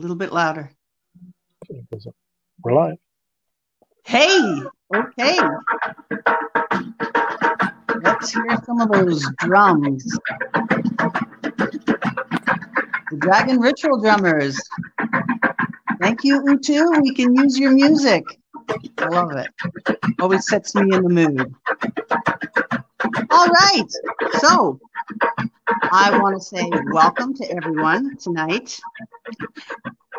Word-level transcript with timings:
little 0.00 0.16
bit 0.16 0.32
louder. 0.32 0.70
We're 2.64 2.72
live. 2.72 2.96
Hey, 4.04 4.62
okay. 4.94 5.38
Let's 8.02 8.32
hear 8.32 8.56
some 8.64 8.80
of 8.80 8.90
those 8.90 9.30
drums. 9.38 10.04
The 13.10 13.16
Dragon 13.18 13.60
Ritual 13.60 14.00
drummers. 14.00 14.58
Thank 16.00 16.24
you, 16.24 16.42
Utu. 16.46 17.02
We 17.02 17.14
can 17.14 17.36
use 17.36 17.58
your 17.58 17.72
music. 17.72 18.24
I 18.98 19.08
love 19.08 19.32
it. 19.32 19.50
Always 20.18 20.46
sets 20.48 20.74
me 20.74 20.82
in 20.94 21.02
the 21.02 21.10
mood. 21.10 21.54
All 23.30 23.48
right. 23.48 23.90
So 24.38 24.80
I 25.92 26.18
want 26.18 26.36
to 26.36 26.42
say 26.42 26.70
welcome 26.86 27.34
to 27.34 27.50
everyone 27.50 28.16
tonight. 28.16 28.80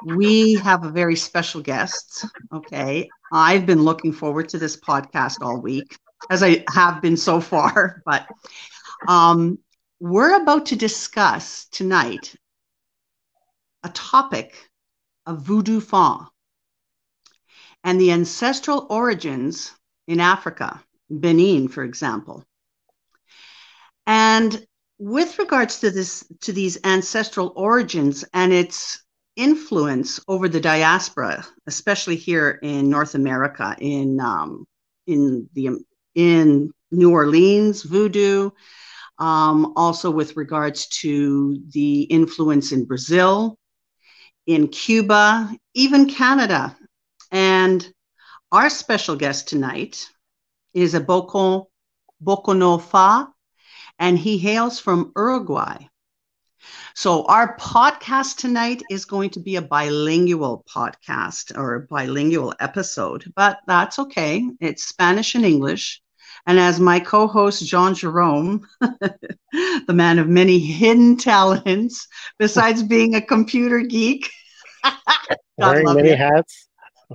We 0.06 0.56
have 0.56 0.84
a 0.84 0.90
very 0.90 1.16
special 1.16 1.62
guest. 1.62 2.26
Okay. 2.54 3.10
I've 3.32 3.66
been 3.66 3.84
looking 3.84 4.12
forward 4.12 4.50
to 4.50 4.58
this 4.58 4.78
podcast 4.78 5.42
all 5.42 5.62
week, 5.62 5.98
as 6.30 6.44
I 6.44 6.64
have 6.70 7.02
been 7.02 7.18
so 7.18 7.40
far. 7.40 8.02
But 8.06 8.28
um, 9.08 9.60
we're 10.00 10.42
about 10.42 10.68
to 10.68 10.76
discuss 10.76 11.66
tonight 11.66 12.36
a 13.84 13.90
topic 13.90 14.70
of 15.26 15.42
voodoo 15.42 15.80
fa 15.80 16.28
and 17.84 18.00
the 18.00 18.12
ancestral 18.12 18.88
origins 18.90 19.72
in 20.08 20.20
Africa, 20.20 20.84
Benin, 21.10 21.68
for 21.68 21.84
example. 21.84 22.44
And 24.06 24.66
with 25.00 25.40
regards 25.40 25.80
to 25.80 25.90
this 25.90 26.26
to 26.42 26.54
these 26.54 26.78
ancestral 26.84 27.54
origins 27.56 28.26
and 28.34 28.54
its 28.54 29.04
influence 29.36 30.20
over 30.28 30.48
the 30.48 30.60
diaspora, 30.60 31.46
especially 31.68 32.16
here 32.16 32.60
in 32.62 32.90
North 32.90 33.16
America, 33.16 33.76
in 33.80 34.20
um, 34.20 34.66
in 35.08 35.50
the 35.54 35.70
in 36.16 36.72
New 36.92 37.12
Orleans, 37.12 37.84
voodoo, 37.84 38.52
um, 39.18 39.74
also 39.76 40.12
with 40.12 40.36
regards 40.36 40.88
to 40.88 41.62
the 41.70 42.04
influence 42.04 42.72
in 42.72 42.86
Brazil, 42.86 43.58
in 44.46 44.68
Cuba, 44.68 45.56
even 45.74 46.10
Canada. 46.10 46.76
And 47.32 47.88
our 48.52 48.70
special 48.70 49.16
guest 49.16 49.48
tonight 49.48 50.10
is 50.74 50.94
a 50.94 51.00
Boko, 51.00 51.70
Bokono 52.22 52.82
Fa, 52.82 53.32
and 54.00 54.18
he 54.18 54.38
hails 54.38 54.80
from 54.80 55.14
Uruguay. 55.16 55.78
So, 56.96 57.24
our 57.26 57.58
podcast 57.58 58.38
tonight 58.38 58.84
is 58.90 59.06
going 59.06 59.30
to 59.32 59.40
be 59.40 59.56
a 59.56 59.62
bilingual 59.62 60.64
podcast 60.74 61.58
or 61.58 61.76
a 61.76 61.82
bilingual 61.82 62.54
episode, 62.60 63.32
but 63.36 63.60
that's 63.68 64.00
okay. 64.00 64.48
It's 64.60 64.86
Spanish 64.86 65.36
and 65.36 65.46
English. 65.46 66.02
And 66.48 66.60
as 66.60 66.80
my 66.80 67.00
co 67.00 67.28
host, 67.28 67.66
John 67.66 67.94
Jerome, 67.94 68.68
the 68.82 69.94
man 69.94 70.20
of 70.20 70.28
many 70.28 70.60
hidden 70.60 71.18
talents, 71.18 72.08
besides 72.40 72.84
being 72.84 73.16
a 73.16 73.22
computer 73.22 73.80
geek, 73.80 74.30
wearing 75.58 75.94
many 75.94 76.16
hats. 76.16 76.68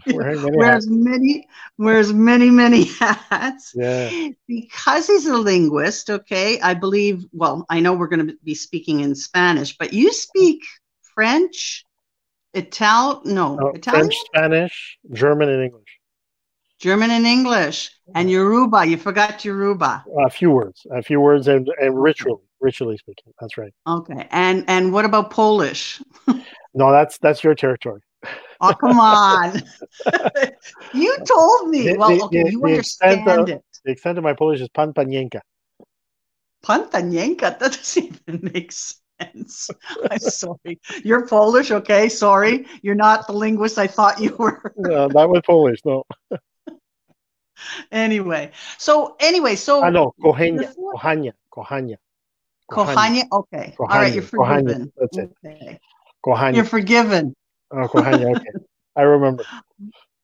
Wearing 0.13 0.43
many 0.43 0.57
wears 0.57 0.75
hats. 0.75 0.87
many 0.89 1.49
wears 1.79 2.13
many 2.13 2.51
many 2.51 2.85
hats. 3.01 3.73
Yeah. 3.75 4.29
Because 4.47 5.07
he's 5.07 5.27
a 5.27 5.37
linguist, 5.37 6.11
okay. 6.11 6.61
I 6.61 6.75
believe. 6.75 7.25
Well, 7.33 7.65
I 7.69 7.81
know 7.81 7.95
we're 7.95 8.09
going 8.09 8.27
to 8.27 8.37
be 8.45 8.55
speaking 8.55 9.01
in 9.01 9.15
Spanish, 9.15 9.77
but 9.77 9.93
you 9.93 10.13
speak 10.13 10.63
French, 11.15 11.85
Italian. 12.55 13.35
No, 13.35 13.59
oh, 13.61 13.69
Italian, 13.71 14.07
French, 14.07 14.17
Spanish, 14.35 14.99
German, 15.13 15.49
and 15.49 15.63
English. 15.63 16.01
German 16.79 17.11
and 17.11 17.27
English 17.27 17.91
and 18.15 18.31
Yoruba. 18.31 18.85
You 18.85 18.97
forgot 18.97 19.45
Yoruba. 19.45 20.05
A 20.25 20.31
few 20.31 20.51
words, 20.51 20.87
a 20.91 21.03
few 21.03 21.21
words, 21.21 21.49
and, 21.49 21.69
and 21.81 22.01
ritually, 22.01 22.43
ritually 22.61 22.99
speaking. 22.99 23.33
That's 23.41 23.57
right. 23.57 23.73
Okay, 23.87 24.29
and 24.31 24.65
and 24.69 24.93
what 24.93 25.05
about 25.05 25.31
Polish? 25.31 26.03
no, 26.75 26.93
that's 26.93 27.19
that's 27.19 27.43
your 27.43 27.55
territory. 27.55 28.03
Oh 28.61 28.73
come 28.75 28.99
on! 28.99 29.63
you 30.95 31.17
told 31.25 31.71
me. 31.71 31.89
The, 31.89 31.97
well, 31.99 32.25
okay, 32.25 32.45
the, 32.45 32.51
you 32.51 32.65
understand 32.65 33.29
of, 33.29 33.49
it. 33.49 33.65
The 33.85 33.93
extent 33.93 34.19
of 34.19 34.25
my 34.25 34.35
Polish 34.35 34.61
is 34.61 34.69
pan 34.69 34.93
panienka. 34.93 35.41
Pan 36.65 36.89
panienka. 36.89 37.59
That 37.59 37.73
doesn't 37.73 38.05
even 38.05 38.51
make 38.55 38.73
sense. 38.73 39.71
I'm 40.11 40.19
sorry. 40.19 40.81
You're 41.05 41.27
Polish, 41.27 41.71
okay? 41.71 42.09
Sorry, 42.09 42.67
you're 42.83 42.95
not 42.95 43.27
the 43.27 43.33
linguist 43.33 43.79
I 43.79 43.87
thought 43.87 44.21
you 44.21 44.35
were. 44.37 44.73
no, 44.77 45.09
that 45.09 45.29
was 45.29 45.43
Polish. 45.47 45.81
No 45.85 46.05
anyway, 47.91 48.51
so 48.79 49.17
anyway, 49.21 49.57
so 49.57 49.83
ah, 49.83 49.87
I 49.87 49.91
know 49.91 50.15
Kohania, 50.23 50.73
Kohania, 50.95 51.33
Kohania. 51.53 51.97
Kohania. 52.71 53.25
Okay. 53.33 53.75
Kohania. 53.79 53.91
All 53.91 54.01
right, 54.01 54.13
you're 54.13 54.23
forgiven. 54.23 54.65
Kohania. 54.67 54.93
That's 54.97 55.19
it. 55.19 55.37
Okay. 55.45 55.81
Kohania. 56.25 56.55
You're 56.57 56.65
forgiven. 56.65 57.37
Oh, 57.71 57.89
Kohania. 57.89 58.37
Okay. 58.37 58.51
I 58.95 59.03
remember. 59.03 59.45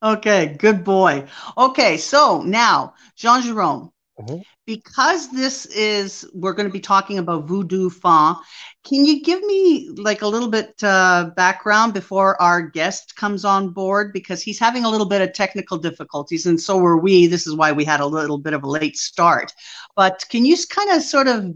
Okay, 0.03 0.57
good 0.59 0.83
boy. 0.83 1.25
Okay, 1.57 1.97
so 1.97 2.43
now, 2.43 2.95
Jean 3.15 3.41
Jerome, 3.41 3.93
mm-hmm. 4.21 4.39
because 4.67 5.31
this 5.31 5.65
is, 5.67 6.29
we're 6.35 6.55
going 6.55 6.67
to 6.67 6.73
be 6.73 6.81
talking 6.81 7.19
about 7.19 7.45
voodoo 7.45 7.89
fa, 7.89 8.35
can 8.83 9.05
you 9.05 9.23
give 9.23 9.41
me 9.45 9.91
like 9.91 10.23
a 10.23 10.27
little 10.27 10.49
bit 10.49 10.75
uh, 10.83 11.31
background 11.37 11.95
before 11.95 12.41
our 12.43 12.63
guest 12.63 13.15
comes 13.15 13.45
on 13.45 13.69
board? 13.69 14.13
Because 14.13 14.43
he's 14.43 14.59
having 14.59 14.85
a 14.85 14.91
little 14.91 15.07
bit 15.07 15.23
of 15.23 15.35
technical 15.35 15.79
difficulties, 15.79 16.47
and 16.47 16.61
so 16.61 16.79
were 16.79 16.99
we. 16.99 17.29
This 17.29 17.47
is 17.47 17.55
why 17.55 17.71
we 17.71 17.85
had 17.85 18.01
a 18.01 18.07
little 18.07 18.39
bit 18.39 18.55
of 18.55 18.65
a 18.65 18.69
late 18.69 18.97
start. 18.97 19.53
But 19.95 20.25
can 20.31 20.45
you 20.45 20.57
kind 20.69 20.91
of 20.91 21.03
sort 21.03 21.29
of 21.29 21.55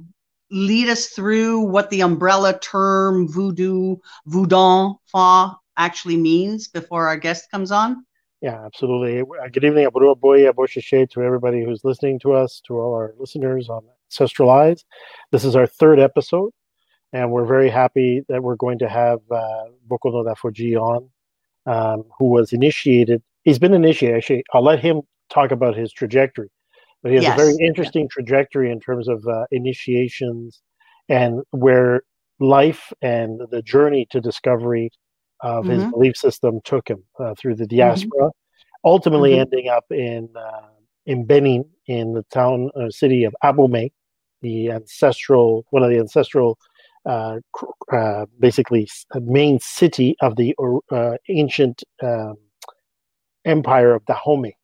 lead 0.52 0.88
us 0.88 1.08
through 1.08 1.62
what 1.62 1.90
the 1.90 2.02
umbrella 2.02 2.56
term 2.60 3.26
voodoo, 3.26 3.96
voodoo 4.26 4.94
fa 5.10 5.56
actually 5.76 6.16
means 6.16 6.68
before 6.68 7.06
our 7.08 7.16
guest 7.16 7.50
comes 7.50 7.70
on? 7.70 8.04
Yeah, 8.42 8.64
absolutely. 8.64 9.20
Uh, 9.20 9.48
good 9.50 9.64
evening, 9.64 9.86
Abu 9.86 10.14
Boy, 10.16 10.44
to 10.44 11.22
everybody 11.22 11.64
who's 11.64 11.84
listening 11.84 12.18
to 12.20 12.32
us, 12.34 12.60
to 12.66 12.78
all 12.78 12.94
our 12.94 13.14
listeners 13.18 13.68
on 13.68 13.82
Ancestral 14.08 14.50
Eyes. 14.50 14.84
This 15.32 15.44
is 15.44 15.56
our 15.56 15.66
third 15.66 15.98
episode, 15.98 16.52
and 17.12 17.30
we're 17.30 17.46
very 17.46 17.70
happy 17.70 18.24
that 18.28 18.42
we're 18.42 18.56
going 18.56 18.78
to 18.80 18.88
have 18.88 19.20
uh, 19.30 19.64
Bokono 19.88 20.24
Dafoji 20.24 20.76
on, 20.76 21.08
um, 21.66 22.04
who 22.18 22.26
was 22.26 22.52
initiated. 22.52 23.22
He's 23.44 23.58
been 23.58 23.74
initiated. 23.74 24.18
Actually, 24.18 24.44
I'll 24.52 24.62
let 24.62 24.80
him 24.80 25.00
talk 25.30 25.50
about 25.50 25.76
his 25.76 25.92
trajectory, 25.92 26.50
but 27.02 27.10
he 27.10 27.16
has 27.16 27.24
yes. 27.24 27.40
a 27.40 27.42
very 27.42 27.56
interesting 27.66 28.02
yeah. 28.02 28.08
trajectory 28.10 28.70
in 28.70 28.80
terms 28.80 29.08
of 29.08 29.26
uh, 29.26 29.46
initiations 29.50 30.60
and 31.08 31.42
where 31.52 32.02
life 32.38 32.92
and 33.00 33.40
the 33.50 33.62
journey 33.62 34.06
to 34.10 34.20
discovery 34.20 34.90
of 35.40 35.64
mm-hmm. 35.64 35.72
his 35.72 35.84
belief 35.90 36.16
system 36.16 36.60
took 36.64 36.88
him 36.88 37.02
uh, 37.18 37.34
through 37.38 37.54
the 37.56 37.64
mm-hmm. 37.64 37.78
diaspora, 37.78 38.26
mm-hmm. 38.26 38.88
ultimately 38.88 39.32
mm-hmm. 39.32 39.40
ending 39.40 39.68
up 39.68 39.84
in 39.90 40.28
uh, 40.36 40.68
in 41.06 41.24
Benin, 41.24 41.64
in 41.86 42.14
the 42.14 42.24
town 42.24 42.70
uh, 42.76 42.90
city 42.90 43.24
of 43.24 43.34
Abomey, 43.44 43.92
the 44.42 44.70
ancestral 44.70 45.64
one 45.70 45.82
of 45.82 45.90
the 45.90 45.98
ancestral, 45.98 46.58
uh, 47.04 47.38
uh, 47.92 48.26
basically 48.38 48.88
main 49.20 49.58
city 49.60 50.16
of 50.20 50.36
the 50.36 50.54
uh, 50.90 51.16
ancient 51.28 51.84
um, 52.02 52.36
empire 53.44 53.94
of 53.94 54.04
Dahomey. 54.06 54.56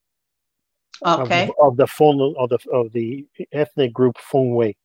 Okay. 1.05 1.45
Of, 1.45 1.73
of, 1.73 1.77
the 1.79 1.87
Fon 1.87 2.35
of 2.39 2.49
the 2.49 2.59
of 2.73 2.93
the 2.93 3.27
ethnic 3.53 3.93
group 3.93 4.17
Fongwei, 4.19 4.77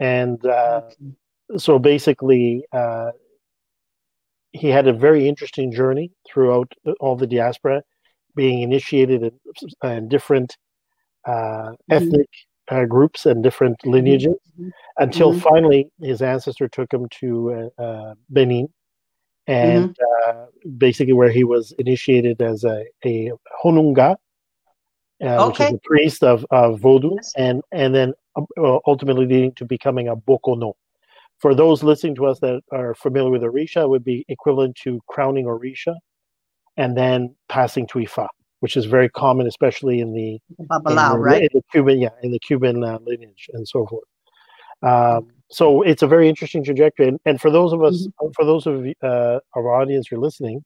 and 0.00 0.42
okay. 0.42 0.94
so 1.58 1.78
basically 1.78 2.64
he 4.54 4.68
had 4.68 4.86
a 4.86 4.92
very 4.92 5.28
interesting 5.28 5.72
journey 5.72 6.12
throughout 6.26 6.72
all 7.00 7.16
the 7.16 7.26
diaspora, 7.26 7.82
being 8.36 8.62
initiated 8.62 9.22
in, 9.22 9.90
in 9.90 10.08
different 10.08 10.56
uh, 11.26 11.32
mm-hmm. 11.32 11.92
ethnic 11.92 12.28
uh, 12.70 12.84
groups 12.84 13.26
and 13.26 13.42
different 13.42 13.76
mm-hmm. 13.80 13.90
lineages, 13.90 14.36
mm-hmm. 14.58 14.68
until 14.98 15.32
mm-hmm. 15.32 15.40
finally 15.40 15.90
his 16.00 16.22
ancestor 16.22 16.68
took 16.68 16.92
him 16.92 17.08
to 17.20 17.70
uh, 17.78 17.82
uh 17.82 18.14
Benin, 18.30 18.68
and 19.48 19.90
mm-hmm. 19.90 20.30
uh, 20.30 20.46
basically 20.78 21.14
where 21.14 21.30
he 21.30 21.42
was 21.42 21.72
initiated 21.78 22.40
as 22.40 22.62
a, 22.62 22.84
a 23.04 23.32
Honunga, 23.62 24.16
uh, 25.20 25.46
which 25.48 25.60
is 25.60 25.72
a 25.72 25.80
priest 25.82 26.22
of, 26.22 26.46
of 26.52 26.80
Vodou, 26.80 27.16
and 27.36 27.60
and 27.72 27.92
then 27.92 28.12
ultimately 28.86 29.26
leading 29.26 29.52
to 29.54 29.64
becoming 29.64 30.06
a 30.06 30.16
Bokono 30.16 30.74
for 31.44 31.54
those 31.54 31.82
listening 31.82 32.14
to 32.14 32.24
us 32.24 32.38
that 32.40 32.62
are 32.72 32.94
familiar 32.94 33.30
with 33.30 33.42
Orisha, 33.42 33.86
would 33.86 34.02
be 34.02 34.24
equivalent 34.30 34.76
to 34.76 34.98
crowning 35.08 35.44
Orisha 35.44 35.94
and 36.78 36.96
then 36.96 37.36
passing 37.50 37.86
to 37.88 37.98
Ifa, 37.98 38.28
which 38.60 38.78
is 38.78 38.86
very 38.86 39.10
common, 39.10 39.46
especially 39.46 40.00
in 40.00 40.14
the, 40.14 40.38
Babalao, 40.70 41.10
in 41.10 41.12
the, 41.12 41.18
right? 41.18 41.42
In 41.42 41.48
the 41.52 41.62
Cuban, 41.70 42.00
yeah, 42.00 42.08
in 42.22 42.32
the 42.32 42.38
Cuban 42.38 42.82
uh, 42.82 42.98
lineage 43.04 43.50
and 43.52 43.68
so 43.68 43.86
forth. 43.86 44.04
Um, 44.82 45.32
so 45.50 45.82
it's 45.82 46.00
a 46.00 46.06
very 46.06 46.30
interesting 46.30 46.64
trajectory. 46.64 47.08
And, 47.08 47.20
and 47.26 47.38
for 47.38 47.50
those 47.50 47.74
of 47.74 47.84
us, 47.84 48.06
mm-hmm. 48.06 48.28
for 48.34 48.46
those 48.46 48.66
of 48.66 48.86
uh, 49.02 49.40
our 49.54 49.74
audience 49.74 50.06
who 50.08 50.16
are 50.16 50.20
listening, 50.20 50.64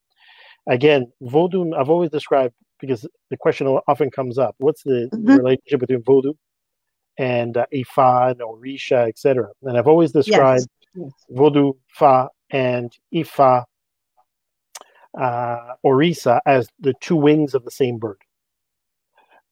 again, 0.69 1.11
Vodou, 1.25 1.77
I've 1.77 1.91
always 1.91 2.11
described 2.11 2.55
because 2.79 3.05
the 3.31 3.37
question 3.37 3.67
often 3.67 4.13
comes 4.13 4.39
up: 4.39 4.55
What's 4.59 4.85
the 4.85 5.11
mm-hmm. 5.13 5.27
relationship 5.27 5.81
between 5.81 6.03
Vodou 6.03 6.35
and 7.19 7.57
uh, 7.57 7.67
Ifa 7.73 8.33
and 8.33 8.41
Orisha, 8.41 9.09
etc.? 9.09 9.49
And 9.63 9.77
I've 9.77 9.89
always 9.89 10.13
described 10.13 10.67
yes. 10.95 11.11
Vodou, 11.31 11.77
Fa, 11.89 12.29
and 12.51 12.93
Ifa, 13.13 13.65
uh, 15.19 15.75
Orisa 15.85 16.41
as 16.47 16.69
the 16.81 16.95
two 17.01 17.17
wings 17.17 17.55
of 17.55 17.65
the 17.65 17.71
same 17.71 17.99
bird. 17.99 18.19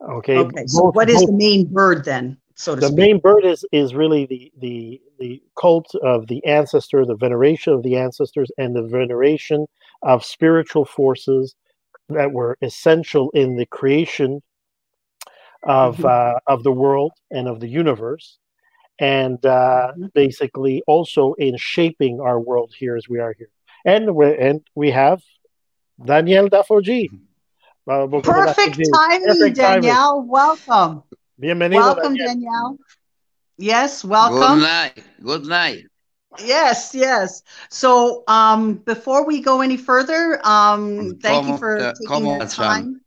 Okay. 0.08 0.38
Okay. 0.38 0.66
So, 0.66 0.90
what 0.92 1.08
is 1.08 1.20
both, 1.20 1.26
the 1.26 1.32
main 1.32 1.66
bird 1.72 2.04
then? 2.04 2.38
So 2.54 2.74
the 2.74 2.88
speak? 2.88 2.98
main 2.98 3.18
bird 3.18 3.44
is 3.44 3.64
is 3.72 3.94
really 3.94 4.26
the 4.26 4.52
the 4.58 5.00
the 5.18 5.42
cult 5.58 5.94
of 6.02 6.26
the 6.26 6.44
ancestor, 6.44 7.04
the 7.04 7.16
veneration 7.16 7.72
of 7.72 7.82
the 7.82 7.96
ancestors, 7.96 8.50
and 8.58 8.74
the 8.74 8.82
veneration 8.82 9.66
of 10.02 10.24
spiritual 10.24 10.84
forces 10.84 11.54
that 12.08 12.32
were 12.32 12.56
essential 12.62 13.30
in 13.30 13.56
the 13.56 13.66
creation 13.66 14.42
of 15.66 15.96
mm-hmm. 15.96 16.06
uh, 16.06 16.38
of 16.52 16.62
the 16.62 16.72
world 16.72 17.12
and 17.30 17.48
of 17.48 17.60
the 17.60 17.68
universe, 17.68 18.38
and 18.98 19.44
uh, 19.44 19.92
mm-hmm. 19.92 20.06
basically 20.14 20.82
also 20.86 21.34
in 21.34 21.56
shaping 21.56 22.20
our 22.20 22.40
world 22.40 22.72
here 22.78 22.96
as 22.96 23.08
we 23.08 23.18
are 23.18 23.34
here. 23.36 23.50
And 23.84 24.14
we 24.14 24.36
and 24.36 24.60
we 24.74 24.90
have 24.90 25.22
Daniel 26.02 26.48
Dafoji. 26.48 27.10
Perfect 27.86 28.80
timing, 28.92 29.26
Perfect 29.26 29.56
Danielle. 29.56 30.14
Timing. 30.14 30.28
Welcome. 30.28 31.02
Bienvenido. 31.40 31.74
Welcome, 31.74 32.14
Daniel. 32.16 32.34
Danielle. 32.34 32.78
Yes, 33.58 34.04
welcome. 34.04 34.58
Good 34.58 34.62
night. 34.62 35.04
Good 35.22 35.46
night. 35.46 35.84
Yes, 36.44 36.94
yes. 36.94 37.42
So, 37.70 38.24
um, 38.26 38.74
before 38.74 39.24
we 39.24 39.40
go 39.40 39.60
any 39.60 39.76
further, 39.76 40.40
um, 40.44 41.18
thank 41.22 41.46
you 41.46 41.56
for 41.56 41.78
uh, 41.78 41.94
taking 42.08 42.38
the 42.38 42.46
time. 42.46 43.00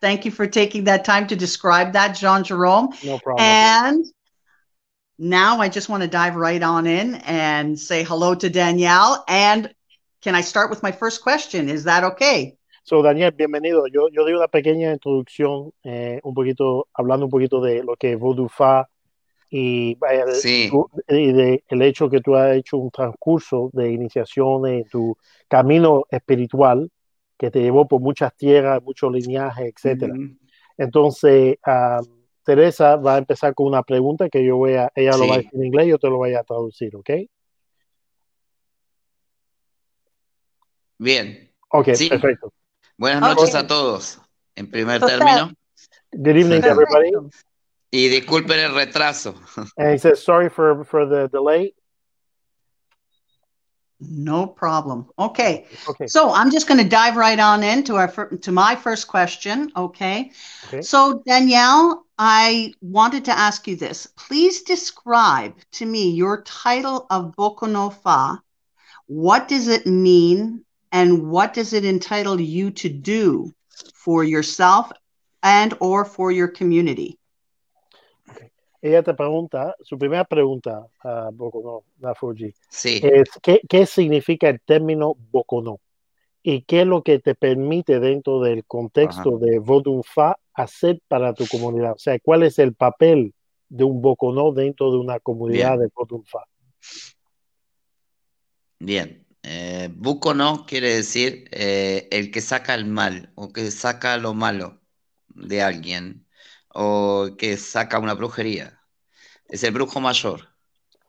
Thank 0.00 0.24
you 0.24 0.30
for 0.30 0.46
taking 0.46 0.84
that 0.84 1.04
time 1.04 1.26
to 1.28 1.36
describe 1.36 1.94
that, 1.94 2.16
Jean 2.16 2.44
Jerome. 2.44 2.90
No 3.02 3.18
problem. 3.18 3.44
And 3.44 4.04
now 5.18 5.60
I 5.60 5.68
just 5.68 5.88
want 5.88 6.02
to 6.02 6.08
dive 6.08 6.36
right 6.36 6.62
on 6.62 6.86
in 6.86 7.14
and 7.26 7.78
say 7.78 8.02
hello 8.04 8.34
to 8.34 8.50
Danielle. 8.50 9.24
And 9.26 9.72
can 10.22 10.34
I 10.34 10.42
start 10.42 10.68
with 10.68 10.82
my 10.82 10.92
first 10.92 11.22
question? 11.22 11.68
Is 11.68 11.84
that 11.84 12.04
okay? 12.04 12.56
So, 12.84 13.02
Daniel, 13.02 13.30
bienvenido. 13.32 13.86
Yo, 13.90 14.08
yo 14.12 14.22
doy 14.22 14.34
una 14.34 14.48
pequeña 14.48 14.92
introducción, 14.92 15.72
eh, 15.82 16.20
un 16.22 16.34
poquito, 16.34 16.86
hablando 16.94 17.26
un 17.26 17.30
poquito 17.30 17.60
de 17.60 17.82
lo 17.82 17.96
que 17.96 18.12
es 18.12 18.18
Voodoo 18.18 18.48
Fa 18.48 18.88
y, 19.50 19.94
vaya, 19.96 20.26
sí. 20.32 20.70
y 21.08 21.32
de 21.32 21.64
el 21.68 21.82
hecho 21.82 22.10
que 22.10 22.20
tú 22.20 22.36
has 22.36 22.56
hecho 22.56 22.76
un 22.76 22.90
transcurso 22.90 23.70
de 23.72 23.90
iniciación 23.92 24.66
en 24.66 24.84
tu 24.88 25.16
camino 25.48 26.04
espiritual 26.10 26.90
que 27.38 27.50
te 27.50 27.60
llevó 27.60 27.86
por 27.86 28.00
muchas 28.00 28.34
tierras, 28.36 28.82
muchos 28.82 29.12
lineajes, 29.12 29.72
etcétera. 29.74 30.14
Entonces, 30.76 31.56
uh, 31.66 32.04
Teresa 32.44 32.96
va 32.96 33.16
a 33.16 33.18
empezar 33.18 33.54
con 33.54 33.66
una 33.66 33.82
pregunta 33.82 34.28
que 34.28 34.44
yo 34.44 34.56
voy 34.56 34.74
a, 34.74 34.90
ella 34.94 35.12
sí. 35.12 35.20
lo 35.20 35.28
va 35.28 35.34
a 35.34 35.38
decir 35.38 35.54
en 35.54 35.64
inglés 35.64 35.86
y 35.86 35.90
yo 35.90 35.98
te 35.98 36.08
lo 36.08 36.16
voy 36.16 36.34
a 36.34 36.44
traducir, 36.44 36.94
¿ok? 36.96 37.10
Bien. 40.98 41.52
Ok, 41.68 41.88
sí. 41.94 42.08
perfecto. 42.08 42.52
Buenas 42.96 43.20
noches 43.20 43.50
okay. 43.50 43.60
a 43.60 43.66
todos, 43.66 44.20
en 44.54 44.70
primer 44.70 45.00
término. 45.00 45.52
Good 46.12 46.36
evening, 46.36 46.64
everybody. 46.64 47.10
Y 47.90 48.08
disculpen 48.08 48.58
el 48.58 48.74
retraso. 48.74 49.34
And 49.76 49.92
he 49.92 49.98
says 49.98 50.22
sorry 50.22 50.48
for, 50.48 50.84
for 50.84 51.06
the 51.06 51.28
delay. 51.28 51.74
No 53.98 54.46
problem. 54.46 55.06
Okay. 55.18 55.66
Okay. 55.88 56.06
So 56.06 56.30
I'm 56.30 56.50
just 56.50 56.68
going 56.68 56.82
to 56.82 56.88
dive 56.88 57.16
right 57.16 57.38
on 57.38 57.62
into 57.62 57.96
our 57.96 58.08
to 58.08 58.52
my 58.52 58.76
first 58.76 59.08
question. 59.08 59.72
Okay? 59.74 60.32
okay. 60.66 60.82
So 60.82 61.22
Danielle, 61.26 62.04
I 62.18 62.74
wanted 62.82 63.24
to 63.26 63.38
ask 63.38 63.66
you 63.66 63.76
this. 63.76 64.06
Please 64.16 64.62
describe 64.62 65.54
to 65.72 65.86
me 65.86 66.10
your 66.10 66.42
title 66.42 67.06
of 67.08 67.34
Bokono 67.36 67.92
Fa. 68.02 68.42
What 69.06 69.48
does 69.48 69.68
it 69.68 69.86
mean 69.86 70.64
and 70.92 71.30
what 71.30 71.54
does 71.54 71.72
it 71.72 71.84
entitle 71.84 72.40
you 72.40 72.70
to 72.72 72.88
do 72.88 73.54
for 73.94 74.24
yourself 74.24 74.92
and 75.42 75.74
or 75.80 76.04
for 76.04 76.30
your 76.30 76.48
community? 76.48 77.18
Ella 78.86 79.02
te 79.02 79.14
pregunta, 79.14 79.74
su 79.80 79.98
primera 79.98 80.22
pregunta, 80.22 80.86
uh, 81.02 81.32
Bocono, 81.32 81.82
Nafuji, 81.98 82.54
sí. 82.68 83.00
es 83.02 83.28
¿qué, 83.42 83.60
¿qué 83.68 83.84
significa 83.84 84.48
el 84.48 84.60
término 84.60 85.16
Bocono? 85.32 85.80
¿Y 86.40 86.62
qué 86.62 86.82
es 86.82 86.86
lo 86.86 87.02
que 87.02 87.18
te 87.18 87.34
permite 87.34 87.98
dentro 87.98 88.40
del 88.40 88.64
contexto 88.64 89.38
Ajá. 89.38 89.44
de 89.44 89.58
Vodun 89.58 90.04
Fa 90.04 90.36
hacer 90.54 91.00
para 91.08 91.34
tu 91.34 91.48
comunidad? 91.48 91.94
O 91.94 91.98
sea, 91.98 92.16
¿cuál 92.20 92.44
es 92.44 92.60
el 92.60 92.74
papel 92.74 93.34
de 93.68 93.82
un 93.82 94.00
Bocono 94.00 94.52
dentro 94.52 94.92
de 94.92 94.98
una 94.98 95.18
comunidad 95.18 95.78
Bien. 95.78 95.80
de 95.80 95.88
Vodun 95.92 96.24
Fa? 96.24 96.44
Bien, 98.78 99.26
eh, 99.42 99.90
quiere 100.68 100.94
decir 100.94 101.48
eh, 101.50 102.06
el 102.12 102.30
que 102.30 102.40
saca 102.40 102.76
el 102.76 102.86
mal 102.86 103.32
o 103.34 103.52
que 103.52 103.68
saca 103.72 104.16
lo 104.16 104.32
malo 104.32 104.80
de 105.26 105.60
alguien 105.62 106.24
o 106.72 107.30
que 107.36 107.56
saca 107.56 107.98
una 107.98 108.14
brujería. 108.14 108.75
Es 109.50 109.64
el 109.64 109.72
brujo 109.72 110.00
mayor. 110.00 110.40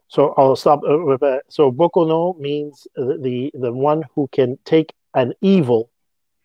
So 0.10 0.34
I'll 0.38 0.56
stop 0.56 0.82
uh, 0.84 0.98
with 1.04 1.20
that. 1.22 1.44
So 1.50 1.72
no 1.72 2.36
means 2.40 2.88
the 2.96 3.52
the 3.54 3.74
one 3.74 4.04
who 4.16 4.30
can 4.32 4.58
take 4.64 4.94
an 5.14 5.34
evil 5.42 5.90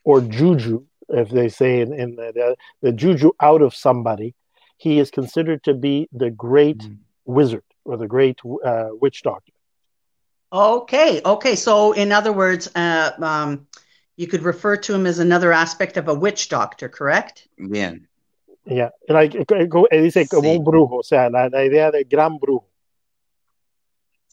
or 0.04 0.20
juju, 0.20 0.84
if 1.08 1.28
they 1.30 1.48
say 1.48 1.80
in, 1.80 1.92
in 1.92 2.16
the, 2.16 2.32
the, 2.34 2.56
the 2.80 2.92
juju 2.92 3.30
out 3.40 3.62
of 3.62 3.74
somebody. 3.74 4.34
He 4.78 4.98
is 4.98 5.12
considered 5.12 5.62
to 5.64 5.74
be 5.74 6.08
the 6.12 6.30
great 6.30 6.78
mm. 6.78 6.98
wizard 7.24 7.62
or 7.84 7.96
the 7.96 8.08
great 8.08 8.40
uh, 8.64 8.88
witch 8.90 9.22
doctor. 9.22 9.52
Okay, 10.52 11.20
okay. 11.24 11.54
So, 11.54 11.92
in 11.92 12.10
other 12.10 12.32
words, 12.32 12.68
uh, 12.74 13.12
um, 13.20 13.68
you 14.16 14.26
could 14.26 14.42
refer 14.42 14.76
to 14.76 14.94
him 14.94 15.06
as 15.06 15.18
another 15.18 15.52
aspect 15.52 15.96
of 15.96 16.08
a 16.08 16.14
witch 16.14 16.48
doctor, 16.48 16.88
correct? 16.88 17.46
Bien. 17.56 18.08
Yeah, 18.64 18.92
like, 19.08 19.44
dice 19.90 20.28
como 20.28 20.50
sí. 20.50 20.56
un 20.56 20.64
brujo, 20.64 20.98
o 20.98 21.02
sea, 21.02 21.28
la, 21.28 21.48
la, 21.48 21.64
idea 21.64 21.90
de 21.90 22.04
gran 22.04 22.38
brujo. 22.38 22.70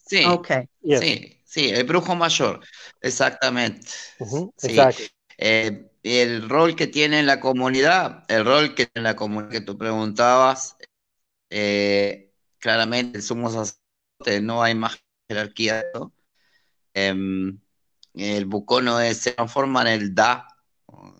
Sí, 0.05 0.23
okay. 0.23 0.69
Yes. 0.81 0.99
sí, 0.99 1.41
sí, 1.43 1.69
el 1.69 1.83
brujo 1.83 2.15
mayor, 2.15 2.59
exactamente. 3.01 3.87
Uh 4.19 4.25
-huh. 4.25 4.53
sí. 4.55 5.09
Eh, 5.37 5.89
el 6.03 6.47
rol 6.47 6.75
que 6.75 6.87
tiene 6.87 7.19
en 7.19 7.25
la 7.25 7.39
comunidad, 7.39 8.25
el 8.27 8.45
rol 8.45 8.75
que 8.75 8.89
en 8.93 9.03
la 9.03 9.15
comunidad 9.15 9.51
que 9.51 9.61
tú 9.61 9.77
preguntabas, 9.77 10.77
eh, 11.49 12.31
claramente 12.59 13.17
el 13.17 13.23
sumo 13.23 13.49
sacerdote, 13.49 14.41
no 14.41 14.61
hay 14.61 14.75
más 14.75 15.03
jerarquía. 15.27 15.85
Eh, 16.93 17.15
el 18.15 18.45
bucono 18.45 18.99
se 18.99 19.31
transforma 19.31 19.81
en 19.81 19.87
el 19.87 20.13
da 20.13 20.47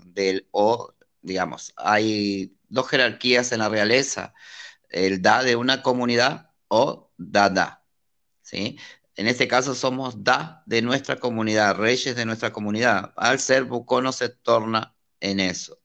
del 0.06 0.48
o, 0.51 0.94
digamos, 1.22 1.74
hay 1.78 2.59
dos 2.70 2.88
jerarquías 2.88 3.52
en 3.52 3.60
la 3.60 3.70
realeza, 3.70 4.34
el 4.90 5.22
da 5.22 5.44
de 5.44 5.56
una 5.56 5.82
comunidad 5.82 6.52
o 6.68 7.12
da 7.18 7.84
¿sí? 8.42 8.78
En 9.16 9.28
este 9.28 9.48
caso 9.48 9.76
somos 9.76 10.24
da 10.24 10.64
de 10.66 10.82
nuestra 10.82 11.18
comunidad, 11.18 11.76
reyes 11.76 12.16
de 12.16 12.26
nuestra 12.26 12.54
comunidad. 12.54 13.14
Al 13.18 13.40
ser 13.40 13.66
bucono 13.66 14.12
se 14.14 14.30
torna 14.30 14.96
en 15.20 15.42
eso. 15.42 15.80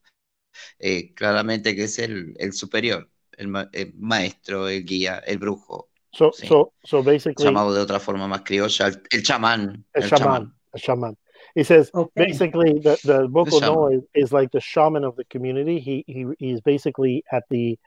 Eh, 0.79 1.14
claramente 1.14 1.75
que 1.75 1.85
es 1.85 1.99
el, 1.99 2.35
el 2.38 2.53
superior, 2.53 3.11
el, 3.33 3.49
ma 3.49 3.69
el, 3.73 3.93
maestro, 3.97 4.69
el 4.69 4.85
guía, 4.85 5.19
el 5.26 5.38
brujo, 5.38 5.91
So, 6.14 6.31
sí. 6.33 6.47
so, 6.47 6.73
so 6.85 7.03
basically, 7.03 7.45
llamado 7.45 7.75
de 7.75 7.81
otra 7.81 7.99
forma 7.99 8.29
más 8.29 8.43
criolla, 8.43 8.87
el, 8.87 9.03
el 9.11 9.23
chamán. 9.25 9.85
El, 9.93 10.05
el 10.05 10.11
shaman, 10.11 10.55
a 10.73 10.79
shaman. 10.79 11.19
He 11.54 11.62
says 11.62 11.90
okay. 11.94 12.26
basically 12.26 12.75
the 12.75 12.99
the 13.04 13.28
Bokono 13.28 13.94
is, 13.96 14.02
is 14.14 14.32
like 14.32 14.50
the 14.50 14.61
shaman 14.61 15.04
of 15.04 15.16
the 15.16 15.25
community. 15.25 15.78
He 15.78 16.04
he 16.06 16.26
he's 16.38 16.61
basically 16.61 17.25
at 17.30 17.44
the 17.50 17.78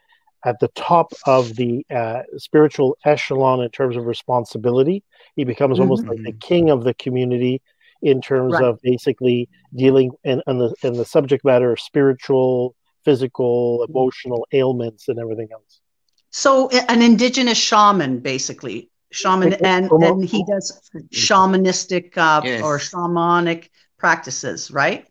at 0.46 0.60
the 0.60 0.70
top 0.70 1.12
of 1.26 1.56
the 1.56 1.86
uh, 1.94 2.22
spiritual 2.38 2.98
echelon 3.04 3.62
in 3.62 3.70
terms 3.70 3.98
of 3.98 4.06
responsibility. 4.06 5.04
He 5.36 5.44
becomes 5.44 5.80
almost 5.80 6.04
mm-hmm. 6.04 6.12
like 6.12 6.24
the 6.24 6.48
king 6.48 6.70
of 6.70 6.84
the 6.84 6.94
community 6.94 7.62
in 8.02 8.22
terms 8.22 8.54
right. 8.54 8.64
of 8.64 8.80
basically 8.82 9.50
dealing 9.76 10.12
in, 10.24 10.42
in 10.48 10.58
the 10.60 10.74
in 10.84 10.94
the 10.94 11.06
subject 11.06 11.44
matter 11.44 11.72
of 11.74 11.80
spiritual, 11.80 12.76
physical, 13.04 13.86
emotional 13.90 14.48
ailments 14.54 15.08
and 15.10 15.20
everything 15.20 15.50
else. 15.52 15.82
So 16.30 16.70
an 16.70 17.02
indigenous 17.02 17.58
shaman, 17.58 18.20
basically, 18.20 18.92
shaman, 19.12 19.54
and 19.64 19.90
and 19.92 20.24
he 20.24 20.44
does 20.46 20.82
shamanistic 21.12 22.18
uh, 22.18 22.42
yes. 22.44 22.62
or 22.62 22.78
shamanic 22.80 23.70
practices, 23.98 24.72
right? 24.72 25.06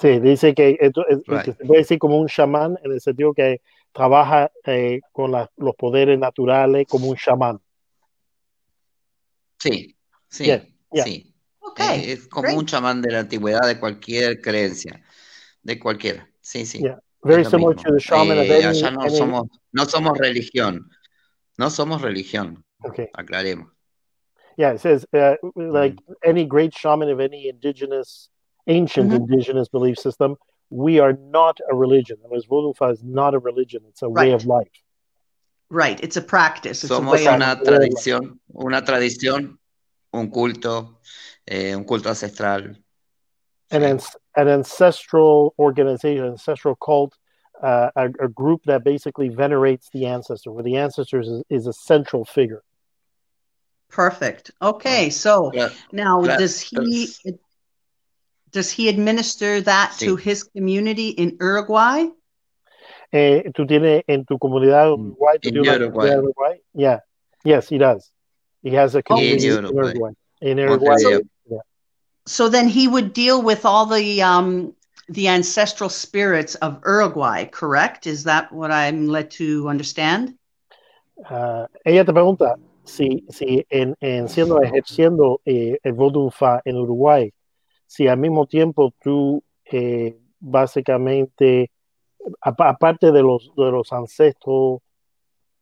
Sí, 0.00 0.20
dice 0.20 0.54
que 0.54 0.78
esto, 0.80 1.04
right. 1.28 1.44
se 1.44 1.52
puede 1.66 1.80
decir 1.80 1.98
como 1.98 2.18
un 2.18 2.26
chamán 2.26 2.78
en 2.82 2.92
el 2.92 3.00
sentido 3.00 3.34
que 3.34 3.60
trabaja 3.92 4.50
eh, 4.64 5.00
con 5.12 5.32
la, 5.32 5.50
los 5.58 5.74
poderes 5.76 6.18
naturales 6.18 6.86
como 6.88 7.08
un 7.08 7.16
chamán. 7.16 7.60
Sí, 9.58 9.94
sí, 10.28 10.44
Yeah, 10.46 10.64
yeah. 10.92 11.04
sí. 11.04 11.34
Okay. 11.60 12.00
Es, 12.10 12.20
es 12.20 12.28
como 12.28 12.42
great. 12.44 12.58
un 12.58 12.66
chamán 12.66 13.02
de 13.02 13.12
la 13.12 13.20
antigüedad 13.20 13.66
de 13.66 13.78
cualquier 13.78 14.40
creencia, 14.40 15.02
de 15.62 15.78
cualquiera. 15.78 16.26
Sí, 16.40 16.64
sí. 16.66 16.78
Yeah. 16.78 16.98
Very 17.22 17.42
es 17.42 17.50
similar 17.50 17.76
to 17.76 17.92
the 17.92 18.00
shaman 18.00 18.38
of 18.38 18.44
Eh, 18.46 18.56
any, 18.56 18.64
allá 18.64 18.90
no 18.90 19.02
any- 19.02 19.16
somos, 19.16 19.48
no 19.72 19.84
somos 19.84 20.18
religión, 20.18 20.90
no 21.58 21.70
somos 21.70 22.02
religión, 22.02 22.64
Okay. 22.84 23.08
aclaremos. 23.16 23.66
Yeah, 24.56 24.72
it 24.72 24.80
says 24.80 25.06
uh, 25.14 25.36
like 25.56 25.98
any 26.24 26.44
great 26.44 26.74
shaman 26.74 27.08
of 27.08 27.20
any 27.20 27.48
indigenous, 27.48 28.28
ancient 28.66 29.10
Mhm. 29.10 29.16
indigenous 29.16 29.68
belief 29.68 29.98
system, 29.98 30.36
we 30.70 31.00
are 31.00 31.14
not 31.14 31.58
a 31.70 31.74
religion. 31.74 32.18
In 32.18 32.26
other 32.26 32.32
words, 32.32 32.46
Vodunfa 32.46 32.92
is 32.92 33.02
not 33.02 33.34
a 33.34 33.38
religion; 33.38 33.82
it's 33.88 34.02
a 34.02 34.08
way 34.08 34.32
of 34.32 34.44
life. 34.46 34.70
Right. 35.70 35.98
It's 36.04 36.18
a 36.18 36.22
practice. 36.22 36.84
It's 36.84 36.92
Somos 36.92 37.12
way 37.12 37.26
of 37.26 37.34
una 37.36 37.56
tradición, 37.64 38.38
una 38.54 38.82
tradición, 38.82 39.58
un 40.12 40.30
culto, 40.30 40.98
eh, 41.46 41.74
un 41.74 41.84
culto 41.84 42.08
ancestral. 42.10 42.76
An, 43.70 43.80
Sí. 43.80 43.86
ans- 43.86 44.16
an 44.36 44.48
ancestral 44.48 45.54
organization, 45.58 46.26
ancestral 46.26 46.76
cult, 46.76 47.16
uh, 47.62 47.90
a, 47.96 48.04
a 48.20 48.28
group 48.28 48.64
that 48.66 48.84
basically 48.84 49.30
venerates 49.30 49.88
the 49.94 50.04
ancestor, 50.04 50.52
where 50.52 50.62
the 50.62 50.76
ancestors 50.76 51.26
is, 51.26 51.42
is 51.48 51.66
a 51.66 51.72
central 51.72 52.26
figure. 52.26 52.62
Perfect. 53.92 54.50
Okay. 54.60 55.10
So 55.10 55.50
Claro, 55.50 55.72
now 55.92 56.22
claro. 56.22 56.38
does 56.38 56.60
he 56.60 57.14
does 58.50 58.70
he 58.70 58.88
administer 58.88 59.60
that 59.62 59.94
to 59.98 60.16
his 60.16 60.42
community 60.44 61.08
in 61.10 61.36
Uruguay? 61.40 62.06
Eh, 63.12 63.50
¿Tú 63.54 63.66
tienes 63.66 64.02
en 64.08 64.24
tu 64.24 64.38
comunidad 64.38 64.90
Uruguay? 64.90 65.38
¿tú 65.40 65.48
en 65.48 65.58
Uruguay. 65.58 65.90
comunidad 65.90 66.18
Uruguay? 66.18 66.60
Yeah. 66.74 67.00
Yes, 67.44 67.68
he 67.68 67.78
does. 67.78 68.10
He 68.62 68.70
has 68.70 68.94
a 68.94 69.02
community 69.02 69.46
in 69.46 69.64
Uruguay. 69.64 69.82
Uruguay. 69.82 70.12
In 70.40 70.58
Uruguay. 70.58 70.88
Montevideo. 70.88 71.20
So 72.24 72.48
then 72.48 72.68
he 72.68 72.86
would 72.86 73.12
deal 73.12 73.42
with 73.42 73.64
all 73.64 73.86
the 73.86 74.22
um 74.22 74.74
the 75.08 75.28
ancestral 75.28 75.90
spirits 75.90 76.54
of 76.56 76.80
Uruguay, 76.86 77.44
correct? 77.46 78.06
Is 78.06 78.24
that 78.24 78.52
what 78.52 78.70
I'm 78.70 79.08
led 79.08 79.30
to 79.32 79.68
understand? 79.68 80.34
Ah, 81.28 81.66
ella 81.84 82.04
te 82.04 82.12
pregunta 82.12 82.56
si, 82.84 83.24
si 83.28 83.64
en, 83.68 83.96
en 84.00 84.28
siendo 84.28 84.60
ejerciendo 84.60 85.40
eh, 85.44 85.78
el 85.82 85.94
Fa 86.30 86.60
en 86.64 86.76
Uruguay, 86.76 87.32
si 87.86 88.08
al 88.08 88.18
mismo 88.18 88.46
tiempo 88.46 88.92
tú 89.00 89.42
eh, 89.64 90.18
básicamente, 90.40 91.70
apa- 92.40 92.70
aparte 92.70 93.12
de 93.12 93.22
los, 93.22 93.52
de 93.56 93.70
los 93.70 93.92
ancestros 93.92 94.80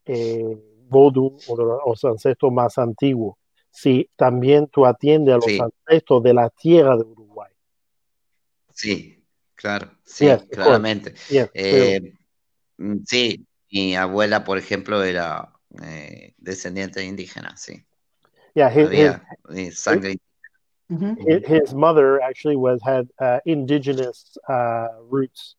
eh, 0.07 0.59
o 0.93 1.11
de 1.13 1.65
los 1.87 2.05
ancestros 2.05 2.53
más 2.53 2.77
antiguos, 2.79 3.37
si 3.71 4.09
también 4.17 4.67
tú 4.67 4.85
atiendes 4.87 5.35
a 5.35 5.39
los 5.39 5.47
Sí. 5.47 5.59
ancestros 5.61 6.23
de 6.23 6.35
la 6.35 6.51
tierra 6.51 6.97
de 6.97 7.05
Uruguay. 7.05 7.53
Sí, 8.75 9.23
claro, 9.55 9.91
sí, 10.05 10.27
Yes, 10.27 10.45
claramente. 10.51 11.15
Yes, 11.29 11.51
Eh, 11.55 12.15
mm, 12.79 12.97
sí, 13.07 13.47
mi 13.71 13.95
abuela, 13.95 14.43
por 14.43 14.59
ejemplo, 14.59 15.03
era 15.05 15.50
eh, 15.83 16.33
descendiente 16.39 17.03
indígena, 17.03 17.55
sí. 17.57 17.85
yeah, 18.55 18.69
his, 18.69 18.91
his, 18.91 19.11
Había 19.11 19.23
eh, 19.55 19.71
sangre. 19.73 20.17
Mhm. 20.91 21.17
his, 21.19 21.47
his 21.47 21.75
mother 21.75 22.21
actually 22.21 22.57
was 22.57 22.81
had 22.83 23.09
uh, 23.21 23.39
indigenous 23.47 24.37
uh, 24.49 24.89
roots 25.09 25.55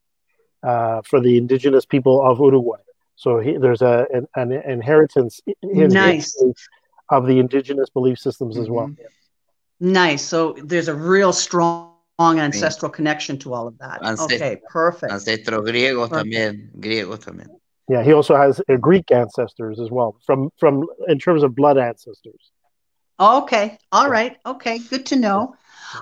uh, 0.63 1.01
for 1.03 1.21
the 1.21 1.37
indigenous 1.37 1.85
people 1.85 2.21
of 2.21 2.39
Uruguay. 2.39 2.81
So 3.15 3.39
he, 3.39 3.55
there's 3.57 3.81
a 3.81 4.07
an, 4.13 4.27
an 4.35 4.51
inheritance 4.51 5.39
in 5.61 5.89
Nice. 5.89 6.35
of 7.09 7.27
the 7.27 7.39
indigenous 7.39 7.89
belief 7.89 8.19
systems 8.19 8.57
as 8.57 8.69
well. 8.69 8.87
Mhm. 8.87 8.97
Nice. 9.79 10.21
So 10.23 10.55
there's 10.63 10.89
a 10.89 10.95
real 10.95 11.31
strong 11.31 11.91
ancestral 12.19 12.91
connection 12.91 13.37
to 13.39 13.53
all 13.53 13.67
of 13.67 13.77
that. 13.79 14.01
Ancest- 14.01 14.35
Okay, 14.35 14.57
perfect. 14.69 15.11
Ancestros 15.13 15.63
griegos 15.65 16.09
Perfect. 16.09 16.33
también, 16.33 16.71
griegos 16.79 17.19
también. 17.19 17.49
Yeah, 17.89 18.03
he 18.03 18.13
also 18.13 18.35
has 18.35 18.61
uh, 18.69 18.77
Greek 18.77 19.11
ancestors 19.11 19.79
as 19.79 19.89
well 19.91 20.15
from 20.25 20.49
from 20.57 20.87
in 21.07 21.19
terms 21.19 21.43
of 21.43 21.55
blood 21.55 21.77
ancestors. 21.77 22.51
Okay. 23.19 23.77
All 23.91 24.09
right. 24.09 24.37
Okay. 24.45 24.79
Good 24.79 25.05
to 25.07 25.15
know. 25.15 25.55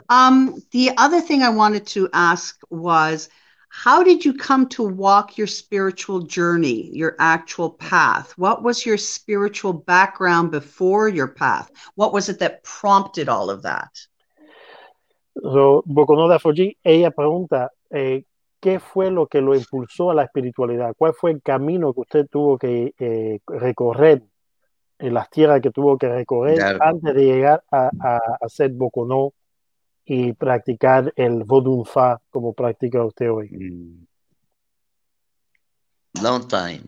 Um, 0.07 0.61
the 0.71 0.91
other 0.97 1.19
thing 1.19 1.41
I 1.41 1.49
wanted 1.49 1.85
to 1.87 2.09
ask 2.13 2.57
was 2.69 3.29
how 3.69 4.03
did 4.03 4.25
you 4.25 4.33
come 4.33 4.67
to 4.69 4.83
walk 4.83 5.37
your 5.37 5.47
spiritual 5.47 6.21
journey, 6.21 6.89
your 6.91 7.15
actual 7.19 7.69
path? 7.69 8.33
What 8.37 8.63
was 8.63 8.85
your 8.85 8.97
spiritual 8.97 9.73
background 9.73 10.51
before 10.51 11.07
your 11.07 11.27
path? 11.27 11.69
What 11.95 12.11
was 12.11 12.29
it 12.29 12.39
that 12.39 12.63
prompted 12.63 13.29
all 13.29 13.49
of 13.49 13.61
that? 13.63 13.91
So, 15.41 15.83
Bocono 15.87 16.27
Dafoji, 16.27 16.77
ella 16.83 17.11
pregunta, 17.11 17.69
eh, 17.93 18.21
¿qué 18.59 18.79
fue 18.79 19.11
lo 19.11 19.27
que 19.27 19.41
lo 19.41 19.55
impulsó 19.55 20.11
a 20.11 20.15
la 20.15 20.23
espiritualidad? 20.23 20.93
¿Cuál 20.97 21.13
fue 21.13 21.31
el 21.31 21.41
camino 21.41 21.93
que 21.93 22.01
usted 22.01 22.25
tuvo 22.29 22.57
que 22.57 22.93
eh, 22.99 23.39
recorrer 23.47 24.23
en 24.99 25.13
las 25.13 25.29
tierras 25.29 25.61
que 25.61 25.71
tuvo 25.71 25.97
que 25.97 26.09
recorrer 26.09 26.55
Claro. 26.57 26.79
antes 26.81 27.15
de 27.15 27.23
llegar 27.25 27.63
a, 27.71 27.89
a 28.01 28.19
hacer 28.41 28.71
Boconó 28.71 29.33
y 30.05 30.33
practicar 30.33 31.13
el 31.15 31.43
Vodun 31.43 31.85
Fa 31.85 32.19
como 32.29 32.53
practica 32.53 33.03
usted 33.05 33.31
hoy? 33.31 33.49
Mm. 33.51 34.05
Long 36.21 36.47
time. 36.47 36.83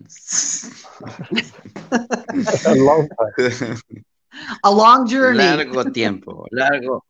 A 2.66 2.74
long 2.76 3.08
time. 3.08 3.76
A 4.64 4.72
long 4.72 5.06
journey. 5.08 5.38
largo 5.38 5.86
tiempo, 5.92 6.46
largo, 6.52 7.06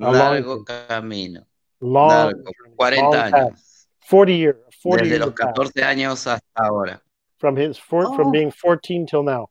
A 0.00 0.04
long 0.04 0.14
largo 0.14 0.64
camino, 0.64 1.46
Long, 1.80 2.08
largo, 2.08 2.42
journey, 2.42 2.74
40 2.76 3.02
long 3.02 3.14
años, 3.34 3.75
40 4.08 4.34
years, 4.36 4.56
40 4.82 5.02
desde 5.04 5.16
years 5.18 5.26
los 5.26 5.34
14 5.54 5.84
años 5.84 6.26
hasta 6.26 6.40
ahora. 6.54 7.02
from 7.38 7.56
his 7.56 7.76
four, 7.78 8.14
from 8.14 8.28
Oh. 8.28 8.32
being 8.32 8.50
14 8.50 9.04
till 9.06 9.22
now. 9.22 9.48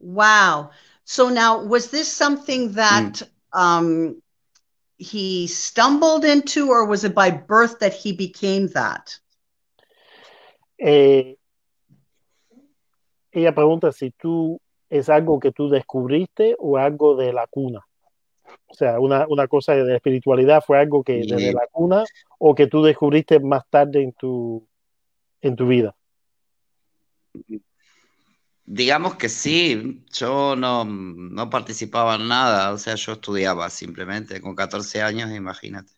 Wow. 0.00 0.70
So 1.04 1.28
now, 1.28 1.62
was 1.64 1.90
this 1.90 2.08
something 2.10 2.72
that 2.72 3.22
um, 3.52 4.20
he 4.98 5.46
stumbled 5.46 6.24
into, 6.24 6.70
or 6.70 6.86
was 6.86 7.04
it 7.04 7.14
by 7.14 7.30
birth 7.30 7.78
that 7.80 7.94
he 7.94 8.12
became 8.12 8.68
that? 8.74 9.16
Eh, 10.80 11.34
ella 13.32 13.52
pregunta 13.52 13.92
si 13.92 14.10
tú 14.10 14.58
es 14.90 15.08
algo 15.08 15.38
que 15.40 15.50
tú 15.52 15.68
descubriste 15.68 16.54
o 16.58 16.76
algo 16.78 17.16
de 17.16 17.32
la 17.32 17.46
cuna. 17.46 17.80
O 18.66 18.74
sea, 18.74 19.00
una, 19.00 19.26
una 19.28 19.48
cosa 19.48 19.74
de 19.74 19.84
la 19.84 19.96
espiritualidad 19.96 20.62
fue 20.64 20.78
algo 20.78 21.02
que 21.02 21.18
desde 21.18 21.52
la 21.52 21.66
cuna 21.70 22.04
o 22.38 22.54
que 22.54 22.66
tú 22.66 22.82
descubriste 22.82 23.40
más 23.40 23.62
tarde 23.68 24.02
en 24.02 24.12
tu, 24.12 24.66
en 25.40 25.56
tu 25.56 25.66
vida. 25.66 25.96
Digamos 28.64 29.14
que 29.14 29.30
sí, 29.30 30.04
yo 30.12 30.54
no, 30.54 30.84
no 30.84 31.48
participaba 31.48 32.16
en 32.16 32.28
nada, 32.28 32.72
o 32.72 32.78
sea, 32.78 32.96
yo 32.96 33.12
estudiaba 33.12 33.70
simplemente 33.70 34.40
con 34.42 34.54
14 34.54 35.00
años, 35.00 35.30
imagínate. 35.30 35.92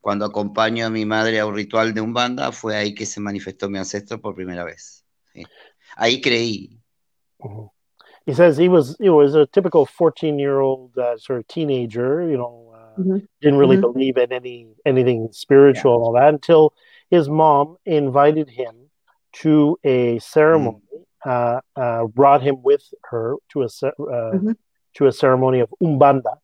Cuando 0.00 0.24
acompaño 0.24 0.86
a 0.86 0.90
mi 0.90 1.04
madre 1.04 1.40
a 1.40 1.46
un 1.46 1.54
ritual 1.54 1.92
de 1.92 2.00
Umbanda, 2.00 2.52
fue 2.52 2.76
ahí 2.76 2.94
que 2.94 3.06
se 3.06 3.20
manifestó 3.20 3.68
mi 3.68 3.78
ancestro 3.78 4.20
por 4.20 4.34
primera 4.34 4.64
vez. 4.64 5.04
sí. 5.34 5.44
Ahí 5.96 6.20
creí. 6.20 6.80
He 8.26 8.34
says 8.34 8.56
he 8.56 8.68
was, 8.68 8.96
you 9.00 9.06
know, 9.06 9.16
was 9.16 9.34
a 9.34 9.46
typical 9.46 9.86
14 9.86 10.38
year 10.38 10.60
old 10.60 10.96
uh, 10.98 11.16
sort 11.18 11.38
of 11.40 11.48
teenager, 11.48 12.28
you 12.28 12.36
know, 12.36 12.72
uh, 12.74 13.00
Mhm. 13.02 13.26
didn't 13.40 13.58
really 13.58 13.76
Mhm. 13.76 13.80
believe 13.80 14.16
in 14.18 14.32
any 14.32 14.68
anything 14.84 15.28
spiritual 15.32 15.94
and 15.94 16.02
all 16.04 16.12
that 16.12 16.28
until 16.34 16.74
his 17.08 17.28
mom 17.28 17.76
invited 17.86 18.50
him 18.50 18.90
to 19.32 19.78
a 19.84 20.18
ceremony, 20.18 20.82
uh, 21.24 21.60
uh, 21.76 22.06
brought 22.06 22.42
him 22.42 22.62
with 22.62 22.82
her 23.10 23.36
to 23.50 23.62
a 23.62 23.68
ce- 23.68 23.84
uh, 23.84 24.32
Mhm. 24.36 24.56
to 24.94 25.06
a 25.06 25.12
ceremony 25.12 25.60
of 25.60 25.72
umbanda, 25.82 26.38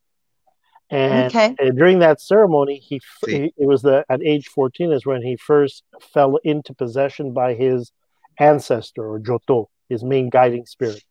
and 0.90 1.26
Okay. 1.26 1.54
uh, 1.60 1.70
during 1.70 1.98
that 1.98 2.20
ceremony, 2.20 2.76
he, 2.78 2.96
f- 2.96 3.28
he 3.28 3.52
it 3.56 3.66
was 3.66 3.82
the 3.82 4.04
at 4.08 4.22
age 4.22 4.46
fourteen 4.48 4.92
is 4.92 5.04
when 5.04 5.20
he 5.22 5.36
first 5.36 5.82
fell 6.00 6.36
into 6.44 6.72
possession 6.74 7.32
by 7.32 7.54
his 7.54 7.92
ancestor 8.38 9.04
or 9.04 9.18
joto, 9.20 9.66
his 9.88 10.02
main 10.04 10.30
guiding 10.30 10.64
spirit. 10.64 11.02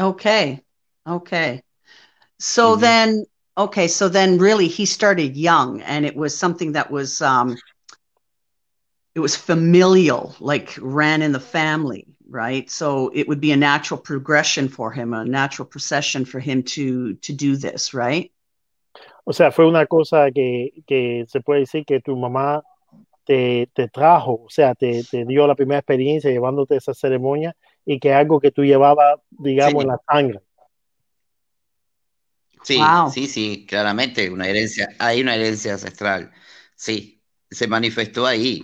Okay. 0.00 0.62
Okay. 1.08 1.62
So 2.38 2.76
Mhm. 2.76 2.80
then, 2.80 3.24
okay, 3.56 3.88
so 3.88 4.08
then 4.08 4.38
really 4.38 4.68
he 4.68 4.86
started 4.86 5.36
young 5.36 5.82
and 5.82 6.06
it 6.06 6.16
was 6.16 6.36
something 6.36 6.72
that 6.72 6.90
was 6.90 7.20
um 7.22 7.56
it 9.14 9.20
was 9.20 9.34
familial, 9.34 10.34
like 10.38 10.78
ran 10.80 11.22
in 11.22 11.32
the 11.32 11.40
family, 11.40 12.06
right? 12.28 12.70
So 12.70 13.10
it 13.12 13.26
would 13.26 13.40
be 13.40 13.50
a 13.52 13.56
natural 13.56 13.98
progression 13.98 14.68
for 14.68 14.92
him, 14.92 15.12
a 15.12 15.24
natural 15.24 15.66
procession 15.66 16.24
for 16.24 16.38
him 16.38 16.62
to 16.74 17.14
to 17.14 17.32
do 17.32 17.56
this, 17.56 17.92
right? 17.94 18.30
O 19.24 19.32
sea, 19.32 19.50
fue 19.50 19.66
una 19.66 19.86
cosa 19.86 20.30
que, 20.34 20.82
que 20.86 21.24
se 21.28 21.40
puede 21.40 21.60
decir 21.60 21.84
que 21.84 22.00
tu 22.00 22.16
mamá 22.16 22.62
te, 23.26 23.68
te 23.74 23.88
trajo, 23.88 24.44
o 24.46 24.48
sea, 24.50 24.74
te, 24.74 25.02
te 25.04 25.24
dio 25.26 25.46
la 25.46 25.54
primera 25.54 25.80
experiencia 25.80 26.30
llevándote 26.30 26.74
a 26.74 26.78
esa 26.78 26.94
ceremonia 26.94 27.54
y 27.90 27.98
que 27.98 28.12
algo 28.12 28.38
que 28.38 28.50
tú 28.50 28.64
llevabas, 28.64 29.18
digamos, 29.30 29.82
Sí. 29.82 29.88
en 29.88 29.88
la 29.88 30.00
sangre. 30.06 30.40
Sí, 32.62 32.78
sí, 33.12 33.26
sí, 33.26 33.66
claramente 33.66 34.28
una 34.28 34.46
herencia, 34.46 34.90
hay 34.98 35.22
una 35.22 35.34
herencia 35.34 35.72
ancestral. 35.72 36.30
Sí, 36.76 37.22
se 37.50 37.66
manifestó 37.66 38.26
ahí. 38.26 38.62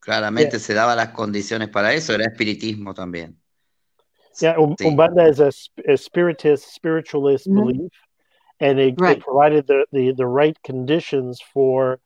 Claramente 0.00 0.58
se 0.60 0.72
daba 0.72 0.96
las 0.96 1.10
condiciones 1.10 1.68
para 1.68 1.92
eso, 1.92 2.14
era 2.14 2.24
espiritismo 2.24 2.94
también. 2.94 3.38
Yeah, 4.40 4.58
um, 4.58 4.74
sí. 4.78 4.86
Umbanda 4.86 5.28
is 5.28 5.40
a, 5.40 5.50
a, 5.92 5.96
spiritist, 5.98 6.72
spiritualist 6.72 7.46
mm 7.46 7.52
-hmm. 7.52 7.66
belief, 7.66 7.92
and 8.60 8.80
it, 8.80 8.98
right. 8.98 9.18
it 9.18 9.24
provided 9.24 9.66
the, 9.66 9.84
the, 9.92 10.14
the 10.14 10.26
right 10.26 10.56
conditions 10.62 11.42
for 11.52 12.00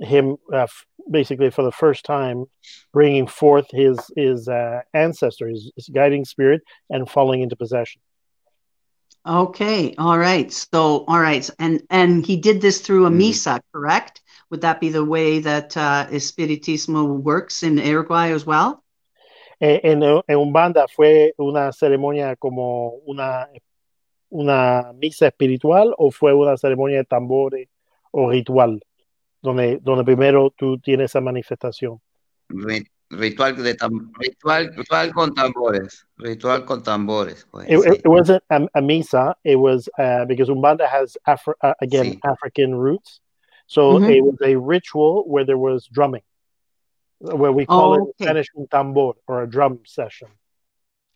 him, 0.00 0.36
uh, 0.52 0.66
basically 1.10 1.50
for 1.50 1.62
the 1.62 1.72
first 1.72 2.04
time, 2.04 2.46
bringing 2.92 3.26
forth 3.26 3.66
his 3.70 3.98
his 4.16 4.48
uh, 4.48 4.80
ancestor, 4.94 5.48
his, 5.48 5.72
his 5.76 5.88
guiding 5.88 6.24
spirit, 6.24 6.62
and 6.90 7.08
falling 7.08 7.42
into 7.42 7.56
possession. 7.56 8.00
Okay, 9.26 9.94
all 9.98 10.18
right. 10.18 10.52
So, 10.52 11.04
all 11.08 11.20
right, 11.20 11.48
and 11.58 11.82
and 11.90 12.24
he 12.24 12.36
did 12.36 12.60
this 12.60 12.80
through 12.80 13.06
a 13.06 13.10
mm. 13.10 13.20
misa, 13.20 13.60
correct? 13.72 14.22
Would 14.50 14.60
that 14.60 14.80
be 14.80 14.90
the 14.90 15.04
way 15.04 15.40
that 15.40 15.76
uh, 15.76 16.06
Espiritismo 16.10 17.20
works 17.20 17.62
in 17.62 17.78
Uruguay 17.78 18.30
as 18.30 18.46
well? 18.46 18.82
En, 19.58 20.02
en 20.02 20.36
Umbanda 20.36 20.86
fue 20.94 21.32
una 21.38 21.72
ceremonia 21.72 22.36
como 22.36 23.00
una 23.06 23.48
una 24.30 24.92
misa 24.94 25.28
espiritual 25.28 25.94
o 25.98 26.10
fue 26.10 26.34
una 26.34 26.56
ceremonia 26.56 26.98
de 26.98 27.04
tambores 27.04 27.68
o 28.10 28.30
ritual, 28.30 28.82
donde 29.46 29.78
donde 29.80 30.04
primero 30.04 30.50
tú 30.50 30.78
tienes 30.78 31.12
esa 31.12 31.20
manifestación. 31.20 32.00
Ritual, 33.08 33.54
de 33.54 33.76
ritual, 34.18 34.72
ritual 34.76 35.12
con 35.12 35.32
tambores. 35.32 36.04
Ritual 36.16 36.64
con 36.64 36.82
tambores. 36.82 37.46
Pues, 37.52 37.68
it, 37.68 37.78
sí. 37.78 37.94
it, 37.94 38.06
wasn't 38.08 38.42
a, 38.50 38.66
a, 38.74 38.82
misa. 38.82 39.34
It 39.44 39.54
was 39.54 39.88
uh, 39.96 40.24
because 40.24 40.48
Umbanda 40.48 40.88
has 40.88 41.16
Afri 41.24 41.54
uh, 41.62 41.74
again 41.80 42.14
sí. 42.14 42.20
African 42.24 42.74
roots, 42.74 43.20
so 43.68 43.92
mm 43.92 44.02
-hmm. 44.02 44.16
it 44.16 44.24
was 44.24 44.38
a 44.42 44.56
ritual 44.56 45.22
where 45.28 45.46
there 45.46 45.58
was 45.58 45.86
drumming, 45.92 46.24
where 47.20 47.52
we 47.52 47.64
call 47.64 47.90
oh, 47.90 47.94
it 47.94 48.00
okay. 48.00 48.24
Spanish 48.24 48.48
un 48.56 48.66
tambor 48.66 49.14
or 49.28 49.42
a 49.42 49.46
drum 49.46 49.78
session. 49.84 50.28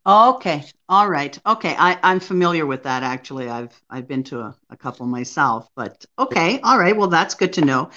Okay. 0.07 0.65
All 0.89 1.09
right. 1.09 1.39
Okay. 1.45 1.75
I, 1.79 1.99
I'm 2.03 2.21
familiar 2.21 2.65
with 2.65 2.83
that 2.85 3.03
actually. 3.03 3.49
I've 3.49 3.79
I've 3.91 4.09
been 4.09 4.23
to 4.25 4.41
a, 4.41 4.57
a 4.71 4.77
couple 4.77 5.07
myself, 5.07 5.69
but 5.77 6.05
okay. 6.19 6.59
All 6.61 6.79
right. 6.79 6.97
Well, 6.97 7.09
that's 7.09 7.35
good 7.35 7.53
to 7.55 7.61
know. 7.61 7.91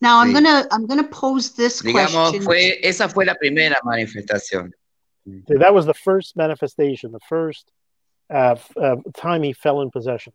Now 0.00 0.20
I'm 0.20 0.30
sí. 0.30 0.34
gonna 0.34 0.66
I'm 0.70 0.86
gonna 0.86 1.04
pose 1.04 1.52
this 1.52 1.82
Digamos, 1.82 2.12
question. 2.12 2.42
Fue, 2.42 2.78
esa 2.82 3.08
fue 3.08 3.24
la 3.24 3.34
primera 3.34 3.76
manifestación. 3.84 4.70
So 5.48 5.58
that 5.58 5.74
was 5.74 5.86
the 5.86 5.94
first 5.94 6.36
manifestation, 6.36 7.12
the 7.12 7.20
first 7.28 7.70
uh, 8.30 8.56
uh, 8.76 8.96
time 9.14 9.42
he 9.42 9.52
fell 9.52 9.82
in 9.82 9.90
possession. 9.90 10.32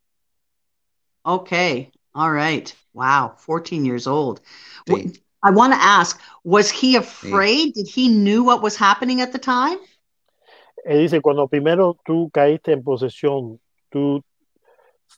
Okay. 1.26 1.92
All 2.14 2.32
right. 2.32 2.74
Wow. 2.94 3.34
14 3.38 3.84
years 3.84 4.08
old. 4.08 4.42
Sí. 4.88 5.18
I 5.44 5.52
want 5.52 5.74
to 5.74 5.80
ask, 5.82 6.20
was 6.44 6.72
he 6.72 6.96
afraid? 6.96 7.70
Sí. 7.70 7.74
Did 7.74 7.88
he 7.88 8.08
knew 8.08 8.44
what 8.44 8.62
was 8.62 8.76
happening 8.76 9.22
at 9.22 9.32
the 9.32 9.40
time? 9.40 9.78
Él 10.86 11.00
dice, 11.00 11.22
cuando 11.22 11.48
primero 11.48 11.98
tú 12.06 12.30
caíste 12.32 12.72
en 12.72 12.84
posesión, 12.84 13.60
tú 13.90 14.24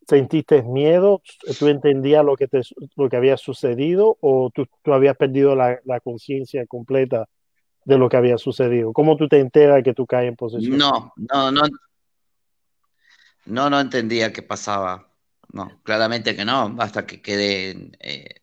sentiste 0.07 0.63
miedo, 0.63 1.21
tú 1.59 1.67
entendías 1.67 2.23
lo 2.23 2.35
que, 2.35 2.47
te, 2.47 2.61
lo 2.95 3.09
que 3.09 3.17
había 3.17 3.37
sucedido 3.37 4.17
o 4.21 4.49
tú, 4.53 4.65
tú 4.81 4.93
habías 4.93 5.17
perdido 5.17 5.55
la, 5.55 5.79
la 5.85 5.99
conciencia 5.99 6.65
completa 6.65 7.27
de 7.85 7.97
lo 7.97 8.09
que 8.09 8.17
había 8.17 8.37
sucedido. 8.37 8.93
¿Cómo 8.93 9.17
tú 9.17 9.27
te 9.27 9.39
enteras 9.39 9.83
que 9.83 9.93
tú 9.93 10.05
caes 10.05 10.29
en 10.29 10.35
posesión? 10.35 10.77
No, 10.77 11.13
no, 11.15 11.51
no. 11.51 11.61
No, 13.45 13.69
no 13.69 13.79
entendía 13.79 14.33
qué 14.33 14.41
pasaba. 14.41 15.07
No, 15.53 15.79
claramente 15.83 16.35
que 16.35 16.43
no, 16.43 16.75
hasta 16.79 17.05
que 17.05 17.21
quede, 17.21 17.91
eh, 17.99 18.41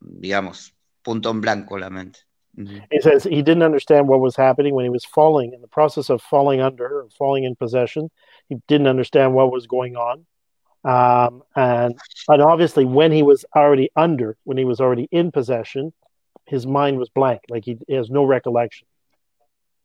digamos, 0.00 0.74
punto 1.02 1.30
en 1.30 1.40
blanco 1.42 1.78
la 1.78 1.90
mente. 1.90 2.20
Mm-hmm. 2.58 2.78
He 2.90 3.00
says 3.00 3.24
he 3.24 3.42
didn't 3.42 3.62
understand 3.62 4.08
what 4.08 4.20
was 4.20 4.36
happening 4.36 4.74
when 4.74 4.84
he 4.84 4.90
was 4.90 5.04
falling 5.04 5.52
in 5.52 5.60
the 5.60 5.68
process 5.68 6.08
of 6.08 6.22
falling 6.22 6.60
under 6.60 7.00
or 7.00 7.08
falling 7.18 7.44
in 7.44 7.54
possession. 7.54 8.10
He 8.48 8.56
didn't 8.66 8.86
understand 8.86 9.34
what 9.34 9.52
was 9.52 9.66
going 9.66 9.96
on. 9.96 10.26
Um, 10.84 11.42
and, 11.54 11.98
and 12.28 12.42
obviously, 12.42 12.84
when 12.84 13.12
he 13.12 13.22
was 13.22 13.44
already 13.54 13.90
under, 13.96 14.36
when 14.44 14.56
he 14.56 14.64
was 14.64 14.80
already 14.80 15.08
in 15.10 15.32
possession, 15.32 15.92
his 16.46 16.66
mind 16.66 16.98
was 16.98 17.08
blank. 17.08 17.40
Like 17.50 17.64
he, 17.64 17.76
he 17.86 17.94
has 17.94 18.08
no 18.08 18.24
recollection. 18.24 18.86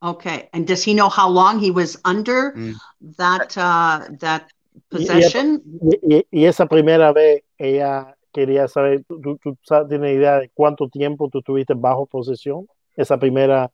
Okay. 0.04 0.50
And 0.54 0.66
does 0.66 0.84
he 0.84 0.94
know 0.94 1.10
how 1.10 1.30
long 1.30 1.60
he 1.60 1.72
was 1.72 1.98
under 2.06 2.54
mm. 2.54 2.76
that 3.18 3.58
uh, 3.58 4.08
that 4.20 4.52
possession? 4.90 5.62
Y, 5.66 5.98
y, 6.02 6.24
y, 6.32 6.46
esa 6.46 6.66
primera 6.66 7.14
vez 7.14 7.42
ella 7.60 8.16
quería 8.32 8.68
saber, 8.68 9.04
¿tú, 9.08 9.38
tú 9.38 9.58
tienes 9.88 10.16
idea 10.16 10.40
de 10.40 10.50
cuánto 10.54 10.88
tiempo 10.90 11.30
tú 11.30 11.42
tuviste 11.42 11.74
bajo 11.76 12.06
posesión? 12.06 12.68
Esa 12.96 13.18
primera, 13.18 13.72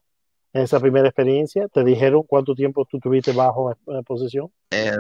esa 0.54 0.80
primera 0.80 1.08
experiencia, 1.08 1.68
¿te 1.68 1.84
dijeron 1.84 2.24
cuánto 2.28 2.56
tiempo 2.56 2.86
tú 2.90 3.00
tuviste 3.00 3.32
bajo 3.32 3.72
eh, 3.72 3.76
posesión? 4.06 4.52
Eh, 4.72 4.92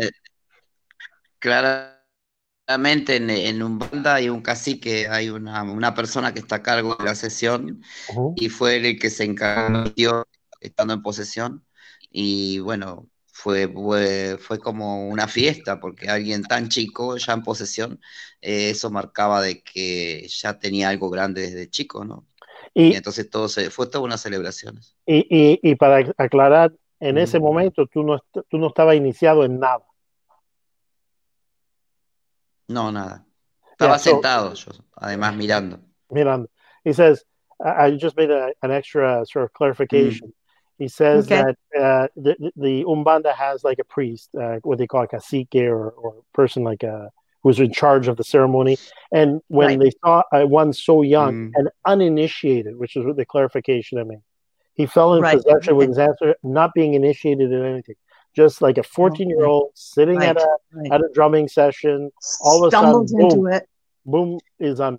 eh, 0.00 0.10
claramente 1.38 3.16
en, 3.16 3.30
en, 3.30 3.62
un 3.62 3.78
banda 3.78 4.14
hay 4.14 4.28
un 4.28 4.42
cacique, 4.42 5.08
hay 5.08 5.28
una, 5.28 5.62
una, 5.62 5.94
persona 5.94 6.32
que 6.32 6.40
está 6.40 6.56
a 6.56 6.62
cargo 6.62 6.96
de 6.96 7.04
la 7.04 7.14
sesión 7.14 7.82
uh 8.10 8.14
-huh. 8.14 8.34
y 8.36 8.48
fue 8.48 8.76
el 8.76 8.98
que 8.98 9.10
se 9.10 9.24
encargó 9.24 10.26
estando 10.60 10.94
en 10.94 11.02
posesión. 11.02 11.66
Y 12.10 12.58
bueno, 12.60 13.08
fue, 13.42 13.66
fue, 13.66 14.38
fue, 14.38 14.58
como 14.60 15.08
una 15.08 15.26
fiesta, 15.26 15.80
porque 15.80 16.08
alguien 16.08 16.44
tan 16.44 16.68
chico, 16.68 17.16
ya 17.16 17.32
en 17.32 17.42
posesión, 17.42 18.00
eh, 18.40 18.70
eso 18.70 18.88
marcaba 18.88 19.42
de 19.42 19.62
que 19.62 20.28
ya 20.28 20.60
tenía 20.60 20.90
algo 20.90 21.10
grande 21.10 21.42
desde 21.42 21.68
chico, 21.68 22.04
¿no? 22.04 22.24
Y, 22.72 22.92
y 22.92 22.94
entonces 22.94 23.28
todo 23.28 23.48
se, 23.48 23.70
fue 23.70 23.88
toda 23.88 24.04
una 24.04 24.16
celebración. 24.16 24.78
Y, 25.06 25.26
y, 25.28 25.58
y 25.60 25.74
para 25.74 26.14
aclarar, 26.18 26.72
en 27.00 27.16
mm. 27.16 27.18
ese 27.18 27.40
momento 27.40 27.86
tú 27.88 28.04
no, 28.04 28.20
tú 28.48 28.58
no 28.58 28.68
estabas 28.68 28.94
iniciado 28.94 29.44
en 29.44 29.58
nada. 29.58 29.84
No, 32.68 32.92
nada. 32.92 33.26
Estaba 33.72 33.96
yeah, 33.96 33.98
sentado 33.98 34.54
yo, 34.54 34.70
además 34.94 35.34
mirando. 35.34 35.80
Mirando. 36.08 36.48
He 36.84 36.92
says, 36.92 37.24
I 37.58 37.90
just 38.00 38.16
made 38.16 38.30
a, 38.30 38.52
an 38.62 38.70
extra 38.70 39.24
sort 39.26 39.46
of 39.46 39.52
clarification. 39.52 40.28
Mm. 40.28 40.41
He 40.78 40.88
says 40.88 41.26
okay. 41.26 41.42
that 41.42 41.80
uh, 41.80 42.08
the, 42.16 42.52
the 42.56 42.84
Umbanda 42.84 43.34
has 43.34 43.62
like 43.62 43.78
a 43.78 43.84
priest, 43.84 44.30
uh, 44.40 44.56
what 44.62 44.78
they 44.78 44.86
call 44.86 45.02
a 45.02 45.08
cacique 45.08 45.54
or, 45.54 45.90
or 45.90 46.14
a 46.18 46.36
person 46.36 46.64
like 46.64 46.82
a 46.82 47.10
who's 47.42 47.58
in 47.58 47.72
charge 47.72 48.08
of 48.08 48.16
the 48.16 48.24
ceremony. 48.24 48.78
And 49.12 49.40
when 49.48 49.66
right. 49.68 49.80
they 49.80 49.90
saw 50.02 50.22
uh, 50.32 50.42
one 50.42 50.72
so 50.72 51.02
young 51.02 51.50
mm. 51.50 51.52
and 51.54 51.68
uninitiated, 51.84 52.76
which 52.76 52.96
is 52.96 53.04
what 53.04 53.16
the 53.16 53.26
clarification 53.26 53.98
I 53.98 54.04
mean, 54.04 54.22
he 54.74 54.86
fell 54.86 55.14
in 55.14 55.22
right. 55.22 55.36
possession 55.36 55.76
with 55.76 55.88
his 55.90 55.98
answer, 55.98 56.36
not 56.42 56.72
being 56.74 56.94
initiated 56.94 57.52
in 57.52 57.64
anything. 57.64 57.96
Just 58.34 58.62
like 58.62 58.78
a 58.78 58.82
14 58.82 59.28
year 59.28 59.44
old 59.44 59.72
sitting 59.74 60.16
right. 60.16 60.30
at 60.30 60.38
a 60.38 60.48
at 60.90 61.00
a 61.02 61.08
drumming 61.12 61.48
session, 61.48 62.10
all 62.40 62.64
of 62.64 62.72
a 62.72 62.76
sudden, 62.76 63.06
boom, 63.28 63.46
it. 63.52 63.68
boom 64.06 64.38
is 64.58 64.80
on. 64.80 64.98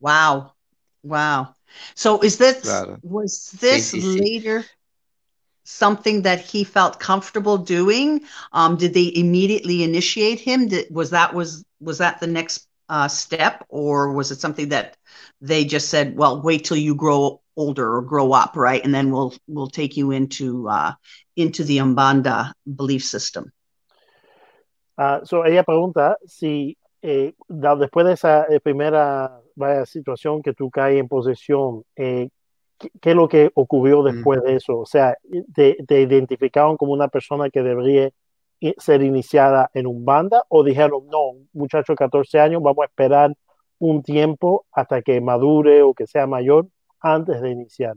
Wow, 0.00 0.52
wow. 1.02 1.53
So 1.94 2.20
is 2.20 2.38
this 2.38 2.62
claro. 2.62 2.98
was 3.02 3.50
this 3.60 3.92
sí, 3.92 4.00
sí, 4.00 4.18
later 4.18 4.60
sí. 4.60 4.68
something 5.64 6.22
that 6.22 6.40
he 6.40 6.64
felt 6.64 7.00
comfortable 7.00 7.58
doing? 7.58 8.22
Um, 8.52 8.76
did 8.76 8.94
they 8.94 9.12
immediately 9.14 9.82
initiate 9.82 10.40
him? 10.40 10.68
Did, 10.68 10.94
was 10.94 11.10
that 11.10 11.34
was 11.34 11.64
was 11.80 11.98
that 11.98 12.20
the 12.20 12.26
next 12.26 12.68
uh, 12.88 13.08
step, 13.08 13.64
or 13.68 14.12
was 14.12 14.30
it 14.30 14.40
something 14.40 14.68
that 14.68 14.96
they 15.40 15.64
just 15.64 15.88
said, 15.88 16.16
"Well, 16.16 16.42
wait 16.42 16.64
till 16.64 16.76
you 16.76 16.94
grow 16.94 17.40
older 17.56 17.96
or 17.96 18.02
grow 18.02 18.32
up, 18.32 18.56
right, 18.56 18.84
and 18.84 18.94
then 18.94 19.10
we'll 19.10 19.34
we'll 19.46 19.70
take 19.70 19.96
you 19.96 20.10
into 20.10 20.68
uh, 20.68 20.92
into 21.36 21.64
the 21.64 21.78
Umbanda 21.78 22.52
belief 22.66 23.04
system." 23.04 23.52
Uh, 24.96 25.24
so 25.24 25.42
ella 25.42 25.64
pregunta 25.64 26.16
si 26.26 26.76
eh, 27.02 27.32
después 27.50 28.06
de 28.06 28.12
esa 28.12 28.46
primera 28.62 29.43
vaya 29.54 29.86
situación 29.86 30.42
que 30.42 30.52
tú 30.52 30.70
caes 30.70 30.98
en 30.98 31.08
posesión, 31.08 31.84
eh, 31.96 32.28
¿qué, 32.78 32.90
¿qué, 33.00 33.10
es 33.10 33.16
lo 33.16 33.28
que 33.28 33.50
ocurrió 33.54 34.02
después 34.02 34.40
mm. 34.40 34.46
de 34.46 34.56
eso? 34.56 34.78
O 34.78 34.86
sea, 34.86 35.16
¿te, 35.54 35.76
¿te, 35.86 36.00
identificaron 36.00 36.76
como 36.76 36.92
una 36.92 37.08
persona 37.08 37.50
que 37.50 37.62
debería 37.62 38.10
ser 38.78 39.02
iniciada 39.02 39.70
en 39.74 39.86
un 39.86 40.04
banda 40.04 40.44
o 40.48 40.64
dijeron, 40.64 41.06
no, 41.10 41.46
muchacho 41.52 41.92
de 41.92 41.96
14 41.96 42.40
años, 42.40 42.62
vamos 42.62 42.82
a 42.82 42.86
esperar 42.86 43.34
un 43.78 44.02
tiempo 44.02 44.66
hasta 44.72 45.02
que 45.02 45.20
madure 45.20 45.82
o 45.82 45.94
que 45.94 46.06
sea 46.06 46.26
mayor 46.26 46.68
antes 47.00 47.40
de 47.42 47.50
iniciar? 47.50 47.96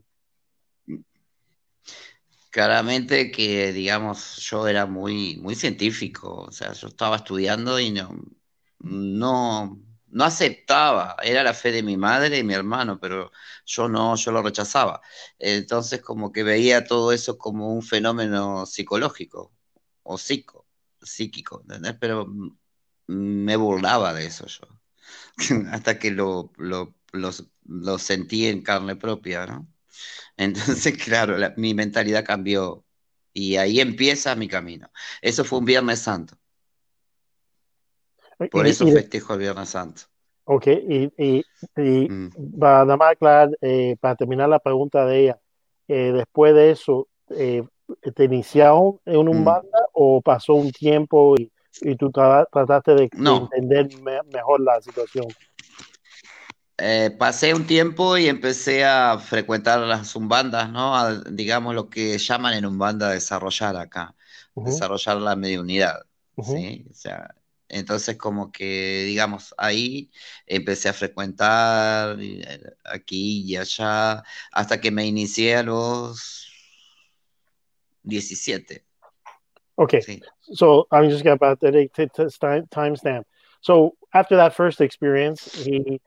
Claramente 2.50 3.32
que, 3.32 3.72
digamos, 3.72 4.38
yo 4.38 4.68
era 4.68 4.86
muy, 4.86 5.38
muy 5.38 5.56
científico, 5.56 6.46
o 6.48 6.52
sea, 6.52 6.74
yo 6.74 6.88
estaba 6.88 7.18
estudiando 7.18 7.80
y 7.80 7.92
no, 7.92 8.16
no, 8.80 9.80
no 10.10 10.24
aceptaba, 10.24 11.16
era 11.24 11.44
la 11.44 11.54
fe 11.54 11.72
de 11.72 11.84
mi 11.84 11.98
madre 11.98 12.38
y 12.40 12.44
mi 12.44 12.54
hermano, 12.54 13.00
pero 13.00 13.32
yo 13.66 13.88
no, 13.90 14.16
yo 14.16 14.32
lo 14.32 14.42
rechazaba. 14.44 15.02
Entonces 15.40 16.02
como 16.02 16.32
que 16.32 16.44
veía 16.44 16.86
todo 16.86 17.12
eso 17.12 17.38
como 17.38 17.74
un 17.74 17.84
fenómeno 17.84 18.66
psicológico 18.66 19.54
o 20.04 20.18
psico. 20.18 20.66
psíquico, 21.02 21.62
¿entendés? 21.62 21.96
Pero 22.00 22.28
me 23.08 23.56
burlaba 23.56 24.14
de 24.14 24.26
eso 24.28 24.46
yo, 24.48 24.68
hasta 25.72 26.00
que 26.00 26.12
lo, 26.12 26.52
sentí 28.00 28.48
en 28.48 28.62
carne 28.64 28.96
propia, 28.96 29.46
¿no? 29.48 29.68
Entonces, 30.38 30.98
claro, 31.04 31.38
mi 31.58 31.74
mentalidad 31.74 32.26
cambió 32.26 32.86
y 33.34 33.58
ahí 33.58 33.80
empieza 33.82 34.36
mi 34.36 34.48
camino. 34.48 34.92
Eso 35.22 35.46
fue 35.46 35.60
un 35.60 35.66
Viernes 35.66 36.02
Santo. 36.02 36.38
Por 38.52 38.68
eso 38.68 38.86
festejo 38.88 39.34
el 39.34 39.40
Viernes 39.40 39.70
Santo. 39.70 40.04
Ok, 40.50 40.68
y, 40.68 41.12
y, 41.18 41.46
y 41.76 42.10
mm. 42.10 42.58
para, 42.58 43.50
eh, 43.62 43.98
para 44.00 44.16
terminar 44.16 44.48
la 44.48 44.60
pregunta 44.60 45.06
de 45.06 45.24
ella, 45.24 45.40
eh, 45.90 46.14
después 46.14 46.56
de 46.56 46.72
eso, 46.72 47.10
eh, 47.32 47.64
¿te 48.16 48.24
iniciaron 48.24 48.98
en 49.06 49.28
un 49.28 49.44
mm. 49.44 49.48
o 49.92 50.22
pasó 50.22 50.54
un 50.54 50.72
tiempo 50.72 51.36
y, 51.38 51.52
y 51.82 51.98
tú 51.98 52.10
trataste 52.12 52.96
de, 52.96 53.10
entender 53.12 53.90
mejor 54.32 54.62
la 54.62 54.82
situación? 54.82 55.26
pasé 57.18 57.54
un 57.54 57.66
tiempo 57.66 58.18
y 58.18 58.28
empecé 58.28 58.86
a 58.86 59.18
frecuentar 59.18 59.80
las 59.80 60.16
umbandas, 60.16 60.70
¿no? 60.72 61.24
digamos 61.24 61.76
lo 61.76 61.90
que 61.90 62.18
llaman 62.20 62.54
en 62.54 62.68
umbanda 62.68 63.10
desarrollar 63.10 63.76
acá, 63.76 64.16
desarrollar 64.56 65.18
la 65.18 65.36
mediunidad, 65.36 66.06
¿sí? 66.44 66.86
O 66.90 66.94
sea, 66.94 67.34
entonces, 67.70 68.18
como 68.18 68.52
que, 68.52 69.04
digamos, 69.06 69.54
ahí 69.58 70.10
empecé 70.46 70.90
a 70.90 70.94
frecuentar 70.94 72.18
eh, 72.20 72.62
aquí 72.86 73.44
y 73.46 73.58
allá, 73.58 74.24
hasta 74.52 74.80
que 74.80 74.92
me 74.92 75.06
inicié 75.06 75.58
a 75.58 75.64
los 75.64 76.48
17. 78.04 78.84
Okay. 79.78 80.02
Sí. 80.02 80.22
So 80.54 80.88
I'm 80.92 81.10
just 81.10 81.24
going 81.24 81.38
to 81.38 81.88
take 81.94 82.14
this 82.14 82.38
time 82.38 82.68
timestamp. 82.72 83.24
So 83.62 83.96
after 84.14 84.38
that 84.38 84.56
first 84.56 84.82
experience, 84.82 85.54
he, 85.54 86.00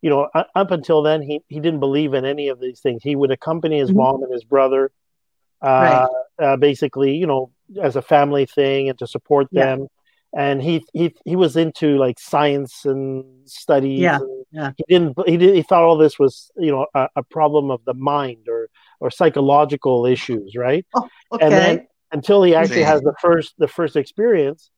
you 0.00 0.10
know, 0.10 0.28
up 0.34 0.70
until 0.70 1.02
then, 1.02 1.22
he, 1.22 1.42
he 1.48 1.60
didn't 1.60 1.80
believe 1.80 2.14
in 2.14 2.24
any 2.24 2.48
of 2.48 2.58
these 2.58 2.80
things. 2.80 3.02
He 3.02 3.14
would 3.14 3.30
accompany 3.30 3.78
his 3.78 3.90
mm-hmm. 3.90 3.98
mom 3.98 4.22
and 4.22 4.32
his 4.32 4.44
brother, 4.44 4.90
uh, 5.60 6.08
right. 6.38 6.44
uh, 6.44 6.56
basically, 6.56 7.16
you 7.16 7.26
know, 7.26 7.50
as 7.80 7.96
a 7.96 8.02
family 8.02 8.46
thing 8.46 8.88
and 8.88 8.98
to 8.98 9.06
support 9.06 9.48
them. 9.52 9.88
Yeah 10.34 10.50
and 10.50 10.62
he 10.62 10.84
he 10.92 11.14
he 11.24 11.36
was 11.36 11.56
into 11.56 11.98
like 11.98 12.18
science 12.18 12.84
and 12.84 13.24
studies. 13.48 14.00
Yeah, 14.00 14.16
and 14.16 14.44
yeah. 14.50 14.72
He 14.76 14.84
didn't 14.88 15.18
he 15.26 15.36
did 15.36 15.54
he 15.54 15.62
thought 15.62 15.82
all 15.82 15.96
this 15.96 16.18
was 16.18 16.50
you 16.56 16.70
know 16.70 16.86
a, 16.94 17.08
a 17.16 17.22
problem 17.22 17.70
of 17.70 17.84
the 17.84 17.94
mind 17.94 18.48
or 18.48 18.68
or 19.00 19.10
psychological 19.10 20.06
issues, 20.06 20.54
right? 20.56 20.86
Oh, 20.94 21.08
okay. 21.32 21.44
And 21.44 21.52
then 21.52 21.86
until 22.12 22.42
he 22.42 22.54
actually 22.54 22.82
has 22.82 23.00
the 23.02 23.14
first 23.20 23.54
the 23.58 23.68
first 23.68 23.96
experience, 23.96 24.70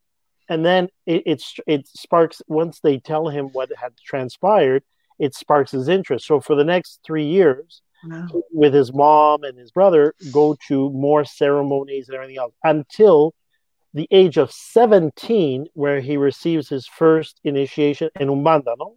and 0.49 0.65
then 0.65 0.89
it 1.07 1.23
it's 1.27 1.55
it 1.67 1.87
sparks 1.87 2.43
once 2.49 2.81
they 2.81 2.99
tell 2.99 3.29
him 3.29 3.47
what 3.53 3.71
had 3.77 3.93
transpired, 4.05 4.83
it 5.19 5.35
sparks 5.35 5.71
his 5.71 5.89
interest. 5.89 6.27
So 6.27 6.41
for 6.41 6.55
the 6.57 6.65
next 6.65 7.01
three 7.05 7.27
years. 7.27 7.81
Wow. 8.07 8.29
With 8.53 8.75
his 8.75 8.93
mom 8.93 9.45
and 9.45 9.57
his 9.57 9.71
brother, 9.71 10.13
go 10.31 10.59
to 10.69 10.91
more 10.91 11.25
ceremonies 11.25 12.07
and 12.07 12.17
everything 12.17 12.37
else 12.37 12.53
until 12.63 13.33
the 13.95 14.09
age 14.11 14.37
of 14.37 14.51
17 14.51 15.69
where 15.75 16.01
he 16.01 16.17
receives 16.17 16.69
his 16.69 16.87
first 16.87 17.41
initiation 17.45 18.11
en 18.19 18.29
Umbanda, 18.29 18.75
¿no? 18.77 18.97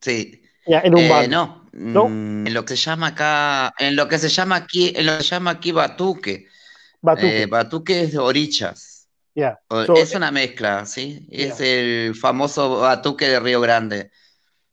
Sí. 0.00 0.42
Yeah, 0.66 0.80
en 0.84 0.94
Umbanda. 0.94 1.24
Eh, 1.24 1.28
no. 1.28 1.68
no. 1.72 2.08
Mm, 2.08 2.46
en 2.48 2.54
lo 2.54 2.64
que 2.64 2.76
se 2.76 2.82
llama 2.90 3.08
acá, 3.08 3.72
en 3.78 3.94
lo 3.94 4.08
que 4.08 4.18
se 4.18 4.28
llama 4.28 4.56
aquí, 4.56 4.92
en 4.94 5.06
lo 5.06 5.18
que 5.18 5.22
se 5.22 5.30
llama 5.30 5.52
aquí 5.52 5.70
Batuque. 5.70 6.48
Batuque. 7.00 7.42
Eh, 7.42 7.46
batuque 7.46 8.02
es 8.02 8.12
de 8.12 8.18
orichas. 8.18 9.08
Yeah. 9.34 9.60
So, 9.70 9.94
es 9.94 10.14
una 10.14 10.32
mezcla, 10.32 10.84
¿sí? 10.86 11.26
Yeah. 11.30 11.46
Es 11.46 11.60
el 11.60 12.14
famoso 12.16 12.80
Batuque 12.80 13.28
de 13.28 13.38
Río 13.38 13.60
Grande. 13.60 14.10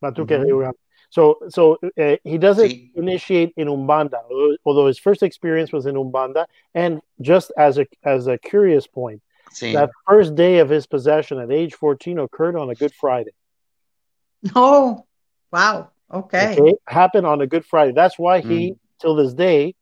Batuque 0.02 0.34
de 0.34 0.44
Río 0.44 0.58
Grande. 0.58 0.80
So, 1.10 1.40
so 1.48 1.78
uh, 1.98 2.18
he 2.24 2.38
doesn't 2.38 2.70
sí. 2.70 2.92
initiate 2.96 3.54
in 3.56 3.70
Umbanda, 3.70 4.20
although 4.66 4.88
his 4.88 5.00
first 5.00 5.24
experience 5.24 5.72
was 5.72 5.86
in 5.86 5.96
Umbanda. 5.96 6.46
And 6.76 7.02
just 7.22 7.52
as 7.58 7.78
a 7.78 7.88
as 8.04 8.28
a 8.28 8.38
curious 8.38 8.88
point, 8.88 9.22
sí. 9.54 9.72
that 9.74 9.90
first 10.06 10.36
day 10.36 10.60
of 10.60 10.70
his 10.70 10.86
possession 10.86 11.40
at 11.40 11.50
age 11.50 11.76
fourteen 11.76 12.20
occurred 12.20 12.58
on 12.58 12.70
a 12.70 12.76
Good 12.76 12.94
Friday. 12.94 13.32
Oh, 14.54 15.06
wow! 15.52 15.92
Okay, 16.14 16.58
okay? 16.60 16.74
happened 16.86 17.26
on 17.26 17.42
a 17.42 17.48
Good 17.48 17.66
Friday. 17.66 17.94
That's 17.94 18.20
why 18.20 18.42
he, 18.42 18.72
mm. 18.72 18.78
till 19.00 19.16
this 19.16 19.34
day, 19.34 19.76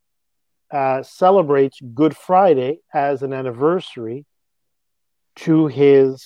uh, 0.72 1.02
celebrates 1.02 1.80
Good 1.82 2.16
Friday 2.16 2.82
as 2.94 3.24
an 3.24 3.34
anniversary 3.34 4.26
to 5.38 5.68
his 5.68 6.24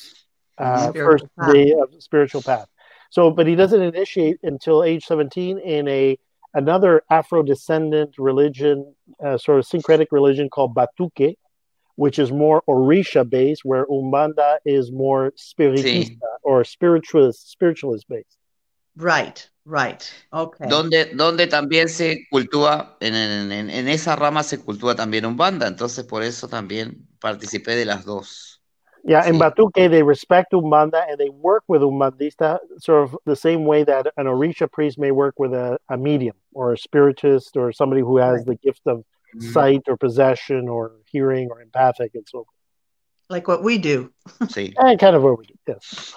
uh, 0.57 0.91
first 0.91 1.25
path. 1.39 1.53
day 1.53 1.71
of 1.71 1.89
spiritual 1.99 2.41
path. 2.41 2.67
So, 3.09 3.31
but 3.31 3.47
he 3.47 3.55
doesn't 3.55 3.81
initiate 3.81 4.37
until 4.43 4.83
age 4.83 5.05
17 5.05 5.59
in 5.59 5.87
a 5.87 6.17
another 6.53 7.03
Afro-descendant 7.09 8.15
religion, 8.17 8.95
uh, 9.23 9.37
sort 9.37 9.59
of 9.59 9.65
syncretic 9.65 10.07
religion 10.11 10.49
called 10.49 10.75
Batuque, 10.75 11.35
which 11.95 12.17
is 12.17 12.31
more 12.31 12.63
Orisha-based, 12.67 13.61
where 13.65 13.85
Umbanda 13.87 14.57
is 14.65 14.91
more 14.91 15.33
spiritista 15.37 16.11
sí. 16.11 16.17
or 16.43 16.63
spiritualist, 16.63 17.51
spiritualist 17.51 18.07
based. 18.07 18.37
Right, 18.95 19.49
right, 19.65 20.11
okay. 20.33 20.67
Donde, 20.67 21.13
donde 21.15 21.47
también 21.47 21.89
se 21.89 22.25
cultúa, 22.31 22.97
en, 22.99 23.15
en, 23.15 23.69
en 23.69 23.87
esa 23.87 24.15
rama 24.15 24.43
se 24.43 24.59
cultúa 24.59 24.95
también 24.95 25.25
Umbanda, 25.25 25.67
entonces 25.67 26.05
por 26.05 26.23
eso 26.23 26.47
también 26.47 27.07
participé 27.19 27.75
de 27.75 27.85
las 27.85 28.05
dos. 28.05 28.58
Yeah, 29.03 29.25
in 29.25 29.35
Batuque, 29.35 29.89
they 29.89 30.03
respect 30.03 30.51
Umbanda 30.51 31.09
and 31.09 31.17
they 31.17 31.29
work 31.29 31.63
with 31.67 31.81
Umbandista 31.81 32.59
sort 32.79 33.03
of 33.03 33.17
the 33.25 33.35
same 33.35 33.65
way 33.65 33.83
that 33.83 34.07
an 34.17 34.25
Orisha 34.25 34.71
priest 34.71 34.99
may 34.99 35.11
work 35.11 35.39
with 35.39 35.53
a, 35.53 35.77
a 35.89 35.97
medium 35.97 36.35
or 36.53 36.73
a 36.73 36.77
spiritist 36.77 37.55
or 37.55 37.71
somebody 37.71 38.01
who 38.01 38.17
has 38.17 38.39
right. 38.39 38.45
the 38.47 38.55
gift 38.55 38.81
of 38.85 38.99
mm-hmm. 38.99 39.51
sight 39.51 39.83
or 39.87 39.97
possession 39.97 40.67
or 40.67 40.91
hearing 41.05 41.49
or 41.49 41.61
empathic 41.61 42.11
and 42.13 42.27
so 42.27 42.39
forth. 42.39 42.47
Like 43.29 43.47
what 43.47 43.63
we 43.63 43.77
do. 43.77 44.11
Sí. 44.43 44.73
and 44.77 44.99
kind 44.99 45.15
of 45.15 45.23
what 45.23 45.37
we 45.37 45.45
do, 45.45 45.53
yes. 45.67 46.15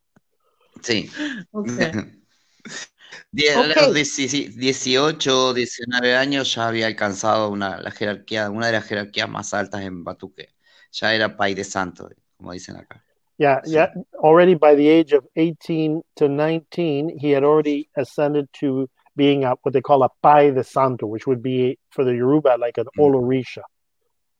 sí. 0.80 1.10
Okay. 1.54 1.92
Die 3.32 3.44
okay. 3.48 3.72
A 3.72 3.88
los 3.88 3.92
18, 3.92 5.52
19 5.52 6.16
años 6.16 6.54
ya 6.54 6.68
había 6.68 6.86
alcanzado 6.86 7.50
una, 7.50 7.80
la 7.80 7.90
jerarquía, 7.90 8.50
una 8.50 8.66
de 8.66 8.72
las 8.72 8.84
jerarquías 8.84 9.28
más 9.28 9.52
altas 9.52 9.82
en 9.82 10.04
Batuque. 10.04 10.54
Ya 10.92 11.12
era 11.12 11.28
Pai 11.36 11.54
de 11.54 11.64
Santo, 11.64 12.08
como 12.36 12.52
dicen 12.52 12.76
acá. 12.76 13.02
Yeah, 13.38 13.60
sí. 13.64 13.72
yeah. 13.74 13.94
Already 14.18 14.54
by 14.54 14.74
the 14.74 14.88
age 14.88 15.12
of 15.12 15.24
18 15.36 16.02
to 16.16 16.28
19, 16.28 17.18
he 17.18 17.30
had 17.30 17.44
already 17.44 17.88
ascended 17.96 18.48
to 18.60 18.88
being 19.16 19.44
a, 19.44 19.54
what 19.62 19.72
they 19.72 19.80
call 19.80 20.02
a 20.02 20.08
Pai 20.22 20.50
de 20.50 20.64
Santo, 20.64 21.06
which 21.06 21.26
would 21.26 21.42
be 21.42 21.78
for 21.90 22.04
the 22.04 22.14
Yoruba 22.14 22.56
like 22.58 22.78
an 22.78 22.86
mm. 22.98 23.04
Olorisha. 23.04 23.62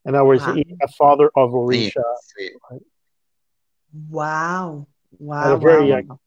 In 0.05 0.15
other 0.15 0.25
words, 0.25 0.47
wow. 0.47 0.57
a 0.83 0.89
father 0.89 1.31
of 1.37 1.51
Orisha. 1.51 2.03
Sí, 2.39 2.49
sí. 2.71 2.79
Wow. 4.09 4.87
Wow. 5.19 5.57
wow. 5.57 5.81
Young... 5.81 6.19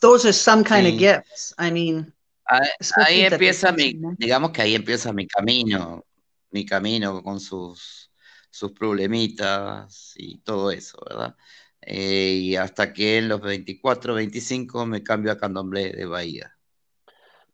Those 0.00 0.26
are 0.26 0.32
some 0.32 0.64
kind 0.64 0.86
of 0.86 0.98
gifts. 0.98 1.54
I 1.58 1.70
mean, 1.70 2.12
ahí, 2.50 2.68
ahí 2.96 3.20
empieza 3.24 3.72
mi, 3.72 3.94
digamos 4.18 4.52
que 4.52 4.62
ahí 4.62 4.74
empieza 4.74 5.12
mi 5.12 5.26
camino, 5.26 6.04
mi 6.50 6.66
camino 6.66 7.22
con 7.22 7.40
sus 7.40 8.10
sus 8.52 8.72
problemitas 8.72 10.12
y 10.16 10.38
todo 10.38 10.70
eso, 10.70 10.98
¿verdad? 11.08 11.34
Eh, 11.80 12.38
y 12.40 12.56
hasta 12.56 12.92
que 12.92 13.18
en 13.18 13.28
los 13.28 13.40
24, 13.40 14.14
25 14.14 14.86
me 14.86 15.02
cambio 15.02 15.32
a 15.32 15.38
Candomblé 15.38 15.92
de 15.92 16.04
Bahía, 16.04 16.54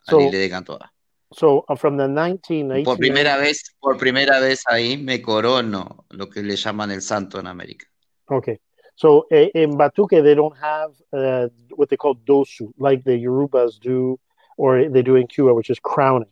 so, 0.01 0.19
a 0.19 0.29
de 0.29 0.49
Cantoa. 0.49 0.93
So, 1.31 1.63
uh, 1.69 1.75
from 1.75 1.97
the 1.97 2.07
19, 2.07 2.83
por 2.83 2.97
primera 2.97 3.37
vez, 3.37 3.75
por 3.79 3.97
primera 3.97 4.39
vez 4.39 4.63
ahí 4.67 4.97
me 4.97 5.21
corono 5.21 6.05
lo 6.09 6.29
que 6.29 6.43
le 6.43 6.55
llaman 6.55 6.91
el 6.91 7.01
santo 7.01 7.39
en 7.39 7.47
América. 7.47 7.87
Okay. 8.27 8.59
So 8.95 9.27
eh, 9.31 9.49
in 9.55 9.77
Batuque, 9.77 10.21
they 10.21 10.35
don't 10.35 10.57
have 10.57 10.91
uh, 11.13 11.47
what 11.75 11.87
they 11.87 11.95
call 11.95 12.15
dosu, 12.15 12.73
like 12.77 13.05
the 13.05 13.11
Yorubas 13.11 13.79
do, 13.79 14.19
or 14.57 14.89
they 14.89 15.01
do 15.01 15.15
in 15.15 15.25
Cuba, 15.27 15.53
which 15.53 15.69
is 15.69 15.79
crowning. 15.79 16.27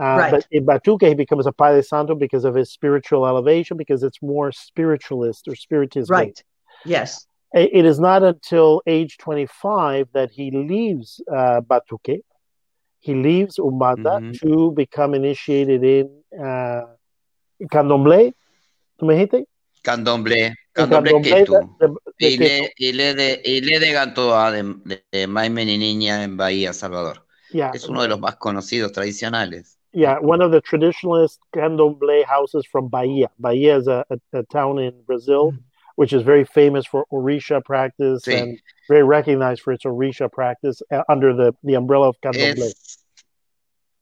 Uh, 0.00 0.04
right. 0.04 0.30
But 0.30 0.46
in 0.50 0.64
Batuque, 0.64 1.08
he 1.08 1.14
becomes 1.14 1.46
a 1.46 1.52
Padre 1.52 1.82
Santo 1.82 2.14
because 2.14 2.44
of 2.44 2.54
his 2.54 2.72
spiritual 2.72 3.26
elevation, 3.26 3.76
because 3.76 4.02
it's 4.02 4.20
more 4.22 4.50
spiritualist 4.52 5.46
or 5.48 5.54
spiritism. 5.54 6.12
Right. 6.12 6.42
Yes. 6.84 7.26
It 7.54 7.84
is 7.84 8.00
not 8.00 8.22
until 8.22 8.80
age 8.86 9.18
25 9.18 10.08
that 10.14 10.30
he 10.30 10.50
leaves 10.50 11.20
uh, 11.30 11.60
Batuque. 11.60 12.22
He 13.00 13.14
leaves 13.14 13.58
Umbanda 13.58 14.20
mm-hmm. 14.20 14.48
to 14.48 14.72
become 14.72 15.12
initiated 15.12 15.84
in 15.84 16.22
uh, 16.38 16.82
Candomblé. 17.70 18.32
¿Tú 18.98 19.06
me 19.06 19.16
dijiste? 19.16 19.44
Candomblé. 19.82 20.54
Candomblé, 20.72 21.10
Candomblé 21.10 21.44
Ketu. 21.44 21.76
De, 21.78 21.88
de, 21.88 22.30
y, 22.30 22.36
le, 22.38 22.72
y, 22.76 22.92
le 22.92 23.14
de, 23.14 23.42
y 23.44 23.60
le 23.60 23.80
de 23.80 23.92
Gantois 23.92 24.52
de, 24.52 24.74
de, 24.84 25.04
de 25.12 25.26
Maime 25.26 25.66
Niña 25.66 26.22
en 26.24 26.38
Bahía, 26.38 26.72
Salvador. 26.72 27.26
Yeah. 27.50 27.72
Es 27.74 27.86
uno 27.86 28.00
de 28.00 28.08
los 28.08 28.20
más 28.20 28.36
conocidos 28.36 28.92
tradicionales. 28.92 29.78
Yeah, 29.92 30.18
one 30.18 30.40
of 30.40 30.50
the 30.50 30.62
traditionalist 30.62 31.38
candomblé 31.54 32.24
houses 32.24 32.66
from 32.70 32.88
Bahia. 32.88 33.28
Bahia 33.38 33.76
is 33.76 33.88
a, 33.88 34.04
a, 34.10 34.38
a 34.38 34.42
town 34.44 34.78
in 34.78 34.94
Brazil, 35.06 35.52
mm. 35.52 35.58
which 35.96 36.12
is 36.12 36.22
very 36.22 36.44
famous 36.44 36.86
for 36.86 37.04
Orisha 37.12 37.64
practice 37.64 38.22
sí. 38.26 38.40
and 38.40 38.58
very 38.88 39.02
recognized 39.02 39.62
for 39.62 39.72
its 39.72 39.84
Orisha 39.84 40.30
practice 40.32 40.82
uh, 40.90 41.02
under 41.08 41.34
the, 41.34 41.54
the 41.62 41.74
umbrella 41.74 42.08
of 42.08 42.20
candomblé. 42.22 42.70
Es, 42.70 42.98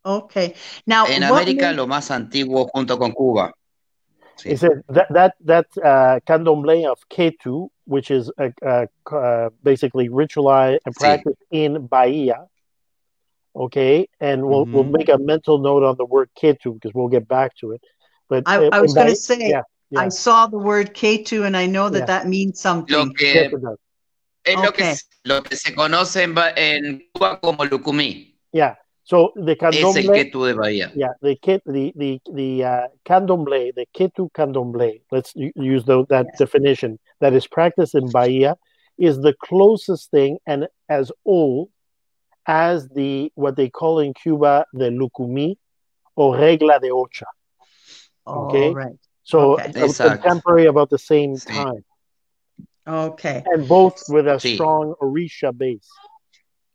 okay. 0.05 0.55
Now, 0.87 1.07
en 1.07 1.23
América, 1.23 1.75
lo 1.75 1.87
más 1.87 2.11
antiguo 2.11 2.69
junto 2.73 2.97
con 2.97 3.13
Cuba. 3.13 3.53
Sí. 4.37 4.59
said 4.59 4.83
that 4.89 5.13
that 5.13 5.35
that 5.45 5.67
uh, 5.85 6.19
candomblé 6.27 6.91
of 6.91 6.99
Ketu, 7.11 7.69
which 7.85 8.11
is 8.11 8.31
a, 8.39 8.53
a, 8.63 8.89
uh, 9.15 9.51
basically 9.63 10.09
ritualized 10.09 10.79
and 10.87 10.95
practiced 10.95 11.37
sí. 11.53 11.65
in 11.65 11.87
Bahia, 11.87 12.47
okay 13.61 14.09
and 14.21 14.43
we'll 14.43 14.65
mm-hmm. 14.65 14.75
we'll 14.75 14.85
make 14.99 15.09
a 15.09 15.19
mental 15.19 15.59
note 15.59 15.83
on 15.83 15.97
the 15.99 16.05
word 16.05 16.29
ketu 16.41 16.75
because 16.75 16.93
we'll 16.95 17.09
get 17.09 17.27
back 17.29 17.55
to 17.57 17.73
it 17.73 17.83
but 18.29 18.43
i, 18.47 18.57
I 18.73 18.81
was 18.81 18.95
going 18.95 19.09
to 19.09 19.17
say 19.17 19.51
yeah, 19.51 19.63
yeah. 19.91 20.01
i 20.01 20.09
saw 20.09 20.47
the 20.47 20.59
word 20.59 20.95
ketu 20.95 21.45
and 21.47 21.57
i 21.57 21.67
know 21.67 21.89
that 21.89 22.01
yeah. 22.01 22.07
that 22.07 22.27
means 22.27 22.61
something 22.61 22.97
lo 22.97 23.11
que, 23.13 23.51
es 24.47 24.55
lo, 24.57 24.73
que, 24.73 24.95
lo 25.27 25.43
que 25.43 25.57
se 25.57 25.73
conoce 25.75 26.23
en, 26.23 26.35
en 26.57 27.03
Cuba 27.15 27.39
como 27.41 27.65
lucumí 27.65 28.35
yeah 28.53 28.75
so 29.05 29.33
the 29.35 29.57
candomblé, 29.57 29.99
es 29.99 30.09
el 30.09 30.15
ketu 30.15 30.47
de 30.47 30.55
Bahía. 30.55 30.93
Yeah, 30.95 31.15
the 31.21 31.37
the 31.67 31.93
the 31.97 32.21
the 32.33 32.65
uh, 32.65 32.87
candomblé, 33.05 33.75
the 33.75 33.85
ketu 33.93 34.31
candomblé. 34.31 35.01
Let's 35.11 35.33
use 35.35 35.85
the, 35.85 36.07
that 36.11 36.27
yes. 36.27 36.39
definition 36.39 36.97
that 37.19 37.33
is 37.33 37.49
practiced 37.49 37.97
in 37.97 38.09
Bahia 38.11 38.57
is 38.99 39.19
the 39.19 39.35
closest 39.43 40.13
thing 40.13 40.39
and 40.47 40.69
as 40.89 41.11
old 41.25 41.71
as 42.47 42.89
the 42.89 43.31
what 43.35 43.57
they 43.57 43.69
call 43.69 44.01
in 44.01 44.15
Cuba 44.15 44.67
the 44.73 44.91
lucumí 44.91 45.57
or 46.17 46.37
regla 46.37 46.79
de 46.81 46.91
ocha. 46.91 47.27
Okay, 48.27 48.73
right. 48.73 48.99
So 49.23 49.61
okay. 49.61 49.73
contemporary 49.73 50.67
about 50.67 50.91
the 50.91 50.99
same 50.99 51.37
sí. 51.37 51.47
time. 51.47 51.85
Okay. 52.87 53.43
And 53.47 53.69
both 53.69 54.03
with 54.09 54.27
a 54.27 54.37
sí. 54.37 54.55
strong 54.55 54.95
Orisha 55.01 55.57
base. 55.57 55.89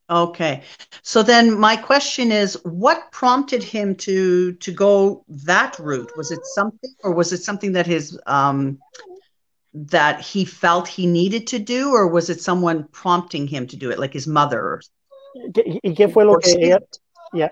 Okay. 0.10 0.62
So 1.02 1.24
then 1.24 1.60
my 1.60 1.76
question 1.76 2.32
is 2.32 2.58
what 2.64 3.12
prompted 3.12 3.64
him 3.64 3.96
to 3.96 4.54
to 4.54 4.72
go 4.72 5.26
that 5.28 5.78
route? 5.80 6.12
Was 6.16 6.32
it 6.32 6.46
something 6.46 6.94
or 7.04 7.12
was 7.12 7.34
it 7.34 7.44
something 7.44 7.74
that 7.74 7.88
his 7.88 8.18
um 8.28 8.78
that 9.74 10.22
he 10.22 10.46
felt 10.46 10.88
he 10.88 11.06
needed 11.06 11.48
to 11.48 11.60
do 11.60 11.92
or 11.92 12.08
was 12.08 12.30
it 12.30 12.40
someone 12.40 12.88
prompting 12.92 13.48
him 13.48 13.68
to 13.68 13.76
do 13.76 13.92
it 13.92 14.00
like 14.00 14.14
his 14.14 14.28
mother 14.28 14.82
¿Y 15.36 15.94
qué 15.94 16.08
fue 16.08 16.26
lo 16.26 16.38
que 16.38 16.52
ella, 16.52 16.80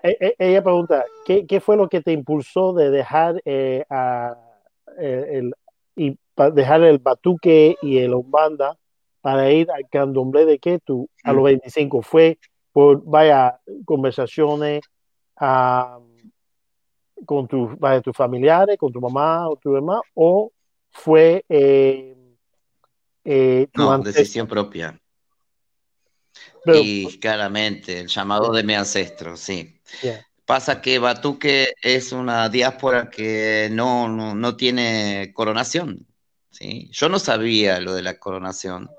e, 0.03 0.17
e, 0.19 0.35
ella 0.39 0.63
pregunta, 0.63 1.05
¿qué, 1.25 1.45
¿qué, 1.45 1.59
fue 1.59 1.75
lo 1.75 1.89
que 1.89 2.01
te 2.01 2.13
impulsó 2.13 2.73
de 2.73 2.89
dejar 2.89 3.41
eh, 3.45 3.83
a, 3.89 4.37
eh, 4.97 5.25
el, 5.31 5.53
y 5.95 6.17
dejar 6.53 6.83
el 6.83 6.99
batuque 6.99 7.75
y 7.81 7.97
el 7.97 8.13
umbanda 8.13 8.77
para 9.21 9.51
ir 9.51 9.69
al 9.71 9.87
candomblé 9.89 10.45
de 10.45 10.59
Ketu 10.59 11.09
a 11.23 11.33
los 11.33 11.43
25? 11.43 11.97
Mm. 11.97 12.01
¿Fue 12.01 12.39
por, 12.71 13.03
vaya, 13.03 13.59
conversaciones 13.85 14.81
con 17.25 17.47
tu, 17.47 17.75
vaya, 17.77 18.01
tus 18.01 18.15
familiares, 18.15 18.77
con 18.77 18.91
tu 18.91 19.01
mamá 19.01 19.49
o 19.49 19.57
tu 19.57 19.75
hermana, 19.75 20.01
o 20.13 20.51
fue 20.89 21.43
eh, 21.49 22.15
eh 23.25 23.67
tu 23.71 23.81
no, 23.81 23.97
decisión 23.99 24.47
propia? 24.47 24.97
Y 26.65 27.19
claramente, 27.19 27.99
el 27.99 28.07
llamado 28.07 28.51
de 28.51 28.63
mi 28.63 28.73
ancestro, 28.73 29.35
sí. 29.37 29.79
Pasa 30.45 30.81
que 30.81 30.99
Batuque 30.99 31.73
es 31.81 32.11
una 32.11 32.49
diáspora 32.49 33.09
que 33.09 33.69
no, 33.71 34.07
no, 34.07 34.55
tiene 34.55 35.31
coronación. 35.33 36.05
¿sí? 36.51 36.89
Yo 36.91 37.09
no 37.09 37.19
sabía 37.19 37.79
lo 37.79 37.93
de 37.93 38.01
la 38.01 38.19
coronación, 38.19 38.89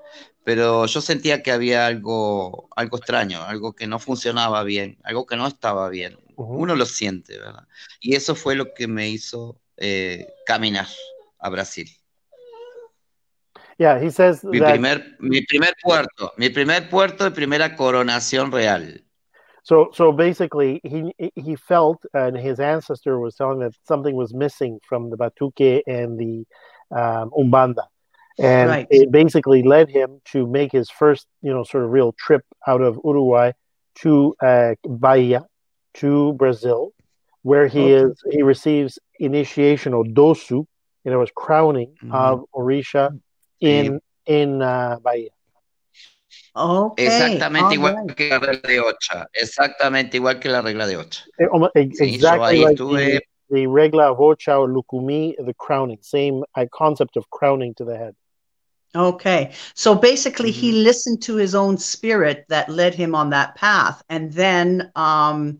pero 0.43 0.85
yo 0.85 1.01
sentía 1.01 1.43
que 1.43 1.51
había 1.51 1.85
algo, 1.85 2.67
algo 2.75 2.97
extraño, 2.97 3.43
algo 3.43 3.73
que 3.73 3.87
no 3.87 3.99
funcionaba 3.99 4.63
bien, 4.63 4.97
algo 5.03 5.25
que 5.25 5.35
no 5.35 5.47
estaba 5.47 5.89
bien. 5.89 6.17
Uno 6.35 6.75
lo 6.75 6.85
siente, 6.85 7.37
¿verdad? 7.37 7.67
Y 7.99 8.15
eso 8.15 8.35
fue 8.35 8.55
lo 8.55 8.73
que 8.73 8.87
me 8.87 9.09
hizo 9.09 9.61
eh, 9.77 10.27
caminar 10.45 10.87
a 11.39 11.49
Brasil. 11.49 11.89
Yeah, 13.77 13.99
he 13.99 14.09
says 14.09 14.43
mi 14.43 14.59
that, 14.59 14.69
primer 14.69 15.03
mi 15.19 15.45
primer 15.45 15.73
puerto, 15.83 16.31
mi 16.37 16.49
primer 16.49 16.89
puerto 16.89 17.29
de 17.29 17.31
primera 17.31 17.75
coronación 17.75 18.51
real. 18.51 19.01
So 19.63 19.89
so 19.93 20.11
basically 20.11 20.79
he 20.83 21.13
he 21.35 21.55
felt 21.55 22.05
and 22.13 22.37
his 22.37 22.59
ancestor 22.59 23.19
was 23.19 23.35
telling 23.35 23.59
that 23.59 23.73
something 23.83 24.15
was 24.15 24.33
missing 24.33 24.79
from 24.87 25.09
the 25.09 25.17
Batuque 25.17 25.81
and 25.87 26.17
the 26.17 26.45
um, 26.95 27.31
Umbanda. 27.31 27.85
And 28.37 28.69
right. 28.69 28.87
it 28.89 29.11
basically 29.11 29.63
led 29.63 29.89
him 29.89 30.21
to 30.33 30.45
make 30.45 30.71
his 30.71 30.89
first, 30.89 31.25
you 31.41 31.53
know, 31.53 31.63
sort 31.63 31.85
of 31.85 31.89
real 31.89 32.13
trip 32.13 32.43
out 32.67 32.81
of 32.81 32.99
Uruguay 33.03 33.53
to 33.99 34.35
uh, 34.41 34.75
Bahia, 34.83 35.45
to 35.95 36.33
Brazil, 36.33 36.91
where 37.43 37.67
he 37.67 37.93
okay. 37.93 38.11
is 38.11 38.23
he 38.31 38.41
receives 38.41 38.99
initiation 39.19 39.93
or 39.93 40.03
dosu, 40.03 40.65
you 41.03 41.11
know, 41.11 41.19
was 41.19 41.31
crowning 41.33 41.95
mm-hmm. 42.03 42.11
of 42.11 42.43
Orisha 42.53 43.17
in, 43.59 43.99
in 44.25 44.61
uh, 44.61 44.97
Bahía. 45.01 45.29
Okay, 46.57 47.05
exactamente 47.05 47.75
igual 47.75 47.95
right. 48.07 48.15
que 48.15 48.29
la 48.29 48.39
regla 48.39 48.69
de 48.69 48.79
Ocha. 48.79 49.27
Exactamente 49.33 50.17
igual 50.17 50.39
que 50.39 50.49
la 50.49 50.61
regla 50.61 50.87
de 50.87 50.97
Ocha. 50.97 51.25
Exactly 51.73 52.59
sí, 52.59 52.63
like 52.63 52.77
the, 52.77 53.21
the, 53.49 53.67
regla 53.67 54.11
of 54.11 54.19
Ocha 54.19 54.55
or 54.57 54.69
Lukumi, 54.69 55.35
the 55.37 55.53
crowning. 55.53 55.97
Same 56.01 56.43
uh, 56.55 56.65
concept 56.73 57.17
of 57.17 57.29
crowning 57.29 57.73
to 57.75 57.83
the 57.83 57.97
head. 57.97 58.15
Okay. 58.95 59.51
So 59.73 59.95
basically, 59.95 60.51
mm-hmm. 60.51 60.61
he 60.61 60.71
listened 60.71 61.21
to 61.23 61.35
his 61.35 61.55
own 61.55 61.77
spirit 61.77 62.45
that 62.47 62.69
led 62.69 62.95
him 62.95 63.13
on 63.13 63.31
that 63.31 63.55
path. 63.55 64.01
And 64.07 64.31
then 64.31 64.91
um, 64.95 65.59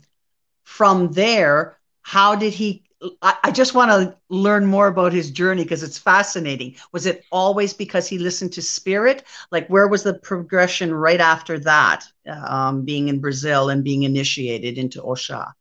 from 0.64 1.12
there, 1.12 1.78
how 2.04 2.36
did 2.36 2.54
he 2.54 2.85
I, 3.22 3.52
just 3.52 3.74
want 3.74 3.92
to 3.92 4.16
learn 4.30 4.66
more 4.66 4.88
about 4.88 5.14
his 5.14 5.32
journey 5.32 5.64
because 5.64 5.84
it's 5.84 5.98
fascinating. 5.98 6.76
Was 6.92 7.06
it 7.06 7.24
always 7.32 7.74
because 7.74 8.08
he 8.08 8.18
listened 8.18 8.54
to 8.54 8.62
spirit? 8.62 9.24
Like, 9.52 9.68
where 9.68 9.88
was 9.88 10.04
the 10.04 10.14
progression 10.14 10.94
right 10.94 11.20
after 11.20 11.60
that, 11.60 12.06
um, 12.28 12.86
being 12.86 13.08
in 13.08 13.20
Brazil 13.20 13.70
and 13.70 13.84
being 13.84 14.04
initiated 14.04 14.78
into 14.78 15.02
Osha? 15.02 15.54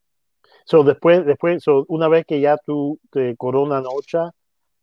So 0.67 0.83
después, 0.83 1.25
después, 1.25 1.63
so 1.63 1.85
una 1.89 2.09
vez 2.09 2.25
que 2.27 2.41
ya 2.41 2.57
tú 2.67 2.99
te 3.13 3.37
coronan 3.37 3.85
Osha 3.87 4.31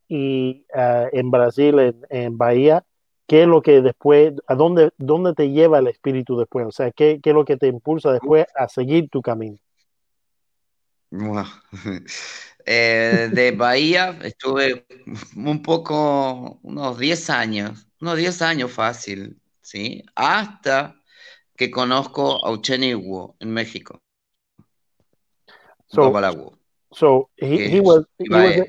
y 0.08 0.64
uh, 0.74 1.08
en 1.12 1.30
Brasil, 1.30 1.78
en, 1.78 2.06
en 2.10 2.38
Bahía, 2.38 2.84
¿qué 3.26 3.42
es 3.42 3.48
lo 3.48 3.62
que 3.62 3.82
después, 3.82 4.34
a 4.46 4.54
dónde, 4.54 4.90
dónde 4.98 5.34
te 5.34 5.50
lleva 5.50 5.78
el 5.78 5.88
espíritu 5.88 6.36
después? 6.36 6.66
O 6.66 6.72
sea, 6.72 6.90
¿qué, 6.92 7.20
qué 7.22 7.30
es 7.30 7.34
lo 7.34 7.44
que 7.44 7.56
te 7.56 7.66
impulsa 7.66 8.12
después 8.12 8.46
a 8.54 8.68
seguir 8.68 9.08
tu 9.08 9.22
camino? 9.22 9.58
Wow. 11.12 11.44
Eh, 12.64 13.28
de 13.34 13.50
Bahía 13.50 14.16
estuve 14.22 14.86
un 15.34 15.62
poco, 15.62 16.60
unos 16.62 16.96
10 16.96 17.28
años, 17.28 17.88
unos 18.00 18.16
10 18.16 18.40
años 18.40 18.70
fácil, 18.70 19.40
¿sí? 19.60 20.04
Hasta 20.14 20.94
que 21.56 21.72
conozco 21.72 22.38
a 22.46 22.52
Uchenigua 22.52 23.34
en 23.40 23.52
México. 23.52 24.00
So, 25.88 26.14
so 26.92 27.28
he, 27.36 27.68
he 27.68 27.80
was 27.80 28.04
he 28.20 28.28
was, 28.30 28.56
in, 28.56 28.66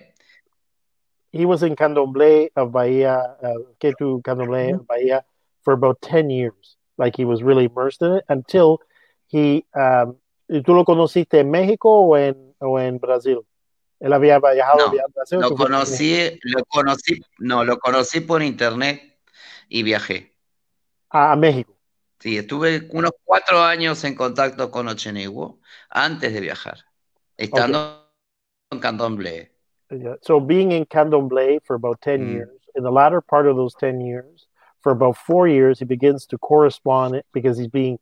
he 1.31 1.45
was 1.45 1.61
in 1.61 1.75
Candomblé 1.75 2.49
of 2.55 2.71
Bahia, 2.71 3.35
uh, 3.43 3.59
Ketu 3.79 4.23
Candomblé 4.23 4.73
of 4.73 4.87
Bahia 4.87 5.23
for 5.61 5.73
about 5.73 6.01
10 6.01 6.31
years. 6.31 6.77
Like 6.97 7.15
he 7.15 7.25
was 7.25 7.43
really 7.43 7.65
immersed 7.65 8.01
in 8.01 8.13
it 8.13 8.25
until 8.27 8.79
he 9.27 9.65
um, 9.75 10.15
¿Tú 10.47 10.73
lo 10.73 10.85
conociste 10.85 11.39
en 11.39 11.49
México 11.49 11.89
o 11.89 12.17
en, 12.17 12.55
o 12.59 12.79
en 12.79 12.99
Brasil? 12.99 13.39
Él 13.99 14.11
había 14.11 14.39
viajado 14.39 14.77
no, 14.79 14.99
a 14.99 15.05
Brasil. 15.15 15.39
Lo 15.39 15.55
conocí, 15.55 16.39
lo 16.43 16.65
conocí, 16.65 17.21
no, 17.39 17.63
lo 17.63 17.79
conocí 17.79 18.19
por 18.19 18.43
internet 18.43 19.17
y 19.69 19.83
viajé. 19.83 20.33
A, 21.09 21.35
México. 21.35 21.73
Sí, 22.19 22.37
estuve 22.37 22.89
unos 22.91 23.11
cuatro 23.23 23.61
años 23.63 24.03
en 24.03 24.15
contacto 24.15 24.71
con 24.71 24.87
Ochenegua 24.87 25.55
antes 25.89 26.33
de 26.33 26.41
viajar, 26.41 26.79
estando 27.37 28.09
en 28.71 28.79
Candomblé. 28.79 29.51
So 30.21 30.39
being 30.39 30.71
in 30.71 30.85
Candomblé 30.85 31.61
for 31.63 31.75
about 31.75 32.01
10 32.01 32.19
mm. 32.19 32.31
years, 32.31 32.59
in 32.75 32.83
the 32.83 32.91
latter 32.91 33.21
part 33.21 33.47
of 33.47 33.55
those 33.55 33.75
10 33.75 34.01
years, 34.01 34.47
for 34.81 34.91
about 34.91 35.15
four 35.15 35.47
years, 35.47 35.79
he 35.79 35.85
begins 35.85 36.25
to 36.27 36.37
correspond 36.37 37.21
because 37.31 37.57
he's 37.57 37.69
being 37.69 37.99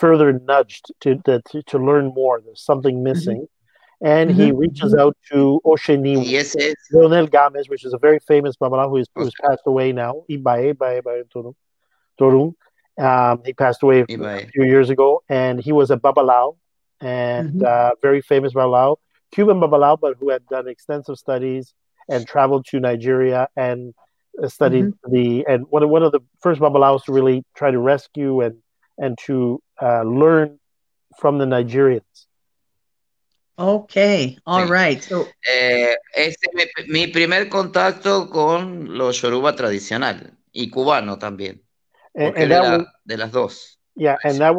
further 0.00 0.32
nudged 0.32 0.92
to, 1.00 1.16
to, 1.16 1.62
to 1.62 1.78
learn 1.78 2.06
more. 2.14 2.40
There's 2.44 2.64
something 2.64 2.96
mm-hmm. 2.96 3.04
missing. 3.04 3.36
Mm-hmm. 3.36 4.06
And 4.06 4.30
mm-hmm. 4.30 4.40
he 4.40 4.52
reaches 4.52 4.94
out 4.94 5.16
to 5.32 5.60
Osheni, 5.64 6.22
yes, 6.22 6.54
yes. 6.58 6.74
Leonel 6.92 7.26
Gomez, 7.26 7.70
which 7.70 7.84
is 7.84 7.94
a 7.94 7.98
very 7.98 8.18
famous 8.18 8.54
Babalao 8.54 8.90
who 8.90 8.98
is 8.98 9.08
who's 9.14 9.32
passed 9.42 9.62
away 9.64 9.92
now. 9.92 10.22
Ibae, 10.30 10.74
Ibae, 10.74 11.02
Ibae, 11.02 11.54
Torun. 12.20 12.54
Um, 12.98 13.42
he 13.46 13.54
passed 13.54 13.82
away 13.82 14.02
Ibae. 14.02 14.44
a 14.44 14.48
few 14.48 14.64
years 14.64 14.90
ago, 14.90 15.22
and 15.30 15.58
he 15.58 15.72
was 15.72 15.90
a 15.90 15.96
Babalao, 15.96 16.56
and 17.00 17.54
mm-hmm. 17.54 17.64
uh, 17.66 17.92
very 18.02 18.20
famous 18.20 18.52
Babalao 18.52 18.96
Cuban 19.32 19.60
Babalao, 19.60 19.98
but 20.00 20.16
who 20.18 20.30
had 20.30 20.46
done 20.46 20.68
extensive 20.68 21.16
studies 21.16 21.74
and 22.08 22.26
traveled 22.26 22.66
to 22.66 22.80
Nigeria 22.80 23.48
and 23.56 23.94
studied 24.46 24.86
mm-hmm. 24.86 25.12
the 25.12 25.46
and 25.46 25.66
one 25.70 25.82
of 25.82 25.90
one 25.90 26.02
of 26.02 26.12
the 26.12 26.20
first 26.40 26.60
Babalaos 26.60 27.04
to 27.04 27.12
really 27.12 27.44
try 27.56 27.70
to 27.70 27.78
rescue 27.78 28.40
and 28.40 28.56
and 28.98 29.16
to 29.26 29.62
uh, 29.80 30.02
learn 30.02 30.58
from 31.18 31.38
the 31.38 31.44
Nigerians. 31.44 32.02
Okay, 33.58 34.38
all 34.46 34.66
sí. 34.66 34.70
right. 34.70 35.02
So, 35.02 35.26
eh, 35.48 35.94
este 36.14 36.44
es 36.44 36.54
mi, 36.54 36.64
mi, 36.88 37.06
primer 37.06 37.48
contacto 37.48 38.30
con 38.30 38.98
los 38.98 39.22
Yoruba 39.22 39.56
tradicional 39.56 40.36
y 40.52 40.68
cubano 40.70 41.18
también. 41.18 41.60
And, 42.14 42.36
and 42.36 42.50
that 42.50 42.78
was, 42.78 42.86
de 43.06 43.16
las 43.16 43.30
dos. 43.30 43.78
Yeah, 43.94 44.16
and 44.24 44.38
that 44.38 44.56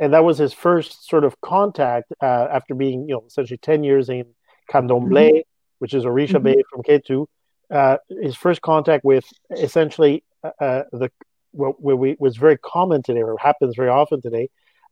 and 0.00 0.12
that 0.12 0.24
was 0.24 0.38
his 0.38 0.52
first 0.52 1.08
sort 1.08 1.24
of 1.24 1.40
contact 1.40 2.12
uh, 2.22 2.46
after 2.50 2.74
being, 2.74 3.08
you 3.08 3.14
know, 3.14 3.24
essentially 3.26 3.58
ten 3.58 3.82
years 3.82 4.08
in 4.08 4.24
Candomblé, 4.70 5.30
mm-hmm. 5.30 5.40
which 5.80 5.94
is 5.94 6.04
Orisha 6.04 6.34
mm-hmm. 6.34 6.44
Bay 6.44 6.62
from 6.70 6.82
Ketu. 6.82 7.26
Uh, 7.70 7.98
his 8.08 8.36
first 8.36 8.62
contact 8.62 9.04
with 9.04 9.24
essentially 9.50 10.24
uh, 10.42 10.50
uh 10.60 10.82
the 10.92 11.10
what, 11.52 11.80
what 11.80 11.98
we, 11.98 12.16
was 12.18 12.36
very 12.36 12.58
common 12.58 13.02
today, 13.02 13.22
or 13.22 13.36
happens 13.38 13.74
very 13.76 13.88
often 13.88 14.20
today, 14.20 14.48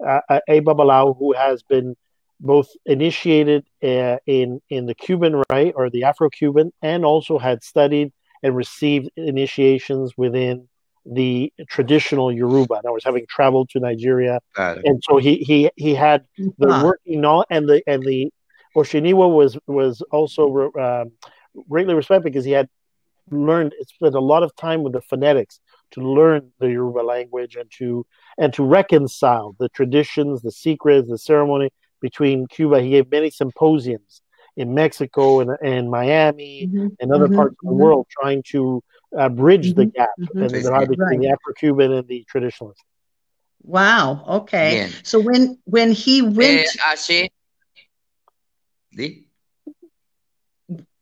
uh, 0.06 0.20
a 0.48 0.60
Babalao 0.60 1.16
who 1.18 1.32
has 1.32 1.62
been 1.62 1.96
both 2.40 2.68
initiated 2.84 3.64
uh, 3.82 4.18
in 4.26 4.60
in 4.68 4.86
the 4.86 4.94
Cuban 4.94 5.42
rite 5.50 5.72
or 5.74 5.88
the 5.88 6.04
Afro-Cuban, 6.04 6.72
and 6.82 7.04
also 7.04 7.38
had 7.38 7.62
studied 7.64 8.12
and 8.42 8.54
received 8.54 9.10
initiations 9.16 10.12
within 10.16 10.68
the 11.06 11.52
traditional 11.68 12.32
Yoruba. 12.32 12.82
I 12.86 12.90
was 12.90 13.04
having 13.04 13.26
traveled 13.28 13.70
to 13.70 13.80
Nigeria, 13.80 14.40
and 14.84 15.02
so 15.08 15.16
he 15.16 15.36
he 15.36 15.70
he 15.76 15.94
had 15.94 16.26
the 16.58 16.68
uh-huh. 16.68 16.84
working 16.84 17.20
knowledge, 17.20 17.46
and 17.50 17.68
the 17.68 17.82
and 17.86 18.02
the 18.02 18.30
Oshiniwa 18.76 19.34
was 19.34 19.58
was 19.66 20.02
also 20.10 20.70
uh, 20.72 21.04
greatly 21.70 21.94
respected 21.94 22.24
because 22.24 22.44
he 22.44 22.52
had 22.52 22.68
learned 23.30 23.74
spent 23.88 24.14
a 24.14 24.20
lot 24.20 24.42
of 24.42 24.54
time 24.56 24.82
with 24.82 24.92
the 24.92 25.00
phonetics 25.00 25.60
to 25.92 26.00
learn 26.00 26.52
the 26.58 26.68
Yoruba 26.70 27.00
language 27.00 27.56
and 27.56 27.70
to 27.78 28.06
and 28.38 28.52
to 28.54 28.64
reconcile 28.64 29.54
the 29.58 29.68
traditions, 29.70 30.42
the 30.42 30.50
secrets, 30.52 31.08
the 31.08 31.18
ceremony 31.18 31.70
between 32.00 32.46
Cuba. 32.48 32.80
He 32.82 32.90
gave 32.90 33.10
many 33.10 33.30
symposiums 33.30 34.22
in 34.56 34.74
Mexico 34.74 35.40
and, 35.40 35.50
and 35.62 35.90
Miami 35.90 36.66
mm-hmm. 36.66 36.88
and 37.00 37.12
other 37.12 37.26
mm-hmm. 37.26 37.36
parts 37.36 37.52
of 37.52 37.58
the 37.62 37.70
mm-hmm. 37.70 37.82
world, 37.82 38.06
trying 38.10 38.42
to 38.48 38.82
uh, 39.16 39.28
bridge 39.28 39.74
the 39.74 39.82
mm-hmm. 39.82 39.90
gap 39.96 40.10
mm-hmm. 40.18 40.42
and 40.42 40.50
the 40.50 40.86
between 40.88 41.20
the 41.20 41.28
Afro-Cuban 41.28 41.92
and 41.92 42.08
the 42.08 42.24
traditionalist. 42.32 42.74
Wow. 43.62 44.24
Okay. 44.28 44.70
Bien. 44.74 44.92
So 45.02 45.20
when 45.20 45.58
when 45.64 45.92
he 45.92 46.22
went, 46.22 46.66
eh, 46.66 46.92
así, 46.92 47.28
¿sí? 48.96 49.24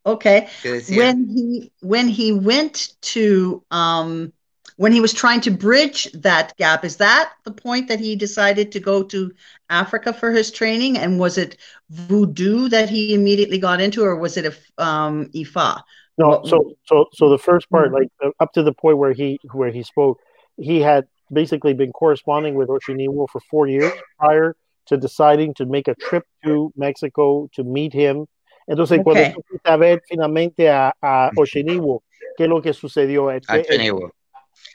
okay, 0.07 0.49
when 0.90 1.29
he 1.29 1.73
when 1.81 2.09
he 2.09 2.33
went 2.33 2.94
to 3.03 3.62
um 3.70 4.33
when 4.77 4.92
he 4.92 5.00
was 5.00 5.12
trying 5.12 5.40
to 5.42 5.50
bridge 5.50 6.11
that 6.12 6.57
gap 6.57 6.85
is 6.85 6.96
that 6.96 7.33
the 7.44 7.50
point 7.50 7.88
that 7.88 8.00
he 8.00 8.16
decided 8.16 8.72
to 8.72 8.81
go 8.81 9.03
to 9.03 9.33
africa 9.70 10.12
for 10.12 10.33
his 10.33 10.50
training? 10.50 10.98
And 10.98 11.18
was 11.18 11.38
it 11.38 11.57
voodoo 11.90 12.68
that 12.68 12.88
he 12.88 13.14
immediately 13.14 13.59
got 13.59 13.81
into 13.81 14.03
or 14.03 14.16
was 14.16 14.37
it 14.37 14.46
a 14.46 14.83
um, 14.83 15.27
ifa? 15.35 15.83
No 16.18 16.42
so 16.44 16.74
so 16.85 17.07
so 17.12 17.29
the 17.29 17.38
first 17.38 17.68
part 17.70 17.87
mm-hmm. 17.87 17.94
like 17.94 18.09
uh, 18.24 18.31
up 18.40 18.53
to 18.53 18.62
the 18.62 18.72
point 18.72 18.98
where 18.98 19.12
he 19.12 19.38
where 19.53 19.70
he 19.70 19.83
spoke 19.83 20.20
he 20.57 20.81
had 20.81 21.07
basically 21.33 21.74
been 21.74 21.92
corresponding 21.92 22.55
with 22.55 22.68
Oshiniwo 22.68 23.29
for 23.29 23.40
four 23.50 23.66
years 23.66 23.92
prior 24.18 24.55
to 24.87 24.96
deciding 24.96 25.55
to 25.55 25.66
make 25.66 25.88
a 25.88 25.94
trip 25.94 26.24
to 26.44 26.72
Mexico 26.77 27.48
to 27.55 27.64
meet 27.64 27.92
him. 27.92 28.27
Entonces 28.68 29.00
okay. 29.00 29.03
cuando 29.03 29.42
tú 29.50 29.59
a 29.64 29.77
ver 29.77 30.00
finalmente 30.09 30.68
a, 30.68 30.92
a 31.03 31.31
Oshiniwo 31.37 32.03
qué 32.37 32.44
es 32.44 32.48
lo 32.48 32.61
que 32.61 32.72
sucedió 32.72 33.31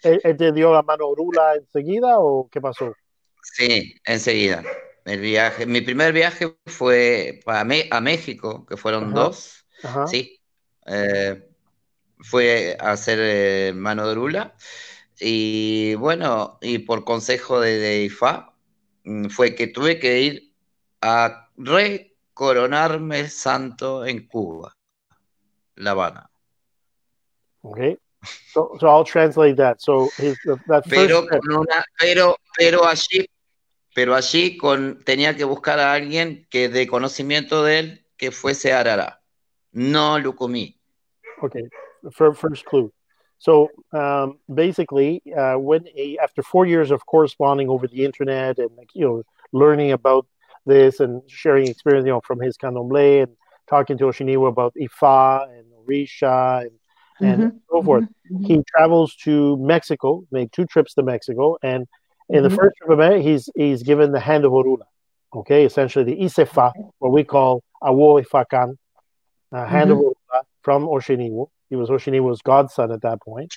¿Él, 0.04 0.38
te 0.38 0.52
dio 0.52 0.74
la 0.74 0.82
mano 0.84 1.08
Orula 1.08 1.56
enseguida 1.56 2.20
o 2.20 2.50
qué 2.50 2.62
pasó? 2.62 2.94
Sí, 3.42 3.96
enseguida. 4.06 4.64
El 5.06 5.22
viaje, 5.22 5.66
mi 5.66 5.82
primer 5.82 6.14
viaje 6.14 6.56
fue 6.68 7.40
para 7.44 7.62
a 7.62 8.02
México, 8.02 8.66
que 8.66 8.78
fueron 8.78 9.14
dos. 9.14 9.66
Sí. 10.08 10.40
Eh, 10.86 11.46
fue 12.20 12.78
a 12.80 12.92
hacer 12.92 13.20
eh, 13.22 13.74
mano 13.74 14.06
de 14.06 14.12
Orula. 14.12 14.56
Y 15.20 15.96
bueno, 15.96 16.58
y 16.62 16.80
por 16.80 17.04
consejo 17.04 17.60
de, 17.60 17.78
de 17.78 18.04
IFA, 18.04 18.54
mm, 19.04 19.26
fue 19.30 19.56
que 19.56 19.68
tuve 19.68 20.00
que 20.00 20.22
ir 20.22 20.54
a 21.02 21.50
recoronarme 21.58 23.30
santo 23.30 24.06
en 24.06 24.28
Cuba, 24.28 24.78
La 25.76 25.92
Habana. 25.92 26.30
Okay. 27.62 27.98
So, 28.54 28.78
so 28.80 28.88
I'll 28.88 29.04
translate 29.04 29.58
that. 29.58 29.82
So 29.82 30.10
his, 30.18 30.38
that 30.68 30.84
pero, 30.90 31.26
con 31.28 31.40
una, 31.52 31.84
pero, 32.00 32.36
pero 32.58 32.86
allí, 32.86 33.26
pero 33.96 34.16
allí 34.16 34.58
con, 34.58 35.04
tenía 35.04 35.36
que 35.36 35.46
buscar 35.46 35.80
a 35.80 35.94
alguien 35.94 36.48
que 36.50 36.70
de 36.70 36.88
conocimiento 36.88 37.64
de 37.64 37.80
él 37.80 38.06
que 38.18 38.32
fuese 38.32 38.74
Arara, 38.74 39.22
no 39.72 40.20
Lucumí. 40.20 40.76
Okay, 41.42 41.70
first 42.12 42.66
clue. 42.66 42.92
So 43.38 43.70
um, 43.94 44.40
basically, 44.54 45.22
uh, 45.36 45.56
when 45.56 45.86
he, 45.86 46.20
after 46.20 46.44
four 46.44 46.66
years 46.66 46.92
of 46.92 47.06
corresponding 47.06 47.70
over 47.70 47.88
the 47.88 48.04
internet 48.04 48.60
and 48.60 48.70
you 48.94 49.06
know 49.06 49.24
learning 49.54 49.94
about 49.94 50.28
this 50.66 51.00
and 51.00 51.22
sharing 51.28 51.68
experience, 51.68 52.06
you 52.06 52.12
know, 52.12 52.22
from 52.22 52.42
his 52.42 52.58
candomblé 52.58 53.24
and 53.24 53.32
talking 53.68 53.98
to 53.98 54.06
Oshiniwa 54.06 54.50
about 54.50 54.74
Ifa 54.76 55.48
and 55.58 55.66
Orisha 55.88 56.62
and 56.62 56.72
and 57.20 57.44
mm-hmm. 57.44 57.58
so 57.72 57.84
forth. 57.84 58.04
Mm-hmm. 58.04 58.44
He 58.46 58.64
travels 58.76 59.16
to 59.24 59.58
Mexico, 59.58 60.26
made 60.32 60.52
two 60.52 60.66
trips 60.66 60.94
to 60.96 61.04
Mexico, 61.04 61.58
and 61.62 61.88
in 62.30 62.44
the 62.44 62.50
mm-hmm. 62.50 62.58
first 62.58 62.78
trip 62.78 63.00
of 63.00 63.22
he's 63.22 63.50
he's 63.56 63.84
given 63.84 64.12
the 64.12 64.20
hand 64.20 64.46
of 64.46 64.52
Orula, 64.52 64.86
okay, 65.34 65.66
essentially 65.66 66.06
the 66.06 66.22
Isefa, 66.22 66.72
what 67.00 67.12
we 67.12 67.24
call 67.24 67.64
Awo 67.84 68.24
Ifakan, 68.24 68.76
uh, 69.52 69.66
hand 69.66 69.92
of 69.92 69.98
mm-hmm. 69.98 70.08
Orula 70.08 70.44
from 70.62 70.86
Oshiniwo. 70.86 71.48
He 71.70 71.76
was 71.76 71.90
Oshiniwo's 71.90 72.42
godson 72.42 72.92
at 72.92 73.02
that 73.02 73.22
point. 73.22 73.54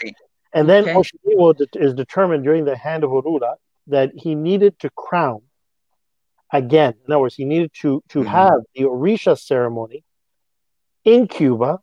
And 0.53 0.69
then 0.69 0.85
okay. 0.85 0.95
Oshiniwo 0.95 1.55
is 1.77 1.95
determined 1.95 2.45
during 2.45 2.65
the 2.65 2.77
hand 2.77 3.05
of 3.05 3.11
Orula 3.11 3.55
that 3.89 4.13
he 4.15 4.35
needed 4.35 4.79
to 4.81 4.91
crown 4.91 5.43
again. 6.53 6.95
In 7.07 7.13
other 7.13 7.21
words, 7.21 7.35
he 7.35 7.45
needed 7.45 7.73
to 7.81 8.03
to 8.11 8.21
mm-hmm. 8.21 8.29
have 8.29 8.61
the 8.75 8.85
Orisha 8.85 9.39
ceremony 9.39 10.05
in 11.05 11.27
Cuba, 11.27 11.81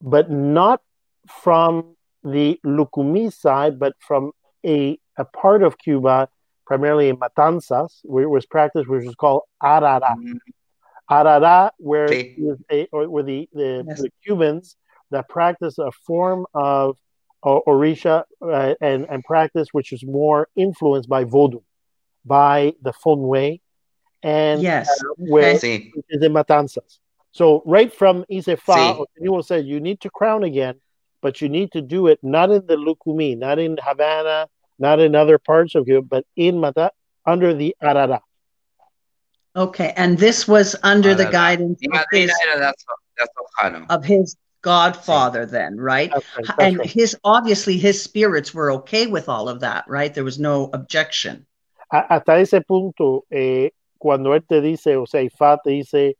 but 0.00 0.30
not 0.30 0.80
from 1.42 1.96
the 2.22 2.60
Lucumí 2.64 3.32
side, 3.32 3.78
but 3.78 3.94
from 3.98 4.32
a, 4.64 4.98
a 5.16 5.24
part 5.24 5.62
of 5.62 5.78
Cuba, 5.78 6.28
primarily 6.66 7.08
in 7.08 7.16
Matanzas, 7.16 8.00
where 8.04 8.24
it 8.24 8.28
was 8.28 8.46
practiced, 8.46 8.88
which 8.88 9.04
was 9.04 9.14
called 9.14 9.42
Arara. 9.62 10.00
Mm-hmm. 10.00 10.32
Arara, 11.10 11.70
where, 11.78 12.04
okay. 12.04 12.56
a, 12.70 12.86
where 12.92 13.22
the, 13.24 13.48
the, 13.52 13.84
yes. 13.88 14.02
the, 14.02 14.10
Cubans 14.24 14.76
that 15.10 15.28
practice 15.28 15.78
a 15.78 15.90
form 16.06 16.46
of 16.54 16.96
uh, 17.42 17.58
Orisha 17.66 18.24
uh, 18.42 18.74
and, 18.80 19.06
and 19.08 19.24
practice 19.24 19.68
which 19.72 19.92
is 19.92 20.04
more 20.04 20.48
influenced 20.54 21.08
by 21.08 21.24
Vodou, 21.24 21.62
by 22.24 22.74
the 22.82 22.92
Fonwe, 22.92 23.60
and 24.22 24.62
yes. 24.62 24.88
Uh, 24.88 25.14
where 25.16 25.56
okay. 25.56 25.90
is 26.10 26.22
in 26.22 26.32
Matanzas. 26.32 26.98
So 27.32 27.62
right 27.64 27.92
from 27.92 28.24
Isefa, 28.30 28.98
sí. 28.98 29.06
will 29.18 29.42
say 29.42 29.60
you 29.60 29.80
need 29.80 30.00
to 30.02 30.10
crown 30.10 30.44
again 30.44 30.80
but 31.22 31.40
you 31.40 31.48
need 31.48 31.72
to 31.72 31.80
do 31.80 32.06
it 32.06 32.18
not 32.22 32.50
in 32.50 32.66
the 32.66 32.76
Lucumí, 32.76 33.36
not 33.36 33.58
in 33.58 33.76
Havana, 33.82 34.48
not 34.78 35.00
in 35.00 35.14
other 35.14 35.38
parts 35.38 35.74
of 35.74 35.84
Cuba, 35.84 36.02
but 36.02 36.24
in 36.36 36.58
Mata 36.60 36.90
under 37.26 37.54
the 37.54 37.74
Arara. 37.82 38.20
Okay, 39.56 39.92
and 39.96 40.18
this 40.18 40.46
was 40.46 40.76
under 40.82 41.14
the 41.14 41.26
guidance 41.26 41.80
of 41.92 42.04
his, 42.12 42.32
of 43.88 44.04
his 44.04 44.36
godfather, 44.62 45.44
then, 45.44 45.76
right? 45.76 46.10
That's 46.12 46.26
right 46.36 46.46
that's 46.46 46.58
and 46.60 46.78
right. 46.78 46.90
his 46.90 47.16
obviously 47.24 47.76
his 47.76 48.00
spirits 48.00 48.54
were 48.54 48.70
okay 48.72 49.06
with 49.06 49.28
all 49.28 49.48
of 49.48 49.60
that, 49.60 49.84
right? 49.88 50.14
There 50.14 50.24
was 50.24 50.38
no 50.38 50.70
objection. 50.72 51.46
hasta 51.90 52.38
ese 52.38 52.60
punto, 52.66 53.24
eh, 53.30 53.70
cuando 53.98 54.34
él 54.34 54.46
te 54.46 54.60
dice, 54.60 54.96
o 54.96 55.06
sea, 55.06 55.22
Ifá 55.22 55.58
te 55.62 55.70
dice, 55.70 56.16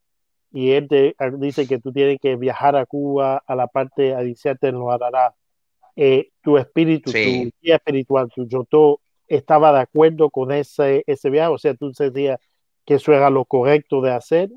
y 0.53 0.72
él 0.72 0.88
te 0.88 1.14
dice 1.38 1.66
que 1.66 1.78
tú 1.78 1.92
tienes 1.92 2.18
que 2.20 2.36
viajar 2.36 2.76
a 2.76 2.86
Cuba, 2.86 3.42
a 3.46 3.55
la 3.55 3.66
parte 3.68 4.14
adiciente 4.14 4.68
en 4.68 4.76
lo 4.76 4.90
hará. 4.90 5.34
Eh, 5.96 6.30
tu 6.40 6.57
espíritu, 6.57 7.11
sí. 7.11 7.51
tu 7.51 7.57
guía 7.61 7.76
espiritual, 7.76 8.30
tu 8.34 8.46
yoto, 8.46 9.01
estaba 9.28 9.72
de 9.72 9.80
acuerdo 9.80 10.30
con 10.30 10.51
ese, 10.51 11.05
ese 11.07 11.30
viaje, 11.30 11.53
o 11.53 11.59
sea, 11.59 11.74
tú 11.74 11.92
sentías 11.94 12.38
que 12.84 12.94
eso 12.94 13.12
era 13.12 13.30
lo 13.30 13.44
correcto 13.44 14.01
de 14.01 14.12
hacer. 14.12 14.51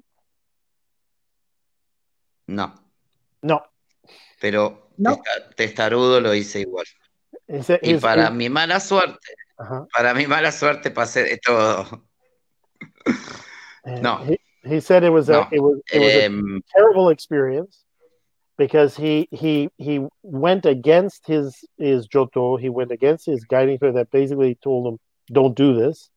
No. 2.47 2.73
No. 3.41 3.63
Pero 4.39 4.89
no. 4.97 5.21
testarudo 5.55 6.19
lo 6.21 6.33
hice 6.33 6.61
igual. 6.61 6.85
Ese, 7.47 7.79
y 7.83 7.95
para 7.95 8.29
mi 8.31 8.49
mala 8.49 8.79
suerte, 8.79 9.35
Ajá. 9.57 9.85
para 9.93 10.13
mi 10.13 10.27
mala 10.27 10.51
suerte 10.51 10.91
pasé 10.91 11.23
de 11.23 11.37
todo. 11.37 12.05
Eh, 13.85 13.99
no. 14.01 14.21
He 14.65 14.79
said 14.79 15.03
it 15.03 15.09
was 15.09 15.29
No. 15.29 15.41
a 15.41 15.47
it 15.51 15.59
was 15.61 15.81
it 15.93 15.99
was 15.99 16.13
a 16.15 16.61
terrible 16.75 17.09
experience 17.09 17.83
because 18.57 18.95
he 18.95 19.27
he 19.31 19.69
he 19.77 20.05
went 20.23 20.65
against 20.65 21.25
his 21.27 21.63
his 21.77 22.07
Joto. 22.07 22.59
He 22.59 22.69
went 22.69 22.91
against 22.91 23.25
his 23.25 23.43
guiding 23.45 23.77
spirit 23.77 23.95
that 23.95 24.11
basically 24.11 24.55
told 24.63 24.87
him, 24.87 24.99
"Don't 25.31 25.55
do 25.55 25.73
this." 25.73 26.09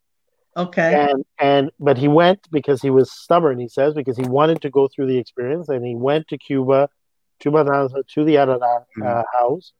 Okay. 0.56 1.06
and 1.10 1.24
and 1.38 1.70
but 1.78 1.98
he 1.98 2.08
went 2.08 2.40
because 2.50 2.80
he 2.80 2.88
was 2.88 3.12
stubborn 3.12 3.58
he 3.58 3.68
says 3.68 3.92
because 3.92 4.16
he 4.16 4.26
wanted 4.26 4.62
to 4.62 4.70
go 4.70 4.88
through 4.88 5.06
the 5.06 5.18
experience 5.18 5.68
and 5.68 5.84
he 5.84 5.94
went 5.94 6.26
to 6.28 6.38
cuba 6.38 6.88
to 7.40 7.50
Matanza, 7.50 8.02
to 8.14 8.24
the 8.24 8.36
Arara 8.36 8.84
uh, 9.04 9.22
house 9.34 9.74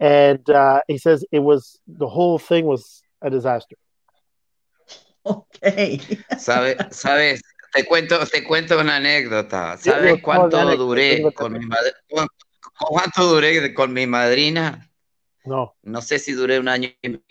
and 0.00 0.48
uh, 0.48 0.80
he 0.88 0.96
says 0.96 1.26
it 1.30 1.40
was 1.40 1.78
the 1.86 2.08
whole 2.08 2.38
thing 2.38 2.64
was 2.64 3.02
a 3.20 3.28
disaster 3.28 3.76
Okay. 5.26 5.98
¿Sabe- 6.38 6.78
¿Sabes? 6.90 7.40
Te 7.74 7.84
cuento, 7.84 8.24
te 8.26 8.44
cuento 8.44 8.78
una 8.80 8.96
anécdota. 8.96 9.76
¿Sabes 9.76 10.22
cuánto 10.22 10.76
duré 10.76 11.32
con 11.32 11.52
mi 11.52 11.66
¿Cuánto 12.88 13.24
duré 13.26 13.74
con 13.74 13.92
mi 13.92 14.06
madrina? 14.06 14.90
no 15.44 15.74
No 15.82 16.00
sé 16.00 16.18
si 16.18 16.32
duré 16.32 16.58
un 16.58 16.68
año 16.68 16.90
y 17.02 17.08
medio. 17.08 17.22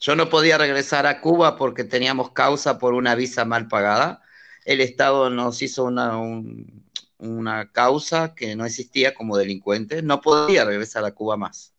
Yo 0.00 0.14
no 0.14 0.28
podía 0.30 0.58
regresar 0.58 1.06
a 1.06 1.20
Cuba 1.20 1.56
porque 1.56 1.84
teníamos 1.84 2.30
causa 2.32 2.78
por 2.78 2.94
una 2.94 3.14
visa 3.14 3.44
mal 3.44 3.68
pagada. 3.68 4.22
El 4.64 4.80
Estado 4.80 5.28
nos 5.28 5.60
hizo 5.60 5.84
una, 5.84 6.16
un- 6.18 6.84
una 7.18 7.70
causa 7.72 8.34
que 8.34 8.54
no 8.56 8.64
existía 8.64 9.12
como 9.12 9.36
delincuentes. 9.36 10.02
No 10.04 10.20
podía 10.20 10.64
regresar 10.64 11.04
a 11.04 11.12
Cuba 11.12 11.36
más. 11.36 11.74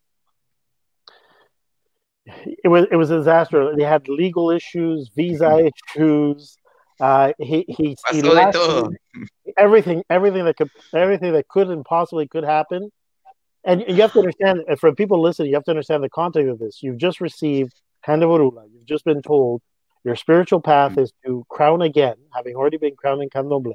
it 2.63 2.67
was 2.67 2.85
it 2.91 2.95
was 2.95 3.09
a 3.09 3.17
disaster 3.17 3.75
they 3.75 3.83
had 3.83 4.07
legal 4.07 4.51
issues 4.51 5.09
visa 5.15 5.57
issues 5.61 6.58
uh, 6.99 7.33
he 7.39 7.65
he, 7.67 7.95
he 8.11 8.21
lasted- 8.21 8.97
everything 9.57 10.03
everything 10.09 10.45
that 10.45 10.57
could 10.57 10.69
everything 10.93 11.33
that 11.33 11.47
could 11.47 11.69
and 11.69 11.85
possibly 11.85 12.27
could 12.27 12.43
happen. 12.43 12.91
And 13.65 13.83
you 13.87 14.01
have 14.01 14.13
to 14.13 14.19
understand 14.19 14.61
for 14.79 14.93
people 14.95 15.21
listening 15.21 15.49
you 15.49 15.55
have 15.55 15.65
to 15.65 15.71
understand 15.71 16.03
the 16.03 16.09
context 16.09 16.49
of 16.49 16.59
this. 16.59 16.81
You've 16.81 16.97
just 16.97 17.19
received 17.21 17.73
hand 18.01 18.23
of 18.23 18.29
Handavarula. 18.29 18.67
you've 18.73 18.85
just 18.85 19.05
been 19.05 19.21
told 19.21 19.61
your 20.03 20.15
spiritual 20.15 20.61
path 20.61 20.97
is 20.97 21.11
to 21.25 21.45
crown 21.49 21.81
again 21.81 22.15
having 22.33 22.55
already 22.55 22.77
been 22.77 22.95
crowned 22.95 23.21
in 23.21 23.29
candomblé. 23.29 23.73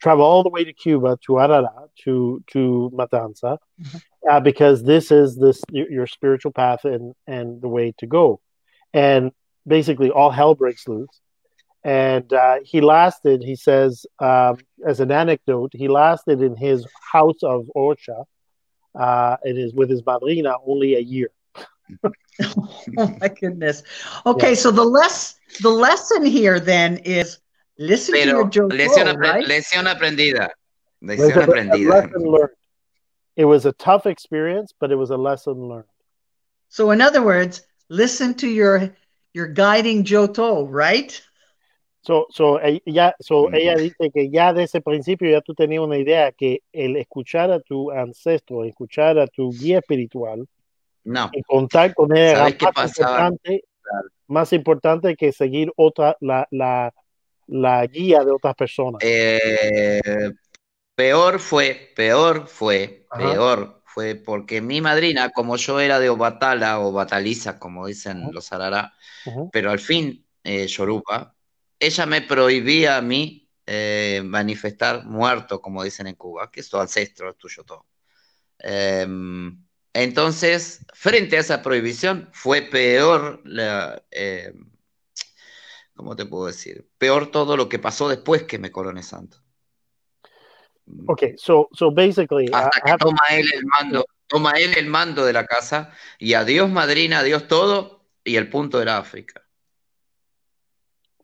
Travel 0.00 0.24
all 0.24 0.42
the 0.42 0.48
way 0.48 0.64
to 0.64 0.72
cuba 0.72 1.18
to 1.26 1.32
arara 1.32 1.88
to 2.04 2.42
to 2.52 2.90
matanza 2.94 3.58
uh, 4.30 4.40
because 4.40 4.82
this 4.82 5.10
is 5.10 5.36
this 5.36 5.60
your, 5.70 5.90
your 5.90 6.06
spiritual 6.06 6.52
path 6.52 6.84
and 6.84 7.14
and 7.26 7.60
the 7.60 7.68
way 7.68 7.92
to 7.98 8.06
go. 8.06 8.40
And 8.94 9.32
basically 9.66 10.10
all 10.10 10.30
hell 10.30 10.54
breaks 10.54 10.88
loose 10.88 11.20
and 11.84 12.32
uh, 12.32 12.56
he 12.64 12.80
lasted 12.80 13.42
he 13.42 13.56
says 13.56 14.06
um, 14.20 14.56
as 14.86 15.00
an 15.00 15.10
anecdote 15.10 15.70
he 15.74 15.88
lasted 15.88 16.42
in 16.42 16.56
his 16.56 16.86
house 17.12 17.42
of 17.42 17.68
ocha 17.76 18.24
uh, 18.98 19.36
it 19.44 19.56
is 19.56 19.72
with 19.74 19.88
his 19.88 20.02
madrina 20.04 20.54
only 20.66 20.94
a 20.94 21.00
year 21.00 21.30
oh 22.98 23.14
my 23.20 23.28
goodness. 23.28 23.82
Okay, 24.24 24.54
so 24.54 24.70
the 24.70 24.84
less 24.84 25.36
the 25.60 25.68
lesson 25.68 26.24
here 26.24 26.60
then 26.60 26.98
is 26.98 27.38
listen 27.78 28.14
to 28.14 28.20
Pero 28.20 28.38
your 28.38 28.48
Joe 28.48 28.68
lesión, 28.68 29.06
apre- 29.06 29.18
right? 29.18 29.46
lesión 29.46 29.86
aprendida. 29.86 30.48
It 31.02 31.18
was 31.18 31.18
Lesión 31.18 31.48
a- 31.48 31.74
a 31.74 31.78
lesson 31.88 32.22
learned 32.22 32.56
it 33.36 33.44
was 33.44 33.66
a 33.66 33.72
tough 33.72 34.06
experience 34.06 34.72
but 34.78 34.90
it 34.90 34.96
was 34.96 35.10
a 35.10 35.16
lesson 35.16 35.54
learned 35.68 35.88
So 36.68 36.90
in 36.90 37.00
other 37.00 37.22
words, 37.22 37.62
listen 37.88 38.34
to 38.34 38.48
your 38.48 38.94
your 39.32 39.48
guiding 39.48 40.04
Joto, 40.04 40.66
right? 40.68 41.20
So, 42.02 42.26
so, 42.30 42.58
ya, 42.86 43.14
so 43.20 43.50
Mm. 43.50 43.54
ella 43.54 43.76
dice 43.76 44.10
que 44.12 44.30
ya 44.30 44.54
de 44.54 44.62
ese 44.62 44.80
principio 44.80 45.30
ya 45.30 45.42
tú 45.42 45.54
tenías 45.54 45.82
una 45.82 45.98
idea 45.98 46.32
que 46.32 46.62
el 46.72 46.96
escuchar 46.96 47.50
a 47.52 47.60
tu 47.60 47.90
ancestro, 47.90 48.64
escuchar 48.64 49.18
a 49.18 49.26
tu 49.26 49.52
guía 49.52 49.80
espiritual 49.80 50.48
No, 51.04 51.30
y 51.32 51.42
contar 51.42 51.94
con 51.94 52.16
él 52.16 52.24
era 52.24 52.38
¿Sabes 52.38 52.54
qué 52.56 52.64
más 52.74 52.98
importante, 52.98 53.64
más 54.28 54.52
importante 54.54 55.16
que 55.16 55.32
seguir 55.32 55.70
otra, 55.76 56.16
la, 56.20 56.46
la, 56.50 56.94
la 57.46 57.86
guía 57.86 58.24
de 58.24 58.32
otras 58.32 58.54
personas. 58.54 59.02
Eh, 59.04 60.00
peor 60.94 61.38
fue, 61.38 61.92
peor 61.94 62.46
fue, 62.46 63.06
Ajá. 63.10 63.18
peor 63.18 63.82
fue 63.84 64.14
porque 64.14 64.62
mi 64.62 64.80
madrina, 64.80 65.30
como 65.30 65.56
yo 65.56 65.80
era 65.80 65.98
de 65.98 66.08
Obatala 66.08 66.80
o 66.80 66.92
Bataliza, 66.92 67.58
como 67.58 67.86
dicen 67.86 68.30
los 68.32 68.52
Arará, 68.52 68.94
Ujú. 69.26 69.50
pero 69.52 69.70
al 69.70 69.80
fin 69.80 70.24
eh, 70.44 70.66
Yoruba, 70.66 71.34
ella 71.80 72.06
me 72.06 72.20
prohibía 72.20 72.98
a 72.98 73.02
mí 73.02 73.48
eh, 73.66 74.22
manifestar 74.24 75.04
muerto, 75.06 75.60
como 75.60 75.82
dicen 75.82 76.06
en 76.06 76.14
Cuba, 76.14 76.50
que 76.50 76.60
es 76.60 76.68
tu 76.68 76.78
ancestro, 76.78 77.30
es 77.30 77.36
tuyo 77.38 77.64
todo. 77.64 77.86
Em, 78.58 79.64
entonces, 79.92 80.84
frente 80.92 81.36
a 81.36 81.40
esa 81.40 81.62
prohibición, 81.62 82.28
fue 82.32 82.62
peor 82.62 83.40
la, 83.44 84.02
em, 84.10 84.70
¿cómo 85.94 86.14
te 86.16 86.26
puedo 86.26 86.46
decir? 86.46 86.88
Peor 86.98 87.30
todo 87.30 87.56
lo 87.56 87.68
que 87.68 87.78
pasó 87.78 88.08
después 88.08 88.42
que 88.44 88.58
me 88.58 88.70
coroné 88.70 89.02
santo. 89.02 89.38
Okay, 91.06 91.34
so, 91.36 91.68
so 91.72 91.90
basically, 91.90 92.46
Hasta 92.52 92.80
que 92.80 92.96
toma 92.98 93.22
él 93.30 93.48
el 93.54 93.64
mando, 93.66 94.04
toma 94.26 94.52
él 94.52 94.74
el 94.76 94.86
mando 94.86 95.24
de 95.24 95.32
la 95.32 95.46
casa 95.46 95.92
y 96.18 96.34
adiós 96.34 96.68
madrina, 96.68 97.20
adiós 97.20 97.46
todo, 97.46 98.04
y 98.24 98.36
el 98.36 98.50
punto 98.50 98.82
era 98.82 98.98
África. 98.98 99.46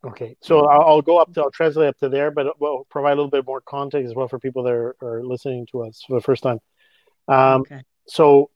Okay, 0.07 0.37
so 0.41 0.67
I'll, 0.67 0.83
I'll 0.83 1.03
go 1.03 1.19
up 1.19 1.33
to 1.35 1.43
I'll 1.43 1.51
translate 1.51 1.89
up 1.89 1.99
to 1.99 2.09
there, 2.09 2.31
but 2.31 2.61
we'll 2.61 2.87
provide 2.91 3.13
a 3.13 3.17
little 3.17 3.31
bit 3.31 3.45
more 3.47 3.61
context 3.61 4.07
as 4.09 4.15
well 4.15 4.29
for 4.29 4.39
people 4.39 4.63
that 4.65 4.73
are, 4.73 4.97
are 5.03 5.23
listening 5.25 5.67
to 5.73 5.83
us 5.85 6.05
for 6.07 6.15
the 6.15 6.21
first 6.21 6.43
time. 6.43 6.61
Um, 7.29 7.63
okay. 7.63 7.83
so 8.07 8.51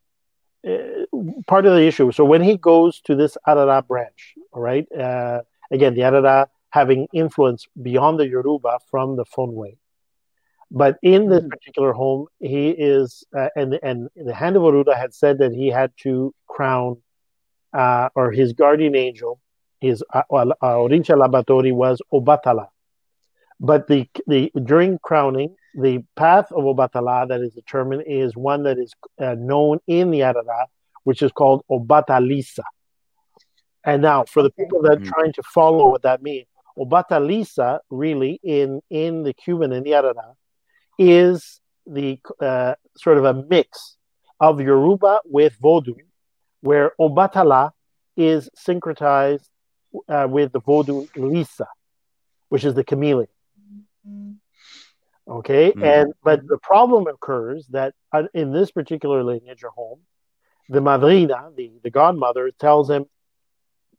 uh, 0.66 1.06
part 1.48 1.66
of 1.66 1.74
the 1.74 1.82
issue. 1.86 2.12
So 2.12 2.24
when 2.24 2.42
he 2.42 2.56
goes 2.56 3.00
to 3.02 3.16
this 3.16 3.36
Arara 3.48 3.84
branch, 3.86 4.34
all 4.52 4.62
right, 4.62 4.86
uh, 4.92 5.40
again 5.72 5.94
the 5.94 6.02
Arara 6.02 6.46
having 6.70 7.08
influence 7.12 7.66
beyond 7.82 8.20
the 8.20 8.28
Yoruba 8.28 8.78
from 8.90 9.16
the 9.16 9.24
Fonway, 9.24 9.76
but 10.70 10.98
in 11.02 11.28
this 11.28 11.42
Mhm. 11.42 11.50
particular 11.50 11.92
home, 11.92 12.26
he 12.38 12.70
is 12.70 13.24
uh, 13.36 13.48
and 13.56 13.76
and 13.82 14.08
the 14.14 14.34
hand 14.34 14.54
of 14.56 14.62
Orula 14.62 14.94
had 14.96 15.12
said 15.14 15.38
that 15.38 15.52
he 15.52 15.66
had 15.68 15.90
to 16.04 16.32
crown 16.46 16.98
uh, 17.72 18.08
or 18.14 18.30
his 18.30 18.52
guardian 18.52 18.94
angel, 18.94 19.40
his 19.80 20.02
uh, 20.12 20.22
uh, 20.30 20.44
Orisha 20.62 21.16
Labatori 21.16 21.72
was 21.72 22.00
Obatala. 22.12 22.68
But 23.58 23.88
the 23.88 24.08
the 24.26 24.50
during 24.64 24.98
crowning, 24.98 25.54
the 25.74 26.02
path 26.16 26.50
of 26.52 26.64
Obatala 26.64 27.28
that 27.28 27.40
is 27.40 27.52
determined 27.52 28.04
is 28.06 28.36
one 28.36 28.62
that 28.62 28.78
is 28.78 28.92
uh, 29.18 29.34
known 29.38 29.78
in 29.86 30.10
the 30.10 30.20
Arara, 30.20 30.66
which 31.04 31.20
is 31.22 31.30
called 31.32 31.62
Obatalisa. 31.70 32.64
And 33.84 34.02
now, 34.02 34.24
for 34.24 34.42
the 34.42 34.50
people 34.50 34.82
that 34.82 34.92
are 34.92 35.00
Mm. 35.00 35.04
trying 35.06 35.32
to 35.34 35.42
follow 35.42 35.90
what 35.90 36.02
that 36.02 36.22
means, 36.22 36.46
Obatalisa 36.78 37.80
really 37.90 38.40
in 38.42 38.80
in 38.90 39.24
the 39.24 39.34
Cuban 39.34 39.72
and 39.72 39.84
the 39.84 39.90
Arara 39.92 40.34
is 40.98 41.60
the 41.86 42.18
uh, 42.40 42.74
sort 42.96 43.18
of 43.18 43.24
a 43.24 43.34
mix 43.34 43.96
of 44.40 44.60
Yoruba 44.60 45.20
with 45.26 45.58
Vodou, 45.60 45.96
where 46.62 46.92
Obatala 46.98 47.72
is 48.16 48.48
syncretized 48.56 49.48
uh, 50.08 50.26
with 50.30 50.52
the 50.52 50.60
Vodou 50.60 51.08
Lisa, 51.16 51.66
which 52.48 52.64
is 52.64 52.74
the 52.74 52.84
chameleon. 52.84 53.28
Okay, 55.28 55.72
Mm. 55.72 55.84
and 55.84 56.14
but 56.24 56.46
the 56.46 56.58
problem 56.58 57.06
occurs 57.06 57.66
that 57.68 57.94
uh, 58.12 58.24
in 58.34 58.52
this 58.52 58.70
particular 58.72 59.22
lineage 59.22 59.62
or 59.62 59.70
home, 59.70 60.00
the 60.68 60.80
madrina, 60.80 61.50
the, 61.56 61.70
the 61.82 61.90
godmother, 61.90 62.50
tells 62.58 62.90
him, 62.90 63.06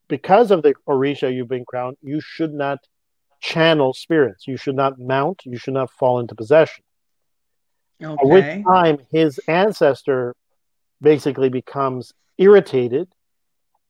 because 0.07 0.51
of 0.51 0.61
the 0.61 0.73
orisha 0.87 1.33
you've 1.33 1.47
been 1.47 1.65
crowned, 1.65 1.97
you 2.01 2.19
should 2.19 2.53
not 2.53 2.79
channel 3.39 3.93
spirits. 3.93 4.47
You 4.47 4.57
should 4.57 4.75
not 4.75 4.99
mount. 4.99 5.41
You 5.45 5.57
should 5.57 5.73
not 5.73 5.89
fall 5.91 6.19
into 6.19 6.35
possession. 6.35 6.83
At 8.01 8.25
which 8.25 8.63
time 8.65 8.97
his 9.11 9.39
ancestor 9.47 10.35
basically 11.01 11.49
becomes 11.49 12.13
irritated 12.37 13.07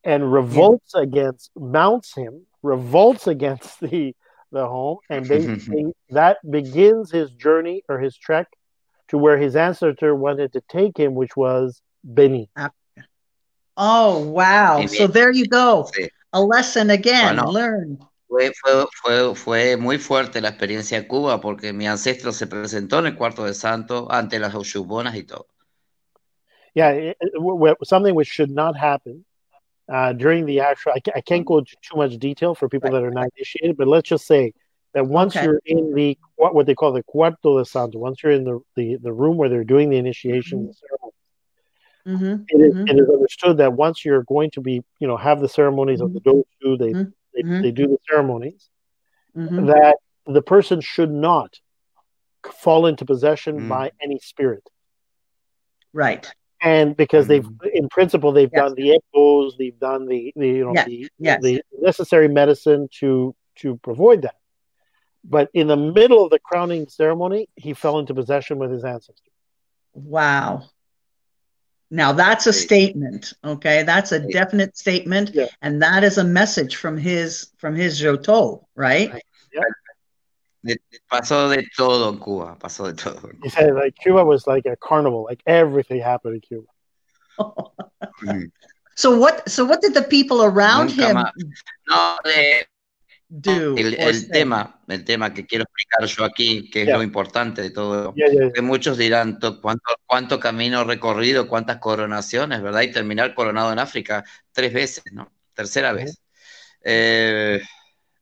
and 0.04 0.32
revolts 0.32 0.93
against, 0.95 1.52
mounts 1.56 2.14
him, 2.16 2.45
revolts 2.64 3.28
against 3.28 3.80
the 3.82 4.16
the 4.52 4.68
home, 4.68 4.97
and 5.10 5.28
basically 5.28 5.93
that 6.10 6.38
begins 6.49 7.10
his 7.12 7.32
journey 7.32 7.84
or 7.88 7.99
his 7.99 8.18
trek 8.18 8.47
to 9.08 9.18
where 9.18 9.38
his 9.38 9.56
ancestor 9.56 10.14
wanted 10.14 10.52
to 10.54 10.62
take 10.70 10.97
him, 10.97 11.16
which 11.16 11.36
was 11.38 11.82
Beni. 12.04 12.49
Oh, 13.78 14.20
wow. 14.28 14.80
Muy 14.80 14.88
So 14.88 15.08
there 15.08 15.32
you 15.32 15.47
go. 15.47 15.88
Sí. 15.95 16.10
A 16.34 16.41
lesson 16.41 16.89
again. 16.89 17.36
Bueno. 17.38 17.52
Learn. 17.52 17.99
Fue, 18.28 18.52
fue, 18.62 18.86
fue, 19.02 19.36
fue 19.36 19.76
muy 19.78 19.97
fuerte 19.97 20.39
la 20.41 20.49
experiencia 20.49 21.02
de 21.02 21.08
Cuba 21.08 21.41
porque 21.41 21.74
mi 21.74 21.88
ancestro 21.88 22.32
se 22.32 22.47
presentó 22.47 22.99
en 22.99 23.08
el 23.08 23.16
cuarto 23.16 23.43
de 23.45 23.54
santo 23.54 24.08
ante 24.10 24.39
las 24.39 24.54
Oshubonas 24.56 25.16
y 25.16 25.24
todo. 25.24 25.47
Yeah, 26.74 26.91
it- 26.91 27.18
it- 27.20 27.34
w- 27.34 27.58
w- 27.58 27.76
something 27.84 28.14
which 28.16 28.30
should 28.30 28.49
not 28.52 28.78
happen 28.78 29.26
uh, 29.91 30.13
during 30.13 30.45
the 30.45 30.59
actual. 30.61 30.93
I, 30.95 30.99
ca- 31.01 31.11
I 31.15 31.21
can't 31.21 31.45
go 31.45 31.59
into 31.59 31.75
too 31.81 31.97
much 31.97 32.17
detail 32.17 32.55
for 32.55 32.69
people 32.69 32.91
that 32.91 33.03
are 33.03 33.11
not 33.11 33.27
initiated, 33.37 33.75
but 33.77 33.87
let's 33.87 34.07
just 34.07 34.25
say 34.25 34.53
that 34.93 35.05
once 35.05 35.35
Okay. 35.35 35.45
you're 35.45 35.61
in 35.65 35.93
the 35.93 36.17
what 36.37 36.55
what 36.55 36.65
they 36.65 36.75
call 36.75 36.93
the 36.93 37.03
cuarto 37.03 37.59
de 37.59 37.65
santo, 37.65 37.99
once 37.99 38.23
you're 38.23 38.31
in 38.31 38.45
the, 38.45 38.59
the, 38.75 38.97
the 39.01 39.13
room 39.13 39.37
where 39.37 39.49
they're 39.49 39.63
doing 39.63 39.89
the 39.89 39.97
initiation 39.97 40.67
the 40.67 40.73
ceremony, 40.73 41.11
Mhm, 42.07 42.45
it 42.49 42.61
is, 42.61 42.73
mhm. 42.73 42.89
it 42.89 42.99
is 42.99 43.09
understood 43.09 43.57
that 43.57 43.73
once 43.73 44.03
you're 44.03 44.23
going 44.23 44.49
to 44.51 44.61
be, 44.61 44.81
you 44.99 45.07
know, 45.07 45.17
have 45.17 45.39
the 45.39 45.47
ceremonies 45.49 46.01
of 46.01 46.13
the 46.13 46.21
doshu, 46.21 46.79
they, 46.79 46.93
Mhm, 46.93 47.13
they, 47.33 47.41
they 47.61 47.71
do 47.71 47.87
the 47.87 47.97
ceremonies, 48.09 48.69
Mhm. 49.35 49.67
that 49.67 49.97
the 50.25 50.41
person 50.41 50.81
should 50.81 51.11
not 51.11 51.59
fall 52.55 52.87
into 52.87 53.05
possession 53.05 53.61
Mm. 53.61 53.67
by 53.69 53.91
any 54.01 54.17
spirit. 54.19 54.67
Right. 55.93 56.33
And 56.62 56.95
because 56.95 57.28
they've, 57.28 57.43
mm-hmm. 57.43 57.68
in 57.74 57.89
principle, 57.89 58.32
they've 58.32 58.49
Yes. 58.53 58.62
done 58.62 58.76
the 58.76 58.95
echoes, 58.95 59.55
they've 59.57 59.80
done 59.80 60.05
the, 60.05 60.32
the 60.36 60.47
you 60.47 60.66
know, 60.66 60.74
Yes, 60.76 60.86
the, 60.86 61.09
yes. 61.18 61.41
the 61.41 61.64
necessary 61.80 62.28
medicine 62.28 62.88
to 62.99 63.36
to 63.57 63.80
avoid 63.88 64.22
that. 64.22 64.36
But 65.24 65.49
in 65.53 65.68
the 65.68 65.78
middle 65.78 66.24
of 66.24 66.32
the 66.32 66.39
crowning 66.39 66.88
ceremony, 66.88 67.49
he 67.55 67.74
fell 67.74 67.99
into 67.99 68.14
possession 68.14 68.57
with 68.57 68.72
his 68.72 68.84
ancestor. 68.84 69.32
Wow. 69.93 70.70
Now 71.89 72.14
that's 72.14 72.47
a 72.47 72.53
statement, 72.53 73.34
okay? 73.43 73.84
That's 73.84 74.12
a 74.14 74.20
definite 74.20 74.78
statement, 74.78 75.32
Yeah. 75.34 75.47
and 75.62 75.82
that 75.82 76.03
is 76.03 76.18
a 76.18 76.24
message 76.24 76.78
from 76.78 76.97
his 76.97 77.49
from 77.57 77.76
his 77.76 78.01
Joto, 78.01 78.66
right? 78.76 79.12
De- 79.12 79.62
pasó 81.09 81.49
de 81.49 81.68
todo 81.76 82.09
en 82.12 82.18
Cuba, 82.20 82.57
pasó 82.59 82.88
de 82.88 82.93
todo. 82.93 83.30
He 83.30 83.38
Cuba. 83.39 83.49
said 83.51 83.74
like 83.76 83.95
Cuba 84.01 84.24
was 84.24 84.45
like 84.47 84.66
a 84.70 84.76
carnival, 84.78 85.26
like 85.30 85.41
everything 85.45 86.01
happened 86.01 86.36
in 86.36 86.41
Cuba. 86.41 86.68
Mm. 88.24 88.51
So 88.95 89.18
what 89.18 89.47
so 89.49 89.66
what 89.66 89.82
did 89.82 89.93
the 89.93 90.03
people 90.03 90.43
around 90.43 90.95
Nunca 90.97 91.09
him. 91.09 91.18
No, 91.88 92.18
de- 92.24 92.68
do? 93.30 93.76
el, 93.78 94.30
tema, 94.30 94.82
el 94.89 95.03
tema 95.05 95.34
que 95.34 95.45
quiero 95.45 95.64
explicar 95.64 96.05
yo 96.05 96.26
aquí, 96.26 96.70
que 96.70 96.84
es 96.84 96.89
lo 96.89 97.01
importante 97.01 97.62
de 97.62 97.70
todo, 97.72 98.14
Yeah, 98.16 98.28
yeah, 98.30 98.51
que 98.51 98.62
muchos 98.62 98.97
dirán 98.97 99.39
to- 99.39 99.62
cuánto, 99.62 99.84
cuánto 100.05 100.39
camino 100.39 100.84
recorrido, 100.84 101.47
cuántas 101.47 101.78
coronaciones, 101.78 102.62
¿verdad? 102.62 102.82
Y 102.82 102.91
terminar 102.91 103.34
coronado 103.34 103.72
en 103.72 103.80
África 103.80 104.24
tres 104.51 104.74
veces, 104.74 105.05
¿no? 105.14 105.32
Tercera 105.53 105.93
vez. 105.93 106.22
Eh, 106.84 107.62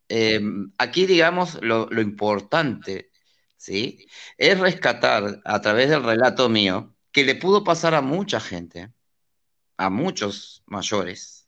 eh, 0.10 0.41
aquí, 0.78 1.05
digamos, 1.05 1.60
lo, 1.62 1.88
lo 1.89 2.01
importante, 2.01 3.12
¿sí? 3.57 4.07
Es 4.38 4.60
rescatar 4.60 5.41
a 5.45 5.62
través 5.62 5.89
del 5.89 6.03
relato 6.03 6.49
mío 6.49 6.95
que 7.12 7.24
le 7.24 7.36
pudo 7.36 7.64
pasar 7.64 7.95
a 7.95 8.01
mucha 8.01 8.39
gente, 8.39 8.91
a 9.78 9.89
muchos 9.89 10.64
mayores, 10.68 11.47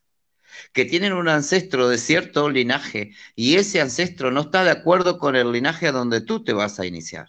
que 0.73 0.85
tienen 0.85 1.13
un 1.13 1.29
ancestro 1.29 1.89
de 1.89 1.97
cierto 1.97 2.49
linaje 2.49 3.13
y 3.35 3.55
ese 3.55 3.81
ancestro 3.81 4.31
no 4.31 4.41
está 4.41 4.63
de 4.63 4.71
acuerdo 4.71 5.17
con 5.17 5.35
el 5.35 5.51
linaje 5.51 5.87
a 5.87 5.91
donde 5.91 6.21
tú 6.21 6.43
te 6.43 6.53
vas 6.53 6.79
a 6.79 6.85
iniciar, 6.85 7.27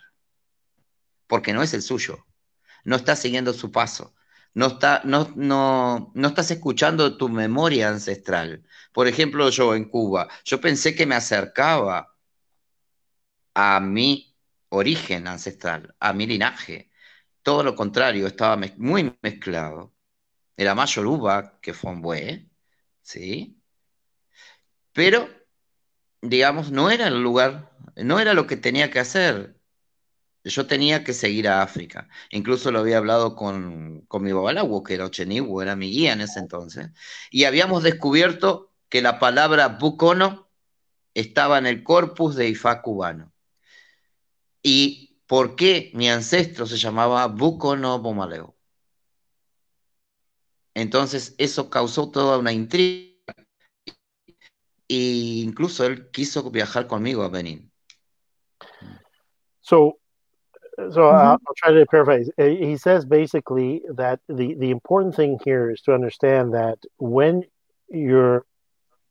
porque 1.27 1.53
no 1.53 1.63
es 1.63 1.75
el 1.75 1.83
suyo, 1.83 2.27
no 2.85 2.97
está 2.97 3.17
siguiendo 3.17 3.53
su 3.53 3.71
paso, 3.71 4.15
no, 4.55 4.67
está, 4.69 5.03
no, 5.05 5.33
no, 5.37 6.13
no 6.15 6.29
estás 6.29 6.51
escuchando 6.51 7.17
tu 7.17 7.29
memoria 7.29 7.89
ancestral. 7.89 8.65
Por 8.93 9.09
ejemplo, 9.09 9.49
yo 9.51 9.75
en 9.75 9.89
Cuba, 9.89 10.29
yo 10.45 10.61
pensé 10.61 10.95
que 10.95 11.07
me 11.07 11.15
acercaba 11.15 12.15
a 13.55 13.81
mi 13.81 14.37
origen 14.71 15.27
ancestral, 15.27 15.95
a 16.01 16.13
mi 16.13 16.27
linaje. 16.27 16.91
Todo 17.43 17.63
lo 17.65 17.75
contrario, 17.77 18.27
estaba 18.27 18.57
muy 18.79 19.17
mezclado. 19.23 19.95
Era 20.57 20.75
más 20.75 20.95
yoruba 20.95 21.59
que 21.63 21.75
Fonbue, 21.75 22.51
¿sí? 23.03 23.63
Pero, 24.93 25.29
digamos, 26.23 26.71
no 26.71 26.91
era 26.91 27.09
el 27.09 27.23
lugar, 27.23 27.73
no 27.97 28.21
era 28.21 28.35
lo 28.35 28.47
que 28.47 28.57
tenía 28.57 28.91
que 28.91 29.01
hacer. 29.01 29.57
Yo 30.45 30.67
tenía 30.67 31.05
que 31.05 31.13
seguir 31.13 31.49
a 31.49 31.63
África. 31.63 32.09
Incluso 32.31 32.73
lo 32.73 32.81
había 32.81 32.99
hablado 32.99 33.37
con, 33.37 34.01
con 34.09 34.23
mi 34.23 34.33
babalawo, 34.33 34.83
que 34.83 34.95
era 34.95 35.07
Ocheniwu, 35.07 35.61
era 35.61 35.77
mi 35.77 35.91
guía 35.91 36.13
en 36.13 36.21
ese 36.21 36.41
entonces. 36.41 36.91
Y 37.31 37.45
habíamos 37.45 37.83
descubierto 37.85 38.73
que 38.89 39.03
la 39.03 39.19
palabra 39.19 39.69
bucono 39.69 40.51
estaba 41.15 41.59
en 41.59 41.67
el 41.67 41.83
corpus 41.83 42.35
de 42.35 42.49
Ifá 42.49 42.83
cubano. 42.83 43.33
¿Y 44.63 45.19
por 45.27 45.57
qué 45.57 45.91
mi 45.95 46.09
ancestro 46.09 46.67
se 46.67 46.77
llamaba 46.77 47.27
Bucono 47.27 47.99
Bomaleo? 48.01 48.57
Entonces 50.75 51.35
eso 51.39 51.69
causó 51.71 52.11
toda 52.11 52.39
una 52.39 52.53
intriga. 52.53 53.13
E 54.89 55.41
incluso 55.43 55.87
él 55.87 56.11
quiso 56.11 56.51
viajar 56.51 56.87
conmigo 56.87 57.23
a 57.23 57.29
Benín. 57.29 57.73
So, 59.61 60.02
so 60.79 61.01
Mhm. 61.03 61.13
I'll, 61.13 61.39
I'll 61.47 61.55
try 61.57 61.73
to 61.73 61.87
paraphrase. 61.87 62.31
Uh, 62.39 62.45
He 62.45 62.77
says 62.77 63.05
basically 63.05 63.83
that 63.95 64.21
the 64.29 64.55
the 64.55 64.71
important 64.71 65.15
thing 65.15 65.39
here 65.45 65.71
is 65.71 65.81
to 65.83 65.95
understand 65.95 66.55
that 66.55 66.79
when 66.99 67.45
your 67.89 68.45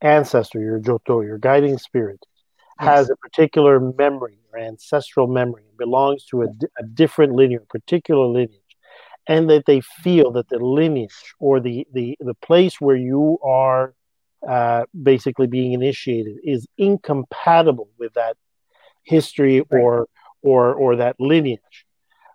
ancestor, 0.02 0.60
your 0.60 0.80
joto, 0.80 1.24
your 1.24 1.38
guiding 1.38 1.78
spirit, 1.78 2.26
has 2.80 3.10
a 3.10 3.16
particular 3.18 3.80
memory 3.80 4.40
or 4.52 4.60
ancestral 4.60 5.28
memory, 5.28 5.64
belongs 5.78 6.26
to 6.26 6.42
a, 6.44 6.48
a 6.80 6.84
different 6.84 7.34
lineage, 7.34 7.62
a 7.64 7.66
particular 7.68 8.26
lineage, 8.26 8.76
and 9.28 9.50
that 9.50 9.66
they 9.68 9.82
feel 9.82 10.32
that 10.32 10.50
the 10.50 10.58
lineage 10.58 11.36
or 11.40 11.60
the 11.60 11.88
the 11.94 12.18
the 12.20 12.34
place 12.36 12.82
where 12.82 12.96
you 12.96 13.38
are 13.44 13.94
uh, 14.48 14.84
basically 15.04 15.46
being 15.48 15.74
initiated 15.74 16.38
is 16.44 16.66
incompatible 16.78 17.90
with 18.00 18.14
that 18.16 18.36
history 19.04 19.62
Right. 19.62 19.82
or 19.82 20.08
or 20.42 20.74
or 20.74 20.96
that 20.98 21.16
lineage. 21.20 21.86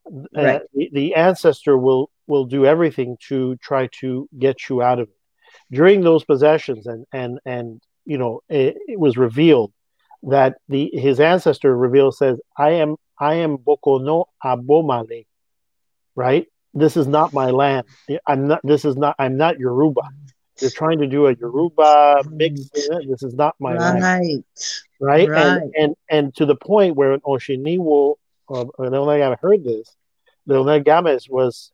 Uh, 0.06 0.42
Right. 0.42 0.62
the, 0.72 0.90
the 0.92 1.14
ancestor 1.14 1.76
will 1.76 2.10
will 2.26 2.44
do 2.44 2.64
everything 2.66 3.16
to 3.28 3.56
try 3.56 3.88
to 4.00 4.28
get 4.38 4.68
you 4.68 4.82
out 4.82 4.98
of 5.00 5.08
it. 5.08 5.14
During 5.70 6.00
those 6.02 6.24
possessions, 6.24 6.86
and 6.86 7.06
and 7.12 7.40
and 7.44 7.80
you 8.04 8.18
know, 8.18 8.40
it, 8.48 8.76
it 8.86 9.00
was 9.00 9.16
revealed 9.16 9.72
that 10.24 10.58
the 10.68 10.90
his 10.94 11.18
ancestor 11.20 11.76
revealed 11.76 12.14
says, 12.14 12.38
"I 12.56 12.70
am 12.82 12.96
I 13.18 13.34
am 13.36 13.58
Bokono 13.58 14.26
Abomale," 14.44 15.26
right? 16.14 16.46
This 16.74 16.96
is 16.96 17.06
not 17.06 17.32
my 17.32 17.50
land. 17.50 17.86
I'm 18.26 18.46
not. 18.48 18.60
This 18.62 18.84
is 18.84 18.96
not. 18.96 19.16
I'm 19.18 19.36
not 19.36 19.58
Yoruba. 19.58 20.02
They're 20.58 20.70
trying 20.70 20.98
to 20.98 21.06
do 21.06 21.26
a 21.26 21.34
Yoruba 21.34 22.22
mix. 22.30 22.70
This 22.70 23.22
is 23.22 23.34
not 23.34 23.54
my 23.58 23.74
Right. 23.74 24.44
right? 25.00 25.28
Right. 25.28 25.60
And, 25.62 25.74
and 25.78 25.96
and 26.08 26.34
to 26.36 26.46
the 26.46 26.56
point 26.56 26.96
where 26.96 27.18
Oshiniwo, 27.18 28.14
uh, 28.48 28.64
I 28.78 28.88
don't 28.88 29.08
I've 29.08 29.40
heard 29.40 29.64
this, 29.64 29.94
Leonel 30.46 30.80
Games 30.80 31.28
was 31.28 31.72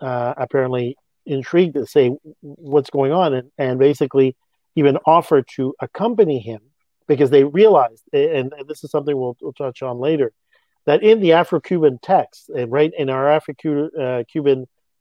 uh, 0.00 0.34
apparently 0.36 0.96
intrigued 1.24 1.74
to 1.74 1.86
say 1.86 2.10
what's 2.40 2.90
going 2.90 3.12
on, 3.12 3.34
and, 3.34 3.50
and 3.58 3.78
basically 3.78 4.36
even 4.74 4.98
offered 5.06 5.46
to 5.56 5.74
accompany 5.80 6.38
him 6.38 6.60
because 7.06 7.30
they 7.30 7.44
realized, 7.44 8.02
and, 8.12 8.52
and 8.52 8.68
this 8.68 8.82
is 8.84 8.90
something 8.90 9.16
we'll, 9.16 9.36
we'll 9.40 9.52
touch 9.52 9.82
on 9.82 9.98
later, 9.98 10.32
that 10.86 11.02
in 11.02 11.20
the 11.20 11.32
Afro-Cuban 11.32 11.98
text, 12.02 12.48
and 12.50 12.70
right 12.70 12.92
in 12.96 13.10
our 13.10 13.28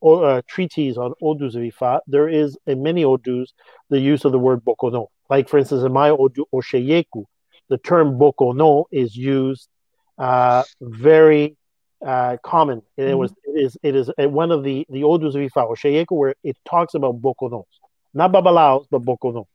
Afro-Cuban 0.06 0.38
uh, 0.38 0.41
treatise 0.47 0.97
on 0.97 1.14
Odus 1.22 1.56
of 1.56 1.62
Ifa, 1.62 1.99
there 2.08 2.28
is 2.30 2.58
in 2.66 2.84
many 2.84 3.03
Odus 3.03 3.47
the 3.89 3.99
use 3.99 4.26
of 4.26 4.32
the 4.32 4.39
word 4.39 4.64
bokono. 4.64 5.08
Like 5.30 5.49
for 5.49 5.58
instance, 5.58 5.84
in 5.84 5.91
my 5.91 6.10
Odu 6.10 6.45
Osheyeku, 6.53 7.26
the 7.70 7.78
term 7.78 8.18
bokono 8.20 8.86
is 8.91 9.16
used 9.16 9.68
uh, 10.18 10.64
very 10.82 11.58
uh, 12.06 12.38
common. 12.43 12.82
And 12.97 13.10
It 13.10 13.16
was 13.16 13.32
it 13.45 13.62
is 13.66 13.78
it 13.84 13.95
is 13.95 14.10
uh, 14.10 14.30
one 14.30 14.51
of 14.51 14.64
the 14.64 14.86
the 14.89 15.01
Odus 15.03 15.30
of 15.36 15.41
Ifa 15.41 15.70
Osheyeku 15.72 16.12
where 16.12 16.36
it 16.43 16.58
talks 16.66 16.93
about 16.93 17.22
bokonos, 17.22 17.66
not 18.14 18.32
babalaos, 18.32 18.86
but 18.91 19.01
bokonos. 19.01 19.47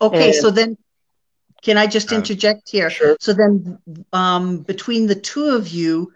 Okay, 0.00 0.26
And- 0.26 0.34
so 0.34 0.50
then 0.50 0.76
can 1.62 1.78
I 1.78 1.86
just 1.86 2.12
Uh, 2.12 2.16
interject 2.16 2.68
here? 2.70 2.90
Sure. 2.90 3.16
So 3.20 3.32
then 3.32 3.78
um 4.12 4.58
between 4.62 5.06
the 5.06 5.14
two 5.14 5.48
of 5.48 5.68
you 5.68 6.12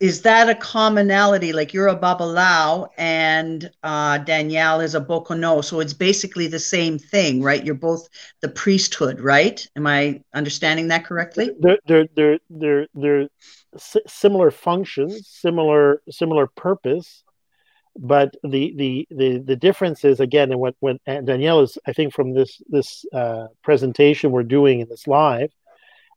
is 0.00 0.22
that 0.22 0.48
a 0.48 0.54
commonality? 0.54 1.52
Like 1.52 1.74
you're 1.74 1.88
a 1.88 1.96
babalao 1.98 2.88
and 2.96 3.70
uh 3.82 4.18
Danielle 4.18 4.80
is 4.80 4.94
a 4.94 5.00
bokono 5.00 5.64
so 5.64 5.80
it's 5.80 5.92
basically 5.92 6.46
the 6.46 6.58
same 6.58 6.98
thing 6.98 7.42
right? 7.42 7.64
You're 7.64 7.74
both 7.74 8.08
the 8.40 8.48
priesthood 8.48 9.20
right? 9.20 9.66
Am 9.76 9.86
I 9.86 10.22
understanding 10.34 10.88
that 10.88 11.04
correctly? 11.04 11.50
They're 11.60 11.78
they're 11.86 12.06
they're 12.16 12.38
they're, 12.50 12.86
they're 12.94 13.28
si- 13.76 14.00
similar 14.06 14.50
functions, 14.50 15.26
similar 15.28 16.00
similar 16.10 16.46
purpose, 16.46 17.24
but 17.96 18.34
the 18.42 18.74
the 18.76 19.08
the 19.10 19.38
the 19.38 19.56
difference 19.56 20.04
is 20.04 20.20
again, 20.20 20.50
and 20.50 20.60
what 20.60 20.74
when 20.80 20.98
Danielle 21.06 21.60
is, 21.60 21.78
I 21.86 21.92
think, 21.92 22.12
from 22.14 22.34
this 22.34 22.60
this 22.68 23.04
uh, 23.12 23.46
presentation 23.62 24.30
we're 24.32 24.42
doing 24.44 24.80
in 24.80 24.88
this 24.88 25.06
live, 25.06 25.50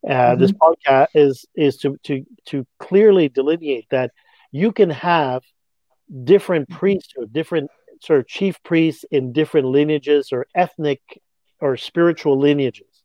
uh, 0.09 0.35
this 0.35 0.51
podcast 0.53 1.07
is 1.15 1.45
is 1.55 1.77
to 1.77 1.97
to 2.03 2.25
to 2.47 2.65
clearly 2.79 3.29
delineate 3.29 3.87
that 3.91 4.11
you 4.51 4.71
can 4.71 4.89
have 4.89 5.43
different 6.23 6.69
priesthood, 6.69 7.33
different 7.33 7.69
sort 8.01 8.19
of 8.19 8.27
chief 8.27 8.61
priests 8.63 9.05
in 9.11 9.33
different 9.33 9.67
lineages 9.67 10.29
or 10.31 10.47
ethnic 10.55 11.01
or 11.61 11.77
spiritual 11.77 12.39
lineages. 12.39 13.03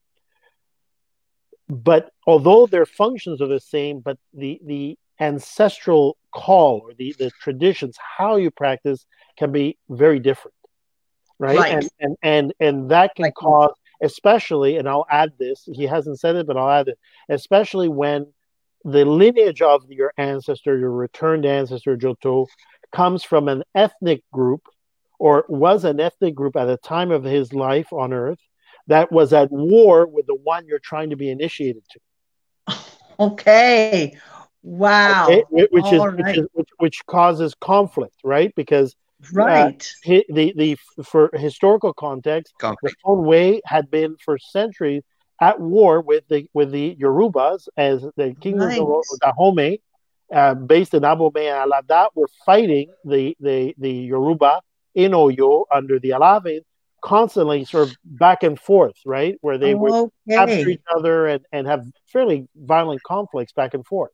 but 1.69 2.11
although 2.27 2.67
their 2.67 2.87
functions 2.87 3.41
are 3.41 3.47
the 3.49 3.61
same, 3.61 4.01
but 4.01 4.19
the 4.35 4.61
the 4.65 4.99
ancestral 5.29 6.17
call 6.35 6.73
or 6.85 6.93
the 6.95 7.15
the 7.19 7.31
traditions, 7.45 7.95
how 8.19 8.33
you 8.37 8.51
practice, 8.51 9.01
can 9.39 9.51
be 9.53 9.67
very 9.89 10.19
different, 10.29 10.55
right? 11.39 11.59
Right. 11.59 11.73
And, 11.75 11.91
and 12.01 12.17
and 12.23 12.55
and 12.67 12.91
that 12.91 13.15
can 13.17 13.25
Like- 13.25 13.35
cause, 13.35 13.75
especially, 14.03 14.73
and 14.79 14.89
I'll 14.89 15.07
add 15.11 15.31
this. 15.39 15.59
He 15.81 15.85
hasn't 15.95 16.19
said 16.21 16.37
it, 16.37 16.47
but 16.47 16.57
I'll 16.57 16.71
add 16.81 16.89
it. 16.89 16.99
Especially 17.29 17.89
when 17.89 18.21
the 18.85 19.05
lineage 19.05 19.63
of 19.63 19.81
your 19.89 20.13
ancestor, 20.17 20.77
your 20.77 20.91
returned 20.91 21.47
ancestor 21.47 21.97
Joto, 21.97 22.47
comes 22.93 23.23
from 23.23 23.49
an 23.49 23.63
ethnic 23.75 24.23
group 24.33 24.63
or 25.19 25.45
was 25.49 25.85
an 25.85 26.01
ethnic 26.01 26.35
group 26.35 26.57
at 26.57 26.65
the 26.65 26.77
time 26.79 27.11
of 27.13 27.23
his 27.23 27.53
life 27.53 27.93
on 27.93 28.13
earth 28.13 28.41
that 28.89 29.13
was 29.13 29.33
at 29.33 29.49
war 29.53 30.05
with 30.05 30.27
the 30.27 30.35
one 30.35 30.67
you're 30.67 30.81
trying 30.81 31.11
to 31.11 31.17
be 31.17 31.31
initiated 31.31 31.85
to. 31.91 32.01
Okay. 33.21 34.19
Wow. 34.63 35.25
Okay? 35.25 35.45
Wh- 35.51 35.73
Which, 35.73 35.93
is, 35.93 36.01
All 36.01 36.11
which 36.13 36.39
is 36.39 36.47
which, 36.53 36.69
which 36.79 37.07
causes 37.07 37.55
conflict, 37.55 38.17
right? 38.25 38.53
Because 38.55 38.95
Right. 39.33 39.95
hi- 40.05 40.25
the 40.29 40.53
the 40.57 40.77
for 41.05 41.31
historical 41.35 41.93
context, 41.95 42.55
the 42.59 42.67
Conflict. 42.67 42.97
Fonway 43.05 43.61
had 43.65 43.91
been 43.91 44.17
for 44.25 44.37
centuries 44.39 45.03
at 45.41 45.61
war 45.61 46.01
with 46.01 46.27
the 46.29 46.49
with 46.55 46.73
the 46.73 46.97
Yorubas 46.97 47.69
as 47.77 48.03
the 48.17 48.35
kingdoms 48.41 48.79
of 48.79 49.05
Dahomey, 49.21 49.81
uh, 50.33 50.55
based 50.55 50.95
in 50.95 51.03
Abomey 51.03 51.47
and 51.47 51.71
Alada, 51.71 52.09
were 52.15 52.29
fighting 52.45 52.93
the 53.05 53.37
the 53.39 53.75
the 53.79 53.93
Yoruba 53.93 54.61
in 54.95 55.13
Oyo 55.13 55.65
under 55.71 55.99
the 56.01 56.11
Alaves, 56.11 56.63
constantly 57.01 57.65
sort 57.65 57.89
of 57.89 57.97
back 58.05 58.43
and 58.43 58.59
forth, 58.59 58.97
right, 59.07 59.37
where 59.41 59.57
they 59.59 59.75
would 59.75 60.11
capture 60.29 60.69
each 60.69 60.83
other 60.95 61.27
and, 61.27 61.45
and 61.53 61.67
have 61.67 61.85
fairly 62.13 62.49
violent 62.57 63.03
conflicts 63.03 63.53
back 63.53 63.75
and 63.75 63.87
forth. 63.87 64.11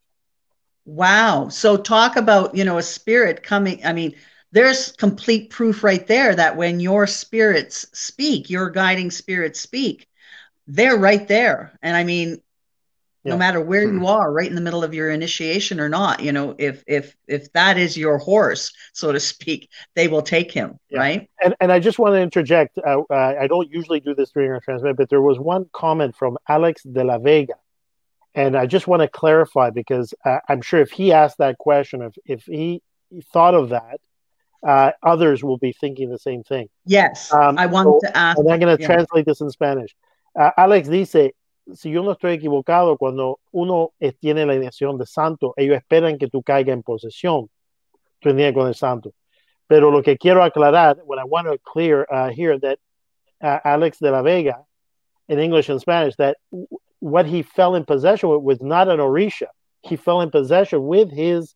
Wow. 0.88 1.48
So 1.50 1.76
talk 1.76 2.16
about, 2.16 2.54
you 2.54 2.64
know, 2.64 2.78
a 2.78 2.82
spirit 2.82 3.42
coming. 3.42 3.84
I 3.84 3.92
mean, 3.92 4.14
there's 4.52 4.92
complete 4.92 5.50
proof 5.50 5.84
right 5.84 6.06
there 6.06 6.34
that 6.34 6.56
when 6.56 6.80
your 6.80 7.06
spirits 7.06 7.86
speak, 7.92 8.48
your 8.48 8.70
guiding 8.70 9.10
spirits 9.10 9.60
speak, 9.60 10.08
they're 10.66 10.96
right 10.96 11.28
there. 11.28 11.78
And 11.82 11.94
I 11.94 12.04
mean, 12.04 12.40
no 13.26 13.36
matter 13.36 13.60
where 13.60 13.86
Hmm. 13.86 13.98
you 14.00 14.06
are, 14.06 14.32
right 14.32 14.48
in 14.48 14.54
the 14.54 14.62
middle 14.62 14.82
of 14.82 14.94
your 14.94 15.10
initiation 15.10 15.78
or 15.78 15.90
not, 15.90 16.20
you 16.20 16.32
know, 16.32 16.54
if 16.58 16.82
if 16.86 17.14
if 17.26 17.52
that 17.52 17.76
is 17.76 17.94
your 17.98 18.16
horse, 18.16 18.72
so 18.94 19.12
to 19.12 19.20
speak, 19.20 19.68
they 19.94 20.08
will 20.08 20.22
take 20.22 20.50
him, 20.50 20.78
Yeah. 20.88 21.00
right? 21.00 21.30
And, 21.44 21.54
and 21.60 21.70
I 21.70 21.80
just 21.80 21.98
want 21.98 22.14
to 22.14 22.20
interject. 22.20 22.78
Uh, 22.78 23.02
uh, 23.10 23.34
I 23.38 23.46
don't 23.46 23.68
usually 23.70 24.00
do 24.00 24.14
this 24.14 24.30
during 24.30 24.50
our 24.52 24.60
transmit, 24.60 24.96
but 24.96 25.10
there 25.10 25.20
was 25.20 25.38
one 25.38 25.66
comment 25.74 26.16
from 26.16 26.38
Alex 26.48 26.82
de 26.82 27.04
la 27.04 27.18
Vega, 27.18 27.56
and 28.38 28.56
I 28.56 28.66
just 28.66 28.86
want 28.86 29.02
to 29.02 29.08
clarify 29.08 29.70
because 29.70 30.14
uh, 30.24 30.38
I'm 30.48 30.62
sure 30.62 30.80
if 30.80 30.92
he 30.92 31.12
asked 31.12 31.38
that 31.38 31.58
question, 31.58 32.02
if 32.02 32.14
if 32.24 32.44
he 32.44 32.80
thought 33.32 33.54
of 33.54 33.70
that, 33.70 33.98
uh, 34.62 34.92
others 35.02 35.42
will 35.42 35.58
be 35.58 35.72
thinking 35.72 36.08
the 36.08 36.20
same 36.20 36.44
thing. 36.44 36.68
Yes. 36.86 37.32
Um, 37.32 37.58
I 37.58 37.66
want 37.66 37.86
so- 37.86 37.98
to 38.06 38.16
ask. 38.16 38.38
And 38.38 38.48
I'm 38.48 38.60
going 38.60 38.76
to 38.76 38.80
Yeah. 38.80 38.94
translate 38.94 39.26
this 39.26 39.40
in 39.40 39.50
Spanish. 39.50 39.96
Uh, 40.38 40.52
Alex 40.56 40.88
dice, 40.88 41.32
si 41.74 41.90
yo 41.90 42.02
no 42.04 42.12
estoy 42.12 42.34
equivocado, 42.34 42.96
cuando 42.96 43.40
uno 43.52 43.92
tiene 44.20 44.46
la 44.46 44.54
iniciación 44.54 44.98
de 44.98 45.06
santo, 45.06 45.52
ellos 45.56 45.76
esperan 45.76 46.16
que 46.16 46.28
tú 46.28 46.44
caigas 46.44 46.74
en 46.74 46.84
posesión, 46.84 47.48
tu 48.20 48.30
con 48.54 48.68
el 48.68 48.74
santo. 48.74 49.12
Pero 49.66 49.90
lo 49.90 50.00
que 50.00 50.16
quiero 50.16 50.44
aclarar, 50.44 50.98
what 51.04 51.18
I 51.18 51.24
want 51.24 51.48
to 51.48 51.58
clear 51.58 52.06
uh, 52.08 52.30
here, 52.30 52.56
that 52.60 52.78
uh, 53.42 53.58
Alex 53.64 53.98
de 53.98 54.12
la 54.12 54.22
Vega, 54.22 54.64
in 55.28 55.40
English 55.40 55.68
and 55.68 55.80
Spanish, 55.80 56.14
that 56.16 56.36
what 57.00 57.26
he 57.26 57.42
fell 57.42 57.74
in 57.74 57.84
possession 57.84 58.28
with 58.28 58.42
was 58.42 58.60
not 58.60 58.88
an 58.88 58.98
Orisha. 58.98 59.46
He 59.82 59.96
fell 59.96 60.20
in 60.20 60.30
possession 60.30 60.86
with 60.86 61.10
his 61.10 61.54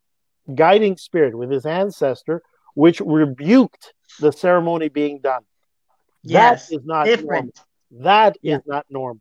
guiding 0.55 0.97
spirit, 0.97 1.37
with 1.37 1.51
his 1.51 1.67
ancestor, 1.67 2.43
which 2.75 3.01
rebuked 3.01 3.93
the 4.21 4.33
ceremony 4.33 4.89
being 4.89 5.21
done. 5.21 5.43
Yes. 6.23 6.69
That 6.69 6.77
is 6.77 6.85
not 6.85 7.07
normal. 7.07 7.17
different. 7.17 7.61
That 7.91 8.37
is 8.37 8.41
Yeah. 8.43 8.59
not 8.67 8.87
normal. 8.89 9.21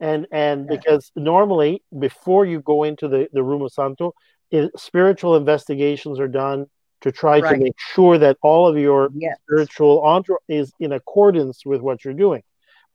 And 0.00 0.26
and 0.30 0.66
Yeah. 0.68 0.76
because 0.76 1.10
normally 1.16 1.82
before 1.98 2.44
you 2.44 2.60
go 2.60 2.84
into 2.84 3.08
the, 3.08 3.28
the 3.32 3.42
room 3.42 3.62
of 3.62 3.72
Santo, 3.72 4.12
i- 4.52 4.70
spiritual 4.76 5.36
investigations 5.36 6.20
are 6.20 6.28
done 6.28 6.66
to 7.00 7.12
try 7.12 7.40
to 7.40 7.56
make 7.56 7.74
sure 7.78 8.18
that 8.18 8.36
all 8.42 8.66
of 8.68 8.78
your 8.78 9.10
Yes. 9.14 9.36
spiritual 9.44 10.02
entourage 10.02 10.40
is 10.48 10.72
in 10.80 10.92
accordance 10.92 11.64
with 11.66 11.80
what 11.80 12.04
you're 12.04 12.14
doing. 12.14 12.42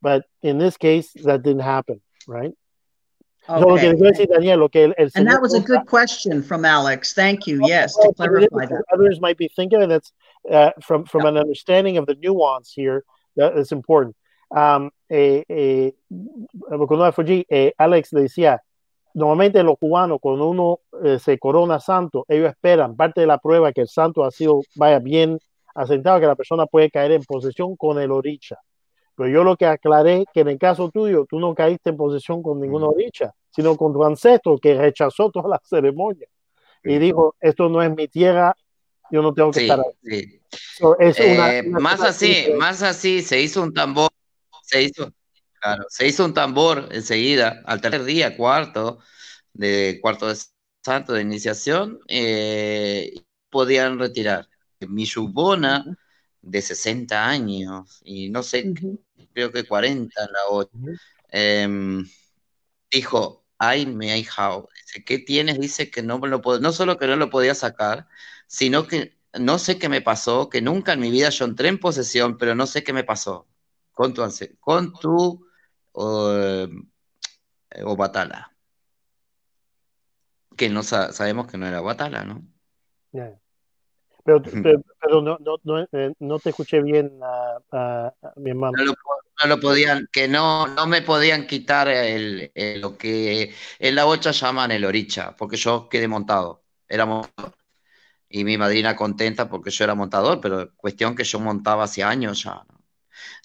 But 0.01 0.25
in 0.41 0.57
this 0.57 0.77
case, 0.77 1.11
that 1.13 1.43
didn't 1.43 1.61
happen, 1.61 2.01
right? 2.27 2.53
Okay. 3.51 3.89
And 3.89 5.27
that 5.27 5.39
was 5.41 5.53
a 5.53 5.59
good 5.59 5.85
question 5.85 6.41
from 6.41 6.65
Alex. 6.65 7.13
Thank 7.13 7.47
you. 7.47 7.61
Yes, 7.65 7.95
to 7.95 8.13
clarify 8.15 8.65
that. 8.65 8.83
Others 8.93 9.19
might 9.19 9.37
be 9.37 9.49
thinking, 9.55 9.81
and 9.81 9.91
that's 9.91 10.11
uh, 10.49 10.71
from 10.81 11.05
from 11.05 11.25
an 11.25 11.37
understanding 11.37 11.97
of 11.97 12.05
the 12.05 12.15
nuance 12.15 12.71
here 12.73 13.03
that 13.35 13.57
is 13.57 13.71
important. 13.71 14.15
Um, 14.51 14.91
eh, 15.09 15.43
eh, 15.47 15.91
eh, 17.49 17.73
Alex 17.77 18.13
le 18.13 18.21
decía, 18.21 18.59
normalmente 19.13 19.63
los 19.63 19.77
cubanos 19.77 20.19
cuando 20.21 20.49
uno 20.49 20.79
eh, 21.03 21.19
se 21.19 21.37
corona 21.37 21.79
santo, 21.79 22.25
ellos 22.27 22.49
esperan 22.49 22.95
parte 22.95 23.21
de 23.21 23.27
la 23.27 23.37
prueba 23.37 23.71
que 23.71 23.81
el 23.81 23.87
santo 23.87 24.23
ha 24.23 24.31
sido 24.31 24.61
vaya 24.75 24.99
bien 24.99 25.39
asentado, 25.73 26.19
que 26.19 26.27
la 26.27 26.35
persona 26.35 26.65
puede 26.65 26.89
caer 26.89 27.11
en 27.13 27.23
posesión 27.23 27.75
con 27.75 27.99
el 27.99 28.11
oricha. 28.11 28.57
Pero 29.15 29.29
yo 29.29 29.43
lo 29.43 29.55
que 29.57 29.65
aclaré 29.65 30.25
que 30.33 30.41
en 30.41 30.49
el 30.49 30.57
caso 30.57 30.89
tuyo, 30.89 31.25
tú 31.29 31.39
no 31.39 31.53
caíste 31.53 31.89
en 31.91 31.97
posesión 31.97 32.41
con 32.41 32.59
ninguna 32.59 32.87
oricha, 32.87 33.31
sino 33.51 33.75
con 33.75 33.93
tu 33.93 34.03
ancestro 34.03 34.57
que 34.57 34.73
rechazó 34.75 35.29
toda 35.29 35.49
la 35.49 35.61
ceremonia 35.63 36.27
y 36.83 36.97
dijo, 36.97 37.35
esto 37.39 37.69
no 37.69 37.83
es 37.83 37.91
mi 37.95 38.07
tierra, 38.07 38.55
yo 39.11 39.21
no 39.21 39.33
tengo 39.33 39.51
que 39.51 39.59
Sí, 39.59 39.65
estar 39.65 39.79
ahí. 39.79 39.93
sí. 40.03 40.41
So, 40.51 40.97
es 40.97 41.19
una- 41.19 41.49
Eh, 41.49 41.63
una 41.65 41.79
más 41.79 42.01
así, 42.01 42.33
simple. 42.35 42.57
más 42.57 42.81
así, 42.81 43.21
se 43.21 43.41
hizo 43.41 43.61
un 43.61 43.73
tambor, 43.73 44.09
se 44.63 44.81
hizo, 44.83 45.11
claro, 45.59 45.83
se 45.89 46.07
hizo 46.07 46.25
un 46.25 46.33
tambor 46.33 46.87
enseguida, 46.91 47.61
al 47.65 47.81
tercer 47.81 48.03
día, 48.03 48.35
cuarto, 48.35 48.99
de 49.53 49.99
cuarto 50.01 50.27
de 50.27 50.35
santo 50.83 51.13
de 51.13 51.21
iniciación, 51.21 51.99
eh, 52.07 53.13
podían 53.49 53.99
retirar. 53.99 54.47
Mi 54.79 55.05
yubona 55.05 55.85
de 56.41 56.61
60 56.61 57.27
años, 57.27 58.01
y 58.03 58.29
no 58.29 58.43
sé, 58.43 58.73
creo 59.33 59.51
que 59.51 59.65
40 59.67 60.23
en 60.25 60.31
la 60.33 60.39
otra, 60.49 60.79
em, 61.29 62.05
dijo, 62.91 63.45
ay, 63.57 63.85
me 63.85 64.11
hay 64.11 64.23
jao. 64.23 64.69
Dice, 64.85 65.03
¿qué 65.03 65.19
tienes? 65.19 65.59
Dice 65.59 65.89
que 65.91 66.01
no 66.03 66.17
lo 66.19 66.41
no 66.59 66.71
solo 66.73 66.97
que 66.97 67.07
no 67.07 67.15
lo 67.15 67.29
podía 67.29 67.55
sacar, 67.55 68.07
sino 68.47 68.87
que 68.87 69.17
no 69.39 69.59
sé 69.59 69.79
qué 69.79 69.89
me 69.89 70.01
pasó, 70.01 70.49
que 70.49 70.61
nunca 70.61 70.93
en 70.93 70.99
mi 71.01 71.11
vida 71.11 71.29
yo 71.29 71.45
entré 71.45 71.69
en 71.69 71.79
posesión, 71.79 72.37
pero 72.37 72.55
no 72.55 72.67
sé 72.67 72.83
qué 72.83 72.93
me 72.93 73.03
pasó 73.03 73.47
con 73.93 74.13
tu, 74.13 74.23
con 74.59 74.93
tu 74.93 75.47
eh, 75.95 76.69
Obatala. 77.83 78.41
Que 80.57 80.69
no 80.69 80.81
sa- 80.83 81.11
sabemos 81.11 81.47
que 81.47 81.57
no 81.57 81.67
era 81.67 81.81
Obatala, 81.81 82.23
¿no? 82.23 82.41
Yeah. 83.13 83.40
Pero, 84.23 84.41
pero, 84.63 84.81
pero 84.99 85.21
no, 85.21 85.37
no, 85.39 85.57
no, 85.63 85.79
eh, 85.91 86.13
no 86.19 86.39
te 86.39 86.49
escuché 86.49 86.81
bien, 86.81 87.11
ah, 87.23 87.57
ah, 87.71 88.13
mi 88.37 88.51
hermano. 88.51 88.77
No 88.77 88.83
lo, 88.85 88.93
no 89.43 89.49
lo 89.55 89.59
podían, 89.59 90.07
que 90.11 90.27
no, 90.27 90.67
no 90.67 90.87
me 90.87 91.01
podían 91.01 91.47
quitar 91.47 91.87
el, 91.87 92.51
el- 92.55 92.81
lo 92.81 92.97
que 92.97 93.53
en 93.79 93.95
la 93.95 94.05
bocha 94.05 94.31
llaman 94.31 94.71
el 94.71 94.85
oricha, 94.85 95.35
porque 95.35 95.57
yo 95.57 95.89
quedé 95.89 96.07
montado, 96.07 96.63
era 96.87 97.05
montador. 97.05 97.53
Y 98.29 98.43
mi 98.45 98.57
madrina 98.57 98.95
contenta 98.95 99.49
porque 99.49 99.71
yo 99.71 99.83
era 99.83 99.95
montador, 99.95 100.39
pero 100.41 100.73
cuestión 100.75 101.15
que 101.15 101.23
yo 101.25 101.39
montaba 101.39 101.83
hace 101.83 102.03
años 102.03 102.43
ya, 102.43 102.63
¿no? 102.69 102.81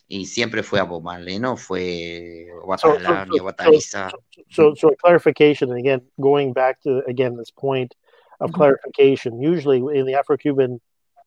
Y 0.09 0.27
siempre 0.27 0.63
fue 0.63 0.81
a 0.81 0.85
Bomale, 0.85 1.41
no 1.41 1.57
fue 1.57 2.47
Guatalá 2.65 3.27
so- 3.29 3.81
so-. 3.81 4.23
So, 4.51 4.75
so 4.77 4.89
a 4.89 4.97
clarification, 4.97 5.71
and 5.71 5.79
again, 5.79 6.03
going 6.21 6.53
back 6.53 6.81
to 6.83 7.03
again 7.09 7.37
this 7.37 7.51
point 7.51 7.95
of 8.41 8.51
Mhm. 8.51 8.55
clarification. 8.55 9.41
Usually, 9.41 9.79
in 9.99 10.07
the 10.07 10.15
Afro-Cuban 10.15 10.81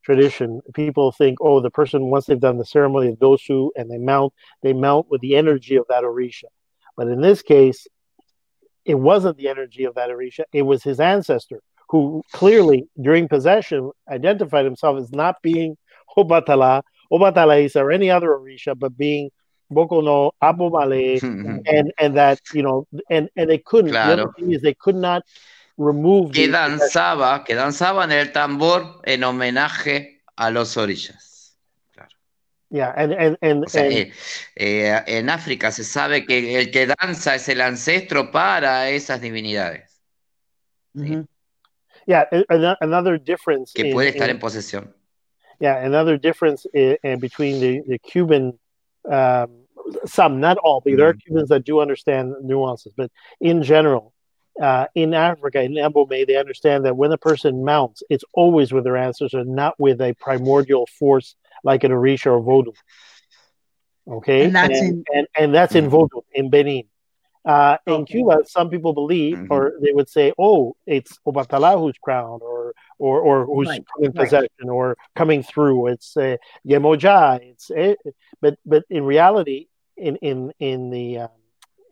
tradition, 0.03 0.61
people 0.73 1.11
think, 1.11 1.37
oh, 1.41 1.59
the 1.59 1.69
person 1.69 2.09
once 2.09 2.25
they've 2.25 2.39
done 2.39 2.57
the 2.57 2.65
ceremony 2.65 3.09
of 3.09 3.19
dosu 3.19 3.69
and 3.75 3.89
they 3.91 3.97
mount, 3.97 4.33
they 4.63 4.73
mount 4.73 5.09
with 5.09 5.21
the 5.21 5.35
energy 5.35 5.75
of 5.75 5.85
that 5.89 6.03
orisha. 6.03 6.45
But 6.95 7.07
in 7.07 7.21
this 7.21 7.41
case, 7.41 7.87
it 8.85 8.95
wasn't 8.95 9.37
the 9.37 9.49
energy 9.49 9.83
of 9.83 9.95
that 9.95 10.09
orisha; 10.09 10.43
it 10.53 10.63
was 10.63 10.83
his 10.83 10.99
ancestor 10.99 11.61
who 11.89 12.23
clearly, 12.31 12.87
during 13.01 13.27
possession, 13.27 13.91
identified 14.09 14.63
himself 14.65 14.99
as 14.99 15.11
not 15.11 15.41
being 15.41 15.75
Obatala, 16.17 16.83
Obatalisa, 17.11 17.81
or 17.81 17.91
any 17.91 18.09
other 18.09 18.29
orisha, 18.29 18.77
but 18.77 18.95
being 18.97 19.31
Bokono, 19.71 20.31
Abomale, 20.41 21.19
and 21.67 21.93
and 21.99 22.15
that 22.15 22.39
you 22.53 22.63
know 22.63 22.87
and 23.09 23.29
and 23.35 23.49
they 23.49 23.57
couldn't 23.59 23.91
the 23.91 23.99
other 23.99 24.31
thing 24.37 24.51
is 24.51 24.61
they 24.61 24.73
could 24.73 24.95
not 24.95 25.23
Que 26.33 26.45
the- 26.47 26.51
danzaba, 26.51 27.43
que 27.45 27.55
danzaba 27.55 28.03
en 28.03 28.11
el 28.11 28.31
tambor 28.33 28.99
en 29.05 29.23
homenaje 29.23 30.21
a 30.35 30.49
los 30.51 30.75
orillas. 30.75 31.57
Claro. 31.93 32.09
Yeah, 32.69 32.93
and 32.97 33.13
and 33.13 33.37
and, 33.41 33.63
O 33.65 33.69
sea, 33.69 33.83
and 33.83 33.91
eh, 33.93 34.11
eh, 34.57 35.03
en 35.07 35.29
África 35.29 35.71
se 35.71 35.83
sabe 35.85 36.25
que 36.25 36.59
el 36.59 36.69
que 36.69 36.85
danza 36.87 37.35
es 37.35 37.47
el 37.47 37.61
ancestro 37.61 38.29
para 38.31 38.89
esas 38.89 39.21
divinidades, 39.21 40.01
Mhm. 40.93 41.25
yeah, 42.05 42.27
another 42.81 43.17
difference 43.17 43.71
que 43.73 43.87
in- 43.87 43.93
puede 43.93 44.09
estar 44.09 44.29
in- 44.29 44.35
en 44.35 44.39
posesión. 44.39 44.93
yeah, 45.59 45.77
another 45.85 46.17
difference 46.19 46.67
in, 46.73 46.97
in 47.03 47.19
between 47.19 47.59
the 47.61 47.81
the 47.87 47.97
Cuban, 47.99 48.59
um, 49.05 49.65
some 50.05 50.39
not 50.41 50.57
all, 50.63 50.81
but 50.83 50.95
there 50.97 51.07
are 51.07 51.13
Mhm. 51.13 51.21
Cubans 51.25 51.49
that 51.49 51.63
do 51.63 51.79
understand 51.79 52.35
nuances, 52.43 52.93
but 52.97 53.09
in 53.39 53.63
general, 53.63 54.13
uh, 54.61 54.87
in 54.95 55.13
Africa, 55.13 55.61
in 55.61 55.73
Abomey, 55.73 56.25
they 56.27 56.35
understand 56.35 56.85
that 56.85 56.97
when 56.97 57.11
a 57.11 57.17
person 57.17 57.63
mounts, 57.63 58.03
it's 58.09 58.23
always 58.33 58.71
with 58.73 58.83
their 58.83 58.97
ancestors, 58.97 59.45
not 59.47 59.79
with 59.79 60.01
a 60.01 60.13
primordial 60.15 60.85
force 60.87 61.35
like 61.63 61.83
an 61.83 61.91
Orisha 61.91 62.27
or 62.31 62.41
Vodou. 62.41 62.73
Okay, 64.07 64.45
And 64.45 64.55
that's 64.55 64.79
and, 64.81 64.87
in- 64.89 65.03
and, 65.13 65.27
and 65.37 65.53
that's 65.53 65.75
in 65.75 65.85
Mhm. 65.85 65.91
Vodou 65.91 66.23
in 66.33 66.49
Benin. 66.49 66.83
Uh, 67.45 67.77
in 67.87 67.93
Okay. 67.93 68.13
Cuba, 68.13 68.39
some 68.45 68.69
people 68.69 68.93
believe, 68.93 69.37
Mhm. 69.37 69.47
or 69.49 69.73
they 69.81 69.91
would 69.93 70.09
say, 70.09 70.33
"Oh, 70.37 70.75
it's 70.85 71.17
Obatala 71.25 71.79
who's 71.79 71.97
crowned, 72.01 72.41
or 72.41 72.73
or 72.97 73.21
or 73.21 73.45
who's 73.45 73.67
Right, 73.67 73.85
in 73.99 74.11
right. 74.11 74.15
possession, 74.15 74.67
or 74.69 74.97
coming 75.15 75.41
through." 75.43 75.87
It's 75.87 76.17
uh, 76.17 76.37
Yemoja. 76.67 77.39
It's 77.41 77.71
eh, 77.71 77.95
but 78.41 78.57
but 78.65 78.83
in 78.89 79.03
reality, 79.05 79.67
in 79.95 80.17
in 80.17 80.51
in 80.59 80.89
the 80.89 81.19
um, 81.19 81.29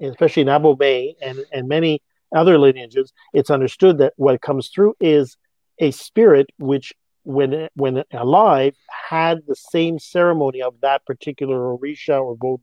especially 0.01 0.41
in 0.41 0.47
Abomey 0.49 1.15
and 1.21 1.39
and 1.53 1.67
many 1.67 2.01
other 2.35 2.57
lineages, 2.57 3.13
it's 3.33 3.49
understood 3.49 3.97
that 3.99 4.13
what 4.17 4.41
comes 4.41 4.69
through 4.69 4.95
is 4.99 5.37
a 5.79 5.91
spirit 5.91 6.49
which, 6.57 6.93
when 7.23 7.67
when 7.75 8.03
alive, 8.11 8.75
had 9.09 9.41
the 9.47 9.55
same 9.55 9.99
ceremony 9.99 10.61
of 10.61 10.75
that 10.81 11.05
particular 11.05 11.57
Orisha 11.57 12.21
or 12.21 12.35
Vodou. 12.35 12.61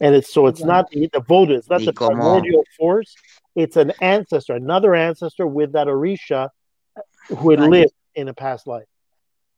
And 0.00 0.14
it's 0.14 0.32
so 0.32 0.46
it's 0.46 0.60
Right. 0.60 0.68
not 0.68 0.90
the, 0.90 1.08
the 1.12 1.20
Vodou, 1.20 1.56
it's 1.56 1.70
not 1.70 1.80
Y 1.80 1.86
the 1.86 1.92
primordial 1.92 2.64
force, 2.76 3.14
it's 3.54 3.76
an 3.76 3.92
ancestor, 4.00 4.54
another 4.54 4.94
ancestor 4.94 5.46
with 5.46 5.72
that 5.72 5.86
Orisha 5.86 6.50
who 7.28 7.50
had 7.50 7.60
lived 7.60 7.92
in 8.14 8.28
a 8.28 8.34
past 8.34 8.66
life. 8.66 8.86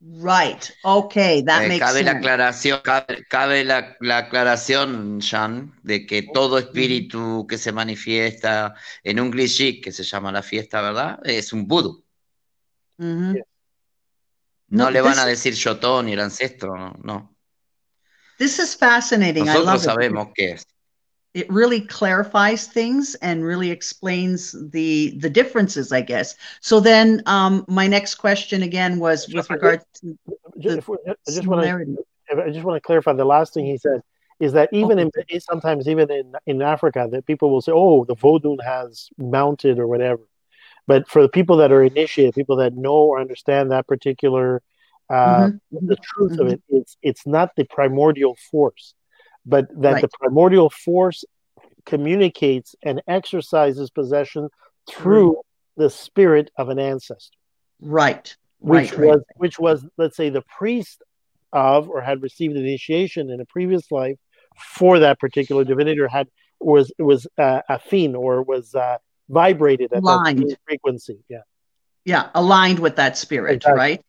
Right. 0.00 0.70
Okay, 0.84 1.42
that 1.42 1.64
Eh, 1.64 1.68
makes 1.68 1.86
cabe 1.86 2.02
la 2.04 2.12
sense. 2.12 2.18
aclaración, 2.18 2.80
cabe, 2.84 3.24
cabe 3.28 3.64
la, 3.64 3.96
la 4.00 4.18
aclaración, 4.18 5.20
Jean, 5.20 5.72
de 5.82 6.06
que 6.06 6.22
todo 6.22 6.58
espíritu 6.58 7.46
que 7.48 7.56
se 7.58 7.72
manifiesta 7.72 8.74
en 9.02 9.20
un 9.20 9.30
cliché 9.30 9.80
que 9.80 9.92
se 9.92 10.04
llama 10.04 10.30
la 10.32 10.42
fiesta, 10.42 10.80
¿verdad? 10.82 11.18
Es 11.24 11.52
un 11.52 11.66
vudú. 11.66 12.04
Mhm. 12.98 13.42
No 14.68 14.84
No, 14.84 14.90
le 14.90 15.00
van 15.00 15.18
a 15.18 15.26
decir 15.26 15.54
Yotón 15.54 16.06
ni 16.06 16.12
el 16.12 16.20
ancestro, 16.20 16.76
no. 17.02 17.36
This 18.38 18.58
is 18.58 18.74
fascinating. 18.74 19.44
I 19.44 19.46
Nosotros 19.46 19.82
it. 19.82 19.84
sabemos 19.86 20.28
qué 20.34 20.50
es. 20.52 20.66
It 21.36 21.50
really 21.52 21.80
clarifies 21.82 22.66
things 22.66 23.14
and 23.16 23.44
really 23.44 23.70
explains 23.70 24.52
the 24.72 25.14
the 25.18 25.30
differences, 25.30 25.92
I 25.92 26.00
guess. 26.00 26.34
So 26.60 26.80
then, 26.80 27.22
um, 27.26 27.64
my 27.68 27.86
next 27.86 28.16
question 28.16 28.62
again 28.62 28.98
was 28.98 29.28
with 29.28 29.50
regard 29.50 29.80
to 29.96 30.18
if 30.56 30.88
I 30.88 31.32
just 31.32 31.48
want 31.48 31.62
to. 31.62 32.42
I 32.42 32.50
just 32.50 32.64
want 32.64 32.76
to 32.76 32.86
clarify 32.86 33.12
the 33.12 33.24
last 33.24 33.54
thing 33.54 33.66
he 33.66 33.78
said 33.78 34.02
is 34.40 34.52
that 34.54 34.70
even 34.72 34.98
in 34.98 35.10
sometimes 35.40 35.88
even 35.88 36.10
in 36.10 36.32
in 36.46 36.62
Africa 36.62 37.08
that 37.12 37.26
people 37.26 37.50
will 37.50 37.60
say, 37.60 37.72
"Oh, 37.74 38.04
the 38.04 38.16
Vodun 38.16 38.62
has 38.64 39.08
mounted 39.18 39.78
or 39.78 39.86
whatever," 39.86 40.22
but 40.86 41.08
for 41.08 41.22
the 41.22 41.28
people 41.28 41.56
that 41.58 41.72
are 41.72 41.82
initiated, 41.82 42.34
people 42.34 42.56
that 42.56 42.74
know 42.74 42.94
or 43.10 43.20
understand 43.20 43.70
that 43.70 43.86
particular, 43.86 44.62
uh, 45.10 45.48
Mhm. 45.72 45.88
the 45.88 45.96
truth 45.96 46.38
of 46.38 46.48
it, 46.48 46.60
it's 46.68 46.96
it's 47.02 47.26
not 47.26 47.54
the 47.56 47.64
primordial 47.64 48.36
force, 48.50 48.94
but 49.46 49.66
that 49.80 50.02
the 50.02 50.08
primordial 50.20 50.68
force 50.70 51.24
communicates 51.84 52.74
and 52.82 53.00
exercises 53.06 53.90
possession 53.90 54.48
through 54.90 55.40
the 55.76 55.88
spirit 55.88 56.50
of 56.58 56.68
an 56.68 56.78
ancestor 56.78 57.38
Right. 57.80 58.34
which 58.58 58.92
Right. 58.92 58.98
right. 58.98 59.06
was 59.08 59.22
which 59.36 59.58
was 59.58 59.86
let's 59.98 60.16
say 60.16 60.28
the 60.30 60.42
priest 60.58 61.02
of 61.52 61.88
or 61.88 62.00
had 62.00 62.22
received 62.22 62.56
initiation 62.56 63.30
in 63.30 63.40
a 63.40 63.44
previous 63.46 63.90
life 63.90 64.16
for 64.58 64.98
that 64.98 65.20
particular 65.20 65.64
divinity 65.64 66.00
or 66.00 66.08
had 66.08 66.28
was 66.60 66.90
was 66.98 67.26
uh, 67.38 67.60
affine 67.70 68.14
or 68.14 68.42
was 68.42 68.74
uh, 68.74 68.96
vibrated 69.28 69.92
at 69.92 70.02
Aligned. 70.02 70.38
same 70.48 70.56
frequency 70.66 71.18
yeah 71.28 71.42
Yeah, 72.04 72.30
aligned 72.34 72.78
with 72.78 72.96
that 72.96 73.18
spirit, 73.18 73.56
Exactly. 73.56 73.78
right? 73.78 74.00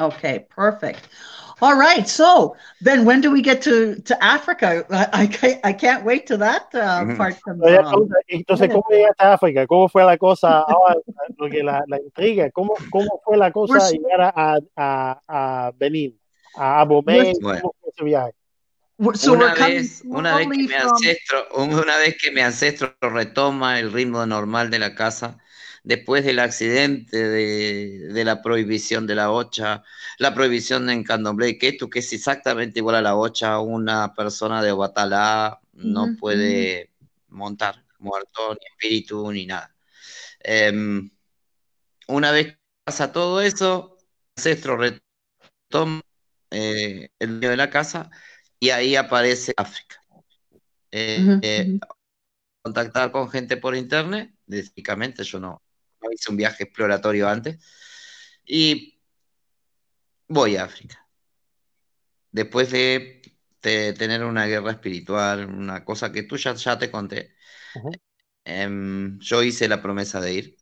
Okay, 0.00 0.46
perfect. 0.48 1.08
All 1.62 1.76
right. 1.76 2.08
So 2.08 2.56
then, 2.80 3.04
when 3.04 3.20
do 3.20 3.30
we 3.30 3.42
get 3.42 3.60
to 3.62 4.00
to 4.08 4.14
Africa? 4.24 4.82
I 4.90 5.24
I 5.24 5.26
can't, 5.26 5.60
I 5.62 5.72
can't 5.74 6.04
wait 6.06 6.26
to 6.28 6.38
that 6.38 6.72
uh, 6.74 7.04
part. 7.16 7.36
From, 7.44 7.60
um, 7.62 8.08
entonces 8.28 8.68
cómo 8.70 8.84
llegaste 8.90 9.22
a 9.22 9.34
África 9.34 9.66
cómo 9.66 9.88
fue 9.90 10.02
la 10.04 10.16
cosa 10.16 10.60
ahora 10.62 10.94
lo 11.36 11.50
que 11.50 11.62
la, 11.62 11.82
la 11.86 11.98
intriga 11.98 12.50
cómo 12.50 12.72
cómo 12.90 13.20
fue 13.24 13.36
la 13.36 13.50
cosa 13.52 13.74
Pues- 13.74 13.92
llegar 13.92 14.32
a, 14.34 14.58
a, 14.76 15.20
a 15.28 15.72
Benín 15.76 16.18
a 16.56 16.80
Abomey 16.80 17.34
Bueno. 17.42 17.60
cómo 17.60 17.74
fue 17.80 17.90
ese 17.90 18.04
viaje 18.04 18.32
we're- 18.98 19.18
so 19.18 19.32
una 19.34 19.52
we're 19.52 19.66
vez, 19.74 20.02
una 20.06 20.36
vez 20.36 20.46
que 20.48 20.54
slowly 20.54 20.66
mi 20.66 20.68
from- 20.68 20.90
ancestro, 20.92 21.46
una 21.56 21.96
vez 21.98 22.16
que 22.22 22.30
mi 22.30 22.40
ancestro 22.40 22.94
retoma 23.02 23.78
el 23.80 23.92
ritmo 23.92 24.24
normal 24.24 24.70
de 24.70 24.78
la 24.78 24.94
casa, 24.94 25.36
después 25.82 26.24
del 26.24 26.38
accidente 26.38 27.16
de, 27.28 28.08
de 28.12 28.24
la 28.24 28.42
prohibición 28.42 29.06
de 29.06 29.14
la 29.14 29.30
ocha, 29.30 29.82
la 30.18 30.34
prohibición 30.34 30.90
en 30.90 31.04
Candomblé, 31.04 31.58
que 31.58 31.68
esto 31.68 31.88
que 31.88 32.00
es 32.00 32.12
exactamente 32.12 32.80
igual 32.80 32.96
a 32.96 33.02
la 33.02 33.16
ocha, 33.16 33.58
una 33.60 34.14
persona 34.14 34.62
de 34.62 34.72
Obatalá 34.72 35.60
no 35.72 36.16
puede 36.18 36.90
montar, 37.28 37.84
muerto, 37.98 38.54
ni 38.54 38.66
espíritu, 38.66 39.32
ni 39.32 39.46
nada. 39.46 39.74
Em, 40.40 41.10
una 42.08 42.32
vez 42.32 42.48
que 42.48 42.58
pasa 42.84 43.12
todo 43.12 43.40
eso, 43.40 43.96
el 43.98 44.40
ancestro 44.40 44.76
retoma 44.76 46.02
eh, 46.50 47.08
el 47.18 47.28
dueño 47.40 47.50
de 47.50 47.56
la 47.56 47.70
casa 47.70 48.10
y 48.58 48.70
ahí 48.70 48.96
aparece 48.96 49.52
África. 49.56 50.02
Eh, 50.92 51.38
eh, 51.42 51.78
contactar 52.62 53.12
con 53.12 53.30
gente 53.30 53.56
por 53.56 53.76
internet, 53.76 54.34
básicamente 54.46 55.22
yo 55.24 55.38
no, 55.38 55.62
no 56.02 56.10
hice 56.12 56.30
un 56.30 56.36
viaje 56.36 56.64
exploratorio 56.64 57.28
antes, 57.28 57.58
y 58.44 59.00
voy 60.28 60.56
a 60.56 60.64
África. 60.64 61.06
Después 62.32 62.70
de, 62.70 63.22
de 63.62 63.92
tener 63.92 64.24
una 64.24 64.46
guerra 64.46 64.72
espiritual, 64.72 65.46
una 65.46 65.84
cosa 65.84 66.12
que 66.12 66.22
tú 66.22 66.36
ya, 66.36 66.54
ya 66.54 66.78
te 66.78 66.90
conté, 66.90 67.34
em, 68.44 69.18
yo 69.20 69.42
hice 69.42 69.68
la 69.68 69.82
promesa 69.82 70.20
de 70.20 70.32
ir, 70.34 70.56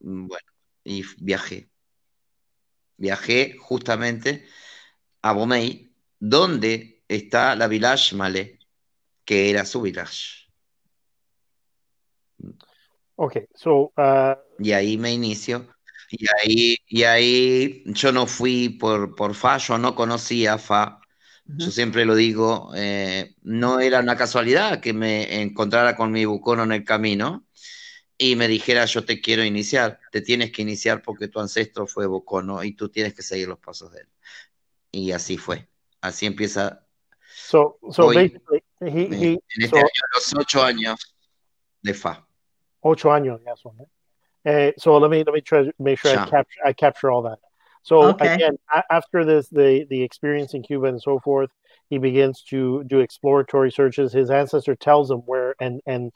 mm, 0.00 0.26
bueno, 0.28 0.52
y 0.84 1.04
viajé. 1.18 1.70
Viajé 2.96 3.56
justamente 3.58 4.46
a 5.22 5.32
Bomey, 5.32 5.94
donde 6.18 7.02
está 7.08 7.54
la 7.56 7.68
Village 7.68 8.16
Malé, 8.16 8.58
que 9.24 9.50
era 9.50 9.64
su 9.64 9.82
village. 9.82 10.47
Okay 13.18 13.46
so 13.54 13.92
uh, 13.98 14.34
Y 14.58 14.72
ahí 14.72 14.96
me 14.96 15.12
inicio. 15.12 15.66
Y 16.10 16.26
ahí, 16.40 16.76
y 16.86 17.02
ahí 17.04 17.82
yo 17.86 18.12
no 18.12 18.26
fui 18.26 18.70
por, 18.70 19.14
por 19.14 19.34
Fa, 19.34 19.58
yo 19.58 19.76
no 19.76 19.94
conocía 19.94 20.56
Fa. 20.58 21.00
Yo 21.50 21.70
siempre 21.70 22.04
lo 22.04 22.14
digo, 22.14 22.72
eh, 22.76 23.34
no 23.40 23.80
era 23.80 24.00
una 24.00 24.16
casualidad 24.16 24.80
que 24.80 24.92
me 24.92 25.40
encontrara 25.40 25.96
con 25.96 26.12
mi 26.12 26.26
bucono 26.26 26.62
en 26.64 26.72
el 26.72 26.84
camino 26.84 27.46
y 28.18 28.36
me 28.36 28.48
dijera 28.48 28.84
yo 28.84 29.06
te 29.06 29.22
quiero 29.22 29.42
iniciar, 29.42 29.98
te 30.12 30.20
tienes 30.20 30.52
que 30.52 30.60
iniciar 30.60 31.00
porque 31.00 31.28
tu 31.28 31.40
ancestro 31.40 31.86
fue 31.86 32.06
bucono 32.06 32.62
y 32.62 32.72
tú 32.72 32.90
tienes 32.90 33.14
que 33.14 33.22
seguir 33.22 33.48
los 33.48 33.58
pasos 33.58 33.92
de 33.92 34.00
él. 34.00 34.08
Y 34.92 35.12
así 35.12 35.38
fue. 35.38 35.66
Así 36.02 36.26
empieza 36.26 36.86
so 37.34 37.78
so 37.92 38.06
Hoy, 38.06 38.16
basically 38.16 38.62
he, 38.80 38.88
he 38.88 39.32
en 39.32 39.40
este 39.62 39.68
so, 39.68 39.76
año 39.76 40.02
los 40.14 40.34
ocho 40.34 40.62
años 40.62 41.16
de 41.80 41.94
Fa. 41.94 42.27
Ocho 42.82 43.08
años, 43.10 43.40
yes, 43.44 43.60
one. 43.64 43.76
Uh, 44.46 44.72
so 44.78 44.96
let 44.98 45.10
me 45.10 45.18
let 45.24 45.34
me 45.34 45.40
try 45.40 45.64
to 45.64 45.72
make 45.78 45.98
sure 45.98 46.12
I 46.12 46.14
capture 46.30 46.60
I 46.64 46.72
capture 46.72 47.10
all 47.10 47.22
that. 47.22 47.38
So 47.82 48.10
Okay. 48.10 48.34
again, 48.34 48.58
a- 48.72 48.84
after 48.92 49.24
this, 49.24 49.48
the 49.48 49.84
the 49.90 50.02
experience 50.02 50.54
in 50.54 50.62
Cuba 50.62 50.86
and 50.86 51.02
so 51.02 51.18
forth, 51.18 51.50
he 51.90 51.98
begins 51.98 52.42
to 52.50 52.84
do 52.84 53.00
exploratory 53.00 53.70
searches. 53.70 54.12
His 54.12 54.30
ancestor 54.30 54.76
tells 54.76 55.10
him 55.10 55.18
where, 55.26 55.54
and 55.60 55.80
and 55.86 56.12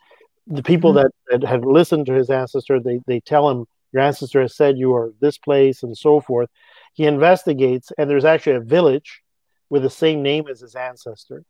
the 0.47 0.63
people 0.63 0.93
Mhm. 0.93 0.95
that, 1.03 1.11
that 1.29 1.47
have 1.47 1.63
listened 1.63 2.05
to 2.07 2.13
his 2.13 2.29
ancestor, 2.29 2.79
they 2.79 2.99
they 3.07 3.19
tell 3.19 3.49
him 3.49 3.65
your 3.91 4.01
ancestor 4.03 4.41
has 4.41 4.55
said 4.55 4.77
you 4.77 4.93
are 4.93 5.11
this 5.19 5.37
place 5.37 5.83
and 5.83 5.95
so 5.97 6.19
forth. 6.21 6.49
He 6.93 7.05
investigates, 7.05 7.91
and 7.97 8.09
there's 8.09 8.25
actually 8.25 8.55
a 8.55 8.61
village 8.61 9.21
with 9.69 9.83
the 9.83 9.89
same 9.89 10.21
name 10.23 10.47
as 10.47 10.61
his 10.61 10.75
ancestor, 10.75 11.43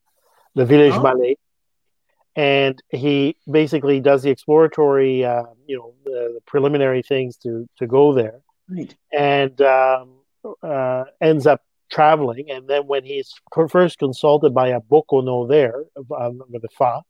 the 0.56 0.66
village 0.66 0.94
Oh. 0.96 1.04
Malay 1.04 1.36
and 2.36 2.82
he 2.90 3.36
basically 3.50 4.00
does 4.00 4.24
the 4.24 4.30
exploratory, 4.32 5.24
uh, 5.24 5.44
you 5.68 5.78
know, 5.78 5.94
the, 6.04 6.32
the 6.36 6.42
preliminary 6.46 7.02
things 7.02 7.38
to 7.38 7.68
to 7.78 7.88
go 7.88 8.14
there, 8.14 8.42
Right. 8.70 8.96
and 9.12 9.62
um, 9.62 10.20
uh, 10.62 11.06
ends 11.22 11.46
up 11.46 11.62
traveling, 11.92 12.50
and 12.50 12.68
then 12.68 12.88
when 12.88 13.04
he's 13.04 13.34
first 13.70 14.00
consulted 14.00 14.54
by 14.54 14.70
a 14.70 14.82
Bokono 14.82 15.48
there, 15.48 15.84
um, 15.96 16.42
with 16.50 16.64
the 16.64 16.70
Fa, 16.78 17.02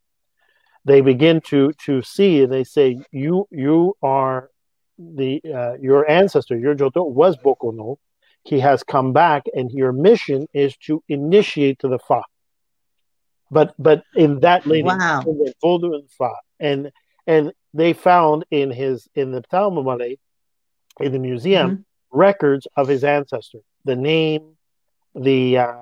they 0.86 1.00
begin 1.02 1.40
to 1.42 1.72
to 1.86 2.02
see, 2.02 2.46
they 2.46 2.64
say, 2.66 3.00
"You 3.12 3.48
you 3.50 3.96
are 4.04 4.50
the 4.98 5.42
uh, 5.46 5.76
your 5.80 6.10
ancestor, 6.10 6.58
your 6.58 6.76
Joto 6.76 7.10
was 7.10 7.38
Bokono. 7.38 7.98
He 8.44 8.60
has 8.60 8.84
come 8.84 9.14
back, 9.14 9.44
and 9.54 9.72
your 9.72 9.94
mission 9.94 10.48
is 10.54 10.76
to 10.86 11.02
initiate 11.08 11.80
to 11.80 11.88
the 11.88 12.00
Fa." 12.00 12.22
But 13.54 13.76
but 13.78 14.04
in 14.16 14.40
that 14.40 14.66
lady, 14.66 14.84
wow. 14.84 15.22
in 15.28 15.38
the 15.38 15.54
and 15.94 16.10
Fa, 16.12 16.32
and 16.60 16.92
and 17.28 17.54
they 17.74 17.94
found 17.94 18.46
in 18.50 18.72
his 18.72 19.08
in 19.16 19.32
the 19.32 19.42
Talmud 19.42 20.18
in 21.00 21.12
the 21.12 21.20
museum, 21.20 21.70
mm-hmm. 21.70 22.18
records 22.18 22.68
of 22.76 22.88
his 22.88 23.04
ancestor, 23.04 23.60
the 23.86 23.96
name, 23.96 24.56
the 25.16 25.60
uh, 25.60 25.74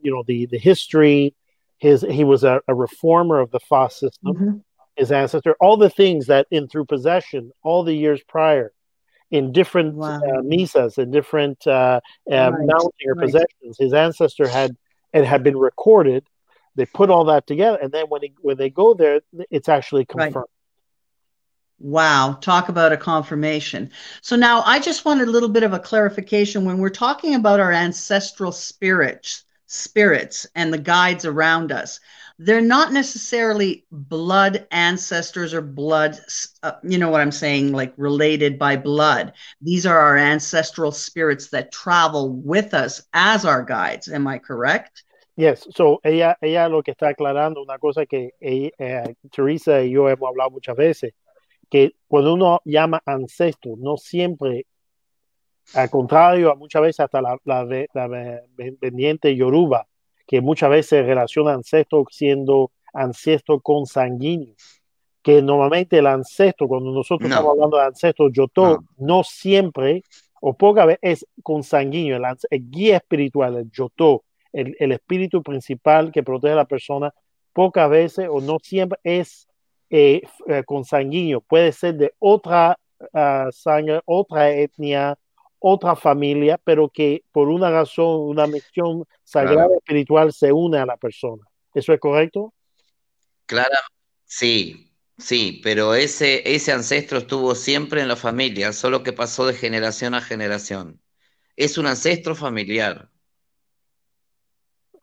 you 0.00 0.12
know 0.12 0.22
the 0.26 0.46
the 0.46 0.58
history. 0.58 1.34
His 1.78 2.02
he 2.02 2.24
was 2.24 2.44
a, 2.44 2.60
a 2.68 2.74
reformer 2.74 3.40
of 3.40 3.50
the 3.50 3.60
Fa 3.60 3.88
system. 3.90 4.34
Mm-hmm. 4.34 4.56
His 4.96 5.12
ancestor, 5.12 5.54
all 5.60 5.76
the 5.76 5.90
things 5.90 6.26
that 6.26 6.46
in 6.50 6.66
through 6.66 6.86
possession, 6.86 7.52
all 7.62 7.84
the 7.84 7.94
years 7.94 8.20
prior, 8.26 8.72
in 9.30 9.52
different 9.52 9.94
wow. 9.94 10.16
uh, 10.16 10.42
misas, 10.42 10.98
in 10.98 11.10
different 11.12 11.64
uh, 11.66 12.00
uh, 12.30 12.34
right. 12.34 12.52
mounting 12.52 13.06
or 13.06 13.14
right. 13.14 13.26
possessions, 13.26 13.76
his 13.78 13.92
ancestor 13.92 14.48
had 14.48 14.76
it 15.12 15.24
had 15.24 15.42
been 15.42 15.56
recorded. 15.56 16.24
They 16.78 16.86
put 16.86 17.10
all 17.10 17.24
that 17.24 17.48
together, 17.48 17.76
and 17.82 17.90
then 17.90 18.06
when 18.06 18.22
he, 18.22 18.32
when 18.40 18.56
they 18.56 18.70
go 18.70 18.94
there, 18.94 19.20
it's 19.50 19.68
actually 19.68 20.04
confirmed. 20.04 20.36
Right. 20.36 20.44
Wow, 21.80 22.38
talk 22.40 22.68
about 22.68 22.92
a 22.92 22.96
confirmation. 22.96 23.90
So 24.20 24.36
now 24.36 24.62
I 24.64 24.78
just 24.78 25.04
wanted 25.04 25.26
a 25.26 25.30
little 25.32 25.48
bit 25.48 25.64
of 25.64 25.72
a 25.72 25.80
clarification 25.80 26.64
when 26.64 26.78
we're 26.78 26.90
talking 26.90 27.34
about 27.34 27.58
our 27.58 27.72
ancestral 27.72 28.52
spirits, 28.52 29.44
spirits 29.66 30.46
and 30.54 30.72
the 30.72 30.78
guides 30.78 31.24
around 31.24 31.72
us. 31.72 31.98
They're 32.38 32.60
not 32.60 32.92
necessarily 32.92 33.84
blood 33.90 34.68
ancestors 34.70 35.52
or 35.52 35.60
blood, 35.60 36.16
uh, 36.62 36.72
you 36.84 36.98
know 36.98 37.10
what 37.10 37.20
I'm 37.20 37.32
saying, 37.32 37.72
like 37.72 37.92
related 37.96 38.56
by 38.56 38.76
blood. 38.76 39.32
These 39.60 39.84
are 39.84 39.98
our 39.98 40.16
ancestral 40.16 40.92
spirits 40.92 41.48
that 41.50 41.72
travel 41.72 42.32
with 42.32 42.74
us 42.74 43.02
as 43.12 43.44
our 43.44 43.64
guides. 43.64 44.08
Am 44.08 44.28
I 44.28 44.38
correct? 44.38 45.02
Yes, 45.38 45.68
so 45.72 46.00
ella, 46.02 46.36
ella 46.40 46.68
lo 46.68 46.82
que 46.82 46.90
está 46.90 47.10
aclarando 47.10 47.62
una 47.62 47.78
cosa 47.78 48.06
que 48.06 48.34
ella, 48.40 48.70
eh, 48.76 49.14
Teresa 49.30 49.80
y 49.84 49.92
yo 49.92 50.08
hemos 50.08 50.28
hablado 50.28 50.50
muchas 50.50 50.74
veces 50.74 51.14
que 51.70 51.92
cuando 52.08 52.34
uno 52.34 52.60
llama 52.64 53.00
ancestro, 53.06 53.74
no 53.78 53.96
siempre, 53.96 54.66
al 55.74 55.90
contrario, 55.90 56.52
muchas 56.56 56.82
veces 56.82 57.00
hasta 57.00 57.22
la, 57.22 57.38
la, 57.44 57.64
la 57.64 58.42
pendiente 58.80 59.36
yoruba, 59.36 59.86
que 60.26 60.40
muchas 60.40 60.70
veces 60.70 61.06
relaciona 61.06 61.52
ancestro 61.52 62.04
siendo 62.10 62.72
ancestro 62.92 63.60
consanguíneo, 63.60 64.56
que 65.22 65.40
normalmente 65.40 65.98
el 65.98 66.08
ancestro, 66.08 66.66
cuando 66.66 66.90
nosotros 66.90 67.30
estamos 67.30 67.52
hablando 67.52 67.76
de 67.76 67.84
ancestro 67.84 68.28
yoto, 68.28 68.82
no. 68.96 69.22
siempre 69.22 70.02
o 70.40 70.52
poca 70.54 70.84
vez 70.84 70.98
es 71.00 71.24
consanguíneo, 71.44 72.16
el, 72.16 72.24
el 72.50 72.70
guía 72.70 72.96
espiritual, 72.96 73.54
el 73.54 73.70
yoto, 73.70 74.24
el, 74.52 74.76
el 74.78 74.92
espíritu 74.92 75.42
principal 75.42 76.12
que 76.12 76.22
protege 76.22 76.52
a 76.52 76.56
la 76.56 76.64
persona, 76.64 77.12
pocas 77.52 77.90
veces 77.90 78.28
o 78.30 78.40
no 78.40 78.58
siempre 78.62 78.98
es 79.02 79.48
eh, 79.90 80.22
eh, 80.46 80.64
consanguíneo, 80.64 81.40
puede 81.40 81.72
ser 81.72 81.94
de 81.94 82.12
otra 82.18 82.78
uh, 83.00 83.50
sangre, 83.50 84.00
otra 84.04 84.50
etnia, 84.50 85.18
otra 85.58 85.96
familia, 85.96 86.60
pero 86.62 86.88
que 86.88 87.24
por 87.32 87.48
una 87.48 87.70
razón, 87.70 88.20
una 88.28 88.46
misión 88.46 89.04
sagrada 89.24 89.64
claro. 89.64 89.74
espiritual 89.78 90.32
se 90.32 90.52
une 90.52 90.78
a 90.78 90.86
la 90.86 90.96
persona. 90.96 91.42
¿Eso 91.74 91.92
es 91.92 92.00
correcto? 92.00 92.52
Claro, 93.46 93.76
sí, 94.24 94.92
sí, 95.16 95.60
pero 95.62 95.94
ese, 95.94 96.42
ese 96.44 96.72
ancestro 96.72 97.18
estuvo 97.18 97.54
siempre 97.54 98.02
en 98.02 98.08
la 98.08 98.16
familia, 98.16 98.72
solo 98.72 99.02
que 99.02 99.12
pasó 99.12 99.46
de 99.46 99.54
generación 99.54 100.14
a 100.14 100.20
generación. 100.20 101.00
Es 101.56 101.78
un 101.78 101.86
ancestro 101.86 102.34
familiar. 102.34 103.08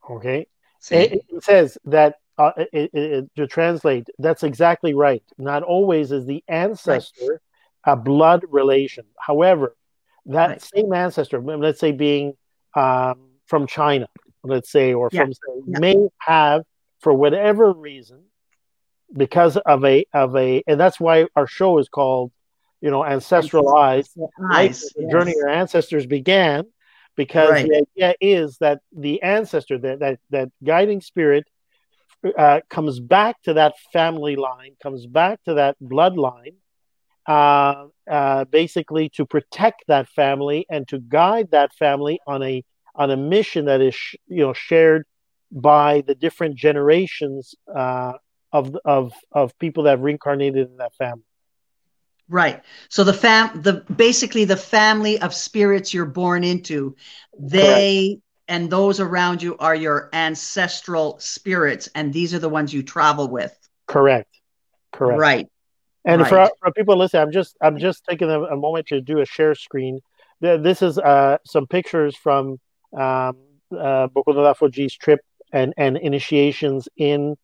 Okay. 0.10 0.48
It, 0.92 1.26
it 1.30 1.44
says 1.44 1.78
that 1.86 2.16
uh, 2.38 2.52
it, 2.58 2.92
it, 2.94 3.30
to 3.36 3.48
translate, 3.48 4.08
that's 4.20 4.44
exactly 4.44 4.94
right. 4.94 5.24
Not 5.38 5.64
always 5.64 6.12
is 6.12 6.26
the 6.26 6.44
ancestor 6.48 7.26
right. 7.28 7.40
a 7.86 7.96
blood 7.96 8.44
relation. 8.50 9.06
However, 9.18 9.76
that 10.28 10.50
right. 10.50 10.62
same 10.62 10.94
ancestor, 10.94 11.42
let's 11.42 11.80
say 11.80 11.92
being 11.92 12.34
um, 12.76 13.30
from 13.46 13.68
China, 13.68 14.08
let's 14.44 14.72
say, 14.72 14.94
or 14.94 15.10
yeah. 15.12 15.22
from 15.22 15.34
yeah. 15.68 15.80
may 15.80 16.08
have, 16.20 16.64
for 17.00 17.14
whatever 17.14 17.72
reason, 17.72 18.24
because 19.14 19.58
of 19.58 19.86
a 19.86 20.06
of 20.14 20.36
a, 20.36 20.64
and 20.68 20.80
that's 20.80 21.00
why 21.00 21.28
our 21.36 21.48
show 21.48 21.78
is 21.78 21.90
called, 21.90 22.32
you 22.82 22.92
know, 22.92 23.06
Ancestral 23.06 23.76
Eyes. 23.76 24.10
Yes. 24.52 24.94
journey 25.10 25.34
your 25.36 25.50
ancestors 25.50 26.06
began, 26.06 26.66
because 27.16 27.52
right. 27.52 27.68
the 27.68 27.86
idea 27.98 28.16
is 28.22 28.58
that 28.58 28.80
the 28.96 29.22
ancestor, 29.22 29.78
that 29.80 30.00
that 30.00 30.20
that 30.30 30.50
guiding 30.64 31.02
spirit 31.02 31.46
uh, 32.38 32.62
comes 32.70 33.00
back 33.00 33.42
to 33.44 33.54
that 33.54 33.74
family 33.94 34.36
line, 34.36 34.76
comes 34.82 35.06
back 35.06 35.44
to 35.46 35.56
that 35.56 35.78
bloodline, 35.82 36.56
uh, 37.28 37.88
uh, 38.10 38.46
basically 38.46 39.10
to 39.10 39.26
protect 39.26 39.84
that 39.88 40.08
family 40.10 40.66
and 40.70 40.88
to 40.88 41.00
guide 41.00 41.50
that 41.52 41.74
family 41.74 42.20
on 42.28 42.44
a 42.44 42.64
on 42.96 43.12
a 43.12 43.18
mission 43.18 43.66
that 43.66 43.82
is 43.82 43.98
you 44.28 44.42
know 44.42 44.54
shared 44.54 45.06
by 45.52 46.02
the 46.08 46.16
different 46.16 46.56
generations 46.56 47.56
uh, 47.74 48.14
of 48.52 48.76
of 48.86 49.14
of 49.32 49.58
people 49.60 49.84
that 49.84 49.92
have 49.92 50.02
reincarnated 50.02 50.70
in 50.70 50.78
that 50.78 50.94
family. 50.96 51.24
Right. 52.28 52.62
So 52.90 53.04
the 53.04 53.14
fam 53.14 53.62
the 53.62 53.84
basically 53.96 54.46
the 54.46 54.58
family 54.58 55.20
of 55.20 55.34
spirits 55.34 55.94
you're 55.94 56.06
born 56.06 56.44
into, 56.44 56.96
they 57.38 58.20
and 58.48 58.70
those 58.70 59.00
around 59.00 59.42
you 59.42 59.58
are 59.58 59.76
your 59.76 60.10
ancestral 60.14 61.18
spirits 61.20 61.90
and 61.96 62.14
these 62.14 62.34
are 62.34 62.40
the 62.40 62.50
ones 62.50 62.74
you 62.74 62.84
travel 62.84 63.28
with 63.28 63.58
correct 63.88 64.40
correct 64.92 65.20
right 65.20 65.48
and 66.06 66.22
right. 66.22 66.30
For, 66.30 66.50
for 66.62 66.72
people 66.72 66.98
listening 66.98 67.24
i'm 67.24 67.32
just 67.32 67.56
i'm 67.62 67.80
just 67.80 68.06
taking 68.08 68.30
a, 68.30 68.42
a 68.44 68.56
moment 68.56 68.88
to 68.88 69.02
do 69.02 69.20
a 69.20 69.26
share 69.26 69.56
screen 69.56 70.00
this 70.42 70.82
is 70.82 70.98
uh, 71.00 71.38
some 71.46 71.66
pictures 71.66 72.16
from 72.16 72.60
um, 72.96 73.38
uh, 73.78 74.08
trip 75.00 75.20
and, 75.52 75.74
and 75.78 75.98
initiations 75.98 76.88
in 76.98 77.36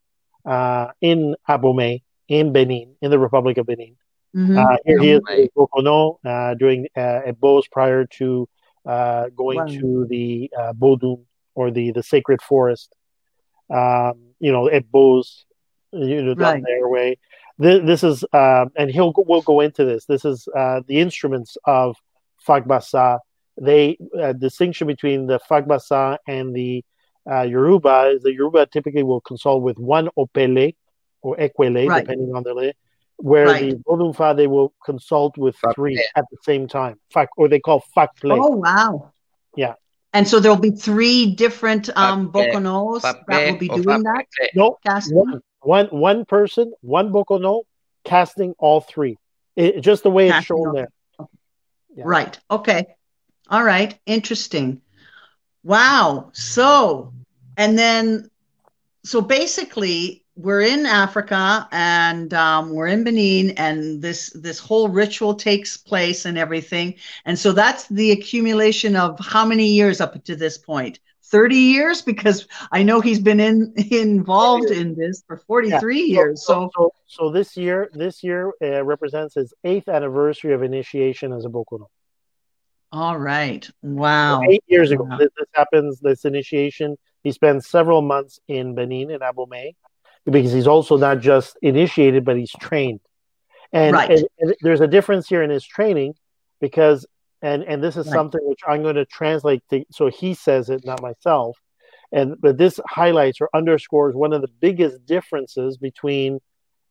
uh, 0.46 0.88
in 1.00 1.36
Abomey, 1.48 2.02
in 2.28 2.52
Benin, 2.52 2.96
in 3.02 3.12
the 3.12 3.20
Republic 3.20 3.58
of 3.58 3.66
Benin. 3.66 3.96
Mm-hmm. 4.36 4.58
Uh, 4.58 4.78
here 4.86 5.00
he 5.00 5.12
is 5.12 5.22
Bokono 5.56 6.18
uh, 6.26 6.54
doing 6.56 6.88
uh, 6.96 7.22
a 7.26 7.34
bows 7.34 7.68
prior 7.68 8.06
to 8.06 8.48
uh, 8.86 9.30
going 9.36 9.60
wow. 9.60 9.66
to 9.68 10.08
the 10.10 10.50
uh, 10.58 10.74
Bodum 10.74 11.26
or 11.54 11.72
the 11.72 11.92
the 11.92 12.04
sacred 12.04 12.42
forest. 12.42 12.96
Um, 13.70 14.32
you 14.40 14.52
know, 14.52 14.68
at 14.68 14.92
Bose, 14.92 15.46
you 15.94 16.22
know, 16.22 16.34
down 16.34 16.56
right. 16.56 16.64
their 16.66 16.88
way. 16.90 17.18
This, 17.58 17.82
this 17.86 18.04
is, 18.04 18.26
uh, 18.34 18.66
and 18.76 18.90
he'll 18.90 19.14
we'll 19.16 19.42
go 19.42 19.60
into 19.62 19.86
this. 19.86 20.06
This 20.06 20.26
is 20.26 20.48
uh, 20.58 20.82
the 20.88 21.00
instruments 21.00 21.58
of 21.66 21.96
Fagbasa. 22.46 23.20
They 23.62 23.98
uh, 24.20 24.34
distinction 24.34 24.88
between 24.88 25.28
the 25.28 25.40
Fagbasa 25.50 26.18
and 26.28 26.56
the 26.56 26.84
uh, 27.30 27.44
Yoruba 27.44 28.14
is 28.16 28.24
the 28.24 28.34
Yoruba 28.34 28.66
typically 28.66 29.04
will 29.04 29.22
consult 29.22 29.62
with 29.62 29.78
one 29.78 30.10
opele 30.18 30.76
or 31.22 31.40
equele, 31.40 31.88
right. 31.88 32.02
depending 32.04 32.36
on 32.36 32.44
the 32.44 32.74
where 33.22 33.46
right. 33.46 33.72
the 33.72 33.78
Bodunfa 33.78 34.36
they 34.36 34.48
will 34.48 34.74
consult 34.84 35.38
with 35.38 35.56
three 35.76 35.98
at 36.16 36.26
the 36.32 36.38
same 36.44 36.68
time, 36.68 37.00
fact, 37.14 37.34
or 37.38 37.48
they 37.48 37.60
call 37.60 37.80
fact 37.94 38.22
play. 38.22 38.38
Oh 38.40 38.56
wow! 38.56 39.12
Yeah, 39.56 39.76
and 40.14 40.28
so 40.28 40.40
there'll 40.40 40.58
be 40.58 40.72
three 40.72 41.36
different 41.36 41.90
um, 41.96 42.32
bokonos 42.32 43.02
that 43.02 43.52
will 43.52 43.58
be 43.58 43.70
doing 43.70 44.04
that. 44.04 44.26
No, 44.56 44.78
one, 45.10 45.42
one 45.62 45.88
one 45.88 46.26
person, 46.26 46.74
one 46.82 47.12
bokono, 47.12 47.64
casting 48.04 48.54
all 48.58 48.82
three. 48.82 49.18
It, 49.56 49.82
just 49.82 50.04
the 50.04 50.12
way 50.12 50.30
casting 50.30 50.40
it's 50.40 50.48
shown 50.48 50.76
there. 50.76 50.90
Yeah. 51.96 52.04
Right. 52.06 52.40
Okay. 52.50 52.86
All 53.50 53.64
right. 53.64 53.98
Interesting. 54.06 54.82
Wow. 55.64 56.30
So, 56.34 57.14
and 57.58 57.78
then, 57.78 58.30
so 59.04 59.22
basically, 59.22 60.21
we're 60.42 60.62
in 60.62 60.86
Africa 60.86 61.68
and 61.72 62.34
um, 62.34 62.72
we're 62.72 62.88
in 62.88 63.04
Benin, 63.04 63.52
and 63.52 64.02
this 64.02 64.32
this 64.32 64.60
whole 64.60 64.90
ritual 64.90 65.36
takes 65.36 65.78
place 65.78 66.26
and 66.26 66.38
everything. 66.38 66.96
And 67.26 67.38
so 67.38 67.52
that's 67.52 67.88
the 67.88 68.12
accumulation 68.12 68.96
of 68.96 69.20
how 69.20 69.46
many 69.46 69.68
years 69.68 70.02
up 70.02 70.24
to 70.24 70.36
this 70.36 70.58
point? 70.58 71.00
30 71.24 71.56
years 71.56 72.02
because 72.02 72.46
I 72.74 72.84
know 72.84 73.00
he's 73.00 73.20
been 73.20 73.40
in 73.40 73.74
involved 73.92 74.70
in 74.70 74.96
this 74.96 75.24
for 75.26 75.38
43 75.38 76.00
yeah. 76.00 76.06
years. 76.06 76.46
So, 76.46 76.70
so, 76.76 76.92
so 77.08 77.32
this 77.32 77.56
year, 77.56 77.90
this 77.94 78.22
year 78.22 78.52
uh, 78.62 78.84
represents 78.84 79.36
his 79.36 79.54
eighth 79.64 79.88
anniversary 79.88 80.54
of 80.54 80.62
initiation 80.62 81.32
as 81.32 81.46
a 81.46 81.50
Bokono. 81.50 81.86
All 82.92 83.18
right. 83.18 83.70
Wow. 83.82 84.42
Eight 84.50 84.64
years 84.68 84.92
ago, 84.92 85.04
Wow. 85.04 85.18
this, 85.18 85.30
this 85.38 85.48
happens. 85.54 86.02
This 86.02 86.26
initiation. 86.26 86.98
He 87.24 87.32
spends 87.32 87.68
several 87.68 88.02
months 88.02 88.40
in 88.50 88.76
Benin 88.76 89.12
in 89.12 89.22
Abomey 89.22 89.76
because 90.26 90.52
he's 90.52 90.68
also 90.68 90.98
not 90.98 91.20
just 91.20 91.58
initiated, 91.62 92.26
but 92.26 92.38
he's 92.38 92.52
trained. 92.60 93.00
And, 93.74 93.94
Right. 93.96 94.10
and, 94.10 94.28
and 94.40 94.56
there's 94.62 94.82
a 94.82 94.88
difference 94.88 95.28
here 95.28 95.42
in 95.44 95.50
his 95.50 95.66
training 95.66 96.14
because, 96.60 97.06
and 97.42 97.64
and 97.64 97.82
this 97.84 97.98
is 97.98 98.06
Right. 98.08 98.14
something 98.14 98.42
which 98.44 98.60
I'm 98.68 98.84
going 98.84 98.96
to 98.98 99.06
translate. 99.06 99.64
To, 99.70 99.84
so 99.92 100.08
he 100.10 100.34
says 100.34 100.70
it, 100.70 100.86
not 100.86 101.02
myself. 101.02 101.58
And 102.12 102.40
but 102.40 102.58
this 102.58 102.80
highlights 102.88 103.40
or 103.42 103.50
underscores 103.54 104.14
one 104.16 104.34
of 104.34 104.42
the 104.42 104.50
biggest 104.60 105.06
differences 105.06 105.78
between 105.78 106.40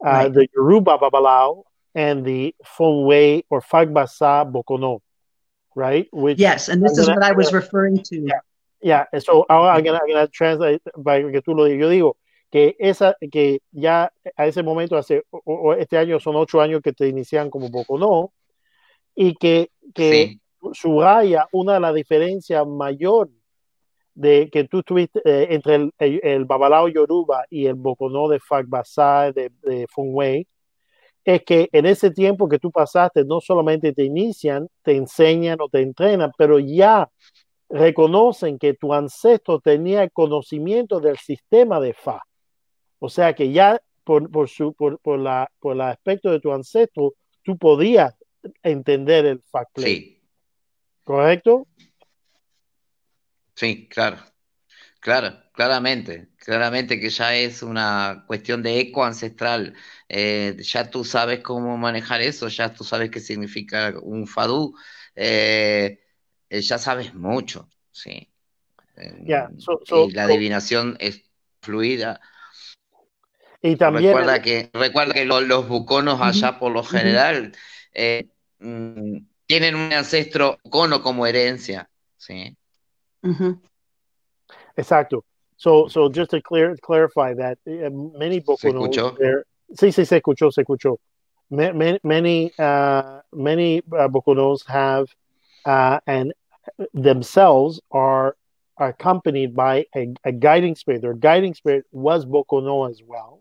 uh, 0.04 0.08
Right. 0.10 0.32
the 0.32 0.48
Yoruba 0.54 0.96
Babalao 0.98 1.64
and 1.94 2.24
the 2.24 2.54
Fonwei 2.64 3.42
or 3.50 3.60
Fagbasa 3.60 4.50
Bokono, 4.50 5.00
right? 5.76 6.08
Which 6.12 6.38
Yes, 6.38 6.68
and 6.70 6.82
this 6.82 6.92
I'm 6.96 7.00
is 7.02 7.06
gonna- 7.08 7.20
what 7.20 7.26
I 7.30 7.32
was 7.32 7.52
referring 7.52 8.02
to. 8.04 8.18
Yeah. 8.20 8.40
Yeah, 8.82 9.04
so 9.18 9.44
I'm 9.50 9.84
gonna, 9.84 9.98
I'm 10.02 10.08
gonna 10.08 10.26
translate 10.28 10.80
by 10.96 11.20
tú 11.22 11.48
lo 11.48 11.68
digas. 11.68 11.78
Yo 11.78 11.88
digo 11.90 12.12
que 12.50 12.76
esa, 12.78 13.16
que 13.30 13.60
ya 13.70 14.12
a 14.36 14.46
ese 14.46 14.62
momento 14.62 14.96
hace, 14.96 15.22
o, 15.30 15.40
o 15.44 15.74
este 15.74 15.98
año 15.98 16.18
son 16.20 16.36
ocho 16.36 16.60
años 16.60 16.80
que 16.82 16.92
te 16.92 17.08
inician 17.08 17.50
como 17.50 17.70
Bocono 17.70 18.32
y 19.14 19.34
que, 19.34 19.70
que 19.94 20.38
Sí, 20.62 20.72
subraya 20.72 21.46
una 21.52 21.74
de 21.74 21.80
las 21.80 21.94
diferencias 21.94 22.66
mayor 22.66 23.30
de 24.14 24.50
que 24.50 24.64
tú 24.64 24.82
tuviste 24.82 25.20
eh, 25.24 25.48
entre 25.50 25.76
el, 25.76 25.92
el, 25.98 26.20
el 26.22 26.44
Babalao 26.44 26.88
Yoruba 26.88 27.44
y 27.48 27.66
el 27.66 27.74
Bocono 27.74 28.28
de 28.28 28.40
Fagbasa 28.40 29.32
de, 29.32 29.50
de 29.62 29.86
Funwei 29.88 30.46
es 31.24 31.42
que 31.44 31.68
en 31.72 31.86
ese 31.86 32.10
tiempo 32.10 32.48
que 32.48 32.58
tú 32.58 32.70
pasaste 32.70 33.24
no 33.24 33.40
solamente 33.40 33.92
te 33.92 34.04
inician, 34.04 34.68
te 34.82 34.96
enseñan 34.96 35.58
o 35.60 35.68
te 35.68 35.80
entrenan, 35.80 36.32
pero 36.36 36.58
ya 36.58 37.08
reconocen 37.68 38.58
que 38.58 38.74
tu 38.74 38.92
ancestro 38.92 39.60
tenía 39.60 40.02
el 40.02 40.12
conocimiento 40.12 40.98
del 40.98 41.18
sistema 41.18 41.78
de 41.80 41.94
Fa. 41.94 42.20
O 43.00 43.10
sea 43.10 43.34
que 43.34 43.52
ya 43.52 43.80
por, 44.04 44.30
por, 44.30 44.48
su, 44.50 44.74
por, 44.74 45.00
por, 45.00 45.20
la, 45.20 45.50
por 45.60 45.74
el 45.76 45.82
aspecto 45.82 46.30
de 46.32 46.40
tu 46.40 46.52
ancestro, 46.52 47.14
tú 47.44 47.58
podías 47.58 48.14
entender 48.62 49.26
el 49.26 49.42
Fa 49.50 49.64
play, 49.74 50.04
sí, 50.06 50.22
¿correcto? 51.04 51.66
sí, 53.54 53.88
claro, 53.88 54.18
claro, 55.00 55.42
claramente, 55.54 56.30
claramente 56.38 57.00
que 57.00 57.10
ya 57.10 57.36
es 57.36 57.62
una 57.62 58.24
cuestión 58.26 58.62
de 58.62 58.80
eco 58.80 59.04
ancestral. 59.04 59.74
Eh, 60.08 60.56
ya 60.62 60.90
tú 60.90 61.04
sabes 61.04 61.40
cómo 61.42 61.78
manejar 61.78 62.20
eso, 62.22 62.48
ya 62.48 62.74
tú 62.74 62.84
sabes 62.84 63.10
qué 63.10 63.20
significa 63.20 63.94
un 64.02 64.26
fadú, 64.26 64.76
eh, 65.16 66.00
eh, 66.50 66.62
ya 66.62 66.78
sabes 66.78 67.14
mucho, 67.14 67.70
sí. 67.90 68.32
Eh, 68.96 69.14
Yeah, 69.26 69.48
so- 69.58 69.80
so- 69.86 70.08
y 70.08 70.12
la 70.12 70.24
so- 70.24 70.28
adivinación 70.28 70.96
es 71.00 71.22
fluida. 71.62 72.20
Y 73.62 73.76
también 73.76 74.04
Recuerda 74.16 74.42
que, 74.42 74.70
recuerda 74.72 75.14
que 75.14 75.24
lo- 75.24 75.40
los 75.40 75.68
buconos 75.68 76.20
allá 76.20 76.58
por 76.58 76.72
lo 76.72 76.82
general 76.82 77.52
eh, 77.92 78.28
mm, 78.58 79.16
tienen 79.46 79.74
un 79.74 79.92
ancestro 79.92 80.58
bucono 80.64 81.02
como 81.02 81.26
herencia, 81.26 81.88
¿sí? 82.16 82.56
Exacto. 84.76 85.24
So, 85.56 85.88
so 85.88 86.08
just 86.08 86.30
to 86.30 86.40
clear, 86.40 86.74
clarify 86.76 87.34
that, 87.34 87.58
uh, 87.66 87.90
many 87.90 88.40
there- 89.18 89.44
sí, 89.74 89.92
sí, 89.92 90.06
se 90.06 90.16
escuchó, 90.20 90.50
se 90.50 90.62
escuchó. 90.62 90.96
Ma- 91.50 91.72
ma- 91.72 91.98
Many, 92.02 92.52
uh, 92.58 93.20
many 93.32 93.82
uh, 93.92 94.08
have, 94.68 95.06
uh, 95.66 96.00
and 96.06 96.32
themselves 96.94 97.80
are 97.90 98.36
accompanied 98.78 99.54
by 99.54 99.84
a, 99.94 100.14
a 100.24 100.32
guiding 100.32 100.76
spirit. 100.76 101.02
Their 101.02 101.14
guiding 101.14 101.54
spirit 101.54 101.84
was 101.92 102.24
Bokono 102.24 102.88
as 102.88 103.02
well. 103.06 103.40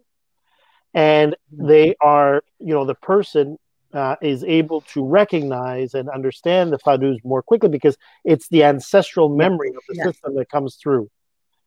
And 0.94 1.36
they 1.52 1.96
are, 2.02 2.44
you 2.60 2.74
know, 2.74 2.86
the 2.86 2.96
person 2.96 3.58
uh, 3.94 4.16
is 4.22 4.44
able 4.44 4.82
to 4.82 5.04
recognize 5.04 5.94
and 5.94 6.10
understand 6.10 6.72
the 6.72 6.78
Fadus 6.78 7.18
more 7.24 7.42
quickly 7.42 7.70
because 7.70 7.98
it's 8.24 8.48
the 8.50 8.64
ancestral 8.64 9.30
memory 9.30 9.70
of 9.70 9.84
the 9.88 9.96
Yeah. 9.96 10.04
system 10.06 10.36
that 10.36 10.50
comes 10.50 10.76
through. 10.76 11.10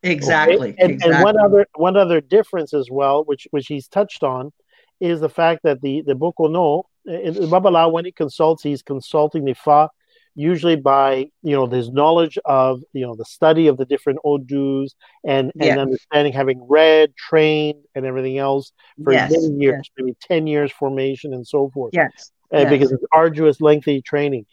Exactly. 0.03 0.71
Okay? 0.71 0.77
And, 0.83 0.93
exactly. 0.93 1.15
and 1.15 1.25
one 1.25 1.39
other 1.39 1.67
one 1.75 1.97
other 1.97 2.21
difference 2.21 2.75
as 2.75 2.91
well, 2.91 3.25
which 3.25 3.47
which 3.51 3.69
he's 3.69 3.87
touched 3.89 4.23
on, 4.25 4.53
is 5.01 5.21
the 5.21 5.29
fact 5.29 5.63
that 5.63 5.81
the 5.83 6.03
the 6.03 6.15
Bokono, 6.15 6.85
in 7.07 7.35
the 7.35 7.47
Babala, 7.47 7.91
when 7.91 8.05
he 8.05 8.13
consults, 8.13 8.63
he's 8.63 8.83
consulting 8.83 9.45
the 9.45 9.55
Fa, 9.55 9.89
usually 10.35 10.77
by 10.77 11.27
you 11.43 11.55
know 11.55 11.67
his 11.67 11.91
knowledge 11.91 12.39
of 12.45 12.81
you 12.93 13.07
know 13.07 13.15
the 13.15 13.25
study 13.25 13.67
of 13.67 13.77
the 13.77 13.85
different 13.85 14.19
Odus 14.25 14.95
and 15.25 15.53
and 15.61 15.69
Yeah. 15.69 15.79
understanding, 15.79 16.33
having 16.33 16.67
read, 16.69 17.15
trained, 17.17 17.85
and 17.95 18.07
everything 18.07 18.39
else 18.39 18.73
for 19.05 19.13
Yes, 19.13 19.31
many 19.31 19.55
years, 19.61 19.91
maybe 19.99 20.17
ten 20.21 20.47
years 20.47 20.73
formation 20.73 21.33
and 21.35 21.47
so 21.47 21.71
forth 21.71 21.93
yes. 21.95 22.31
Yes. 22.51 22.69
because 22.71 22.93
it's 22.93 23.05
arduous, 23.13 23.61
lengthy 23.61 24.03
training. 24.03 24.47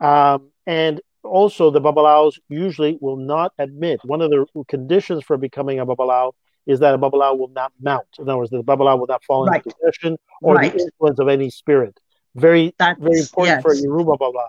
Um, 0.00 0.50
and 0.66 1.00
also, 1.22 1.70
the 1.70 1.80
babalaos 1.80 2.34
usually 2.48 2.98
will 3.00 3.16
not 3.16 3.52
admit 3.58 4.00
one 4.04 4.20
of 4.20 4.30
the 4.30 4.44
conditions 4.68 5.24
for 5.24 5.36
becoming 5.36 5.78
a 5.78 5.86
babalao 5.86 6.32
is 6.66 6.80
that 6.80 6.94
a 6.94 6.98
babalao 6.98 7.38
will 7.38 7.48
not 7.48 7.72
mount. 7.80 8.06
In 8.18 8.28
other 8.28 8.38
words, 8.38 8.50
the 8.50 8.62
babalao 8.62 8.98
will 8.98 9.06
not 9.06 9.22
fall 9.24 9.46
Right. 9.46 9.62
into 9.64 9.76
possession 9.76 10.16
or 10.42 10.54
Right. 10.56 10.72
the 10.72 10.82
influence 10.84 11.18
of 11.18 11.28
any 11.28 11.50
spirit. 11.50 11.98
Very, 12.34 12.74
That's 12.78 12.98
very 13.00 13.20
important 13.20 13.62
for 13.62 13.70
a 13.72 13.74
yes. 13.74 13.84
Yoruba 13.84 14.12
babalao, 14.12 14.48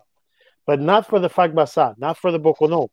but 0.66 0.80
not 0.80 1.08
for 1.08 1.20
the 1.20 1.30
fagbasa, 1.30 1.96
not 1.98 2.18
for 2.18 2.32
the 2.32 2.40
bokono, 2.40 2.90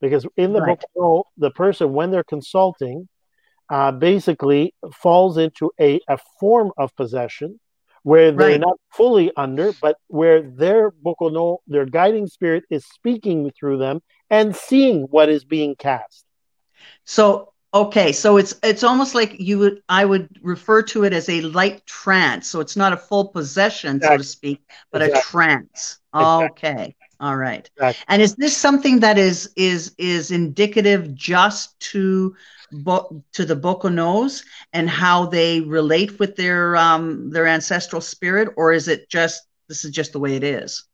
because 0.00 0.26
in 0.36 0.52
the 0.52 0.60
Right. 0.60 0.78
bokono, 0.96 1.24
the 1.36 1.50
person 1.50 1.92
when 1.92 2.10
they're 2.10 2.24
consulting, 2.24 3.08
uh, 3.70 3.92
basically 3.92 4.74
falls 4.94 5.38
into 5.38 5.70
a, 5.80 6.00
a 6.08 6.18
form 6.38 6.70
of 6.76 6.94
possession 6.96 7.58
where 8.02 8.30
they're 8.32 8.50
Right. 8.50 8.60
not 8.60 8.76
fully 8.92 9.32
under, 9.36 9.72
but 9.80 9.96
where 10.08 10.42
their 10.42 10.90
bokono, 10.90 11.58
their 11.66 11.86
guiding 11.86 12.26
spirit, 12.26 12.64
is 12.70 12.84
speaking 12.86 13.50
through 13.58 13.78
them 13.78 14.02
and 14.28 14.54
seeing 14.54 15.02
what 15.04 15.30
is 15.30 15.44
being 15.44 15.74
cast. 15.76 16.24
So 17.04 17.52
okay, 17.72 18.12
so 18.12 18.36
it's 18.36 18.54
it's 18.62 18.84
almost 18.84 19.14
like 19.14 19.40
you 19.40 19.58
would 19.58 19.82
I 19.88 20.04
would 20.04 20.28
refer 20.42 20.82
to 20.82 21.04
it 21.04 21.12
as 21.14 21.28
a 21.28 21.40
light 21.40 21.84
trance. 21.86 22.48
So 22.48 22.60
it's 22.60 22.76
not 22.76 22.92
a 22.92 22.96
full 22.96 23.28
possession, 23.28 24.02
so 24.02 24.16
to 24.16 24.24
speak, 24.24 24.62
but 24.92 25.02
a 25.02 25.08
trance. 25.08 25.98
Exactly. 26.14 26.44
Okay. 26.52 26.94
All 27.24 27.36
right. 27.36 27.68
Exactly. 27.76 28.04
And 28.08 28.20
is 28.20 28.34
this 28.36 28.54
something 28.54 29.00
that 29.00 29.16
is 29.16 29.50
is 29.56 29.94
is 29.96 30.30
indicative 30.30 31.14
just 31.14 31.78
to 31.92 32.36
bo- 32.70 33.24
to 33.32 33.46
the 33.46 33.56
Bokonos 33.56 34.44
and 34.74 34.90
how 34.90 35.26
they 35.26 35.62
relate 35.62 36.18
with 36.18 36.36
their 36.36 36.76
um 36.76 37.30
their 37.30 37.46
ancestral 37.46 38.02
spirit, 38.02 38.48
or 38.56 38.72
is 38.72 38.88
it 38.88 39.08
just 39.08 39.42
this 39.68 39.84
is 39.86 39.90
just 39.90 40.12
the 40.12 40.20
way 40.20 40.36
it 40.36 40.44
is? 40.44 40.84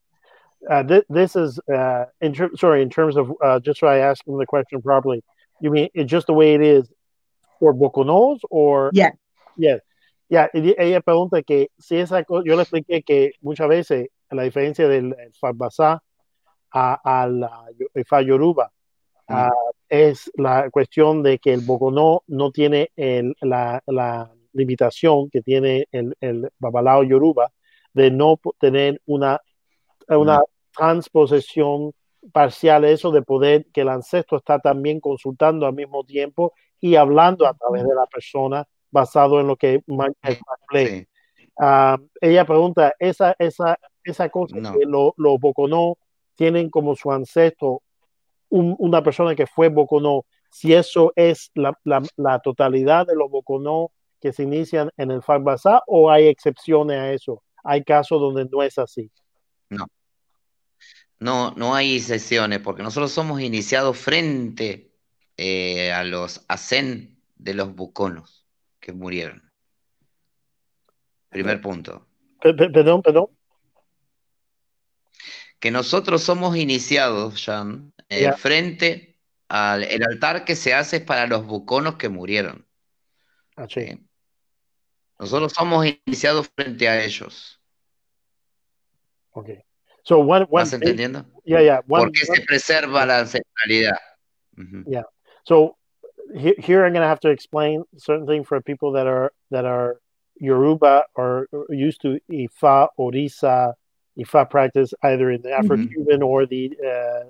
Uh, 0.70 0.84
th- 0.84 1.04
this 1.08 1.34
is 1.34 1.58
uh, 1.74 2.04
in 2.20 2.32
ter- 2.32 2.54
sorry 2.54 2.82
in 2.82 2.90
terms 2.90 3.16
of 3.16 3.32
uh, 3.42 3.58
just 3.58 3.80
so 3.80 3.88
I 3.88 3.98
asked 3.98 4.22
him 4.28 4.38
the 4.38 4.46
question 4.46 4.80
properly. 4.80 5.24
You 5.60 5.70
mean 5.72 5.88
it's 5.94 6.10
just 6.10 6.28
the 6.28 6.32
way 6.32 6.54
it 6.54 6.62
is 6.62 6.88
for 7.58 7.74
boconos 7.74 8.38
or 8.50 8.90
Yeah. 8.94 9.10
yeah 9.56 9.78
yeah 10.28 10.46
ella 10.54 11.00
pregunta 11.00 11.42
que 11.44 11.66
si 11.80 11.96
esa 11.96 12.24
yo 12.44 12.54
le 12.56 12.62
expliqué 12.62 13.04
que 13.04 13.32
muchas 13.42 13.68
veces 13.68 14.06
la 14.30 14.44
diferencia 14.44 14.86
del 14.86 15.14
Fagbasá 15.42 15.98
a, 16.72 17.22
a 17.22 17.26
la 17.28 17.66
yoruba 18.22 18.70
ah, 19.28 19.50
es 19.88 20.30
la 20.34 20.70
cuestión 20.70 21.22
de 21.22 21.38
que 21.38 21.52
el 21.52 21.60
boconó 21.60 22.22
no 22.26 22.50
tiene 22.50 22.90
el- 22.96 23.34
la, 23.40 23.82
la 23.86 24.30
limitación 24.52 25.30
que 25.30 25.42
tiene 25.42 25.86
el, 25.92 26.16
el 26.20 26.50
babalao 26.58 27.02
yoruba 27.04 27.50
de 27.92 28.10
no 28.10 28.38
tener 28.58 29.00
una 29.06 29.40
una 30.08 30.42
transposición 30.76 31.92
parcial, 32.32 32.84
eso 32.84 33.10
de 33.12 33.22
poder 33.22 33.66
que 33.72 33.82
el 33.82 33.88
ancestro 33.88 34.38
está 34.38 34.58
también 34.58 35.00
consultando 35.00 35.66
al 35.66 35.72
mismo 35.74 36.04
tiempo 36.04 36.52
y 36.80 36.96
hablando 36.96 37.46
a 37.46 37.54
través 37.54 37.84
de 37.84 37.94
la 37.94 38.06
persona 38.06 38.66
basado 38.90 39.40
en 39.40 39.46
lo 39.46 39.56
que. 39.56 39.82
Sí. 40.72 41.06
Ah, 41.58 41.96
ella 42.20 42.44
pregunta, 42.44 42.94
esa, 42.98 43.34
esa, 43.38 43.78
esa 44.02 44.28
cosa 44.30 44.56
No. 44.56 44.72
que 44.72 44.84
lo- 44.86 45.14
Boconó 45.38 45.96
tienen 46.40 46.70
como 46.70 46.96
su 46.96 47.12
ancestro 47.12 47.82
un- 48.48 48.74
una 48.78 49.02
persona 49.02 49.34
que 49.34 49.46
fue 49.46 49.68
Boconó, 49.68 50.24
si 50.50 50.72
eso 50.72 51.12
es 51.14 51.50
la, 51.54 51.78
la- 51.84 52.02
la 52.16 52.38
totalidad 52.38 53.06
de 53.06 53.14
los 53.14 53.30
Boconó 53.30 53.90
que 54.22 54.32
se 54.32 54.44
inician 54.44 54.88
en 54.96 55.10
el 55.10 55.22
Fagbasá 55.22 55.82
o 55.86 56.10
hay 56.10 56.28
excepciones 56.28 56.96
a 56.98 57.12
eso. 57.12 57.42
Hay 57.62 57.84
casos 57.84 58.18
donde 58.22 58.46
no 58.50 58.62
es 58.62 58.78
así. 58.78 59.10
No, 61.18 61.52
no 61.58 61.74
hay 61.74 62.00
sesiones, 62.00 62.60
porque 62.60 62.82
nosotros 62.82 63.12
somos 63.12 63.42
iniciados 63.42 63.98
frente 63.98 64.90
eh, 65.36 65.92
a 65.92 66.04
los 66.04 66.42
ascen 66.48 67.18
de 67.36 67.52
los 67.52 67.74
buconos 67.74 68.46
que 68.80 68.94
murieron. 68.94 69.42
Primer 71.28 71.60
punto. 71.60 72.06
Pe- 72.40 72.54
pe- 72.54 72.70
Perdón, 72.70 73.02
perdón. 73.02 73.26
Que 75.60 75.70
nosotros 75.70 76.22
somos 76.22 76.56
iniciados, 76.56 77.44
Jan, 77.44 77.92
eh, 78.08 78.20
Yeah. 78.22 78.32
frente 78.36 79.16
al 79.48 79.84
el 79.84 80.02
altar 80.02 80.44
que 80.44 80.56
se 80.56 80.74
hace 80.74 81.00
para 81.00 81.26
los 81.26 81.44
buconos 81.46 81.96
que 81.96 82.08
murieron. 82.08 82.66
Ah, 83.56 83.66
sí. 83.68 83.86
¿sí? 83.86 84.06
Nosotros 85.18 85.52
somos 85.52 85.86
iniciados 86.06 86.50
frente 86.56 86.88
a 86.88 87.04
ellos. 87.04 87.60
Okay. 89.32 89.62
So 90.02 90.18
one 90.18 90.46
one 90.48 90.64
¿Vas 90.64 90.72
entendiendo? 90.72 91.24
yeah 91.44 91.60
yeah 91.60 91.80
one, 91.86 92.04
¿Por 92.04 92.12
qué 92.12 92.24
se 92.24 92.40
preserva 92.42 93.04
la 93.06 93.20
ancestralidad? 93.20 93.98
Ujú. 94.56 94.84
So 95.44 95.76
he- 96.34 96.54
here 96.58 96.84
I'm 96.84 96.92
going 96.92 97.02
to 97.02 97.08
have 97.08 97.20
to 97.20 97.30
explain 97.30 97.84
certain 97.96 98.26
things 98.26 98.46
for 98.46 98.60
people 98.62 98.92
that 98.92 99.06
are 99.06 99.32
that 99.50 99.64
are 99.64 100.00
Yoruba 100.40 101.04
or 101.14 101.48
used 101.68 102.00
to 102.02 102.18
Ifa, 102.30 102.88
Orisa, 102.98 103.74
Ifa 104.18 104.48
practice 104.50 104.92
either 105.02 105.30
in 105.30 105.42
the 105.42 105.52
Afro-Cuban 105.52 106.22
or 106.22 106.46
the 106.46 106.76
uh, 106.84 107.24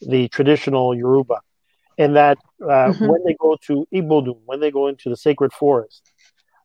the 0.00 0.28
traditional 0.28 0.94
Yoruba, 0.94 1.40
and 1.98 2.16
that 2.16 2.38
uh, 2.62 2.92
Mhm. 2.92 3.08
when 3.08 3.24
they 3.24 3.34
go 3.34 3.56
to 3.66 3.86
Ibodun, 3.92 4.40
when 4.44 4.60
they 4.60 4.70
go 4.70 4.86
into 4.88 5.08
the 5.08 5.16
sacred 5.16 5.52
forest, 5.52 6.02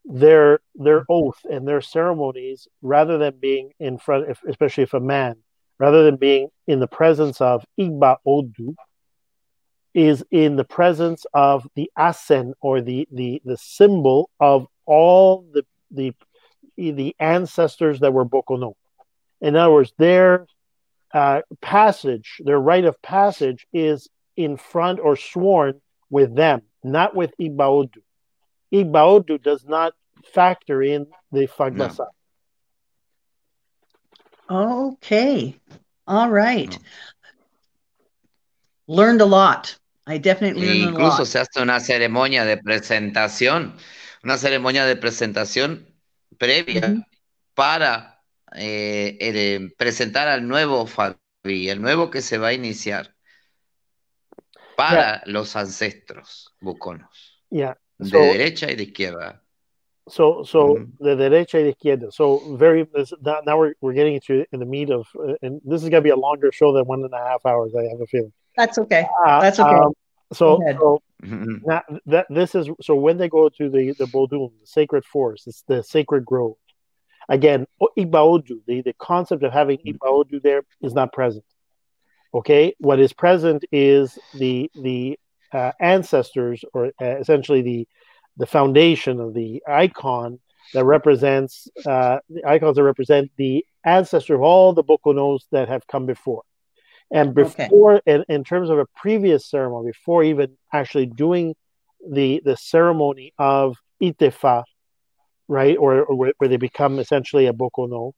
their 0.06 0.60
their 0.76 1.06
oath 1.10 1.40
and 1.50 1.68
their 1.68 1.82
ceremonies, 1.82 2.68
rather 2.82 3.18
than 3.18 3.38
being 3.40 3.72
in 3.80 3.98
front, 3.98 4.30
if, 4.30 4.42
especially 4.48 4.84
if 4.84 4.94
a 4.94 5.00
man, 5.00 5.38
rather 5.80 6.04
than 6.04 6.18
being 6.18 6.50
in 6.68 6.80
the 6.80 6.88
presence 6.88 7.42
of 7.42 7.66
Igba 7.80 8.18
Odu, 8.26 8.76
is 9.94 10.24
in 10.32 10.56
the 10.56 10.64
presence 10.64 11.26
of 11.34 11.68
the 11.76 11.92
asen 11.98 12.54
or 12.62 12.82
the 12.82 13.08
the 13.12 13.42
the 13.46 13.58
symbol 13.58 14.30
of 14.40 14.68
all 14.86 15.46
the 15.54 15.66
the 15.92 16.14
the 16.78 17.16
ancestors 17.20 18.00
that 18.00 18.14
were 18.14 18.26
Bokono. 18.26 18.74
In 19.44 19.58
other 19.58 19.74
words, 19.74 19.94
their 19.98 20.48
uh, 21.14 21.42
passage, 21.62 22.42
their 22.44 22.58
rite 22.58 22.86
of 22.86 23.00
passage, 23.02 23.68
is 23.74 24.08
in 24.38 24.56
front 24.56 25.00
or 25.02 25.18
sworn 25.18 25.82
with 26.10 26.34
them, 26.34 26.62
not 26.82 27.14
with 27.14 27.34
Ibaodu. 27.38 28.02
Ibaodu 28.74 29.44
does 29.44 29.66
not 29.66 29.94
factor 30.34 30.82
in 30.82 31.08
the 31.34 31.48
Fagbasa. 31.48 32.08
Okay. 34.50 35.60
All 36.08 36.30
right. 36.30 36.72
No. 38.88 38.96
Learned 38.96 39.22
a 39.22 39.26
lot. 39.26 39.76
I 40.08 40.18
definitely 40.20 40.68
learned 40.68 40.96
a 40.96 41.00
incluso 41.00 41.20
lot. 41.20 41.28
se 41.28 41.40
hace 41.40 41.62
una 41.62 41.80
ceremonia 41.80 42.46
de 42.46 42.58
presentación, 42.58 43.74
una 44.24 44.38
ceremonia 44.38 44.86
de 44.86 44.96
presentación 44.96 45.86
previa 46.38 46.82
Ujú. 46.82 47.04
para 47.56 48.13
eh, 48.56 49.18
el- 49.20 49.74
presentar 49.78 50.28
al 50.28 50.48
nuevo 50.48 50.86
Fabi, 50.88 51.70
el 51.70 51.82
nuevo 51.82 52.10
que 52.10 52.22
se 52.22 52.38
va 52.38 52.48
a 52.50 52.54
iniciar 52.54 53.14
para 54.76 55.22
los 55.26 55.56
ancestros 55.56 56.54
buconos, 56.60 57.42
Yeah. 57.52 57.78
de 58.00 58.10
So 58.10 58.18
derecha 58.18 58.72
y 58.72 58.76
de 58.76 58.84
izquierda. 58.84 59.42
So, 60.08 60.44
so 60.44 60.86
the 61.00 61.16
derecha 61.16 61.60
y 61.60 61.64
de 61.64 61.70
izquierda. 61.70 62.12
So 62.12 62.58
very. 62.58 62.84
This, 62.94 63.14
now, 63.22 63.40
now 63.46 63.58
we're 63.58 63.74
we're 63.80 63.94
getting 63.94 64.16
into 64.16 64.46
in 64.52 64.60
the 64.60 64.66
meat 64.66 64.90
of, 64.90 65.08
uh, 65.16 65.36
and 65.42 65.62
this 65.64 65.82
is 65.84 65.90
gonna 65.90 66.02
be 66.02 66.10
a 66.10 66.16
longer 66.16 66.52
show 66.52 66.74
than 66.74 66.86
one 66.86 67.04
and 67.06 67.14
a 67.14 67.18
half 67.18 67.46
hours. 67.46 67.74
I 67.74 67.84
have 67.84 68.02
a 68.02 68.08
feeling. 68.08 68.34
That's 68.58 68.78
okay. 68.80 69.08
Uh, 69.26 69.40
That's 69.40 69.60
okay. 69.60 69.76
um, 69.76 69.94
so, 70.34 70.60
now 71.22 71.84
that 72.08 72.26
this 72.30 72.54
is 72.56 72.70
so 72.82 72.96
when 72.96 73.18
they 73.18 73.30
go 73.30 73.48
to 73.50 73.70
the 73.70 73.94
the 73.98 74.06
Bodum, 74.08 74.52
the 74.60 74.68
sacred 74.68 75.06
forest, 75.06 75.48
it's 75.48 75.62
the 75.68 75.84
sacred 75.84 76.26
grove. 76.26 76.56
Again, 77.30 77.66
Ibaodu, 77.98 78.62
the 78.68 78.82
the 78.82 78.94
concept 78.94 79.44
of 79.44 79.54
having 79.54 79.80
Ibaodu 79.86 80.42
there 80.42 80.64
is 80.82 80.94
not 80.94 81.14
present. 81.14 81.46
Okay, 82.34 82.74
what 82.80 83.00
is 83.00 83.14
present 83.14 83.64
is 83.72 84.18
the 84.34 84.70
the 84.76 85.20
uh, 85.52 85.72
ancestors, 85.80 86.64
or 86.74 86.88
uh, 87.02 87.18
essentially 87.20 87.62
the 87.62 87.88
the 88.38 88.46
foundation 88.48 89.20
of 89.20 89.34
the 89.34 89.62
icon 89.68 90.40
that 90.74 90.86
represents 90.86 91.68
uh, 91.86 92.18
the 92.30 92.44
icons 92.46 92.76
that 92.78 92.84
represent 92.84 93.32
the 93.38 93.64
ancestor 93.86 94.36
of 94.36 94.42
all 94.42 94.74
the 94.74 94.84
Bokonos 94.84 95.42
that 95.52 95.68
have 95.70 95.86
come 95.88 96.06
before. 96.06 96.42
And 97.12 97.38
Okay. 97.38 97.66
before, 97.66 98.02
in, 98.08 98.26
in 98.28 98.44
terms 98.44 98.70
of 98.72 98.80
a 98.80 98.88
previous 98.96 99.48
ceremony, 99.48 99.92
before 99.92 100.24
even 100.24 100.58
actually 100.74 101.06
doing 101.06 101.56
the 102.10 102.42
the 102.44 102.58
ceremony 102.58 103.34
of 103.38 103.78
Itefa, 104.02 104.64
right, 105.48 105.78
or, 105.78 106.04
or 106.04 106.16
where, 106.16 106.34
where 106.38 106.48
they 106.48 106.58
become 106.58 107.00
essentially 107.00 107.48
a 107.48 107.54
Bokono, 107.54 108.14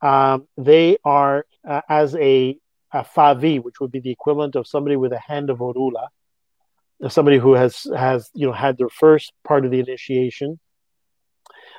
um, 0.00 0.48
they 0.56 0.96
are 1.04 1.44
uh, 1.66 1.80
as 1.88 2.14
a, 2.16 2.56
a 2.92 3.04
Favi, 3.04 3.62
which 3.62 3.80
would 3.80 3.92
be 3.92 4.00
the 4.00 4.10
equivalent 4.10 4.56
of 4.56 4.66
somebody 4.66 4.96
with 4.96 5.12
a 5.12 5.18
hand 5.18 5.50
of 5.50 5.58
Orula, 5.58 6.08
somebody 7.08 7.38
who 7.38 7.54
has 7.54 7.86
has 7.96 8.30
you 8.34 8.46
know 8.46 8.52
had 8.52 8.78
their 8.78 8.88
first 8.88 9.32
part 9.44 9.64
of 9.64 9.70
the 9.70 9.80
initiation. 9.80 10.58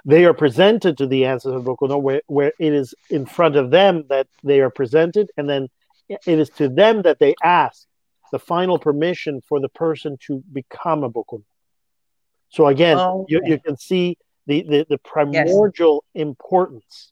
They 0.05 0.25
are 0.25 0.33
presented 0.33 0.97
to 0.97 1.07
the 1.07 1.25
ancestors 1.25 1.55
of 1.55 1.63
Bokono, 1.63 2.01
where, 2.01 2.21
where 2.27 2.51
it 2.59 2.73
is 2.73 2.93
in 3.09 3.25
front 3.25 3.55
of 3.55 3.71
them 3.71 4.03
that 4.09 4.27
they 4.43 4.59
are 4.59 4.69
presented, 4.69 5.29
and 5.37 5.49
then 5.49 5.69
it 6.09 6.39
is 6.39 6.49
to 6.51 6.67
them 6.67 7.03
that 7.03 7.19
they 7.19 7.35
ask 7.41 7.85
the 8.31 8.39
final 8.39 8.79
permission 8.79 9.41
for 9.47 9.61
the 9.61 9.69
person 9.69 10.17
to 10.27 10.43
become 10.51 11.03
a 11.03 11.09
Bokono. 11.09 11.43
So 12.49 12.67
again, 12.67 12.97
Oh, 12.99 13.25
you, 13.29 13.41
you 13.45 13.59
can 13.59 13.77
see 13.77 14.17
the, 14.45 14.63
the, 14.63 14.85
the 14.89 14.97
primordial 14.97 16.03
importance, 16.13 17.11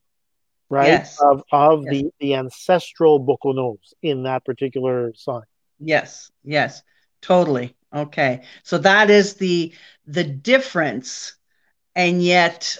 right, 0.69 0.87
Yes. 0.87 1.19
of, 1.21 1.43
of 1.51 1.83
Yes. 1.83 1.91
the, 1.91 2.11
the 2.19 2.35
ancestral 2.35 3.19
Bokonos 3.19 3.93
in 4.01 4.23
that 4.23 4.45
particular 4.45 5.13
sign. 5.15 5.43
Yes, 5.79 6.31
yes, 6.43 6.83
totally. 7.21 7.75
Okay. 7.93 8.41
So 8.63 8.77
that 8.79 9.09
is 9.09 9.35
the 9.35 9.73
the 10.05 10.23
difference, 10.23 11.35
and 11.95 12.21
yet 12.21 12.77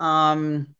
um 0.00 0.74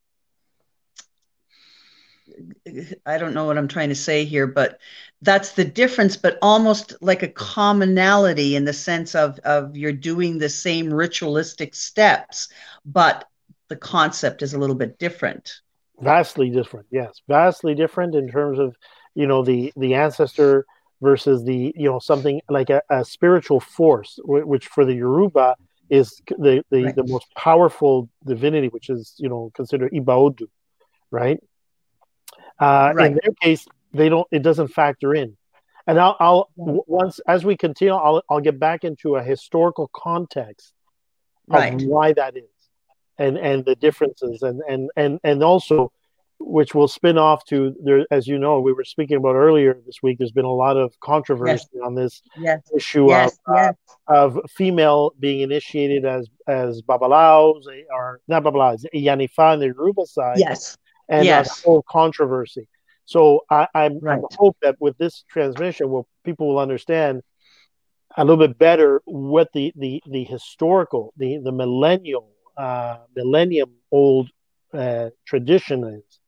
I 3.06 3.18
don't 3.18 3.34
know 3.34 3.44
what 3.46 3.58
I'm 3.58 3.68
trying 3.68 3.88
to 3.90 3.94
say 3.94 4.24
here, 4.24 4.46
but 4.46 4.78
that's 5.20 5.52
the 5.52 5.64
difference, 5.64 6.16
but 6.16 6.38
almost 6.42 6.94
like 7.00 7.22
a 7.22 7.28
commonality 7.28 8.56
in 8.56 8.64
the 8.64 8.72
sense 8.72 9.14
of 9.14 9.38
of 9.40 9.76
you're 9.76 9.92
doing 9.92 10.38
the 10.38 10.48
same 10.48 10.92
ritualistic 10.92 11.74
steps, 11.74 12.48
but 12.84 13.28
the 13.68 13.76
concept 13.76 14.42
is 14.42 14.54
a 14.54 14.58
little 14.58 14.76
bit 14.76 14.98
different. 14.98 15.60
Vastly 16.00 16.50
different, 16.50 16.86
yes, 16.90 17.20
vastly 17.28 17.74
different 17.74 18.14
in 18.14 18.28
terms 18.28 18.58
of 18.58 18.76
you 19.14 19.26
know 19.26 19.42
the 19.44 19.72
the 19.76 19.94
ancestor 19.94 20.66
versus 21.00 21.44
the 21.44 21.72
you 21.76 21.88
know 21.90 21.98
something 21.98 22.40
like 22.48 22.70
a, 22.70 22.82
a 22.90 23.04
spiritual 23.04 23.60
force, 23.60 24.18
which 24.24 24.66
for 24.68 24.84
the 24.84 24.94
Yoruba 24.94 25.56
is 25.90 26.20
the 26.38 26.64
the, 26.70 26.84
Right. 26.84 26.96
the 26.96 27.04
most 27.04 27.26
powerful 27.36 28.08
divinity, 28.26 28.68
which 28.68 28.88
is 28.88 29.14
you 29.18 29.28
know 29.28 29.50
considered 29.54 29.92
Ibaodu, 29.92 30.46
right? 31.10 31.38
Uh, 32.62 32.92
In 32.98 33.18
their 33.22 33.32
case, 33.40 33.66
they 33.92 34.08
don't. 34.08 34.26
It 34.30 34.42
doesn't 34.42 34.68
factor 34.68 35.14
in. 35.14 35.36
And 35.88 35.98
I'll, 35.98 36.16
I'll 36.20 36.50
once 36.56 37.18
as 37.26 37.44
we 37.44 37.56
continue, 37.56 37.92
I'll 37.94 38.22
I'll 38.30 38.40
get 38.40 38.58
back 38.60 38.84
into 38.84 39.16
a 39.16 39.22
historical 39.22 39.90
context 39.94 40.72
of 41.50 41.58
Right. 41.58 41.82
why 41.82 42.12
that 42.12 42.36
is 42.36 42.44
and 43.18 43.36
and 43.36 43.64
the 43.64 43.74
differences 43.74 44.42
and 44.42 44.62
and 44.68 44.90
and 44.96 45.18
and 45.24 45.42
also 45.42 45.90
which 46.38 46.72
will 46.74 46.88
spin 46.88 47.18
off 47.18 47.44
to 47.46 47.74
there 47.84 48.06
as 48.12 48.26
you 48.28 48.38
know 48.38 48.60
we 48.60 48.72
were 48.72 48.84
speaking 48.84 49.16
about 49.16 49.34
earlier 49.34 49.76
this 49.86 49.98
week 50.02 50.18
there's 50.18 50.32
been 50.32 50.44
a 50.44 50.52
lot 50.52 50.76
of 50.76 50.92
controversy 51.00 51.78
on 51.84 51.94
this 51.96 52.22
Yes. 52.36 52.60
issue 52.74 53.08
Yes. 53.10 53.38
of, 53.46 53.56
uh, 53.56 53.72
of 54.08 54.38
female 54.50 55.12
being 55.18 55.40
initiated 55.40 56.04
as 56.04 56.28
as 56.46 56.80
babalaos 56.82 57.64
or 57.92 58.20
not 58.28 58.44
babalaos 58.44 58.84
yanifa 58.94 59.52
on 59.54 59.58
the 59.60 59.66
Yoruba 59.66 60.06
side 60.06 60.38
Yes. 60.38 60.78
And 61.08 61.28
Yes. 61.28 61.30
uh, 61.30 61.42
the 61.42 61.54
whole 61.64 61.82
controversy 61.88 62.68
so 63.04 63.40
I, 63.50 63.66
I'm, 63.74 64.00
Right. 64.00 64.20
I 64.20 64.20
hope 64.38 64.56
that 64.62 64.76
with 64.80 64.96
this 64.98 65.24
transmission 65.30 65.90
will 65.90 66.06
people 66.24 66.48
will 66.48 66.58
understand 66.58 67.22
a 68.16 68.24
little 68.24 68.46
bit 68.46 68.58
better 68.58 69.02
what 69.04 69.48
the 69.54 69.72
the 69.76 70.02
the 70.10 70.24
historical 70.24 71.12
the 71.16 71.38
the 71.42 71.52
millennial 71.52 72.28
uh 72.56 72.98
millennium 73.16 73.70
old 73.90 74.28
uh 74.74 75.10
tradition 75.26 75.84
is 75.84 76.20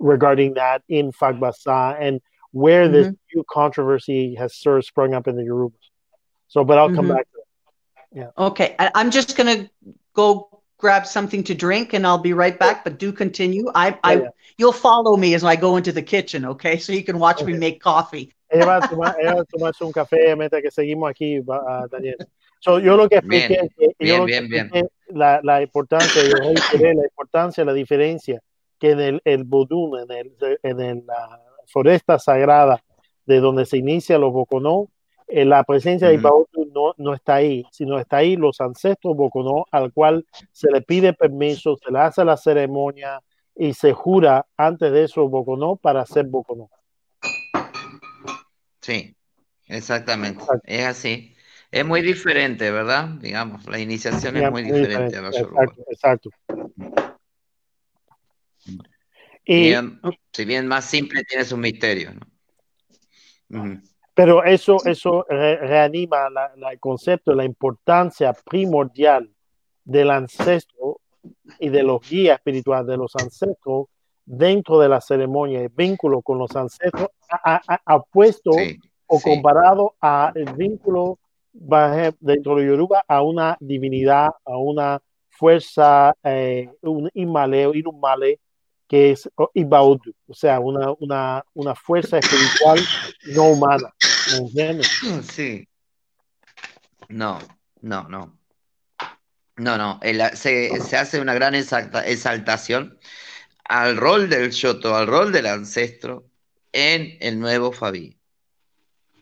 regarding 0.00 0.54
that 0.54 0.82
in 0.88 1.10
Fagbasa 1.12 1.96
and 2.00 2.20
where 2.52 2.88
this 2.88 3.08
Mm-hmm. 3.08 3.30
new 3.34 3.44
controversy 3.50 4.34
has 4.34 4.54
sort 4.56 4.78
of 4.78 4.84
sprung 4.84 5.14
up 5.14 5.26
in 5.26 5.36
the 5.36 5.44
Yoruba. 5.44 5.76
So, 6.48 6.64
but 6.64 6.78
I'll 6.78 6.90
come 6.90 7.06
Mhm. 7.06 7.08
back 7.08 7.26
to 7.32 7.38
it. 8.20 8.28
Okay, 8.38 8.74
I, 8.78 8.90
I'm 8.94 9.10
just 9.10 9.36
gonna 9.36 9.68
go 10.14 10.61
grab 10.82 11.06
something 11.06 11.42
to 11.44 11.54
drink, 11.54 11.94
and 11.94 12.04
I'll 12.06 12.18
be 12.30 12.34
right 12.34 12.58
back. 12.58 12.82
But 12.84 12.98
do 12.98 13.12
continue. 13.12 13.64
I, 13.74 13.96
I, 14.02 14.12
Yeah. 14.14 14.28
you'll 14.58 14.72
follow 14.88 15.16
me 15.16 15.34
as 15.34 15.44
I 15.44 15.54
go 15.56 15.76
into 15.78 15.92
the 15.92 16.02
kitchen, 16.02 16.44
okay? 16.44 16.76
So 16.78 16.92
you 16.92 17.04
can 17.04 17.18
watch 17.18 17.42
me 17.44 17.52
make 17.54 17.80
coffee. 17.80 18.26
Ella 18.50 18.66
va 18.66 18.76
a 18.84 18.88
tomar, 18.88 19.14
ella 19.18 19.34
va 19.36 19.40
a 19.42 19.44
tomarse 19.44 19.82
un 19.84 19.92
café 19.92 20.36
mientras 20.36 20.60
que 20.60 20.70
seguimos 20.70 21.08
aquí, 21.08 21.38
va- 21.40 21.62
ah, 21.66 21.86
Daniel. 21.90 22.16
So, 22.60 22.78
yo 22.78 22.96
lo 22.96 23.08
que 23.08 23.16
expliqué, 23.16 23.48
Bien, 23.48 23.64
es 23.64 23.70
que- 23.78 24.06
yo 24.06 24.06
bien, 24.06 24.18
lo 24.20 24.26
que 24.26 24.32
bien, 24.32 24.48
bien. 24.48 24.66
expliqué 24.66 24.88
La, 25.18 25.40
la 25.42 25.62
importancia, 25.62 26.22
yo 26.22 26.34
reiteré 26.36 26.94
la 26.94 27.04
importancia, 27.04 27.64
la 27.64 27.72
diferencia 27.74 28.40
que 28.78 28.90
en 28.92 29.00
el, 29.00 29.20
el 29.24 29.44
vudú, 29.44 29.96
en 29.96 30.10
el, 30.10 30.32
en 30.62 30.80
el, 30.80 31.02
ah, 31.16 31.38
foresta 31.66 32.18
sagrada 32.18 32.82
de 33.26 33.40
donde 33.40 33.64
se 33.66 33.76
inicia 33.78 34.18
los 34.18 34.32
Boconó, 34.32 34.88
eh, 35.28 35.44
la 35.44 35.62
presencia 35.64 36.08
de 36.08 36.14
Ibaotu 36.14 36.61
no, 36.72 36.94
no 36.96 37.14
está 37.14 37.36
ahí, 37.36 37.64
sino 37.70 37.98
está 37.98 38.18
ahí 38.18 38.36
los 38.36 38.60
ancestros 38.60 39.16
Boconó, 39.16 39.66
al 39.70 39.92
cual 39.92 40.26
se 40.50 40.70
le 40.70 40.82
pide 40.82 41.12
permiso, 41.12 41.76
se 41.76 41.92
le 41.92 41.98
hace 42.00 42.24
la 42.24 42.36
ceremonia 42.36 43.20
y 43.54 43.74
se 43.74 43.92
jura 43.92 44.46
antes 44.56 44.92
de 44.92 45.04
eso 45.04 45.28
Boconó 45.28 45.76
para 45.76 46.04
ser 46.06 46.26
Boconó. 46.26 46.70
Sí, 48.80 49.14
exactamente, 49.68 50.44
es 50.64 50.86
así. 50.86 51.34
Es 51.70 51.86
muy 51.86 52.02
diferente, 52.02 52.70
¿verdad? 52.70 53.08
Digamos, 53.20 53.66
la 53.66 53.78
iniciación 53.78 54.36
es 54.36 54.50
muy, 54.50 54.62
diferente, 54.62 55.16
a 55.16 55.22
la 55.22 55.28
Exacto, 55.28 55.84
exacto. 55.88 56.30
Y, 59.44 59.72
si 60.32 60.44
bien 60.44 60.68
más 60.68 60.84
simple, 60.84 61.24
tiene 61.24 61.44
su 61.44 61.56
misterio, 61.56 62.12
¿no? 63.48 63.80
Pero 64.14 64.44
eso, 64.44 64.76
eso 64.84 65.24
reanima 65.28 66.28
el 66.70 66.78
concepto, 66.78 67.34
la 67.34 67.44
importancia 67.44 68.32
primordial 68.32 69.30
del 69.84 70.10
ancestro 70.10 71.00
y 71.58 71.68
de 71.68 71.82
los 71.82 72.08
guías 72.08 72.36
espirituales 72.36 72.86
de 72.86 72.96
los 72.96 73.14
ancestros 73.16 73.86
dentro 74.24 74.78
de 74.78 74.88
la 74.88 75.00
ceremonia, 75.00 75.60
el 75.60 75.68
vínculo 75.68 76.22
con 76.22 76.38
los 76.38 76.54
ancestros, 76.54 77.08
apuesto 77.84 78.50
o 79.06 79.20
comparado 79.20 79.94
al 80.00 80.32
vínculo 80.56 81.18
dentro 82.20 82.56
de 82.56 82.66
Yoruba 82.66 83.04
a 83.06 83.22
una 83.22 83.56
divinidad, 83.60 84.30
a 84.44 84.56
una 84.56 85.00
fuerza, 85.28 86.14
eh, 86.22 86.70
un 86.82 87.10
imale, 87.14 87.70
inumale, 87.74 88.40
que 88.92 89.12
es 89.12 89.26
Ibaudu, 89.54 90.14
o 90.28 90.34
sea, 90.34 90.60
una, 90.60 90.92
una, 90.98 91.42
una 91.54 91.74
fuerza 91.74 92.18
espiritual 92.18 92.78
no 93.34 93.44
humana. 93.44 93.90
Sí. 95.32 95.66
No, 97.08 97.38
no, 97.80 98.06
no. 98.10 98.38
No, 99.56 99.78
no. 99.78 99.98
se, 100.34 100.78
se, 100.80 100.96
hace 100.98 101.20
una 101.20 101.32
gran 101.32 101.54
exaltación 101.54 102.98
al 103.64 103.96
rol 103.96 104.28
del 104.28 104.50
Shoto, 104.50 104.94
al 104.94 105.06
rol 105.06 105.32
del 105.32 105.46
ancestro 105.46 106.28
en 106.72 107.16
el 107.20 107.40
nuevo 107.40 107.72
Fabi. 107.72 108.18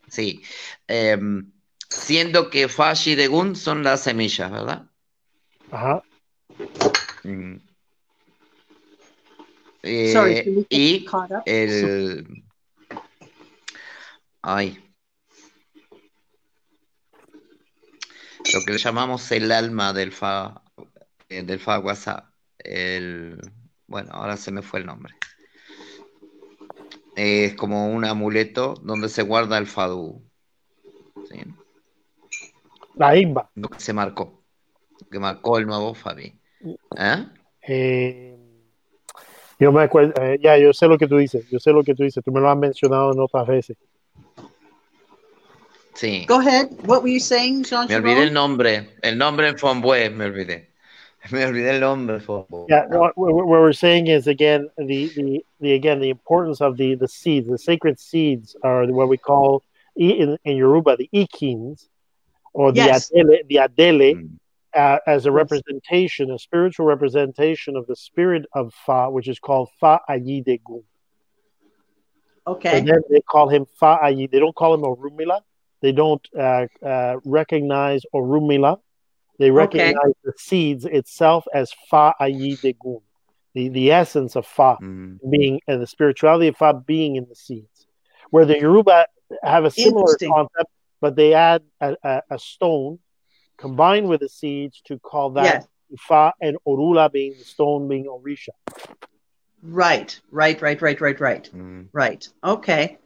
Sí. 0.09 0.43
Em, 0.89 1.53
siendo 1.89 2.51
que 2.51 2.69
Fashi 2.69 3.15
de 3.15 3.29
Gun 3.29 3.55
son 3.55 3.85
las 3.85 4.03
semillas, 4.03 4.51
¿verdad? 4.51 4.87
Ajá. 5.71 6.03
Mm. 7.23 7.70
Eh, 9.83 10.65
y 10.69 11.07
el. 11.47 12.45
Ay. 14.43 14.85
Lo 18.53 18.61
que 18.65 18.73
le 18.73 18.79
llamamos 18.79 19.31
el 19.33 19.53
alma 19.53 19.93
del 19.93 20.13
Fa, 20.13 20.63
eh, 21.29 21.43
del 21.43 21.61
Fa 21.61 21.79
WhatsApp. 21.79 22.27
El, 22.59 23.39
bueno, 23.87 24.11
ahora 24.13 24.37
se 24.37 24.51
me 24.51 24.63
fue 24.63 24.81
el 24.81 24.87
nombre. 24.87 25.15
Es 27.17 27.55
como 27.55 27.91
un 27.91 28.05
amuleto 28.05 28.75
donde 28.83 29.09
se 29.09 29.23
guarda 29.23 29.59
el 29.59 29.67
Fadu. 29.67 30.23
¿sí? 31.29 31.41
La 32.95 33.17
IMBA. 33.17 33.51
Lo 33.55 33.69
que 33.69 33.81
se 33.81 33.93
marcó. 33.93 34.43
que 35.11 35.19
marcó 35.19 35.59
el 35.59 35.67
nuevo 35.67 35.95
Fabi. 35.95 36.39
¿Eh? 36.97 37.27
Eh, 37.63 38.30
yo 39.61 39.71
me 39.71 39.83
acuerdo, 39.83 40.15
ya, 40.41 40.57
yo 40.57 40.73
sé 40.73 40.89
lo 40.89 40.97
que 40.97 41.07
tú 41.07 41.19
dices, 41.19 41.49
yo 41.51 41.61
sé 41.61 41.71
lo 41.71 41.85
que 41.85 41.95
tú 41.95 42.03
dices, 42.03 42.25
tú 42.25 42.33
me 42.33 42.41
lo 42.41 42.51
has 42.51 42.57
mencionado 42.57 43.13
en 43.13 43.21
otras 43.21 43.47
veces. 43.47 43.77
Sí. 45.95 46.25
Go 46.27 46.41
ahead. 46.41 46.71
What 46.87 47.03
were 47.03 47.13
you 47.13 47.21
saying, 47.21 47.65
Jean 47.65 47.87
Me 47.87 47.97
olvidé 47.97 48.23
el 48.23 48.33
nombre, 48.33 48.89
el 49.03 49.19
nombre 49.19 49.49
en 49.49 49.59
Fonbue, 49.59 50.09
me 50.09 50.25
olvidé. 50.25 50.71
Me 51.31 51.45
olvidé 51.45 51.75
el 51.75 51.81
nombre. 51.81 52.19
Yeah, 52.69 52.87
what, 52.87 53.13
what 53.17 53.47
we're 53.47 53.75
saying 53.75 54.07
is 54.07 54.27
again 54.27 54.71
the, 54.79 55.09
the, 55.15 55.45
the 55.61 55.75
again 55.75 56.01
the 56.01 56.09
importance 56.09 56.63
of 56.63 56.79
the 56.79 56.95
the 56.95 57.09
seeds, 57.09 57.47
the 57.47 57.59
sacred 57.59 58.01
seeds 58.01 58.57
are 58.63 58.87
what 58.87 59.11
we 59.11 59.19
call 59.19 59.63
in, 59.97 60.39
in 60.45 60.57
Yoruba 60.57 60.97
the 60.97 61.11
ikins, 61.13 61.89
or 62.55 62.73
the 62.73 62.79
yes. 62.79 63.11
adele, 63.11 63.37
the 63.49 63.57
adele, 63.59 64.15
mm. 64.15 64.31
Uh, 64.75 64.99
as 65.07 65.27
a 65.27 65.33
representation, 65.33 66.31
a 66.31 66.39
spiritual 66.39 66.87
representation 66.87 67.77
of 67.77 67.87
the 67.87 67.97
spirit 67.97 68.47
of 68.55 68.73
Fa, 68.87 69.11
which 69.11 69.27
is 69.29 69.39
called 69.39 69.69
Fa 69.81 70.01
Ayidegun. 70.09 70.85
Okay. 72.47 72.79
And 72.79 72.89
then 72.89 73.01
they 73.11 73.21
call 73.21 73.49
him 73.49 73.67
Fa 73.79 73.99
Ayi. 74.03 74.31
They 74.31 74.39
don't 74.39 74.55
call 74.55 74.75
him 74.75 74.83
Orunmila. 74.83 75.41
They 75.83 75.93
don't 75.93 76.27
uh, 76.39 76.67
uh, 76.85 77.17
recognize 77.25 78.03
Orunmila. 78.15 78.79
They 79.39 79.51
recognize 79.51 79.95
okay. 79.97 80.13
the 80.25 80.33
seeds 80.39 80.85
itself 80.85 81.47
as 81.53 81.73
Fa 81.89 82.15
Ayidegun, 82.21 83.03
the, 83.55 83.69
the 83.71 83.91
essence 83.91 84.37
of 84.37 84.47
Fa 84.47 84.77
mm. 84.81 85.19
being, 85.31 85.61
and 85.67 85.83
the 85.83 85.87
spirituality 85.87 86.49
of 86.49 86.57
Fa 86.57 86.75
being 86.75 87.17
in 87.17 87.27
the 87.29 87.35
seeds. 87.35 87.87
Where 88.31 88.45
the 88.45 88.59
Yoruba 88.59 89.07
have 89.43 89.65
a 89.65 89.71
similar 89.71 90.17
concept 90.17 90.71
but 91.01 91.17
they 91.17 91.35
add 91.35 91.63
a, 91.81 91.97
a, 92.03 92.23
a, 92.31 92.39
stone 92.39 92.99
combined 93.61 94.09
with 94.09 94.21
the 94.21 94.29
seeds 94.29 94.81
to 94.87 94.99
call 94.99 95.31
that 95.31 95.45
yes. 95.45 95.67
Fa 95.99 96.33
and 96.41 96.57
Orula 96.67 97.13
being 97.13 97.35
the 97.39 97.45
stone 97.45 97.89
being 97.89 98.07
Orisha. 98.07 98.49
Right, 99.63 100.19
right, 100.31 100.61
right, 100.63 100.81
right, 100.81 101.01
right, 101.01 101.21
right, 101.21 101.51
mm. 101.55 101.87
right. 101.93 102.27
Okay. 102.43 102.99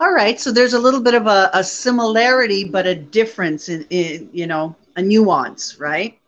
All 0.00 0.12
right. 0.12 0.40
So 0.40 0.50
there's 0.50 0.72
a 0.72 0.78
little 0.78 1.00
bit 1.00 1.14
of 1.14 1.28
a, 1.28 1.50
a 1.54 1.62
similarity, 1.62 2.64
but 2.64 2.86
a 2.86 2.94
difference 2.94 3.68
in, 3.68 3.86
in, 3.90 4.28
you 4.32 4.48
know, 4.48 4.74
a 4.96 5.02
nuance, 5.02 5.78
right? 5.78 6.18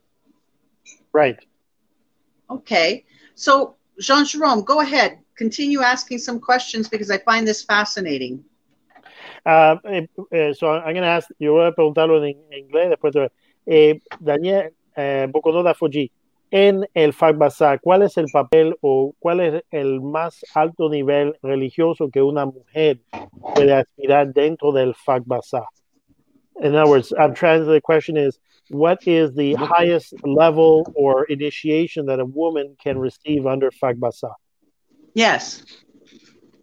Right. 1.12 1.38
Okay. 2.50 3.04
So, 3.34 3.74
Jean 3.98 4.24
Jerome, 4.26 4.62
go 4.62 4.80
ahead. 4.80 5.18
Continue 5.36 5.82
asking 5.82 6.18
some 6.18 6.38
questions 6.38 6.88
because 6.88 7.10
I 7.10 7.18
find 7.18 7.48
this 7.48 7.64
fascinating. 7.64 8.44
Uh, 9.44 9.76
eh, 10.32 10.52
so 10.52 10.70
I'm 10.70 10.94
going 10.94 11.02
to 11.02 11.08
ask, 11.08 11.28
yo 11.38 11.54
voy 11.54 11.66
a 11.66 11.72
preguntarlo 11.72 12.22
en, 12.24 12.36
en 12.52 12.58
inglés, 12.58 12.88
después 12.88 13.12
de, 13.12 13.28
eh, 13.66 14.00
Daniel 14.20 14.72
eh, 14.96 15.26
Boconoda 15.30 15.74
Fuji, 15.74 16.10
en 16.50 16.86
el 16.94 17.12
Fagbasa, 17.12 17.78
¿cuál 17.78 18.02
es 18.02 18.16
el 18.16 18.26
papel 18.32 18.76
o 18.80 19.12
cuál 19.18 19.40
es 19.40 19.64
el 19.72 20.00
más 20.00 20.44
alto 20.54 20.88
nivel 20.88 21.36
religioso 21.42 22.10
que 22.10 22.22
una 22.22 22.46
mujer 22.46 23.00
puede 23.56 23.74
aspirar 23.74 24.32
dentro 24.32 24.70
del 24.70 24.94
Fagbasa? 24.94 25.64
In 26.62 26.76
other 26.76 26.88
words, 26.88 27.12
I'm 27.18 27.34
trying 27.34 27.64
to, 27.64 27.72
the 27.72 27.80
question 27.80 28.16
is, 28.16 28.38
what 28.70 28.98
is 29.06 29.34
the 29.34 29.54
highest 29.54 30.14
level 30.24 30.86
or 30.94 31.24
initiation 31.24 32.06
that 32.06 32.20
a 32.20 32.24
woman 32.24 32.76
can 32.80 32.98
receive 32.98 33.46
under 33.46 33.72
Fagbasa? 33.72 34.32
Yes. 35.14 35.64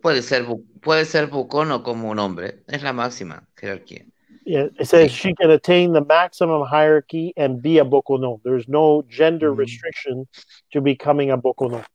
Puede 0.02 0.22
ser, 0.22 0.46
puede 0.80 1.06
ser 1.06 1.28
bucono 1.28 1.84
como 1.84 2.10
un 2.10 2.20
hombre, 2.20 2.64
es 2.68 2.82
la 2.82 2.94
máxima 2.94 3.46
jerarquía. 3.56 4.06
Yeah, 4.44 4.68
it 4.80 4.88
says 4.88 5.12
she 5.12 5.36
can 5.36 5.52
attain 5.52 5.94
the 5.94 6.04
maximum 6.04 6.66
hierarchy 6.66 7.34
and 7.38 7.62
be 7.62 7.78
a 7.78 7.86
bokono. 7.86 8.42
There's 8.44 8.68
no 8.68 9.04
gender 9.08 9.54
mm. 9.54 9.58
restriction 9.58 10.28
to 10.74 10.82
becoming 10.82 11.30
a 11.30 11.38
bokono. 11.38 11.86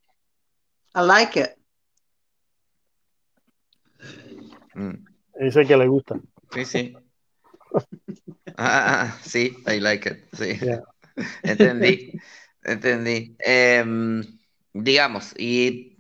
I 0.95 1.03
like 1.03 1.37
it. 1.37 1.59
Mm. 4.77 5.05
Dice 5.41 5.67
que 5.67 5.77
le 5.77 5.87
gusta. 5.87 6.21
Sí, 6.53 6.65
sí. 6.65 6.97
ah, 8.59 9.19
sí, 9.23 9.55
I 9.67 9.79
like 9.79 10.07
it. 10.07 10.31
Sí. 10.33 10.59
Yeah. 10.63 10.81
Entendí. 11.43 12.19
Entendí. 12.65 13.37
Eh, 13.45 14.23
digamos, 14.73 15.35
y 15.37 15.99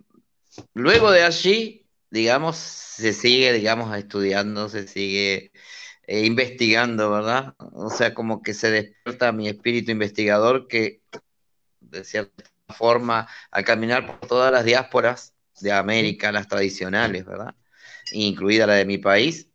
luego 0.74 1.10
de 1.10 1.22
allí 1.24 1.86
digamos, 2.10 2.56
se 2.56 3.12
sigue, 3.12 3.52
digamos, 3.52 3.96
estudiando, 3.96 4.68
se 4.68 4.86
sigue 4.86 5.52
eh, 6.06 6.24
investigando, 6.24 7.10
¿verdad? 7.10 7.54
O 7.58 7.90
sea, 7.90 8.14
como 8.14 8.42
que 8.42 8.54
se 8.54 8.70
despierta 8.70 9.32
mi 9.32 9.48
espíritu 9.48 9.90
investigador 9.90 10.68
que, 10.68 11.00
de 11.80 12.04
cierta 12.04 12.44
forma, 12.68 13.28
al 13.50 13.64
caminar 13.64 14.06
por 14.06 14.28
todas 14.28 14.52
las 14.52 14.64
diásporas 14.64 15.34
de 15.60 15.72
América, 15.72 16.32
las 16.32 16.48
tradicionales, 16.48 17.24
¿verdad? 17.24 17.54
Incluida 18.12 18.66
la 18.66 18.74
de 18.74 18.84
mi 18.84 18.98
país, 18.98 19.48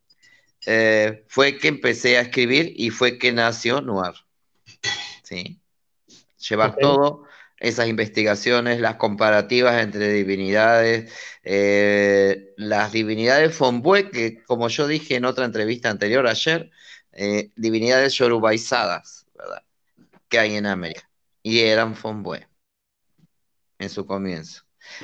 eh, 0.65 1.23
fue 1.28 1.57
que 1.57 1.69
empecé 1.69 2.18
a 2.18 2.22
escribir 2.22 2.73
y 2.76 2.90
fue 2.90 3.18
que 3.18 3.32
nació 3.32 3.82
Noir. 3.82 4.14
¿Sí? 5.23 5.60
Llevar 6.49 6.76
todo 6.76 7.23
esas 7.57 7.88
investigaciones, 7.88 8.80
las 8.80 8.95
comparativas 8.95 9.82
entre 9.82 10.11
divinidades, 10.11 11.14
eh, 11.43 12.53
las 12.57 12.91
divinidades 12.91 13.55
Fonbue, 13.55 14.09
que 14.11 14.43
como 14.43 14.68
yo 14.68 14.88
dije 14.88 15.15
en 15.15 15.26
otra 15.26 15.45
entrevista 15.45 15.89
anterior 15.89 16.27
ayer, 16.27 16.69
eh, 17.13 17.51
divinidades 17.55 18.13
yorubaizadas, 18.15 19.26
¿verdad? 19.35 19.63
Que 20.30 20.39
hay 20.39 20.55
en 20.55 20.65
América. 20.65 21.09
Y 21.43 21.59
eran 21.59 21.95
Fonbue 21.95 22.47
en 23.80 23.89
su 23.89 24.05
comienzo. 24.05 24.63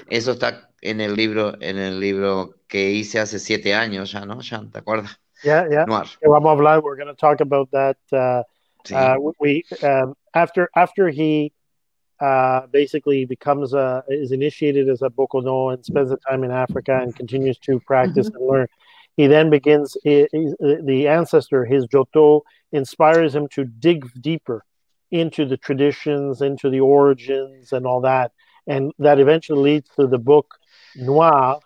Eso 0.09 0.31
está 0.31 0.69
en 0.81 1.01
el 1.01 1.15
libro, 1.15 1.55
en 1.61 1.77
el 1.77 1.99
libro 1.99 2.55
que 2.68 2.91
hice 2.91 3.19
hace 3.19 3.39
siete 3.39 3.73
años 3.73 4.11
ya, 4.11 4.26
¿no? 4.26 4.41
Ya, 4.41 4.64
¿te 4.72 4.80
acuerdas? 4.80 5.19
Yeah, 5.43 5.68
yeah. 5.69 5.85
Noir. 5.85 6.07
Vamos 6.22 6.49
a 6.49 6.51
hablar. 6.51 6.80
We're 6.84 6.95
going 6.95 7.14
to 7.14 7.15
talk 7.15 7.41
about 7.41 7.69
that. 7.72 7.97
Uh, 8.11 8.43
Sí. 8.84 8.95
uh, 8.95 9.18
we 9.39 9.64
um, 9.84 10.15
after 10.34 10.69
after 10.73 11.09
he 11.09 11.51
uh, 12.19 12.68
basically 12.68 13.26
becomes 13.26 13.73
a 13.73 14.03
is 14.07 14.31
initiated 14.31 14.89
as 14.89 15.02
a 15.02 15.10
bokono 15.10 15.73
and 15.73 15.85
spends 15.85 16.10
the 16.10 16.18
time 16.18 16.44
in 16.44 16.52
Africa 16.52 16.99
and 17.02 17.15
continues 17.15 17.57
to 17.60 17.80
practice 17.80 18.27
and 18.27 18.48
learn. 18.48 18.68
He 19.15 19.27
then 19.27 19.49
begins 19.49 19.98
he- 20.03 20.27
he's- 20.31 20.56
the 20.60 21.07
ancestor, 21.07 21.65
his 21.65 21.85
joto, 21.88 22.41
inspires 22.72 23.35
him 23.35 23.48
to 23.49 23.64
dig 23.65 24.10
deeper 24.22 24.64
into 25.11 25.45
the 25.45 25.57
traditions, 25.57 26.41
into 26.41 26.69
the 26.69 26.80
origins, 26.81 27.72
and 27.72 27.85
all 27.85 28.02
that, 28.02 28.31
and 28.68 28.91
that 28.99 29.19
eventually 29.19 29.61
leads 29.72 29.89
to 29.95 30.07
the 30.07 30.18
book 30.18 30.56
Noir, 30.95 31.60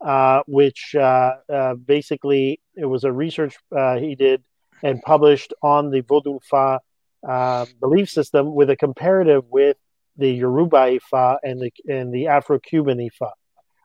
uh, 0.00 0.42
which 0.46 0.94
uh, 0.94 1.34
uh, 1.48 1.74
basically 1.74 2.60
it 2.76 2.84
was 2.84 3.04
a 3.04 3.12
research 3.12 3.56
uh, 3.74 3.96
he 3.96 4.14
did 4.14 4.42
and 4.82 5.00
published 5.02 5.54
on 5.62 5.90
the 5.90 6.02
Vodou 6.02 6.40
Fa 6.42 6.80
uh, 7.26 7.64
belief 7.80 8.10
system 8.10 8.54
with 8.54 8.68
a 8.68 8.76
comparative 8.76 9.44
with 9.50 9.76
the 10.16 10.30
Yoruba 10.30 10.98
Ifa 10.98 11.38
and 11.42 11.60
the 11.60 11.72
and 11.88 12.12
the 12.12 12.28
Afro-Cuban 12.28 12.98
Ifa, 12.98 13.30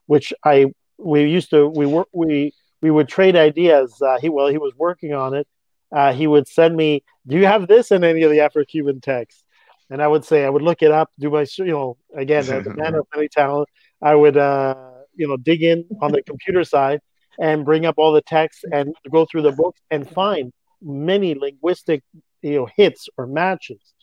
which 0.06 0.34
I 0.44 0.68
we 0.98 1.26
used 1.26 1.50
to 1.52 1.68
we 1.68 1.86
were 1.86 2.06
we 2.14 2.54
we 2.82 2.92
would 2.92 3.08
trade 3.08 3.36
ideas. 3.36 3.94
Uh, 4.02 4.20
he 4.20 4.30
well 4.30 4.48
he 4.48 4.58
was 4.58 4.74
working 4.78 5.14
on 5.14 5.34
it. 5.34 5.48
Uh, 5.92 6.14
he 6.14 6.28
would 6.28 6.48
send 6.48 6.76
me, 6.76 7.04
"Do 7.28 7.36
you 7.38 7.46
have 7.46 7.68
this 7.68 7.92
in 7.92 8.04
any 8.04 8.22
of 8.24 8.32
the 8.32 8.42
Afro-Cuban 8.42 9.02
texts?" 9.02 9.44
And 9.90 10.04
I 10.04 10.08
would 10.08 10.24
say 10.24 10.46
I 10.46 10.50
would 10.50 10.62
look 10.62 10.84
it 10.84 10.92
up, 10.92 11.10
do 11.20 11.32
my 11.32 11.46
you 11.58 11.66
know 11.66 11.98
again 12.16 12.44
as 12.44 12.68
a 12.68 12.74
man 12.76 12.96
of 12.96 13.08
many 13.16 13.28
talent. 13.32 13.68
I 14.02 14.16
would 14.16 14.38
uh, 14.38 14.76
you 15.16 15.28
know 15.28 15.38
dig 15.38 15.64
in 15.64 15.86
on 16.02 16.12
the 16.12 16.22
computer 16.24 16.64
side 16.64 17.02
and 17.40 17.66
bring 17.66 17.86
up 17.86 17.96
all 17.98 18.12
the 18.12 18.22
texts 18.22 18.64
and 18.72 18.94
go 19.12 19.26
through 19.26 19.44
the 19.44 19.52
books 19.52 19.82
and 19.90 20.10
find 20.10 20.52
many 20.82 21.34
linguistic 21.34 22.04
you 22.42 22.56
know 22.56 22.68
hits 22.76 23.10
or 23.18 23.26
matches 23.26 23.94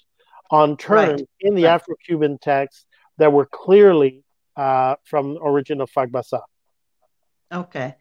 on 0.51 0.77
terms 0.77 1.23
in 1.41 1.55
the 1.55 1.65
Right. 1.65 1.71
Afro-Cuban 1.75 2.39
text 2.39 2.87
that 3.19 3.33
were 3.33 3.47
clearly 3.47 4.23
uh, 4.57 4.97
from 5.05 5.37
origin 5.41 5.81
of 5.83 5.91
Fagbasa. 5.91 6.41
Okay. 7.53 7.95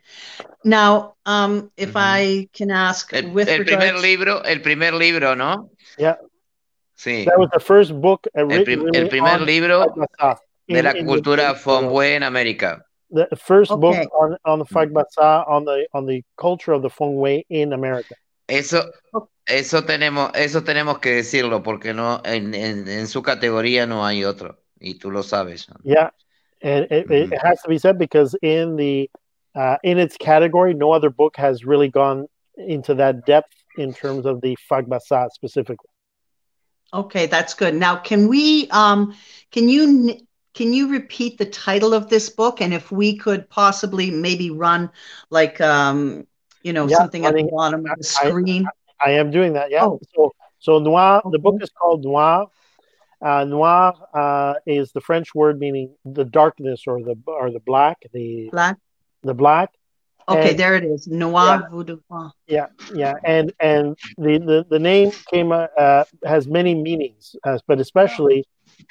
Now, 0.64 1.16
um, 1.26 1.70
if 1.78 1.92
Mhm. 1.94 2.02
I 2.02 2.50
can 2.54 2.72
ask 2.72 3.14
El, 3.14 3.30
with 3.32 3.48
el 3.50 3.64
primer 3.66 3.82
regards, 3.94 4.02
libro, 4.04 4.40
el 4.40 4.60
primer 4.62 4.94
libro, 4.94 5.36
¿no? 5.36 5.70
Yeah. 6.00 6.16
Sí. 6.98 7.26
That 7.26 7.38
was 7.38 7.50
the 7.54 7.60
first 7.60 7.94
book 8.00 8.26
El, 8.34 8.46
written 8.46 8.64
prim- 8.64 8.90
el 8.96 9.10
primer 9.10 9.34
on 9.42 9.46
libro 9.46 9.84
Fagbasa 9.86 10.40
de 10.68 10.78
in- 10.80 10.84
la 10.86 10.92
in 10.92 11.06
the- 11.06 11.12
cultura 11.12 11.50
in- 11.52 11.56
América. 12.24 12.82
the 13.12 13.28
first 13.36 13.70
book 13.80 13.96
on, 14.20 14.38
on 14.46 14.60
the 14.60 14.66
Fagbasa 14.66 15.46
on 15.48 15.66
the 15.66 15.88
on 15.94 16.06
the 16.06 16.24
culture 16.38 16.72
of 16.74 16.82
the 16.82 16.90
Fengwei 16.90 17.44
in 17.50 17.74
America. 17.74 18.16
Eso, 18.48 18.90
Ok. 19.14 19.30
Eso 19.46 19.84
tenemos, 19.86 20.32
eso 20.36 20.64
tenemos 20.64 21.00
que 21.00 21.12
decirlo 21.16 21.64
porque 21.64 21.94
no, 21.94 22.22
en, 22.26 22.54
en, 22.54 22.88
en 22.88 23.08
su 23.08 23.22
categoría 23.22 23.86
no 23.86 24.06
hay 24.06 24.24
otro. 24.24 24.60
Y 24.80 24.96
tú 24.96 25.10
lo 25.12 25.24
sabes. 25.24 25.70
¿no? 25.70 25.76
Yeah, 25.84 26.10
and 26.62 26.86
it, 26.92 27.10
it, 27.10 27.34
it 27.34 27.40
has 27.42 27.62
to 27.62 27.70
be 27.70 27.80
said 27.80 27.98
because 27.98 28.36
in 28.42 28.76
the 28.76 29.10
uh, 29.56 29.78
in 29.84 29.98
its 29.98 30.18
category, 30.18 30.74
no 30.74 30.92
other 30.92 31.10
book 31.10 31.38
has 31.38 31.64
really 31.64 31.88
gone 31.90 32.28
into 32.58 32.94
that 32.96 33.26
depth 33.26 33.54
in 33.78 33.94
terms 33.94 34.26
of 34.26 34.42
the 34.42 34.58
Fagbasa 34.70 35.30
specifically. 35.32 35.90
okay, 36.94 37.26
that's 37.26 37.54
good. 37.54 37.74
Now, 37.74 37.96
can 37.98 38.28
we, 38.28 38.70
um, 38.70 39.16
can 39.52 39.68
you, 39.70 40.18
can 40.54 40.74
you 40.74 40.90
repeat 40.90 41.38
the 41.38 41.46
title 41.46 41.94
of 41.94 42.10
this 42.10 42.30
book? 42.30 42.62
And 42.62 42.74
if 42.74 42.92
we 42.92 43.18
could 43.18 43.50
possibly 43.50 44.12
maybe 44.12 44.50
run 44.50 44.90
like, 45.30 45.60
um, 45.62 46.26
you 46.64 46.72
know, 46.74 46.88
Yeah, 46.88 46.98
something 46.98 47.26
at 47.26 47.34
the 47.36 47.44
bottom 47.52 47.82
of 47.86 47.98
the 47.98 48.18
I- 48.22 48.30
screen? 48.30 48.68
I 49.04 49.12
am 49.12 49.32
doing 49.32 49.54
that. 49.54 49.72
Yeah. 49.72 49.86
Oh. 49.86 50.00
So 50.16 50.32
so 50.60 50.80
noir. 50.80 51.22
The 51.32 51.40
book 51.40 51.62
is 51.62 51.70
called 51.70 52.04
Noir. 52.04 52.48
Uh, 53.22 53.44
noir 53.46 53.94
uh, 54.14 54.56
is 54.68 54.92
the 54.92 55.02
French 55.02 55.34
word 55.34 55.58
meaning 55.60 55.96
the 56.04 56.26
darkness 56.26 56.84
or 56.86 57.02
the 57.02 57.16
or 57.28 57.50
the 57.52 57.60
black, 57.62 57.98
the 58.14 58.50
Black? 58.52 58.78
the 59.24 59.34
black. 59.34 59.70
Okay, 60.28 60.50
And- 60.52 60.60
there 60.60 60.76
it 60.76 60.84
is. 60.84 61.08
Noir 61.08 61.68
Voodoo. 61.72 62.00
Oh, 62.10 62.32
Yeah, 62.48 62.68
yeah, 62.94 63.14
and 63.24 63.54
and 63.60 63.96
the 64.18 64.40
the, 64.40 64.66
the 64.70 64.80
name 64.80 65.12
came 65.32 65.52
uh, 65.52 66.04
has 66.26 66.48
many 66.48 66.74
meanings, 66.74 67.36
uh, 67.44 67.60
but 67.68 67.80
especially 67.80 68.44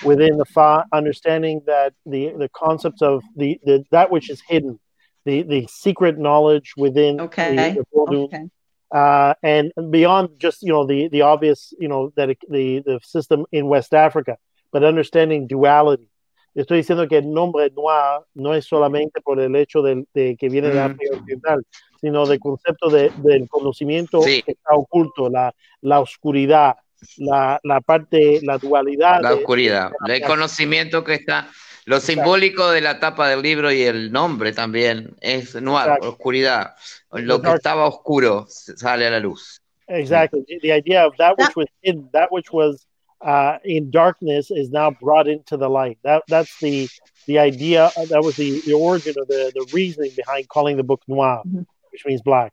within 0.05 0.39
the 0.39 0.45
fa 0.45 0.85
understanding 0.93 1.61
that 1.67 1.93
the 2.07 2.33
the 2.39 2.49
concepts 2.51 3.03
of 3.03 3.23
the, 3.37 3.59
the 3.65 3.85
that 3.91 4.11
which 4.11 4.31
is 4.31 4.41
hidden, 4.49 4.79
the 5.25 5.43
the 5.43 5.67
secret 5.69 6.19
knowledge 6.19 6.75
within 6.77 7.21
Okay, 7.21 7.57
the, 7.57 7.81
the 7.81 7.87
Vodou, 7.95 8.25
Okay. 8.27 8.45
Uh, 8.93 9.35
and 9.43 9.73
beyond 9.91 10.31
just 10.39 10.63
you 10.63 10.73
know 10.73 10.85
the 10.87 11.09
the 11.09 11.23
obvious 11.23 11.75
you 11.79 11.89
know 11.89 12.13
that 12.17 12.31
it, 12.31 12.39
the 12.49 12.81
the 12.85 12.99
system 13.03 13.45
in 13.53 13.67
West 13.67 13.93
Africa, 13.95 14.37
but 14.73 14.83
understanding 14.85 15.47
duality. 15.47 16.09
Estoy 16.57 16.79
diciendo 16.79 17.09
que 17.09 17.19
el 17.19 17.33
nombre 17.33 17.69
noir 17.75 18.21
no 18.35 18.55
es 18.55 18.65
solamente 18.67 19.21
por 19.21 19.41
el 19.41 19.57
hecho 19.57 19.83
de, 19.83 20.05
de 20.15 20.37
que 20.37 20.49
viene 20.49 20.69
de 20.69 20.75
Mm. 20.81 20.85
África 20.93 21.17
Occidental, 21.17 21.67
sino 22.01 22.27
del 22.27 22.39
concepto 22.39 22.89
de, 22.91 23.11
del 23.25 23.49
conocimiento 23.49 24.23
Sí. 24.23 24.41
que 24.43 24.53
está 24.53 24.71
oculto, 24.77 25.29
la, 25.29 25.53
la 25.81 25.99
oscuridad, 25.99 26.77
la, 27.17 27.59
la 27.65 27.81
parte, 27.81 28.39
la 28.45 28.59
dualidad. 28.59 29.21
La 29.21 29.31
de- 29.31 29.35
oscuridad, 29.35 29.91
el 30.07 30.23
conocimiento 30.23 31.03
que 31.03 31.15
está, 31.15 31.49
lo 31.87 32.01
simbólico 32.01 32.71
de 32.71 32.81
la 32.81 32.99
tapa 32.99 33.29
del 33.29 33.43
libro 33.43 33.71
y 33.73 33.83
el 33.83 34.11
nombre 34.11 34.53
también 34.53 35.17
es 35.21 35.55
noir, 35.61 35.87
Exacto. 35.89 36.09
oscuridad. 36.11 36.75
Lo 37.13 37.41
que 37.41 37.51
estaba 37.53 37.87
oscuro 37.87 38.47
sale 38.49 39.07
a 39.07 39.11
la 39.11 39.21
luz. 39.21 39.61
Exactly. 39.89 40.45
The 40.63 40.73
idea 40.73 41.05
of 41.07 41.15
that 41.19 41.37
which 41.39 41.55
was 41.57 41.67
hidden, 41.83 42.09
that 42.13 42.33
which 42.33 42.51
was 42.53 42.87
uh, 43.21 43.59
in 43.65 43.91
darkness, 43.91 44.51
is 44.51 44.71
now 44.71 44.91
brought 44.91 45.29
into 45.29 45.57
the 45.57 45.69
light. 45.69 45.99
That 46.03 46.23
that's 46.29 46.59
the 46.61 46.89
the 47.27 47.39
idea. 47.39 47.91
uh, 47.97 48.07
That 48.07 48.23
was 48.23 48.37
the, 48.37 48.61
the 48.67 48.73
origin 48.73 49.15
of 49.19 49.29
the 49.29 49.53
the 49.55 49.65
reasoning 49.73 50.13
behind 50.17 50.49
calling 50.49 50.77
the 50.79 50.83
book 50.85 51.03
noir, 51.07 51.43
Mhm. 51.47 51.67
which 51.93 52.05
means 52.07 52.23
black. 52.23 52.53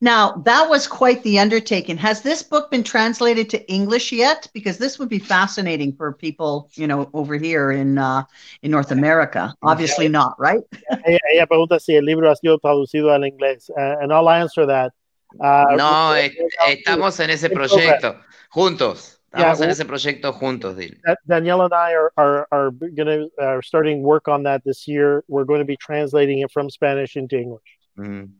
Now, 0.00 0.32
that 0.44 0.68
was 0.68 0.86
quite 0.86 1.22
the 1.22 1.38
undertaking. 1.38 1.96
Has 1.98 2.22
this 2.22 2.42
book 2.42 2.70
been 2.70 2.82
translated 2.82 3.50
to 3.50 3.70
English 3.70 4.12
yet? 4.12 4.48
Because 4.54 4.78
this 4.78 4.98
would 4.98 5.08
be 5.08 5.18
fascinating 5.18 5.92
for 5.94 6.12
people, 6.12 6.70
you 6.74 6.86
know, 6.86 7.10
over 7.12 7.36
here 7.36 7.70
in 7.70 7.98
uh, 7.98 8.22
in 8.62 8.70
North 8.70 8.90
America. 8.92 9.54
Obviously 9.62 10.08
not, 10.08 10.34
right? 10.38 10.62
Ella, 11.04 11.18
ella 11.34 11.46
pregunta 11.46 11.80
si 11.80 11.96
el 11.96 12.04
libro 12.04 12.30
ha 12.30 12.34
sido 12.36 12.58
traducido 12.58 13.12
al 13.14 13.22
inglés, 13.22 13.68
and 13.76 14.12
I'll 14.12 14.28
answer 14.30 14.66
that. 14.66 14.92
Uh, 15.38 15.76
No, 15.76 16.10
we- 16.12 16.26
es- 16.66 16.78
estamos 16.86 17.20
en 17.20 17.30
ese 17.30 17.44
It's 17.46 17.54
proyecto, 17.54 18.18
juntos. 18.54 19.18
Yeah, 19.32 19.52
Estamos 19.52 19.60
en 19.60 19.60
well- 19.60 19.70
ese 19.70 19.84
proyecto 19.84 20.32
juntos, 20.32 20.76
dile. 20.76 20.96
Da- 21.06 21.14
Danielle 21.28 21.62
and 21.62 21.72
I 21.74 21.92
are 21.94 22.12
are, 22.16 22.48
are 22.50 22.70
going 22.72 23.06
to 23.06 23.28
uh, 23.40 23.60
starting 23.62 24.02
work 24.02 24.26
on 24.28 24.42
that 24.44 24.62
this 24.64 24.88
year. 24.88 25.22
We're 25.28 25.44
going 25.44 25.60
to 25.60 25.64
be 25.66 25.76
translating 25.76 26.40
it 26.40 26.50
from 26.50 26.68
Spanish 26.70 27.16
into 27.16 27.38
English. 27.38 27.62
Mm. 27.98 28.30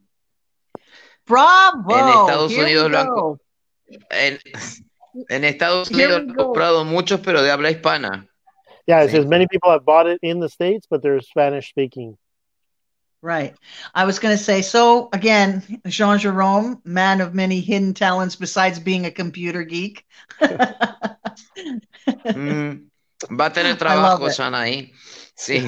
Bravo! 1.31 1.95
En 1.95 2.09
Estados 2.09 2.53
Here 2.53 2.63
Unidos 2.65 2.91
lo 2.91 2.99
han. 2.99 3.39
En, 4.11 4.39
en 5.31 5.45
Estados 5.45 5.91
Unidos 5.91 6.23
we 6.25 6.31
han 6.31 6.35
comprado 6.35 6.85
muchos, 6.85 7.21
pero 7.21 7.43
de 7.43 7.51
habla 7.51 7.71
hispana. 7.71 8.27
Yeah, 8.87 9.03
it 9.05 9.11
says 9.11 9.25
many 9.25 9.47
people 9.47 9.71
have 9.71 9.85
bought 9.85 10.09
it 10.09 10.19
in 10.23 10.41
the 10.41 10.49
states, 10.49 10.87
but 10.91 11.01
they're 11.01 11.21
Spanish 11.21 11.69
speaking. 11.69 12.19
Right. 13.23 13.55
I 13.95 14.05
was 14.05 14.19
going 14.19 14.37
to 14.37 14.43
say, 14.43 14.63
so 14.63 15.11
again, 15.13 15.63
Jean 15.87 16.19
Jerome, 16.19 16.81
man 16.85 17.21
of 17.21 17.35
many 17.35 17.61
hidden 17.61 17.93
talents 17.93 18.35
besides 18.35 18.79
being 18.81 19.07
a 19.07 19.11
computer 19.11 19.63
geek. 19.63 20.05
Mm. 22.25 22.87
Va 23.31 23.47
a 23.47 23.51
tener 23.51 23.71
I 23.75 23.77
trabajo, 23.77 24.27
it. 24.27 24.55
Ahí. 24.55 24.93
Sí. 25.37 25.61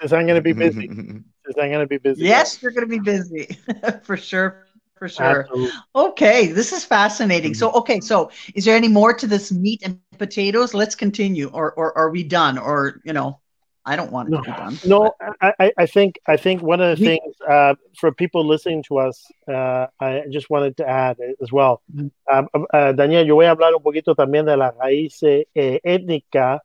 Says 0.00 0.12
I'm 0.12 0.26
going 0.26 0.34
to 0.34 0.42
be 0.42 0.52
busy. 0.52 0.88
Says 0.88 1.54
I'm 1.56 1.70
going 1.70 1.80
to 1.80 1.86
be 1.86 1.98
busy. 1.98 2.24
yes, 2.24 2.60
you're 2.60 2.72
going 2.72 2.88
to 2.88 2.90
be 2.90 2.98
busy 2.98 3.56
for 4.02 4.16
sure. 4.16 4.65
For 4.96 5.08
sure. 5.08 5.40
Absolutely. 5.42 5.70
Okay, 5.94 6.46
this 6.52 6.72
is 6.72 6.84
fascinating. 6.84 7.52
So, 7.54 7.70
okay, 7.72 8.00
so 8.00 8.30
is 8.54 8.64
there 8.64 8.76
any 8.76 8.88
more 8.88 9.12
to 9.12 9.26
this 9.26 9.52
meat 9.52 9.82
and 9.84 10.00
potatoes? 10.16 10.72
Let's 10.72 10.94
continue, 10.94 11.48
or 11.52 11.72
or 11.74 11.96
are 11.98 12.10
we 12.10 12.22
done? 12.24 12.56
Or 12.56 13.00
you 13.04 13.12
know, 13.12 13.40
I 13.84 13.94
don't 13.94 14.10
want 14.10 14.28
it 14.28 14.32
No. 14.32 14.38
to 14.38 14.50
be 14.50 14.56
done. 14.56 14.78
No, 14.86 15.12
I, 15.42 15.52
I- 15.60 15.72
I 15.76 15.86
think 15.86 16.18
I 16.26 16.38
think 16.38 16.62
one 16.62 16.80
of 16.80 16.96
the 16.96 17.02
We- 17.02 17.08
things 17.08 17.34
uh, 17.46 17.74
for 18.00 18.10
people 18.10 18.46
listening 18.46 18.82
to 18.88 18.98
us, 18.98 19.22
uh, 19.46 19.86
I 20.00 20.22
just 20.30 20.48
wanted 20.48 20.78
to 20.78 20.88
add 20.88 21.18
as 21.42 21.52
well. 21.52 21.82
Mhm. 21.94 22.10
Um, 22.32 22.48
uh, 22.72 22.92
Daniel, 22.92 23.26
yo 23.26 23.34
voy 23.34 23.44
a 23.44 23.50
hablar 23.54 23.74
un 23.74 23.82
poquito 23.82 24.14
también 24.14 24.46
de 24.46 24.56
la 24.56 24.70
raíz 24.72 25.22
eh, 25.22 25.44
étnica, 25.84 26.62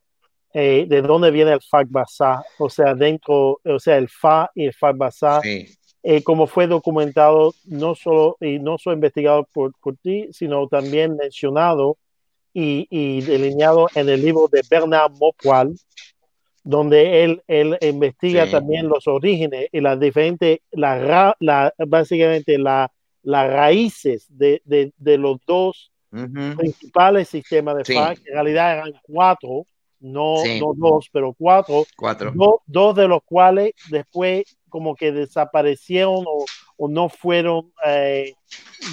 eh, 0.53 0.85
de 0.87 1.01
dónde 1.01 1.31
viene 1.31 1.51
el 1.51 1.61
Fagbasa, 1.61 2.43
o 2.59 2.69
sea, 2.69 2.93
dentro, 2.95 3.59
o 3.65 3.77
sea, 3.79 3.97
el 3.97 4.07
Fa 4.07 4.49
y 4.55 4.65
el 4.67 4.73
Fagbasa, 4.73 5.41
Sí. 5.41 5.67
Eh, 6.03 6.23
como 6.23 6.47
fue 6.47 6.67
documentado 6.67 7.53
no 7.65 7.95
solo 7.95 8.37
y 8.41 8.59
no 8.59 8.77
solo 8.77 8.95
investigado 8.95 9.47
por, 9.53 9.73
por 9.79 9.97
ti, 9.97 10.27
sino 10.31 10.67
también 10.67 11.15
mencionado 11.15 11.97
y, 12.53 12.87
y 12.89 13.21
delineado 13.21 13.87
en 13.95 14.09
el 14.09 14.21
libro 14.21 14.47
de 14.51 14.61
Bernard 14.69 15.11
Mopoil, 15.19 15.77
donde 16.63 17.23
él, 17.23 17.43
él 17.47 17.77
investiga 17.81 18.49
también 18.49 18.87
los 18.87 19.07
orígenes 19.07 19.67
y 19.71 19.79
las 19.79 19.99
diferentes, 19.99 20.59
la, 20.71 21.35
la, 21.39 21.73
básicamente 21.87 22.57
la, 22.57 22.91
las 23.23 23.51
raíces 23.51 24.25
de, 24.29 24.61
de, 24.65 24.93
de 24.97 25.17
los 25.17 25.37
dos 25.45 25.91
principales 26.09 27.29
sistemas 27.29 27.77
de 27.77 27.85
FA, 27.85 28.15
que 28.15 28.29
en 28.29 28.33
realidad 28.33 28.73
eran 28.73 28.93
cuatro, 29.03 29.65
no, 30.01 30.35
dos, 30.75 31.09
pero 31.11 31.33
cuatro, 31.33 31.85
cuatro. 31.95 32.33
dos 32.65 32.95
de 32.95 33.07
los 33.07 33.21
cuales 33.23 33.73
después 33.89 34.57
como 34.71 34.95
que 34.95 35.11
desaparecieron 35.11 36.25
o, 36.25 36.45
o 36.77 36.87
no 36.87 37.09
fueron, 37.09 37.71
eh, 37.85 38.33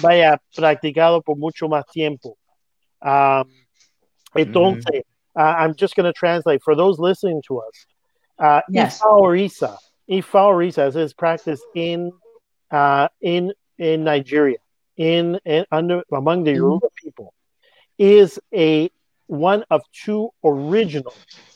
vaya, 0.01 0.39
practicados 0.55 1.23
por 1.23 1.37
mucho 1.37 1.67
más 1.67 1.85
tiempo. 1.87 2.37
Um, 3.01 3.49
entonces, 4.35 5.01
uh, 5.35 5.55
I'm 5.57 5.73
just 5.75 5.95
going 5.95 6.05
to 6.05 6.13
translate 6.13 6.61
for 6.63 6.75
those 6.75 6.99
listening 6.99 7.41
to 7.47 7.59
us. 7.59 7.85
Uh, 8.37 8.61
yes. 8.69 9.01
Ifa 9.01 9.05
or 9.05 9.35
Isa, 9.35 9.77
Ifa 10.09 10.45
or 10.45 10.61
Isa 10.63 10.85
is 10.87 11.13
practiced 11.13 11.63
in 11.73 12.11
uh, 12.71 13.07
in 13.21 13.53
in 13.77 14.03
Nigeria, 14.03 14.57
in, 14.97 15.39
in 15.45 15.65
under 15.71 16.03
among 16.11 16.43
the 16.43 16.51
mm-hmm. 16.51 16.57
Yoruba 16.57 16.87
mm-hmm. 16.87 17.07
people, 17.07 17.33
is 17.97 18.39
a 18.53 18.91
one 19.27 19.63
of 19.69 19.81
two 19.93 20.29
original 20.43 21.13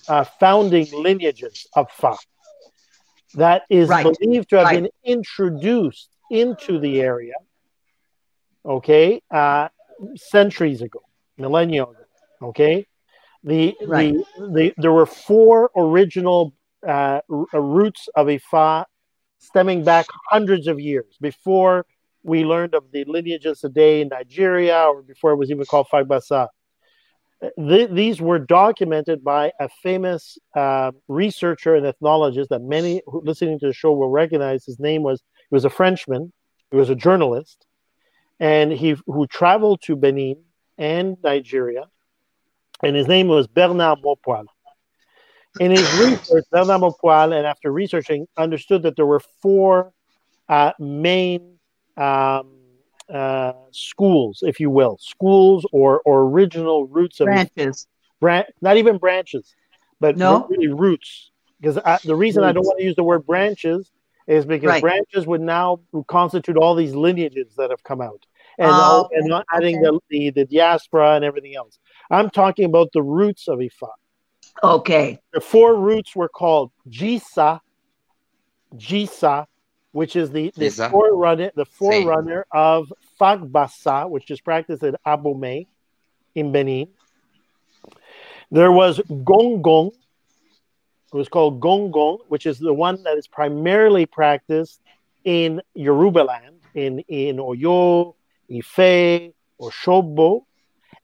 uh, 0.07 0.23
founding 0.23 0.87
lineages 0.91 1.67
of 1.75 1.89
Fa 1.91 2.15
that 3.33 3.63
is 3.69 3.89
right. 3.89 4.03
believed 4.19 4.49
to 4.49 4.57
have 4.57 4.65
right. 4.65 4.83
been 4.83 4.89
introduced 5.03 6.09
into 6.29 6.79
the 6.79 7.01
area, 7.01 7.33
okay, 8.65 9.21
uh, 9.31 9.69
centuries 10.15 10.81
ago, 10.81 11.01
millennia 11.37 11.83
ago, 11.83 11.95
okay. 12.41 12.85
The, 13.43 13.75
right. 13.85 14.13
the, 14.37 14.47
the 14.47 14.73
there 14.77 14.93
were 14.93 15.05
four 15.05 15.69
original 15.75 16.53
uh, 16.87 17.19
uh 17.53 17.59
roots 17.59 18.07
of 18.15 18.27
Ifa 18.27 18.85
stemming 19.39 19.83
back 19.83 20.05
hundreds 20.29 20.67
of 20.67 20.79
years 20.79 21.17
before 21.19 21.85
we 22.23 22.45
learned 22.45 22.73
of 22.73 22.85
the 22.91 23.03
lineages 23.05 23.59
today 23.59 24.01
in 24.01 24.07
Nigeria 24.07 24.85
or 24.85 25.01
before 25.01 25.31
it 25.31 25.35
was 25.35 25.51
even 25.51 25.65
called 25.65 25.87
Fagbasa. 25.91 26.47
Th- 27.57 27.89
these 27.89 28.21
were 28.21 28.39
documented 28.39 29.23
by 29.23 29.51
a 29.59 29.67
famous 29.81 30.37
uh, 30.55 30.91
researcher 31.07 31.75
and 31.75 31.85
ethnologist 31.85 32.49
that 32.49 32.61
many 32.61 33.01
listening 33.07 33.59
to 33.59 33.67
the 33.67 33.73
show 33.73 33.91
will 33.91 34.09
recognize. 34.09 34.65
His 34.65 34.79
name 34.79 35.03
was 35.03 35.21
he 35.49 35.55
was 35.55 35.65
a 35.65 35.69
Frenchman. 35.69 36.31
He 36.71 36.77
was 36.77 36.89
a 36.89 36.95
journalist, 36.95 37.65
and 38.39 38.71
he 38.71 38.95
who 39.05 39.27
traveled 39.27 39.81
to 39.83 39.95
Benin 39.95 40.37
and 40.77 41.17
Nigeria, 41.23 41.85
and 42.81 42.95
his 42.95 43.07
name 43.07 43.27
was 43.27 43.47
Bernard 43.47 43.99
Maupoil. 44.03 44.45
In 45.59 45.69
his 45.69 45.87
research, 45.99 46.45
Bernard 46.51 46.81
Maupoil, 46.81 47.33
and 47.33 47.45
after 47.45 47.71
researching, 47.71 48.27
understood 48.37 48.83
that 48.83 48.95
there 48.95 49.05
were 49.05 49.21
four 49.41 49.93
uh, 50.49 50.71
main 50.79 51.59
um, 51.95 52.62
uh, 53.13 53.53
schools, 53.71 54.43
if 54.45 54.59
you 54.59 54.69
will, 54.69 54.97
schools 54.99 55.65
or, 55.71 56.01
or 56.05 56.23
original 56.23 56.87
roots 56.87 57.19
of 57.19 57.27
branches, 57.27 57.87
bran- 58.19 58.45
not 58.61 58.77
even 58.77 58.97
branches, 58.97 59.55
but 59.99 60.17
no? 60.17 60.47
really 60.49 60.67
roots. 60.67 61.31
Because 61.61 61.75
the 62.03 62.15
reason 62.15 62.41
roots. 62.41 62.49
I 62.49 62.51
don't 62.53 62.65
want 62.65 62.79
to 62.79 62.85
use 62.85 62.95
the 62.95 63.03
word 63.03 63.25
branches 63.25 63.89
is 64.27 64.45
because 64.45 64.67
right. 64.67 64.81
branches 64.81 65.27
would 65.27 65.41
now 65.41 65.79
constitute 66.07 66.57
all 66.57 66.75
these 66.75 66.95
lineages 66.95 67.55
that 67.57 67.69
have 67.69 67.83
come 67.83 68.01
out, 68.01 68.25
and 68.57 68.69
oh, 68.69 68.73
all, 68.73 69.09
and 69.13 69.27
not 69.27 69.45
adding 69.53 69.77
okay. 69.85 69.99
the, 70.09 70.31
the 70.33 70.41
the 70.41 70.45
diaspora 70.45 71.15
and 71.15 71.23
everything 71.23 71.55
else. 71.55 71.79
I'm 72.09 72.29
talking 72.29 72.65
about 72.65 72.89
the 72.93 73.03
roots 73.03 73.47
of 73.47 73.59
Ifa. 73.59 73.89
Okay. 74.63 75.19
The 75.33 75.41
four 75.41 75.75
roots 75.75 76.15
were 76.15 76.29
called 76.29 76.71
Jisa, 76.89 77.59
Jisa, 78.75 79.45
which 79.91 80.15
is 80.15 80.31
the, 80.31 80.51
the 80.55 80.69
forerunner, 80.69 81.51
the 81.55 81.65
forerunner 81.65 82.45
of 82.51 82.91
Fagbasa, 83.19 84.09
which 84.09 84.29
is 84.31 84.41
practiced 84.41 84.83
at 84.83 84.95
Abomey 85.05 85.67
in 86.35 86.51
Benin. 86.51 86.87
There 88.51 88.71
was 88.71 88.99
Gongong. 88.99 89.91
It 91.13 91.17
was 91.17 91.29
called 91.29 91.59
Gongong, 91.59 92.19
which 92.27 92.45
is 92.45 92.59
the 92.59 92.73
one 92.73 93.03
that 93.03 93.17
is 93.17 93.27
primarily 93.27 94.05
practiced 94.05 94.79
in 95.23 95.61
Yoruba 95.73 96.19
land, 96.19 96.59
in, 96.73 96.99
in 97.07 97.37
Oyo, 97.37 98.15
Ife, 98.51 99.33
or 99.57 99.71
Shobo. 99.71 100.45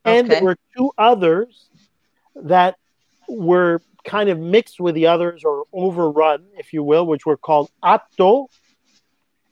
And 0.04 0.26
okay. 0.26 0.34
there 0.36 0.44
were 0.44 0.56
two 0.76 0.92
others 0.98 1.68
that 2.36 2.76
were 3.28 3.80
kind 4.04 4.28
of 4.30 4.38
mixed 4.38 4.80
with 4.80 4.94
the 4.94 5.06
others 5.06 5.44
or 5.44 5.64
overrun, 5.72 6.44
if 6.58 6.72
you 6.72 6.82
will, 6.82 7.06
which 7.06 7.26
were 7.26 7.36
called 7.36 7.70
Ato 7.82 8.48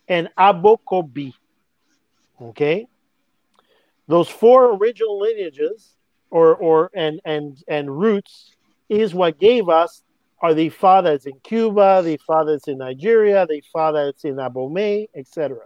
and 0.09 0.28
Abokobi. 0.39 1.35
Okay, 2.40 2.86
those 4.06 4.28
four 4.28 4.77
original 4.77 5.19
lineages 5.19 5.94
or 6.31 6.55
or 6.55 6.90
and 6.94 7.20
and 7.24 7.62
and 7.69 7.98
roots 7.98 8.55
is 8.89 9.15
what 9.15 9.39
gave 9.39 9.69
us 9.69 10.02
are 10.40 10.55
the 10.55 10.69
fathers 10.69 11.27
in 11.27 11.32
Cuba, 11.43 12.01
the 12.05 12.16
fathers 12.19 12.62
in 12.69 12.78
Nigeria, 12.78 13.47
the 13.47 13.62
fathers 13.73 14.15
in 14.24 14.36
Abomey, 14.36 15.09
etc. 15.15 15.59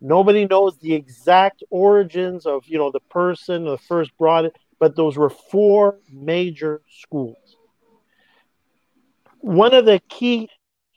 Nobody 0.00 0.46
knows 0.46 0.78
the 0.78 0.94
exact 0.94 1.62
origins 1.70 2.46
of 2.46 2.64
you 2.66 2.78
know 2.78 2.90
the 2.90 3.00
person, 3.00 3.64
the 3.64 3.78
first 3.78 4.16
brought 4.16 4.44
it, 4.46 4.56
but 4.78 4.96
those 4.96 5.16
were 5.16 5.30
four 5.30 5.98
major 6.10 6.82
schools. 6.88 7.56
One 9.40 9.74
of 9.74 9.84
the 9.86 10.00
key 10.08 10.48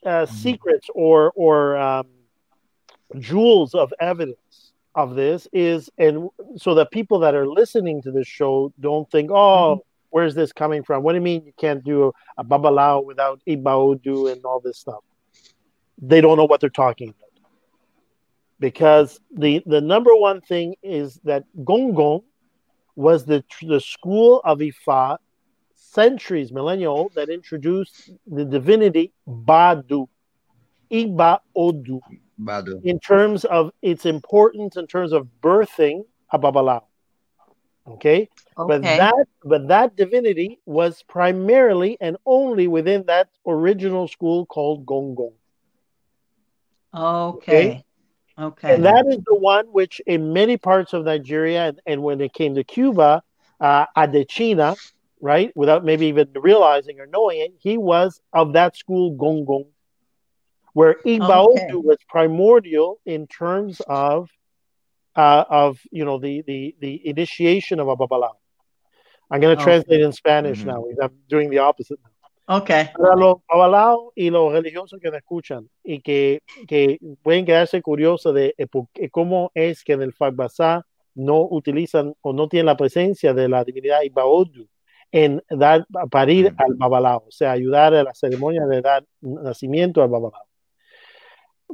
uh, 0.04 0.08
mm-hmm. 0.08 0.34
secrets 0.34 0.88
or 0.94 1.32
or 1.34 1.76
um, 1.76 2.06
jewels 3.18 3.74
of 3.74 3.92
evidence 4.00 4.72
of 4.94 5.14
this 5.14 5.48
is, 5.52 5.90
and 5.98 6.28
so 6.56 6.74
that 6.74 6.90
people 6.90 7.18
that 7.20 7.34
are 7.34 7.48
listening 7.48 8.02
to 8.02 8.12
this 8.12 8.26
show 8.26 8.72
don't 8.78 9.10
think, 9.10 9.30
oh, 9.30 9.76
mm-hmm. 9.76 9.80
where's 10.10 10.34
this 10.34 10.52
coming 10.52 10.82
from? 10.82 11.02
What 11.02 11.12
do 11.12 11.16
you 11.16 11.22
mean 11.22 11.44
you 11.44 11.52
can't 11.58 11.82
do 11.84 12.08
a, 12.08 12.10
a 12.38 12.44
babalao 12.44 13.04
without 13.04 13.40
ibaudu 13.46 14.30
and 14.32 14.44
all 14.44 14.60
this 14.60 14.78
stuff? 14.78 15.02
They 16.00 16.20
don't 16.20 16.36
know 16.36 16.44
what 16.44 16.60
they're 16.60 16.70
talking 16.70 17.08
about. 17.08 17.20
Because 18.60 19.20
the, 19.32 19.62
the 19.66 19.80
number 19.80 20.14
one 20.14 20.40
thing 20.40 20.76
is 20.82 21.20
that 21.24 21.44
Gongong 21.58 22.22
was 22.96 23.24
the, 23.24 23.42
the 23.62 23.80
school 23.80 24.40
of 24.44 24.58
Ifa 24.58 25.18
centuries, 25.74 26.52
millennia 26.52 26.90
old, 26.90 27.14
that 27.14 27.28
introduced 27.28 28.10
the 28.26 28.44
divinity 28.44 29.12
Badu, 29.28 30.08
Iba 30.90 31.40
Odu. 31.56 32.00
Badu. 32.40 32.80
in 32.84 32.98
terms 32.98 33.44
of 33.44 33.70
its 33.82 34.06
importance 34.06 34.76
in 34.76 34.86
terms 34.86 35.12
of 35.12 35.28
birthing 35.40 36.04
a 36.30 36.38
babalao. 36.38 36.82
Okay? 37.86 38.28
okay? 38.58 38.68
But 38.68 38.82
that 38.82 39.26
but 39.44 39.68
that 39.68 39.96
divinity 39.96 40.58
was 40.66 41.02
primarily 41.02 41.96
and 42.00 42.16
only 42.26 42.66
within 42.66 43.04
that 43.06 43.28
original 43.46 44.08
school 44.08 44.46
called 44.46 44.86
Gongong. 44.86 45.34
Okay. 46.94 47.84
Okay. 48.36 48.74
And 48.74 48.84
that 48.84 49.06
is 49.06 49.18
the 49.26 49.34
one 49.34 49.66
which 49.66 50.00
in 50.06 50.32
many 50.32 50.56
parts 50.56 50.92
of 50.92 51.04
Nigeria 51.04 51.68
and, 51.68 51.80
and 51.86 52.02
when 52.02 52.20
it 52.20 52.32
came 52.32 52.56
to 52.56 52.64
Cuba, 52.64 53.22
uh, 53.60 53.86
Adechina, 53.96 54.76
right, 55.20 55.56
without 55.56 55.84
maybe 55.84 56.06
even 56.06 56.28
realizing 56.34 56.98
or 56.98 57.06
knowing 57.06 57.40
it, 57.40 57.54
he 57.58 57.78
was 57.78 58.20
of 58.32 58.54
that 58.54 58.76
school 58.76 59.14
Gongong 59.16 59.66
where 60.74 60.96
Igbaodu 61.06 61.50
okay. 61.50 61.74
was 61.74 61.96
primordial 62.08 63.00
in 63.06 63.26
terms 63.26 63.80
of 63.86 64.28
uh, 65.16 65.44
of 65.48 65.78
you 65.90 66.04
know 66.04 66.18
the 66.18 66.42
the 66.46 66.76
the 66.80 67.08
initiation 67.08 67.80
of 67.80 67.88
a 67.88 67.96
babalao. 67.96 68.34
I'm 69.30 69.40
going 69.40 69.56
to 69.56 69.62
okay. 69.62 69.70
translate 69.70 70.00
in 70.02 70.12
Spanish 70.12 70.58
mm-hmm. 70.58 70.68
now. 70.68 70.84
I'm 71.02 71.16
doing 71.28 71.48
the 71.48 71.58
opposite 71.58 71.98
now. 72.04 72.56
Okay. 72.56 72.90
Para 72.94 73.16
los 73.16 73.38
babalaos 73.48 74.12
y 74.14 74.28
los 74.28 74.52
religiosos 74.52 75.00
que 75.00 75.10
me 75.10 75.16
escuchan 75.16 75.66
y 75.82 76.02
que, 76.02 76.42
que 76.68 76.98
pueden 77.22 77.46
quedarse 77.46 77.80
curiosos 77.80 78.34
de 78.34 78.54
cómo 79.10 79.50
es 79.54 79.82
que 79.82 79.94
en 79.94 80.02
el 80.02 80.12
Fagbasa 80.12 80.84
no 81.14 81.48
utilizan 81.50 82.12
o 82.20 82.34
no 82.34 82.46
tienen 82.48 82.66
la 82.66 82.76
presencia 82.76 83.32
de 83.32 83.48
la 83.48 83.64
divinidad 83.64 84.02
Ibaodu 84.02 84.68
en 85.10 85.42
dar 85.48 85.86
parir 86.10 86.52
mm. 86.52 86.56
al 86.58 86.74
babalao, 86.74 87.24
o 87.28 87.30
sea, 87.30 87.52
ayudar 87.52 87.94
a 87.94 88.02
la 88.02 88.12
ceremonia 88.12 88.66
de 88.66 88.82
dar 88.82 89.06
nacimiento 89.22 90.02
al 90.02 90.10
babalao 90.10 90.44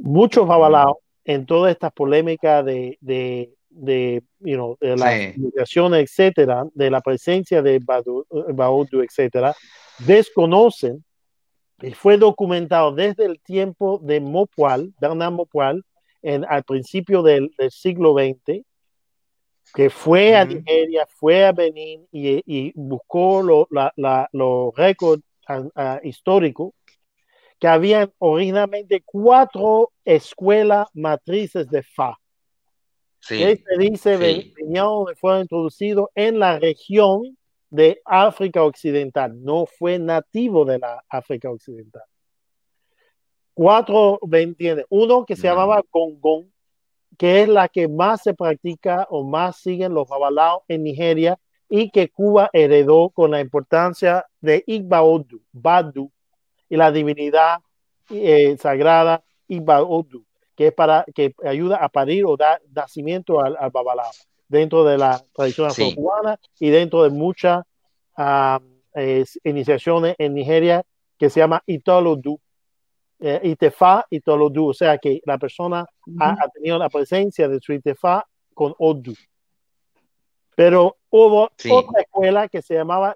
muchos 0.01 0.47
babalaos 0.47 0.97
en 1.23 1.45
toda 1.45 1.71
esta 1.71 1.89
polémica 1.89 2.63
de, 2.63 2.97
de, 3.01 3.53
de, 3.69 4.23
you 4.39 4.55
know, 4.55 4.77
de 4.81 4.97
las 4.97 5.37
migraciones, 5.37 6.03
etcétera, 6.03 6.65
de 6.73 6.89
la 6.89 7.01
presencia 7.01 7.61
de 7.61 7.79
Baudu, 7.79 9.01
etcétera, 9.01 9.55
desconocen 9.99 11.03
y 11.81 11.91
fue 11.93 12.17
documentado 12.17 12.91
desde 12.91 13.25
el 13.25 13.39
tiempo 13.39 13.99
de 14.03 14.19
Mopual, 14.19 14.93
Bernard 14.99 15.33
Mopual, 15.33 15.83
en, 16.21 16.45
al 16.45 16.63
principio 16.63 17.23
del, 17.23 17.51
del 17.57 17.71
siglo 17.71 18.13
XX, 18.13 18.63
que 19.73 19.89
fue 19.89 20.35
a 20.35 20.45
Nigeria, 20.45 21.07
fue 21.07 21.45
a 21.45 21.51
Benín 21.51 22.07
y, 22.11 22.41
y 22.45 22.71
buscó 22.75 23.41
los 23.41 24.75
récords 24.75 25.23
uh, 25.49 25.99
histórico 26.03 26.73
que 27.61 27.67
habían 27.67 28.11
originalmente 28.17 29.03
cuatro 29.05 29.91
escuelas 30.03 30.87
matrices 30.95 31.69
de 31.69 31.83
Fa. 31.83 32.17
Sí, 33.19 33.37
que 33.37 33.55
se 33.57 33.77
dice 33.77 34.17
sí. 34.17 34.53
venía 34.59 34.81
donde 34.81 35.13
fue 35.15 35.39
introducido 35.41 36.09
en 36.15 36.39
la 36.39 36.57
región 36.57 37.37
de 37.69 38.01
África 38.03 38.63
Occidental, 38.63 39.39
no 39.43 39.67
fue 39.67 39.99
nativo 39.99 40.65
de 40.65 40.79
la 40.79 41.03
África 41.07 41.51
Occidental. 41.51 42.01
Cuatro, 43.53 44.17
¿me 44.27 44.41
entiendes? 44.41 44.87
Uno 44.89 45.23
que 45.23 45.35
se 45.35 45.47
Mm. 45.47 45.51
llamaba 45.51 45.83
Gongón, 45.91 46.51
que 47.15 47.43
es 47.43 47.47
la 47.47 47.67
que 47.69 47.87
más 47.87 48.23
se 48.23 48.33
practica 48.33 49.05
o 49.11 49.23
más 49.23 49.57
siguen 49.57 49.93
los 49.93 50.07
babalaos 50.09 50.63
en 50.67 50.81
Nigeria 50.81 51.37
y 51.69 51.91
que 51.91 52.09
Cuba 52.09 52.49
heredó 52.53 53.11
con 53.11 53.29
la 53.29 53.39
importancia 53.39 54.25
de 54.39 54.63
Igbaodu, 54.65 55.39
Badu, 55.51 56.11
y 56.71 56.77
la 56.77 56.89
divinidad 56.91 57.59
eh, 58.09 58.55
sagrada 58.57 59.21
Igbaodu, 59.49 60.23
que 60.55 60.67
es 60.67 60.73
para 60.73 61.03
que 61.13 61.33
ayuda 61.45 61.75
a 61.77 61.89
parir 61.89 62.23
o 62.25 62.37
dar 62.37 62.61
nacimiento 62.73 63.41
al, 63.41 63.57
al 63.59 63.69
babalao 63.71 64.11
dentro 64.47 64.83
de 64.85 64.97
la 64.97 65.21
tradición 65.33 65.69
Sí. 65.71 65.83
afrocubana 65.83 66.39
y 66.59 66.69
dentro 66.69 67.03
de 67.03 67.09
muchas 67.09 67.63
eh, 68.95 69.25
iniciaciones 69.43 70.15
en 70.17 70.33
Nigeria 70.33 70.83
que 71.17 71.29
se 71.29 71.39
llama 71.41 71.61
Itolodu. 71.65 72.39
Eh, 73.19 73.39
Itefa 73.43 74.05
Itolodu, 74.09 74.69
o 74.69 74.73
sea 74.73 74.97
que 74.97 75.21
la 75.25 75.37
persona 75.37 75.85
ha, 76.19 76.31
ha 76.31 76.47
tenido 76.49 76.77
la 76.79 76.89
presencia 76.89 77.47
de 77.47 77.59
su 77.59 77.73
Itefa 77.73 78.25
con 78.53 78.73
Odu. 78.79 79.13
Pero 80.55 80.97
hubo 81.09 81.49
Sí. 81.57 81.69
otra 81.71 82.01
escuela 82.01 82.47
que 82.47 82.61
se 82.61 82.73
llamaba 82.75 83.15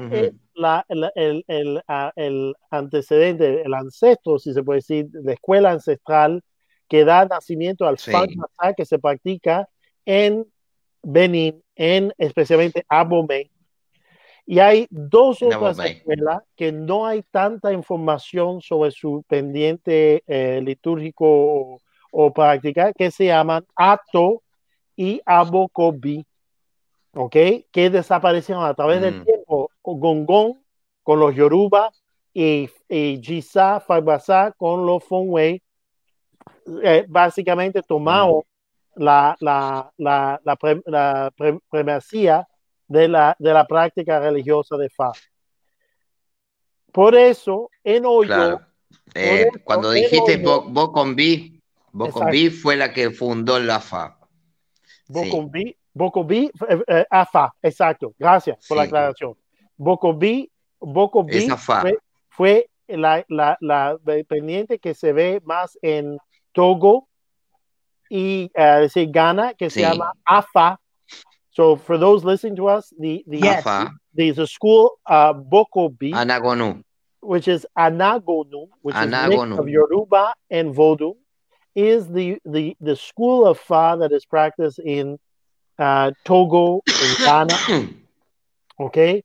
Ujú. 0.00 0.14
es 0.14 0.32
la, 0.54 0.84
la- 0.88 1.12
el, 1.14 1.44
el, 1.48 1.82
ah, 1.88 2.12
el 2.16 2.54
antecedente, 2.70 3.62
el 3.62 3.74
ancestro, 3.74 4.38
si 4.38 4.52
se 4.52 4.62
puede 4.62 4.78
decir, 4.78 5.08
la 5.12 5.32
escuela 5.32 5.70
ancestral 5.70 6.42
que 6.88 7.04
da 7.04 7.26
nacimiento 7.26 7.86
al 7.86 7.98
Sí. 7.98 8.10
Que 8.76 8.84
se 8.84 8.98
practica 8.98 9.68
en 10.06 10.46
Benin, 11.02 11.62
en 11.76 12.12
especialmente 12.18 12.84
Abomey. 12.88 13.50
Y 14.46 14.60
hay 14.60 14.86
dos 14.88 15.42
otras 15.42 15.76
escuelas 15.98 16.42
que 16.56 16.72
no 16.72 17.04
hay 17.06 17.22
tanta 17.30 17.70
información 17.72 18.62
sobre 18.62 18.90
su 18.90 19.22
pendiente 19.28 20.22
eh, 20.26 20.62
litúrgico 20.64 21.26
o, 21.28 21.78
o 22.10 22.32
práctica 22.32 22.92
que 22.94 23.10
se 23.10 23.26
llaman 23.26 23.66
Ato 23.76 24.42
y 24.96 25.20
Abokobi, 25.26 26.24
¿ok? 27.18 27.36
Que 27.72 27.90
desaparecieron 27.90 28.64
a 28.64 28.74
través 28.74 29.00
del 29.00 29.20
Mm. 29.20 29.24
tiempo. 29.24 29.70
Gongón 29.82 30.62
con 31.02 31.18
los 31.18 31.34
Yoruba 31.34 31.90
y, 32.34 32.68
y 32.88 33.20
Gisa, 33.22 33.80
Fagbasa 33.80 34.52
con 34.56 34.84
los 34.86 35.02
Fonway, 35.02 35.62
eh, 36.82 37.04
básicamente 37.08 37.82
tomado 37.82 38.44
la, 38.94 39.34
la, 39.40 39.90
la, 39.96 40.40
la, 40.44 40.56
pre- 40.56 40.82
la 40.84 41.32
pre- 41.36 41.58
primacía 41.70 42.46
de 42.86 43.08
la, 43.08 43.34
de 43.38 43.52
la 43.52 43.66
práctica 43.66 44.20
religiosa 44.20 44.76
de 44.76 44.90
Fa. 44.90 45.12
Por 46.92 47.14
eso, 47.14 47.70
en 47.82 48.04
Hoyo, 48.06 48.26
Claro. 48.26 48.60
Eh, 49.14 49.48
eso, 49.48 49.58
cuando 49.64 49.90
dijiste 49.90 50.36
Bocombi, 50.38 51.60
Bocombi 51.92 52.50
fue 52.50 52.76
la 52.76 52.92
que 52.92 53.10
fundó 53.10 53.58
la 53.58 53.76
FA. 53.80 54.18
Sí. 55.06 55.76
Bocombí, 55.98 56.50
eh, 56.68 56.78
eh, 56.86 57.04
AFA, 57.10 57.52
exacto, 57.62 58.14
gracias 58.18 58.66
por 58.68 58.76
la 58.76 58.84
aclaración. 58.84 59.34
Esa 61.28 61.56
fa. 61.56 61.80
fue, 61.82 61.98
fue 62.28 62.66
la, 62.88 63.24
la, 63.28 63.56
la 63.60 63.98
pendiente 64.28 64.78
que 64.78 64.94
se 64.94 65.12
ve 65.12 65.40
más 65.44 65.76
en 65.82 66.18
Togo 66.52 67.08
y 68.10 68.50
eh, 68.54 68.80
decir, 68.82 69.10
Ghana, 69.10 69.54
que 69.54 69.68
se 69.70 69.80
Sí. 69.80 69.86
llama 69.86 70.12
AFA. 70.24 70.78
So 71.50 71.76
for 71.76 71.98
those 71.98 72.24
listening 72.24 72.56
to 72.56 72.68
us, 72.68 72.94
the, 72.98 73.24
the. 73.26 73.40
AFA, 73.48 73.90
there's 74.14 74.38
a 74.38 74.46
school, 74.46 74.98
uh, 75.06 75.34
Bokobi, 75.34 76.12
Anagonu. 76.12 76.82
which 77.20 77.48
is 77.48 77.66
Anagonu, 77.76 78.68
which 78.82 78.94
is 78.96 79.02
Anagonu. 79.02 79.58
of 79.58 79.68
Yoruba 79.68 80.34
and 80.50 80.74
Vodou, 80.74 81.16
is 81.74 82.08
the, 82.08 82.38
the, 82.44 82.76
the 82.80 82.96
school 82.96 83.44
of 83.46 83.58
Fa 83.58 83.96
that 84.00 84.12
is 84.12 84.24
practiced 84.24 84.78
in 84.78 85.18
uh, 85.78 86.10
Togo, 86.24 86.82
in 86.86 87.14
Ghana, 87.24 87.88
okay? 88.80 89.22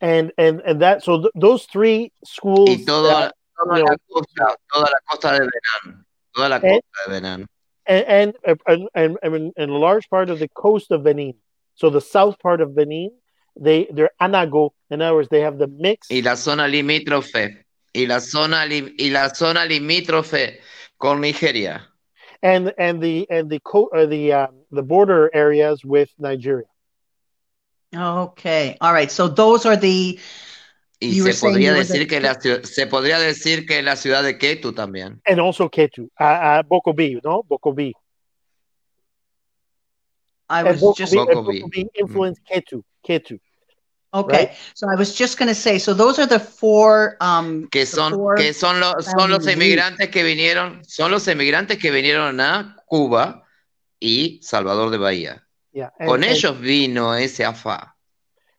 And, 0.00 0.32
and, 0.36 0.60
and 0.60 0.82
that, 0.82 1.02
so 1.04 1.18
th- 1.22 1.32
those 1.34 1.64
three 1.66 2.12
schools, 2.24 2.68
y 2.68 2.84
toda, 2.84 3.32
toda 3.56 3.78
you 3.78 3.84
la 3.84 3.96
costa, 4.10 4.56
toda 4.72 4.90
la 4.90 4.98
costa 5.08 5.32
de 5.32 5.38
Benin. 5.40 6.04
Toda 6.34 6.48
la 6.48 6.58
costa 6.60 6.80
de 7.06 7.10
Benin. 7.20 7.46
and, 7.86 8.04
and, 8.06 8.34
and, 8.66 8.88
and, 8.94 9.18
and, 9.22 9.52
and 9.56 9.70
a 9.70 9.76
large 9.76 10.08
part 10.10 10.28
of 10.30 10.38
the 10.38 10.48
coast 10.48 10.90
of 10.90 11.04
Benin. 11.04 11.34
So 11.74 11.88
the 11.90 12.00
south 12.00 12.38
part 12.40 12.60
of 12.60 12.74
Benin, 12.74 13.10
they, 13.58 13.86
they're 13.92 14.10
Anago. 14.20 14.70
In 14.90 15.00
other 15.02 15.14
words, 15.16 15.28
they 15.30 15.40
have 15.40 15.58
the 15.58 15.68
mix. 15.68 16.08
Y 16.10 16.20
la 16.24 16.34
zona 16.34 16.66
limítrofe. 16.66 17.64
Y 17.94 18.06
la 18.06 18.18
zona, 18.20 18.64
lim- 18.66 18.94
y 18.98 19.10
la 19.10 19.28
zona 19.28 19.64
limítrofe 19.66 20.58
con 20.98 21.20
Nigeria. 21.20 21.86
And 22.42 22.72
and 22.78 23.00
the 23.00 23.26
and 23.30 23.48
the 23.50 23.60
co- 23.60 23.90
or 23.92 24.06
the 24.06 24.32
um, 24.32 24.64
the 24.70 24.82
border 24.82 25.30
areas 25.32 25.84
with 25.84 26.10
Nigeria. 26.18 26.66
Okay. 27.94 28.76
All 28.80 28.92
right. 28.92 29.10
So 29.10 29.28
those 29.28 29.66
are 29.66 29.76
the 29.76 30.18
Y 31.02 31.08
You 31.08 31.24
were 31.24 31.32
se 31.32 31.40
saying 31.40 31.54
podría 31.54 31.74
decir 31.74 32.08
que 32.08 32.20
la 32.20 32.34
se 32.34 32.86
podría 32.86 33.18
decir 33.18 33.66
que 33.66 33.82
la 33.82 33.96
ciudad 33.96 34.22
de 34.22 34.38
Ketu 34.38 34.72
también. 34.72 35.20
and 35.26 35.40
also 35.40 35.68
Ketu, 35.68 36.08
uh, 36.20 36.24
uh, 36.24 36.62
Bokobi, 36.62 37.20
no 37.24 37.42
Bokobi. 37.42 37.92
I 40.48 40.62
was 40.62 40.80
just 40.96 41.12
Bokobi, 41.12 41.32
and 41.32 41.46
Bokobi. 41.46 41.62
Bokobi 41.62 41.86
influenced 41.98 42.42
Ketu, 42.48 42.82
Ketu. 43.06 43.40
Okay. 44.14 44.52
So 44.74 44.86
I 44.90 44.94
was 44.96 45.14
just 45.14 45.38
going 45.38 45.48
to 45.48 45.54
say. 45.54 45.78
So 45.78 45.94
those 45.94 46.18
are 46.18 46.26
the 46.26 46.38
four. 46.40 47.16
Um, 47.20 47.68
Que 47.70 47.86
son, 47.86 48.12
four- 48.14 48.36
que 48.36 48.52
son, 48.52 48.80
los, 48.80 49.06
son 49.06 49.30
los 49.30 49.46
emigrantes 49.46 50.08
que 50.10 50.22
vinieron, 50.24 50.84
son 50.86 51.10
los 51.10 51.26
emigrantes 51.28 51.78
que 51.78 51.90
vinieron 51.90 52.40
a 52.40 52.76
Cuba 52.88 53.42
y 54.00 54.38
Salvador 54.42 54.90
de 54.90 54.98
Bahía. 54.98 55.42
Yeah, 55.72 55.90
and, 55.98 56.08
Con 56.08 56.22
and- 56.24 56.32
ellos 56.32 56.58
vino 56.60 57.12
ese 57.14 57.40
AFA. 57.40 57.88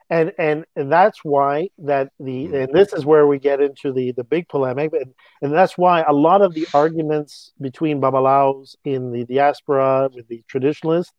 and 0.10 0.34
and 0.38 0.66
and 0.76 0.92
that's 0.92 1.24
why 1.24 1.70
that 1.78 2.10
the 2.20 2.48
Mm. 2.48 2.64
and 2.64 2.74
this 2.74 2.92
is 2.94 3.06
where 3.06 3.26
we 3.26 3.40
get 3.40 3.62
into 3.62 3.92
the 3.94 4.12
the 4.12 4.24
big 4.24 4.48
polemic 4.50 4.92
and, 4.94 5.14
and 5.42 5.54
that's 5.54 5.78
why 5.78 6.04
a 6.06 6.12
lot 6.12 6.42
of 6.42 6.54
the 6.54 6.68
arguments 6.74 7.54
between 7.60 8.02
babalaos 8.02 8.76
in 8.84 9.12
the 9.12 9.24
diaspora 9.26 10.10
with 10.14 10.28
the 10.28 10.44
traditionalists 10.48 11.14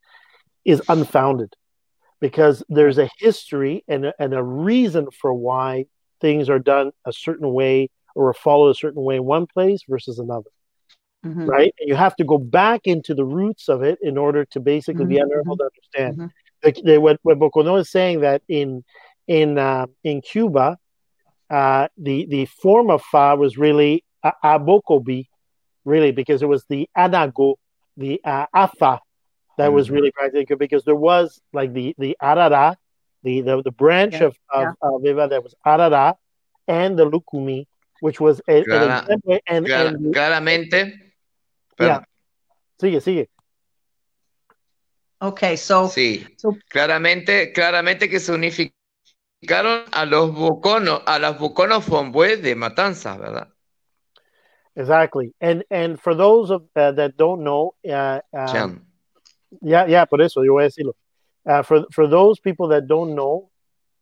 is 0.65 0.83
unfounded 0.89 1.51
because 2.21 2.63
there's 2.69 2.99
a 2.99 3.09
history 3.19 3.85
and 3.89 4.07
a, 4.07 4.15
and 4.19 4.35
a 4.35 4.43
reason 4.43 5.09
for 5.21 5.33
why 5.35 5.87
things 6.21 6.49
are 6.49 6.59
done 6.59 6.93
a 7.07 7.13
certain 7.13 7.53
way 7.53 7.89
or 8.15 8.33
followed 8.33 8.71
a 8.71 8.75
certain 8.75 9.03
way 9.03 9.17
in 9.17 9.25
one 9.25 9.47
place 9.47 9.83
versus 9.89 10.19
another 10.19 10.51
Mhm. 11.25 11.47
right? 11.49 11.75
And 11.81 11.89
you 11.89 11.95
have 11.95 12.17
to 12.17 12.25
go 12.25 12.39
back 12.39 12.83
into 12.85 13.15
the 13.15 13.25
roots 13.25 13.69
of 13.69 13.83
it 13.83 13.99
in 14.03 14.17
order 14.19 14.45
to 14.47 14.61
basically 14.61 15.07
be 15.07 15.17
Mhm, 15.17 15.41
able 15.41 15.57
to 15.57 15.65
understand. 15.65 16.17
Mhm. 16.19 16.31
the, 16.63 16.83
the, 16.85 17.01
what, 17.01 17.19
what 17.23 17.39
Bocono 17.39 17.77
is 17.81 17.91
saying 17.91 18.21
that 18.21 18.43
in 18.49 18.85
in 19.27 19.59
uh, 19.59 19.87
in 20.03 20.21
Cuba, 20.21 20.77
uh, 21.51 21.89
the 21.97 22.27
the 22.27 22.45
form 22.47 22.91
of 22.91 23.03
fa 23.03 23.37
was 23.37 23.57
really 23.57 24.05
a- 24.23 24.33
abokobi, 24.45 25.27
really 25.85 26.13
because 26.13 26.43
it 26.43 26.49
was 26.49 26.65
the 26.69 26.89
anago, 26.97 27.55
the 27.97 28.21
uh, 28.25 28.47
afa 28.55 29.01
that 29.59 29.73
was 29.73 29.89
Mhm. 29.89 29.93
really 29.95 30.11
practical 30.13 30.57
because 30.57 30.85
there 30.85 30.97
was 30.97 31.41
like 31.53 31.73
the 31.73 31.95
the 31.99 32.17
arara, 32.23 32.77
the 33.23 33.41
the, 33.43 33.63
the 33.63 33.71
branch 33.73 34.15
Yeah, 34.21 34.27
of 34.29 34.37
of, 34.51 34.69
of 34.83 35.03
Viva 35.03 35.29
that 35.29 35.43
was 35.43 35.55
arara, 35.67 36.15
and 36.67 36.99
the 36.99 37.05
lukumi, 37.09 37.67
which 38.01 38.21
was 38.21 38.41
a, 38.49 38.59
an 38.59 38.65
Clara- 38.65 38.99
example- 39.01 39.39
and, 39.47 39.67
Clara- 39.67 39.89
and 39.89 40.15
claramente, 40.15 40.81
Yeah. 41.81 42.01
sigue 42.81 43.01
sigue 43.03 43.29
Okay. 45.21 45.57
So 45.57 45.89
sí, 45.89 46.27
so- 46.37 46.57
claramente, 46.69 47.53
claramente 47.53 48.11
que 48.11 48.21
se 48.21 48.33
unificaron 48.33 49.85
a 49.93 50.05
los 50.05 50.35
buconos, 50.35 51.03
a 51.07 51.19
las 51.19 51.39
buconos 51.39 51.85
Fonbue 51.85 52.37
de 52.37 52.55
Matanzas, 52.55 53.19
¿verdad? 53.19 53.49
exactly 54.77 55.33
and 55.41 55.65
and 55.71 56.01
for 56.01 56.17
those 56.17 56.51
of 56.51 56.63
uh, 56.75 56.91
that 56.91 57.17
don't 57.17 57.45
know 57.45 57.75
uh, 57.89 58.19
um, 58.33 58.47
Chan. 58.49 58.84
Yeah, 59.63 59.87
yeah, 59.87 60.05
por 60.05 60.21
eso 60.21 60.43
yo 60.43 60.53
voy 60.55 60.65
a 60.65 60.69
decirlo. 60.69 60.93
Uh, 61.47 61.63
for 61.63 61.85
for 61.93 62.07
those 62.07 62.41
people 62.41 62.69
that 62.69 62.87
don't 62.87 63.15
know, 63.15 63.51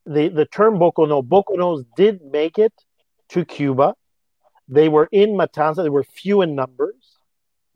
the 0.07 0.29
the 0.29 0.47
term 0.47 0.79
Bocono, 0.79 1.23
Boconos 1.23 1.85
did 1.97 2.21
make 2.23 2.59
it 2.59 2.73
to 3.31 3.45
Cuba. 3.45 3.95
They 4.69 4.89
were 4.89 5.09
in 5.13 5.31
Matanzas. 5.31 5.83
They 5.83 5.89
were 5.91 6.05
few 6.05 6.43
in 6.43 6.55
numbers. 6.55 7.19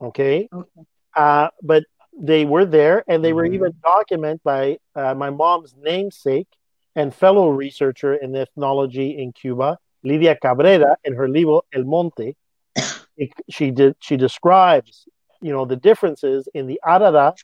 Okay, 0.00 0.48
Okay. 0.52 0.82
uh, 1.16 1.48
but 1.62 1.84
they 2.18 2.44
were 2.44 2.64
there, 2.64 3.04
and 3.08 3.24
they 3.24 3.32
were 3.32 3.46
Mhm. 3.48 3.54
even 3.54 3.74
documented 3.82 4.42
by 4.44 4.78
uh, 4.94 5.14
my 5.14 5.30
mom's 5.30 5.74
namesake, 5.76 6.48
and 6.94 7.14
fellow 7.14 7.48
researcher 7.48 8.14
in 8.14 8.34
ethnology 8.36 9.18
in 9.18 9.32
Cuba, 9.32 9.78
Lydia 10.02 10.36
Cabrera, 10.36 10.96
in 11.04 11.14
her 11.14 11.28
libro 11.28 11.62
El 11.72 11.84
Monte, 11.84 12.36
she 13.50 13.70
did 13.70 13.96
she 14.00 14.16
describes 14.16 15.08
you 15.40 15.52
know 15.52 15.64
the 15.64 15.76
differences 15.76 16.48
in 16.54 16.66
the 16.66 16.80
arara 16.86 17.34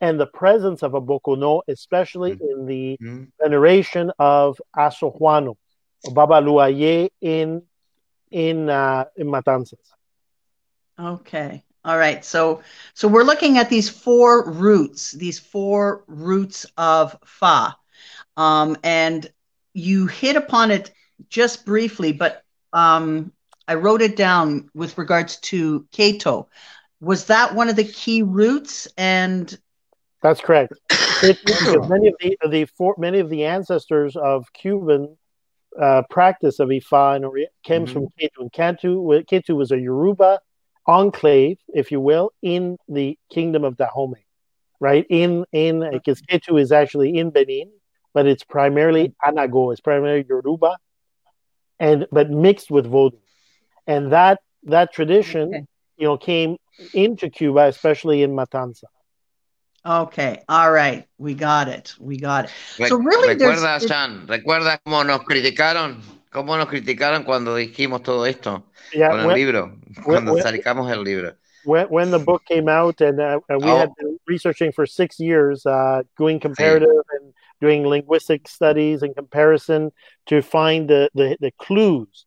and 0.00 0.18
the 0.18 0.26
presence 0.26 0.82
of 0.82 0.94
a 0.94 1.00
bokono, 1.00 1.62
especially 1.68 2.32
mm-hmm. 2.32 2.60
in 2.60 2.66
the 2.66 2.98
mm-hmm. 3.02 3.24
veneration 3.40 4.10
of 4.18 4.60
Asojuano, 4.76 5.56
Baba 6.12 6.40
Luaye 6.40 7.10
in 7.20 7.62
in 8.30 8.68
uh, 8.68 9.04
in 9.16 9.28
Matanzas. 9.28 9.78
Okay. 10.98 11.62
All 11.84 11.98
right. 11.98 12.24
So 12.24 12.62
so 12.94 13.08
we're 13.08 13.24
looking 13.24 13.58
at 13.58 13.68
these 13.68 13.88
four 13.88 14.50
roots, 14.50 15.12
these 15.12 15.38
four 15.38 16.04
roots 16.06 16.66
of 16.76 17.16
fa. 17.24 17.76
Um, 18.36 18.76
and 18.82 19.30
you 19.74 20.06
hit 20.06 20.36
upon 20.36 20.70
it 20.70 20.92
just 21.28 21.64
briefly, 21.64 22.12
but 22.12 22.42
um, 22.72 23.32
I 23.68 23.74
wrote 23.74 24.02
it 24.02 24.16
down 24.16 24.70
with 24.74 24.98
regards 24.98 25.36
to 25.40 25.86
Ketu. 25.92 26.46
Was 27.00 27.26
that 27.26 27.54
one 27.54 27.68
of 27.68 27.76
the 27.76 27.84
key 27.84 28.22
roots? 28.22 28.88
And 28.96 29.56
that's 30.24 30.40
correct. 30.40 30.72
It, 31.22 31.38
many 31.88 32.08
of 32.08 32.14
the, 32.18 32.36
the 32.48 32.64
four, 32.64 32.94
many 32.96 33.18
of 33.20 33.28
the 33.28 33.44
ancestors 33.44 34.16
of 34.16 34.50
Cuban 34.54 35.18
uh, 35.80 36.02
practice 36.08 36.60
of 36.60 36.70
Ifa 36.70 37.16
and 37.16 37.46
came 37.62 37.84
mm-hmm. 37.84 37.92
from 37.92 38.06
Ketu. 38.18 38.38
And 38.38 38.50
Ketu, 38.50 39.24
Ketu 39.26 39.54
was 39.54 39.70
a 39.70 39.78
Yoruba 39.78 40.40
enclave, 40.86 41.58
if 41.68 41.92
you 41.92 42.00
will, 42.00 42.30
in 42.40 42.78
the 42.88 43.18
kingdom 43.30 43.64
of 43.64 43.76
Dahomey, 43.76 44.24
right? 44.80 45.04
In 45.10 45.44
in 45.52 45.86
because 45.92 46.22
Ketu 46.22 46.58
is 46.58 46.72
actually 46.72 47.18
in 47.18 47.28
Benin, 47.28 47.70
but 48.14 48.26
it's 48.26 48.44
primarily 48.44 49.14
Anago, 49.22 49.72
it's 49.72 49.82
primarily 49.82 50.24
Yoruba, 50.26 50.78
and 51.78 52.06
but 52.10 52.30
mixed 52.30 52.70
with 52.70 52.86
Vodou, 52.90 53.18
and 53.86 54.10
that 54.12 54.40
that 54.62 54.90
tradition, 54.94 55.48
okay. 55.48 55.64
you 55.98 56.06
know, 56.06 56.16
came 56.16 56.56
into 56.94 57.28
Cuba, 57.28 57.66
especially 57.66 58.22
in 58.22 58.30
Matanza. 58.32 58.84
Okay, 59.86 60.42
all 60.48 60.72
right, 60.72 61.06
we 61.18 61.34
got 61.34 61.68
it, 61.68 61.94
we 62.00 62.16
got 62.16 62.46
it. 62.46 62.88
So 62.88 62.96
really, 62.96 63.34
recuerda, 63.34 63.86
Sean, 63.86 64.26
recuerda 64.26 64.78
cómo 64.82 65.04
nos 65.04 65.24
criticaron, 65.24 66.00
cómo 66.32 66.56
nos 66.56 66.68
criticaron 66.68 67.24
cuando 67.24 67.54
dijimos 67.54 68.02
todo 68.02 68.24
esto 68.24 68.64
yeah, 68.94 69.10
con 69.10 69.20
el 69.20 69.26
when, 69.26 69.36
libro, 69.36 69.76
cuando 70.02 70.32
when, 70.32 70.42
sacamos 70.42 70.90
el 70.90 71.04
libro. 71.04 71.34
When, 71.66 71.86
when 71.88 72.10
the 72.10 72.18
book 72.18 72.42
came 72.46 72.66
out, 72.66 73.02
and 73.02 73.20
uh, 73.20 73.40
we 73.50 73.70
oh. 73.70 73.76
had 73.76 73.90
been 73.96 74.18
researching 74.26 74.72
for 74.72 74.86
six 74.86 75.20
years, 75.20 75.66
uh, 75.66 76.02
doing 76.16 76.40
comparative 76.40 76.88
sí. 76.88 77.16
and 77.20 77.34
doing 77.60 77.86
linguistic 77.86 78.48
studies 78.48 79.02
and 79.02 79.14
comparison 79.14 79.92
to 80.26 80.40
find 80.40 80.88
the, 80.88 81.10
the, 81.14 81.36
the 81.40 81.50
clues 81.58 82.24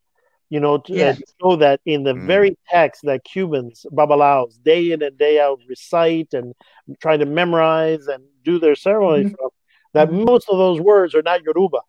you 0.49 0.59
know, 0.59 0.77
to, 0.77 0.93
yeah. 0.93 1.09
uh, 1.09 1.15
show 1.41 1.55
that 1.57 1.81
in 1.85 2.03
the 2.03 2.13
mm. 2.13 2.25
very 2.25 2.57
text 2.69 3.01
that 3.03 3.23
Cubans, 3.23 3.85
Babalaos, 3.91 4.61
day 4.63 4.91
in 4.91 5.01
and 5.01 5.17
day 5.17 5.39
out 5.39 5.59
recite 5.67 6.33
and 6.33 6.53
try 7.01 7.17
to 7.17 7.25
memorize 7.25 8.07
and 8.07 8.23
do 8.43 8.59
their 8.59 8.75
ceremony 8.75 9.25
mm-hmm. 9.25 9.35
from, 9.35 9.49
that 9.93 10.09
mm-hmm. 10.09 10.23
most 10.25 10.47
of 10.49 10.57
those 10.57 10.79
words 10.79 11.15
are 11.15 11.21
not 11.21 11.43
Yoruba. 11.43 11.79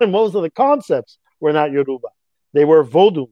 and 0.00 0.12
most 0.20 0.34
of 0.34 0.42
the 0.42 0.50
concepts 0.50 1.18
were 1.40 1.52
not 1.52 1.72
Yoruba. 1.72 2.08
They 2.52 2.64
were 2.64 2.84
Vodou. 2.84 3.28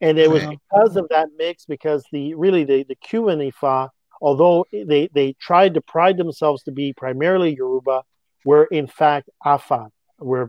And 0.00 0.18
it 0.18 0.30
was 0.30 0.44
because 0.46 0.96
of 0.96 1.08
that 1.10 1.28
mix, 1.36 1.66
because 1.66 2.04
the 2.10 2.34
really 2.34 2.64
the, 2.64 2.84
the 2.84 2.94
Cuban 2.94 3.38
Ifa, 3.38 3.90
although 4.22 4.64
they, 4.72 5.10
they 5.12 5.34
tried 5.34 5.74
to 5.74 5.82
pride 5.82 6.16
themselves 6.16 6.62
to 6.64 6.72
be 6.72 6.94
primarily 6.94 7.54
Yoruba, 7.54 8.02
were 8.44 8.64
in 8.64 8.86
fact 8.86 9.28
Afan, 9.44 9.90
were 10.18 10.48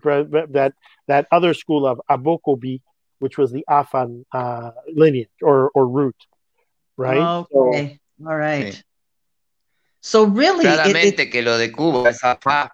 that 0.51 0.73
that 1.07 1.27
other 1.31 1.53
school 1.53 1.85
of 1.85 1.99
Abokobi, 2.09 2.79
which 3.21 3.37
was 3.37 3.51
the 3.51 3.63
Afan 3.69 4.25
uh, 4.33 4.71
lineage 4.93 5.29
or, 5.43 5.69
or 5.75 5.87
root, 5.87 6.15
right? 6.97 7.19
Okay, 7.19 7.99
so, 8.19 8.27
all 8.27 8.35
right. 8.35 8.83
So 10.01 10.23
really, 10.23 10.65
claramente 10.65 11.05
it, 11.05 11.19
it, 11.19 11.31
que 11.31 11.41
lo 11.43 11.57
de 11.59 11.69
Cuba 11.69 12.09
es 12.09 12.23
Afan, 12.23 12.69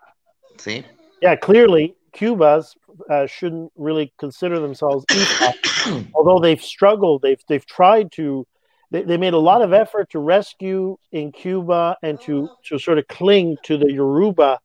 ¿sí? 0.56 0.86
Yeah, 1.22 1.36
clearly 1.36 1.96
Cubas 2.16 2.76
uh, 3.10 3.28
shouldn't 3.28 3.74
really 3.76 4.14
consider 4.18 4.60
themselves 4.60 5.06
although 6.16 6.40
they've 6.40 6.62
struggled. 6.62 7.22
They've 7.22 7.42
they've 7.48 7.66
tried 7.66 8.12
to. 8.14 8.48
They, 8.90 9.04
they 9.04 9.18
made 9.18 9.34
a 9.34 9.38
lot 9.38 9.62
of 9.62 9.74
effort 9.74 10.12
to 10.12 10.20
rescue 10.20 10.96
in 11.12 11.34
Cuba 11.34 11.98
and 12.02 12.22
to 12.22 12.48
to 12.68 12.80
sort 12.80 13.00
of 13.00 13.08
cling 13.10 13.58
to 13.64 13.78
the 13.78 13.92
Yoruba 13.92 14.60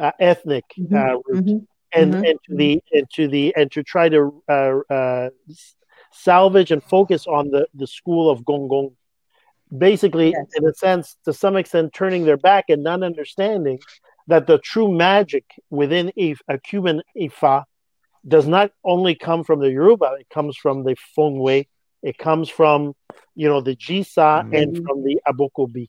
uh, 0.00 0.10
ethnic 0.18 0.64
mm-hmm. 0.76 0.96
uh, 0.96 1.20
root. 1.28 1.44
Mm-hmm 1.44 1.64
and 1.92 2.14
mm-hmm. 2.14 2.24
and 2.24 2.38
to 2.48 2.56
the 2.56 2.82
and 2.92 3.10
to 3.10 3.28
the 3.28 3.54
and 3.56 3.70
to 3.72 3.82
try 3.82 4.08
to 4.08 4.42
uh, 4.48 4.78
uh, 4.92 5.30
salvage 6.12 6.70
and 6.70 6.82
focus 6.82 7.26
on 7.26 7.50
the 7.50 7.66
the 7.74 7.86
school 7.86 8.30
of 8.30 8.40
Gongong. 8.42 8.92
Basically, 9.76 10.30
yes. 10.32 10.46
in 10.56 10.66
a 10.66 10.74
sense, 10.74 11.16
to 11.24 11.32
some 11.32 11.56
extent, 11.56 11.92
turning 11.94 12.24
their 12.24 12.36
back 12.36 12.64
and 12.68 12.82
not 12.82 13.04
understanding 13.04 13.78
that 14.26 14.46
the 14.48 14.58
true 14.58 14.90
magic 14.90 15.44
within 15.70 16.12
a, 16.18 16.34
a 16.48 16.58
Cuban 16.58 17.02
Ifa 17.16 17.64
does 18.26 18.46
not 18.48 18.72
only 18.84 19.14
come 19.14 19.44
from 19.44 19.60
the 19.60 19.70
Yoruba; 19.70 20.16
it 20.18 20.28
comes 20.28 20.56
from 20.56 20.82
the 20.82 20.96
Fongwei, 21.16 21.68
it 22.02 22.18
comes 22.18 22.48
from 22.48 22.94
you 23.34 23.48
know 23.48 23.60
the 23.60 23.76
Jisa 23.76 24.42
mm-hmm. 24.42 24.54
and 24.54 24.76
from 24.84 25.04
the 25.04 25.20
Abokobi. 25.28 25.88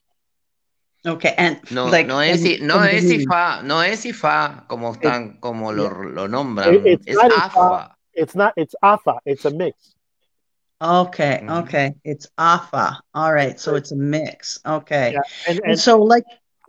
Okay, 1.06 1.34
and 1.36 1.60
no, 1.72 1.86
like, 1.88 2.06
no 2.06 2.20
es 2.20 2.46
and, 2.46 2.68
no 2.68 2.80
es 2.80 3.04
IFA, 3.06 3.64
no 3.64 3.80
es 3.80 4.06
IFA 4.06 4.68
como 4.68 4.94
están 4.94 5.40
como 5.42 5.72
lo, 5.72 5.90
lo 5.90 6.28
nombran. 6.28 6.86
It, 6.86 7.02
it's, 7.08 7.18
AFA. 7.18 7.96
It's 8.14 8.36
not. 8.36 8.54
It's 8.56 8.76
AFA. 8.84 9.20
It's 9.26 9.46
a 9.46 9.52
mix. 9.52 9.96
Okay. 10.80 11.40
Mm-hmm. 11.42 11.50
Okay. 11.50 11.96
It's 12.04 12.28
AFA. 12.38 13.00
All 13.16 13.34
right. 13.34 13.60
So 13.60 13.76
it's 13.76 13.92
a 13.92 13.96
mix. 13.96 14.60
Okay. 14.66 15.14
Yeah. 15.14 15.22
And, 15.48 15.60
and, 15.60 15.70
and 15.72 15.80
so, 15.80 16.02
like, 16.02 16.26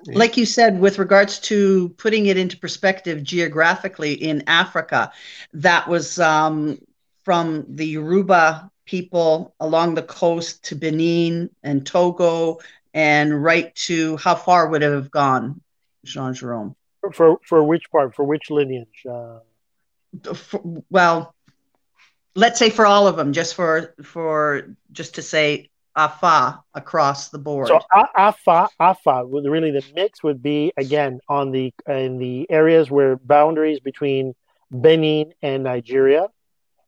like 0.06 0.36
you 0.36 0.46
said, 0.46 0.80
with 0.80 0.98
regards 0.98 1.38
to 1.40 1.90
putting 1.90 2.26
it 2.26 2.36
into 2.36 2.56
perspective 2.56 3.22
geographically 3.22 4.14
in 4.14 4.44
Africa, 4.46 5.12
that 5.54 5.88
was 5.88 6.18
um, 6.18 6.78
from 7.24 7.64
the 7.68 7.86
Yoruba 7.86 8.70
people 8.84 9.54
along 9.60 9.94
the 9.94 10.02
coast 10.02 10.64
to 10.64 10.74
Benin 10.74 11.50
and 11.62 11.86
Togo 11.86 12.58
and 12.94 13.42
right 13.42 13.74
to 13.74 14.16
how 14.18 14.34
far 14.34 14.68
would 14.68 14.82
it 14.82 14.92
have 14.92 15.10
gone, 15.10 15.60
Jean 16.04 16.34
Jerome? 16.34 16.76
For 17.12 17.38
for 17.46 17.62
which 17.64 17.90
part? 17.90 18.14
For 18.14 18.24
which 18.24 18.50
lineage? 18.50 19.04
Uh... 19.08 19.40
For, 20.34 20.82
well, 20.90 21.34
let's 22.34 22.58
say 22.58 22.70
for 22.70 22.86
all 22.86 23.06
of 23.06 23.16
them, 23.16 23.32
just 23.32 23.54
for 23.54 23.94
for 24.02 24.76
just 24.92 25.16
to 25.16 25.22
say 25.22 25.70
afa 25.96 26.62
across 26.74 27.28
the 27.28 27.38
board. 27.38 27.68
So 27.68 27.80
afa 27.92 28.68
afa 28.78 29.26
would 29.26 29.44
really 29.44 29.70
the 29.70 29.84
mix 29.94 30.22
would 30.22 30.42
be 30.42 30.72
again 30.76 31.20
on 31.28 31.50
the 31.50 31.72
in 31.86 32.18
the 32.18 32.50
areas 32.50 32.90
where 32.90 33.16
boundaries 33.16 33.80
between 33.80 34.34
Benin 34.70 35.32
and 35.42 35.64
Nigeria. 35.64 36.28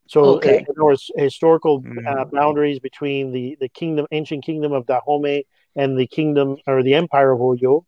So 0.07 0.37
okay. 0.37 0.65
there 0.75 0.83
was 0.83 1.09
historical 1.15 1.81
mm. 1.81 2.05
uh, 2.05 2.25
boundaries 2.25 2.79
between 2.79 3.31
the 3.31 3.57
the 3.59 3.69
kingdom, 3.69 4.07
ancient 4.11 4.43
kingdom 4.43 4.71
of 4.71 4.85
Dahomey 4.85 5.45
and 5.75 5.99
the 5.99 6.07
kingdom 6.07 6.57
or 6.67 6.83
the 6.83 6.93
empire 6.93 7.31
of 7.31 7.39
Oyo. 7.39 7.83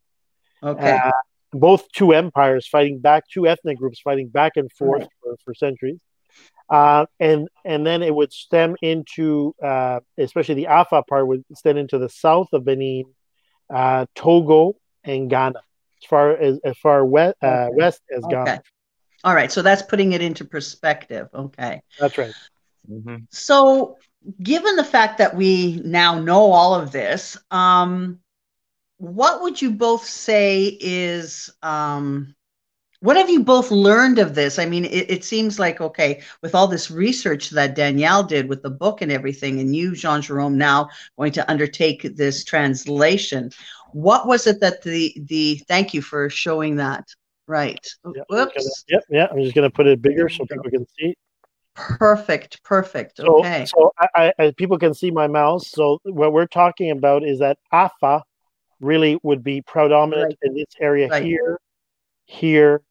Okay. 0.62 0.98
Uh, 0.98 1.12
both 1.54 1.90
two 1.92 2.14
empires 2.14 2.68
fighting 2.68 3.00
back, 3.00 3.24
two 3.30 3.48
ethnic 3.48 3.78
groups 3.78 4.00
fighting 4.02 4.28
back 4.28 4.54
and 4.58 4.72
forth 4.72 5.02
right. 5.02 5.10
for, 5.22 5.36
for 5.46 5.54
centuries. 5.54 6.00
Uh, 6.70 7.06
and 7.20 7.48
and 7.64 7.88
then 7.88 8.04
it 8.04 8.14
would 8.14 8.34
stem 8.34 8.76
into, 8.82 9.56
uh, 9.64 10.00
especially 10.18 10.56
the 10.56 10.68
Afa 10.68 11.04
part 11.04 11.26
would 11.26 11.44
stem 11.56 11.78
into 11.78 11.98
the 11.98 12.10
south 12.10 12.50
of 12.52 12.66
Benin, 12.66 13.06
uh, 13.74 14.06
Togo, 14.16 14.76
and 15.04 15.30
Ghana, 15.30 15.60
as 15.60 16.08
far 16.08 16.32
as 16.32 16.60
as 16.66 16.78
far 16.78 17.06
west, 17.06 17.38
uh, 17.42 17.48
okay. 17.48 17.70
west 17.74 18.02
as 18.16 18.24
okay. 18.26 18.34
Ghana. 18.34 18.64
All 19.24 19.34
right, 19.34 19.52
so 19.52 19.62
that's 19.62 19.82
putting 19.82 20.12
it 20.12 20.22
into 20.22 20.44
perspective. 20.44 21.30
Okay, 21.34 21.82
that's 22.00 22.18
right. 22.18 22.34
Mm-hmm. 22.90 23.16
So 23.30 23.98
given 24.42 24.76
the 24.76 24.84
fact 24.84 25.18
that 25.18 25.36
we 25.36 25.82
now 25.84 26.20
know 26.20 26.52
all 26.52 26.76
of 26.76 26.92
this, 26.92 27.38
um, 27.52 28.20
what 28.98 29.42
would 29.42 29.62
you 29.62 29.72
both 29.72 30.06
say 30.06 30.78
is 30.80 31.50
um, 31.62 32.36
what 33.00 33.16
have 33.16 33.30
you 33.30 33.44
both 33.44 33.70
learned 33.70 34.18
of 34.18 34.34
this? 34.34 34.58
I 34.58 34.66
mean, 34.66 34.86
it, 34.86 35.12
it, 35.12 35.24
seems 35.24 35.60
like 35.60 35.82
okay, 35.82 36.22
with 36.42 36.56
all 36.56 36.68
this 36.68 36.90
research 36.90 37.52
that 37.52 37.76
Danielle 37.76 38.24
did 38.24 38.50
with 38.50 38.64
the 38.64 38.72
book 38.72 39.02
and 39.02 39.12
everything, 39.12 39.60
and 39.60 39.76
you, 39.76 39.96
Jean 39.96 40.22
Jerome, 40.22 40.58
now 40.58 40.90
going 41.18 41.32
to 41.34 41.50
undertake 41.50 42.02
this 42.16 42.44
translation. 42.44 43.52
What 43.92 44.26
was 44.28 44.48
it 44.48 44.60
that 44.62 44.82
the 44.82 45.14
the 45.28 45.62
thank 45.68 45.94
you 45.94 46.02
for 46.02 46.30
showing 46.30 46.78
that 46.78 47.08
right? 47.48 47.80
Yep, 48.06 48.26
Whoops. 48.30 48.86
Yep, 48.90 49.04
yeah. 49.10 49.28
I'm 49.32 49.42
just 49.42 49.56
gonna 49.56 49.70
put 49.70 49.88
it 49.88 50.02
bigger 50.02 50.30
so 50.30 50.46
people 50.46 50.70
can 50.70 50.86
see. 51.00 51.16
Perfect, 51.78 52.64
perfect. 52.64 53.18
So, 53.18 53.40
okay. 53.40 53.66
So 53.66 53.94
I, 54.00 54.34
I, 54.40 54.52
people 54.58 54.80
can 54.80 54.96
see 54.96 55.12
my 55.12 55.28
mouse. 55.28 55.70
So 55.70 56.00
what 56.04 56.34
we're 56.34 56.48
talking 56.48 56.90
about 56.90 57.24
is 57.24 57.38
that 57.40 57.60
AFA 57.72 58.24
really 58.82 59.20
would 59.22 59.44
be 59.44 59.62
predominant 59.62 60.30
right. 60.30 60.38
in 60.42 60.56
this 60.56 60.74
area 60.80 61.08
right. 61.08 61.24
here, 61.24 61.60
here, 62.26 62.82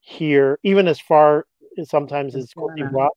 here, 0.00 0.58
even 0.64 0.88
as 0.88 1.00
far 1.00 1.46
sometimes 1.84 2.34
as 2.34 2.52
Cote 2.52 2.76
d'Ivoire. 2.76 3.08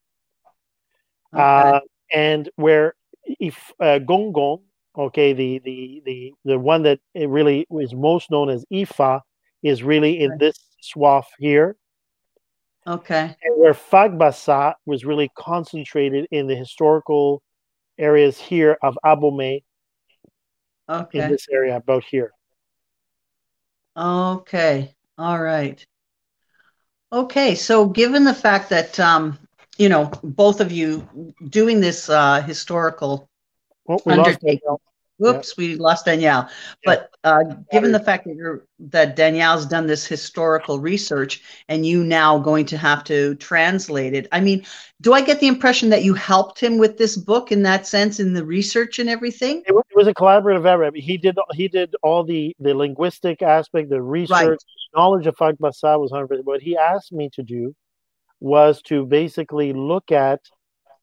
Okay. 1.34 1.42
Uh, 1.42 1.80
and 2.14 2.50
where 2.56 2.94
if 3.40 3.74
uh, 3.80 4.00
Gongon, 4.00 4.62
okay, 4.98 5.34
the, 5.34 5.60
the 5.60 6.02
the 6.06 6.34
the 6.46 6.60
one 6.60 6.84
that 6.84 7.00
it 7.14 7.28
really 7.28 7.68
is 7.72 7.94
most 7.94 8.32
known 8.32 8.50
as 8.50 8.64
Ifa, 8.72 9.22
is 9.64 9.84
really 9.84 10.20
in 10.20 10.32
Right. 10.32 10.40
this 10.40 10.58
swath 10.82 11.28
here, 11.40 11.76
okay. 12.88 13.36
and 13.44 13.60
where 13.60 13.74
Fagbasa 13.74 14.74
was 14.86 15.06
really 15.06 15.30
concentrated 15.38 16.28
in 16.32 16.48
the 16.48 16.56
historical 16.56 17.42
areas 17.98 18.40
here 18.40 18.78
of 18.82 18.98
Abomey 19.06 19.64
in 20.90 21.02
Okay. 21.02 21.28
this 21.28 21.48
area 21.52 21.76
about 21.76 22.04
here. 22.04 22.32
Okay. 23.96 24.96
All 25.18 25.42
right. 25.42 25.86
Okay. 27.12 27.56
So, 27.56 27.88
given 27.88 28.24
the 28.24 28.34
fact 28.34 28.70
that, 28.70 29.00
um, 29.00 29.38
you 29.78 29.90
know, 29.90 30.12
both 30.24 30.62
of 30.62 30.72
you 30.72 31.08
doing 31.50 31.82
this 31.82 32.10
uh, 32.10 32.42
historical 32.42 33.30
Oh, 33.90 34.02
we 34.06 34.14
undertaking. 34.14 34.60
Whoops, 35.20 35.58
we 35.58 35.76
lost 35.76 36.06
Danielle. 36.06 36.50
But 36.86 37.16
uh, 37.24 37.44
given 37.72 37.92
the 37.92 38.00
fact 38.00 38.26
that 38.26 38.36
you're 38.36 38.66
that 38.80 39.16
Danielle's 39.16 39.66
done 39.66 39.88
this 39.88 40.06
historical 40.06 40.80
research 40.80 41.42
and 41.68 41.86
you 41.86 42.04
now 42.04 42.38
going 42.38 42.66
to 42.68 42.78
have 42.78 43.04
to 43.06 43.36
translate 43.36 44.14
it, 44.14 44.28
I 44.32 44.40
mean, 44.40 44.64
do 45.02 45.14
I 45.14 45.22
get 45.22 45.40
the 45.40 45.48
impression 45.48 45.90
that 45.90 46.04
you 46.04 46.14
helped 46.14 46.60
him 46.60 46.78
with 46.78 46.98
this 46.98 47.18
book 47.18 47.52
in 47.52 47.64
that 47.64 47.88
sense 47.88 48.20
in 48.20 48.34
the 48.34 48.46
research 48.46 49.00
and 49.00 49.10
everything? 49.10 49.64
It, 49.66 49.74
wa- 49.74 49.82
it 49.90 49.98
was 49.98 50.08
a 50.08 50.14
collaborative 50.14 50.66
effort. 50.66 50.96
He 50.96 51.18
did 51.18 51.38
he 51.54 51.68
did 51.68 51.96
all 52.04 52.24
the 52.24 52.56
the 52.60 52.76
linguistic 52.76 53.42
aspect, 53.42 53.90
the 53.90 54.02
research, 54.02 54.60
knowledge 54.96 55.28
of 55.28 55.36
Fagbasa 55.36 56.00
was 56.00 56.12
hundred 56.12 56.28
percent. 56.28 56.46
What 56.46 56.62
he 56.62 56.78
asked 56.78 57.12
me 57.12 57.30
to 57.34 57.44
do 57.44 57.74
was 58.40 58.82
to 58.84 59.06
basically 59.06 59.74
look 59.74 60.12
at 60.12 60.42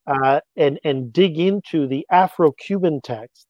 uh, 0.07 0.41
and 0.57 0.79
and 0.85 1.13
dig 1.13 1.39
into 1.39 1.87
the 1.87 2.07
Afro-Cuban 2.11 3.01
text, 3.03 3.47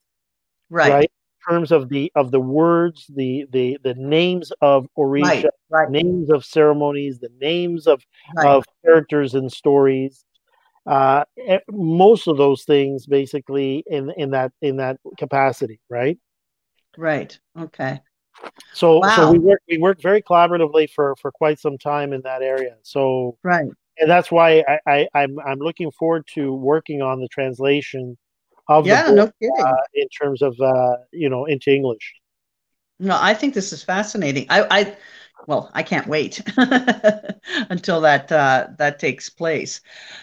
Right. 0.75 0.91
right? 0.91 1.11
In 1.49 1.55
terms 1.55 1.71
of 1.71 1.89
the 1.89 2.11
of 2.17 2.33
the 2.33 2.41
words, 2.41 3.07
the 3.15 3.47
the 3.53 3.79
the 3.85 3.95
names 3.95 4.51
of 4.61 4.89
Orisha, 4.99 5.23
Right. 5.23 5.47
Right. 5.71 5.89
names 5.89 6.31
of 6.31 6.45
ceremonies, 6.45 7.21
the 7.21 7.31
names 7.41 7.87
of 7.87 8.03
of 8.45 8.65
characters 8.85 9.35
and 9.35 9.53
stories. 9.53 10.25
Uh, 10.85 11.25
eh, 11.39 11.61
most 11.71 12.27
of 12.27 12.39
those 12.39 12.65
things, 12.65 13.07
basically, 13.07 13.85
in 13.87 14.11
in 14.17 14.31
that 14.33 14.51
in 14.63 14.79
that 14.79 14.99
capacity, 15.17 15.79
right? 15.89 16.19
Right. 16.99 17.39
Okay. 17.57 18.01
So, 18.73 18.99
Wow. 18.99 19.11
so 19.11 19.31
we 19.31 19.39
work 19.39 19.61
we 19.69 19.79
worked 19.79 20.03
very 20.03 20.23
collaboratively 20.23 20.91
for 20.91 21.15
for 21.23 21.31
quite 21.31 21.61
some 21.61 21.79
time 21.79 22.13
in 22.13 22.23
that 22.23 22.43
area. 22.43 22.77
So, 22.83 23.39
Right. 23.45 23.71
and 23.99 24.11
that's 24.11 24.33
why 24.33 24.65
I, 24.67 24.79
I 24.87 25.09
I'm 25.15 25.39
I'm 25.39 25.61
looking 25.61 25.93
forward 25.93 26.27
to 26.35 26.53
working 26.53 27.01
on 27.01 27.21
the 27.21 27.29
translation 27.29 28.19
of 28.69 28.89
Yeah. 28.89 29.03
the 29.05 29.05
No 29.11 29.31
kidding. 29.41 29.67
uh, 29.67 29.83
in 29.95 30.09
terms 30.21 30.43
of 30.43 30.55
uh, 30.61 30.97
you 31.13 31.29
know 31.29 31.45
into 31.47 31.71
English. 31.71 32.15
No, 32.99 33.19
I 33.21 33.35
think 33.35 33.55
this 33.55 33.73
is 33.73 33.83
fascinating. 33.83 34.47
I, 34.49 34.67
I, 34.71 34.97
well, 35.47 35.71
I 35.75 35.83
can't 35.83 36.07
wait 36.07 36.41
until 36.57 38.01
that 38.03 38.31
uh, 38.33 38.69
that 38.79 38.99
takes 38.99 39.29
place. 39.31 39.81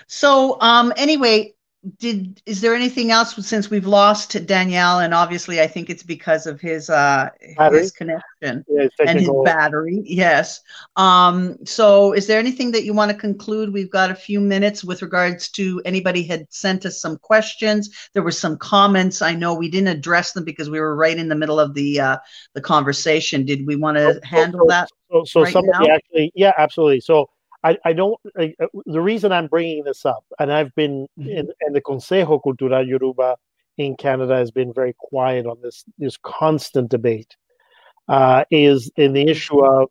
So, 0.07 0.59
um, 0.61 0.93
anyway, 0.97 1.53
did 1.97 2.41
is 2.45 2.61
there 2.61 2.75
anything 2.75 3.09
else 3.11 3.33
since 3.45 3.69
we've 3.71 3.87
lost 3.87 4.45
Danielle? 4.45 4.99
And 4.99 5.13
obviously, 5.13 5.61
I 5.61 5.67
think 5.67 5.89
it's 5.89 6.03
because 6.03 6.45
of 6.45 6.61
his 6.61 6.89
uh, 6.91 7.29
Battery? 7.57 7.79
his 7.79 7.91
connection 7.91 8.63
Yeah, 8.67 8.87
and 9.05 9.19
his 9.19 9.29
battery. 9.43 10.01
Yes. 10.05 10.61
Um, 10.95 11.57
so, 11.65 12.13
is 12.13 12.27
there 12.27 12.39
anything 12.39 12.71
that 12.71 12.83
you 12.83 12.93
want 12.93 13.09
to 13.11 13.17
conclude? 13.17 13.73
We've 13.73 13.89
got 13.89 14.11
a 14.11 14.15
few 14.15 14.39
minutes 14.39 14.83
with 14.83 15.01
regards 15.01 15.49
to 15.51 15.81
anybody 15.83 16.21
had 16.23 16.45
sent 16.51 16.85
us 16.85 17.01
some 17.01 17.17
questions. 17.17 17.89
There 18.13 18.23
were 18.23 18.31
some 18.31 18.57
comments. 18.57 19.23
I 19.23 19.33
know 19.33 19.55
we 19.55 19.69
didn't 19.69 19.87
address 19.89 20.33
them 20.33 20.43
because 20.43 20.69
we 20.69 20.79
were 20.79 20.95
right 20.95 21.17
in 21.17 21.29
the 21.29 21.35
middle 21.35 21.59
of 21.59 21.73
the 21.73 21.99
uh, 21.99 22.17
the 22.53 22.61
conversation. 22.61 23.43
Did 23.43 23.65
we 23.65 23.75
want 23.75 23.97
to 23.97 24.13
So- 24.13 24.19
handle 24.23 24.61
so- 24.61 24.67
that? 24.69 24.89
So, 25.11 25.23
so 25.25 25.41
right 25.43 25.51
somebody 25.51 25.87
now? 25.87 25.95
actually, 25.95 26.31
yeah, 26.35 26.53
absolutely. 26.57 27.01
So, 27.01 27.29
I, 27.63 27.77
I 27.85 27.93
don't. 27.93 28.17
I, 28.37 28.53
uh, 28.59 28.67
the 28.85 29.01
reason 29.01 29.31
I'm 29.31 29.47
bringing 29.47 29.83
this 29.83 30.05
up, 30.05 30.23
and 30.39 30.51
I've 30.51 30.73
been 30.75 31.07
Mhm. 31.19 31.27
in, 31.37 31.49
and 31.61 31.75
the 31.75 31.81
Consejo 31.81 32.41
Cultural 32.41 32.87
Yoruba 32.87 33.37
in 33.77 33.95
Canada 33.95 34.35
has 34.35 34.51
been 34.51 34.73
very 34.73 34.95
quiet 34.97 35.45
on 35.45 35.57
this 35.61 35.83
this 35.97 36.17
constant 36.17 36.89
debate, 36.89 37.35
uh, 38.07 38.45
is 38.51 38.91
in 38.97 39.13
the 39.13 39.27
issue 39.29 39.63
of 39.63 39.89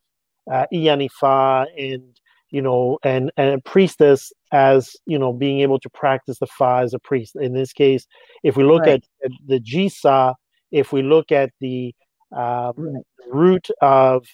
uh, 0.51 0.67
Iyanifa 0.73 1.67
and 1.79 2.21
you 2.51 2.61
know 2.63 2.99
and 3.05 3.31
and 3.37 3.55
a 3.55 3.61
priestess 3.61 4.33
as 4.53 4.97
you 5.07 5.19
know 5.19 5.33
being 5.33 5.61
able 5.61 5.79
to 5.79 5.91
practice 5.91 6.39
the 6.41 6.47
fa 6.49 6.81
as 6.83 6.93
a 6.95 6.99
priest. 6.99 7.37
In 7.37 7.53
this 7.55 7.73
case, 7.73 8.07
if 8.43 8.57
we 8.57 8.65
look 8.65 8.81
Right. 8.87 9.05
at, 9.23 9.25
at 9.25 9.31
the 9.47 9.61
Jisa, 9.61 10.35
if 10.73 10.93
we 10.93 11.03
look 11.03 11.31
at 11.31 11.51
the 11.61 11.95
um, 12.33 12.75
Right. 12.77 13.05
root 13.29 13.69
of 13.81 14.27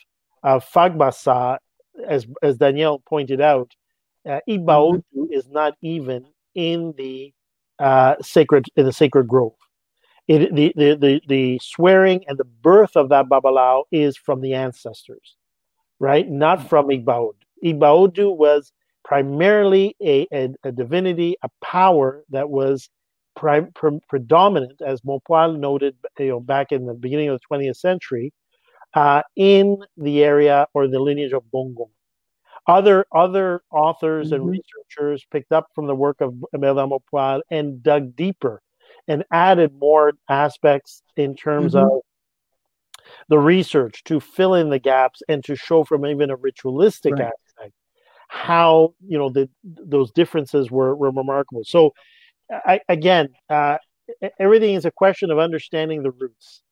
of 0.42 0.64
Fagbasa, 0.64 1.58
as 2.06 2.26
as 2.42 2.56
Danielle 2.58 3.00
pointed 3.08 3.40
out, 3.40 3.72
uh, 4.28 4.40
Igbaodu 4.48 5.02
is 5.30 5.48
not 5.48 5.74
even 5.82 6.26
in 6.54 6.94
the 6.96 7.32
uh, 7.78 8.16
sacred 8.22 8.66
in 8.76 8.86
the 8.86 8.92
sacred 8.92 9.28
grove. 9.28 9.52
It, 10.28 10.54
the, 10.54 10.72
the 10.76 10.96
the 10.96 11.20
the 11.28 11.60
swearing 11.62 12.24
and 12.26 12.38
the 12.38 12.44
birth 12.44 12.96
of 12.96 13.08
that 13.10 13.26
babalao 13.26 13.84
is 13.92 14.16
from 14.16 14.40
the 14.40 14.54
ancestors, 14.54 15.36
right? 16.00 16.28
Not 16.28 16.68
from 16.68 16.88
Igbaodu. 16.88 17.34
Igbaodu 17.64 18.36
was 18.36 18.72
primarily 19.04 19.94
a, 20.02 20.26
a, 20.32 20.48
a 20.64 20.72
divinity, 20.72 21.36
a 21.42 21.48
power 21.62 22.24
that 22.30 22.50
was 22.50 22.90
pre- 23.36 23.68
predominant, 24.08 24.82
as 24.84 25.04
Maupoil 25.04 25.52
noted, 25.52 25.96
you 26.18 26.28
know, 26.28 26.40
back 26.40 26.72
in 26.72 26.86
the 26.86 26.94
beginning 26.94 27.28
of 27.28 27.40
the 27.40 27.56
20th 27.56 27.76
century, 27.76 28.32
uh, 28.94 29.22
in 29.36 29.84
the 29.96 30.22
area 30.24 30.66
or 30.74 30.88
the 30.88 31.00
lineage 31.00 31.32
of 31.32 31.50
Bongo. 31.50 31.90
Other 32.66 33.06
other 33.12 33.62
authors 33.70 34.32
and 34.32 34.44
Mhm. 34.44 34.50
researchers 34.50 35.24
picked 35.30 35.52
up 35.52 35.68
from 35.74 35.86
the 35.86 35.94
work 35.94 36.20
of 36.20 36.34
Imelda 36.52 36.86
Maupoil 36.86 37.42
and 37.50 37.82
dug 37.82 38.16
deeper 38.16 38.60
and 39.06 39.24
added 39.30 39.72
more 39.74 40.14
aspects 40.28 41.02
in 41.16 41.36
terms 41.36 41.74
Mhm. 41.74 41.82
of 41.82 42.00
the 43.28 43.38
research 43.38 44.02
to 44.04 44.18
fill 44.18 44.54
in 44.54 44.70
the 44.70 44.78
gaps 44.78 45.22
and 45.28 45.44
to 45.44 45.54
show 45.54 45.84
from 45.84 46.04
even 46.06 46.30
a 46.30 46.36
ritualistic 46.36 47.12
Right. 47.12 47.22
aspect 47.22 47.72
how 48.28 48.94
you 49.06 49.16
know 49.16 49.28
the 49.30 49.48
those 49.62 50.10
differences 50.12 50.70
were, 50.70 50.96
were 50.96 51.10
remarkable. 51.12 51.62
So 51.64 51.94
I, 52.50 52.80
again, 52.88 53.28
uh, 53.48 53.78
everything 54.38 54.74
is 54.74 54.84
a 54.84 54.90
question 54.90 55.30
of 55.30 55.38
understanding 55.38 56.02
the 56.02 56.10
roots, 56.10 56.62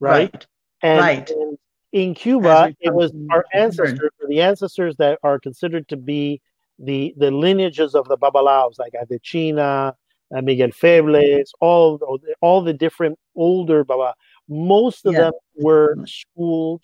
right? 0.00 0.32
Right. 0.32 0.46
And, 0.82 0.98
Right. 0.98 1.30
and 1.30 1.58
in 1.92 2.14
Cuba, 2.14 2.74
it 2.80 2.92
was 2.92 3.12
our 3.30 3.44
ancestors, 3.54 4.10
the 4.28 4.40
ancestors 4.40 4.96
that 4.96 5.18
are 5.22 5.38
considered 5.38 5.88
to 5.88 5.96
be 5.96 6.40
the 6.78 7.14
the 7.16 7.30
lineages 7.30 7.94
of 7.94 8.08
the 8.08 8.16
Babalaos, 8.16 8.78
like 8.78 8.94
Adechina, 8.94 9.94
uh, 10.34 10.40
Miguel 10.42 10.70
Febles, 10.72 11.52
all 11.60 12.00
all 12.40 12.62
the 12.62 12.72
different 12.72 13.18
older 13.36 13.84
Baba. 13.84 14.14
Most 14.48 15.06
of 15.06 15.12
Yeah. 15.14 15.24
them 15.24 15.32
were 15.56 15.96
schooled, 16.06 16.82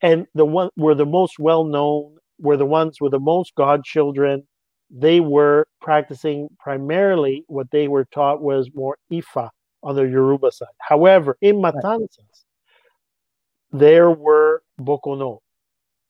and 0.00 0.26
the 0.34 0.44
one 0.44 0.70
were 0.76 0.94
the 0.94 1.06
most 1.06 1.38
well 1.38 1.64
known, 1.64 2.16
were 2.38 2.56
the 2.56 2.66
ones 2.66 3.00
with 3.00 3.12
the 3.12 3.20
most 3.20 3.54
godchildren. 3.56 4.46
They 4.90 5.20
were 5.20 5.66
practicing 5.80 6.48
primarily 6.58 7.44
what 7.48 7.70
they 7.70 7.88
were 7.88 8.06
taught 8.06 8.40
was 8.40 8.70
more 8.74 8.96
Ifa 9.12 9.50
on 9.82 9.96
the 9.96 10.02
Yoruba 10.02 10.50
side. 10.52 10.68
However, 10.78 11.36
in 11.40 11.56
Matanzas, 11.56 12.44
there 13.72 14.10
were 14.10 14.62
Bokono. 14.80 15.40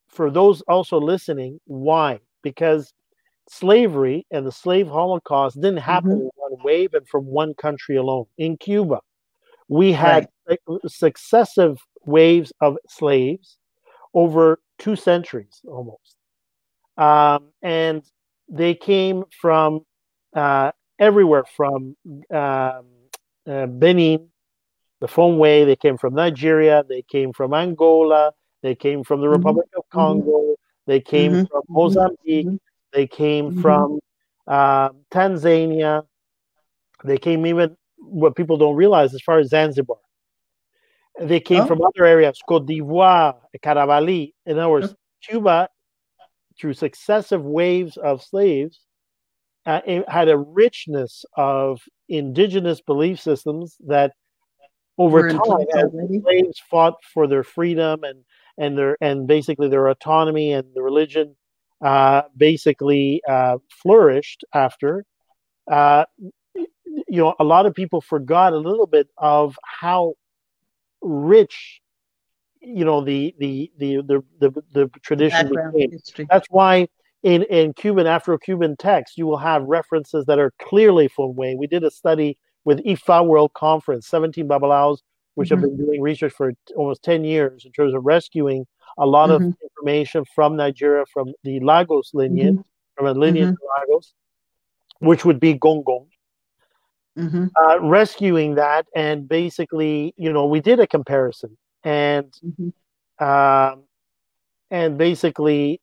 For 0.09 0.31
those 0.31 0.61
also 0.63 0.99
listening, 0.99 1.61
why? 1.67 2.21
Because 2.43 2.93
slavery 3.49 4.27
and 4.31 4.47
the 4.47 4.53
slave 4.53 4.89
holocaust 4.89 5.57
didn't 5.57 5.79
happen 5.79 6.13
in 6.13 6.31
one 6.37 6.57
wave 6.65 6.95
and 6.95 7.07
from 7.09 7.27
one 7.27 7.55
country 7.55 7.97
alone. 7.97 8.27
In 8.39 8.57
Cuba, 8.57 9.01
we 9.69 9.93
had 9.93 10.29
successive 10.87 11.79
waves 12.05 12.53
of 12.61 12.77
slaves 12.89 13.59
over 14.15 14.61
two 14.79 14.97
centuries 14.97 15.61
almost. 15.67 16.17
Um, 16.97 17.51
and 17.63 18.03
they 18.49 18.75
came 18.75 19.25
from 19.41 19.81
uh, 20.35 20.73
everywhere 20.99 21.45
from 21.57 21.97
um, 22.31 22.87
uh, 23.47 23.67
Benin, 23.67 24.30
the 25.01 25.07
Fongway, 25.07 25.65
they 25.65 25.77
came 25.77 25.97
from 25.97 26.15
Nigeria, 26.15 26.85
they 26.89 27.03
came 27.03 27.33
from 27.33 27.55
Angola, 27.55 28.33
they 28.63 28.75
came 28.75 29.03
from 29.03 29.21
the 29.21 29.27
Mhm. 29.27 29.37
Republic 29.37 29.67
of 29.77 29.85
Congo, 29.91 30.57
they 30.87 31.01
came 31.01 31.33
Mhm. 31.33 31.49
from 31.49 31.63
Mozambique, 31.69 32.47
Mhm. 32.47 32.59
they 32.93 33.07
came 33.07 33.51
Mhm. 33.51 33.63
from 33.63 34.01
uh, 34.47 34.91
Tanzania, 35.11 36.05
they 37.05 37.19
came 37.19 37.47
even 37.47 37.77
what 37.99 38.35
people 38.35 38.57
don't 38.57 38.75
realize 38.75 39.15
as 39.15 39.23
far 39.23 39.39
as 39.39 39.49
Zanzibar. 39.49 39.99
They 41.21 41.41
came 41.41 41.65
Oh. 41.65 41.67
from 41.67 41.83
other 41.83 42.05
areas, 42.05 42.41
Cote 42.49 42.67
d'Ivoire, 42.67 43.37
Carabali. 43.63 44.33
In 44.47 44.59
other 44.59 44.71
words, 44.71 44.95
Cuba, 45.23 45.69
through 46.59 46.75
successive 46.75 47.45
waves 47.45 47.97
of 47.99 48.23
slaves, 48.23 48.81
uh, 49.67 49.81
had 50.09 50.29
a 50.29 50.39
richness 50.39 51.25
of 51.37 51.81
indigenous 52.09 52.81
belief 52.81 53.21
systems 53.21 53.77
that 53.87 54.15
over 55.01 55.23
We're 55.23 55.31
time 55.31 55.67
as 55.75 55.91
slaves 56.23 56.63
fought 56.71 56.97
for 57.15 57.27
their 57.27 57.43
freedom 57.43 58.05
and 58.05 58.23
and 58.59 58.77
their 58.77 58.99
and 59.01 59.27
basically 59.27 59.69
their 59.69 59.89
autonomy 59.89 60.53
and 60.53 60.67
the 60.75 60.83
religion 60.83 61.37
uh, 61.83 62.23
basically 62.37 63.23
uh, 63.27 63.57
flourished 63.83 64.45
after 64.53 65.07
uh, 65.73 66.05
you 66.55 67.23
know 67.23 67.35
a 67.41 67.45
lot 67.45 67.65
of 67.65 67.75
people 67.75 68.03
forgot 68.03 68.53
a 68.53 68.59
little 68.59 68.87
bit 68.87 69.09
of 69.17 69.59
how 69.65 70.13
rich 71.01 71.81
you 72.61 72.85
know 72.85 73.03
the 73.03 73.35
the 73.39 73.73
the 73.79 74.03
the 74.07 74.23
the, 74.39 74.63
the 74.73 74.91
tradition 75.03 75.47
Background 75.47 75.73
became 75.73 75.93
history. 75.93 76.27
that's 76.29 76.49
why 76.51 76.89
in 77.23 77.45
in 77.45 77.73
Cuban 77.73 78.07
Afro-Cuban 78.07 78.77
texts 78.77 79.17
you 79.17 79.27
will 79.27 79.39
have 79.39 79.63
references 79.63 80.27
that 80.27 80.39
are 80.39 80.53
clearly 80.61 81.09
from 81.09 81.35
Wayne. 81.37 81.57
We 81.57 81.69
did 81.69 81.85
a 81.85 81.91
study 81.91 82.37
with 82.71 82.85
IFA 82.87 83.27
World 83.27 83.53
Conference, 83.55 84.07
17 84.07 84.47
Babalaos, 84.47 84.99
which 85.35 85.49
have 85.49 85.61
been 85.61 85.77
doing 85.77 86.01
research 86.01 86.33
for 86.33 86.53
almost 86.77 87.03
10 87.03 87.25
years 87.25 87.65
in 87.65 87.73
terms 87.73 87.95
of 87.95 88.05
rescuing 88.05 88.65
a 88.97 89.07
lot 89.07 89.29
of 89.31 89.43
Mhm. 89.43 89.55
information 89.69 90.25
from 90.37 90.55
Nigeria 90.55 91.05
from 91.13 91.33
the 91.43 91.59
Lagos 91.61 92.15
lineage, 92.15 92.59
from 92.95 93.07
a 93.07 93.13
lineage 93.13 93.49
of 93.49 93.59
Lagos, 93.79 94.15
which 95.01 95.25
would 95.25 95.41
be 95.41 95.53
Gongong. 95.59 96.07
hmm 97.17 97.47
Uh, 97.61 97.81
rescuing 97.81 98.55
that 98.55 98.87
and 98.95 99.29
basically, 99.29 100.15
you 100.17 100.33
know, 100.33 100.47
we 100.47 100.61
did 100.61 100.79
a 100.79 100.87
comparison 100.87 101.57
and 101.83 102.29
hmm 102.57 102.69
um, 103.31 103.85
and 104.71 104.97
basically, 104.97 105.81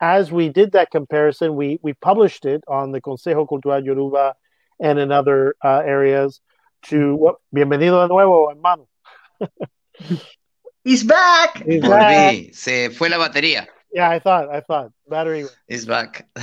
as 0.00 0.30
we 0.30 0.48
did 0.48 0.70
that 0.72 0.88
comparison, 0.98 1.48
we 1.56 1.68
we 1.82 1.92
published 1.94 2.44
it 2.54 2.62
on 2.68 2.92
the 2.92 3.00
Consejo 3.00 3.42
Cultural 3.48 3.84
Yoruba 3.88 4.26
and 4.80 4.98
in 4.98 5.12
other 5.12 5.54
uh, 5.62 5.82
areas. 5.84 6.40
To? 6.88 7.38
Bienvenido 7.52 8.02
de 8.02 8.08
nuevo, 8.08 8.50
hermano. 8.50 8.88
He's 10.84 11.04
back. 11.04 11.62
He's 11.66 11.82
back. 11.82 12.34
Volví, 12.34 12.54
se 12.54 12.90
fue 12.90 13.08
la 13.08 13.18
batería. 13.18 13.66
Yeah, 13.92 14.08
I 14.10 14.18
thought, 14.20 14.48
I 14.50 14.60
thought 14.60 14.92
battery. 15.08 15.46
It's 15.66 15.84
back. 15.84 16.26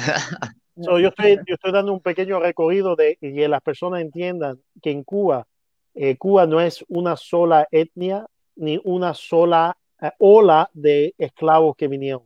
So, 0.83 0.99
yo 0.99 1.07
estoy 1.07 1.37
yo 1.47 1.55
estoy 1.55 1.71
dando 1.71 1.93
un 1.93 2.01
pequeño 2.01 2.41
recorrido 2.41 2.97
de 2.97 3.15
que 3.15 3.47
las 3.47 3.61
personas 3.61 4.01
entiendan 4.01 4.61
que 4.81 4.91
en 4.91 5.03
Cuba, 5.03 5.47
eh, 5.93 6.17
Cuba 6.17 6.47
no 6.47 6.59
es 6.59 6.83
una 6.89 7.15
sola 7.15 7.65
etnia 7.71 8.25
ni 8.57 8.81
una 8.83 9.13
sola 9.13 9.77
eh, 10.01 10.11
ola 10.19 10.69
de 10.73 11.15
esclavos 11.17 11.77
que 11.77 11.87
vinieron. 11.87 12.23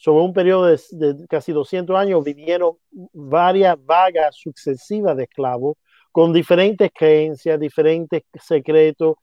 Sobre 0.00 0.24
un 0.24 0.32
periodo 0.32 0.64
de, 0.64 0.80
de 0.92 1.26
casi 1.28 1.52
200 1.52 1.94
años 1.94 2.24
vinieron 2.24 2.72
varias 3.12 3.76
vagas 3.84 4.34
sucesivas 4.34 5.14
de 5.14 5.24
esclavos 5.24 5.76
con 6.10 6.32
diferentes 6.32 6.90
creencias, 6.90 7.60
diferentes 7.60 8.22
secretos 8.42 9.16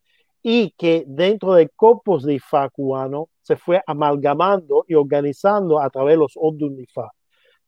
y 0.44 0.76
que 0.78 1.04
dentro 1.08 1.56
del 1.56 1.72
corpus 1.76 2.24
de 2.24 2.36
Ifá 2.36 2.70
cubano 2.70 3.28
se 3.41 3.56
fue 3.56 3.82
amalgamando 3.88 4.86
y 4.88 4.94
organizando 4.94 5.82
a 5.82 5.90
través 5.90 6.14
de 6.14 6.20
los 6.20 6.34
Odun 6.36 6.80
Ifá. 6.80 7.10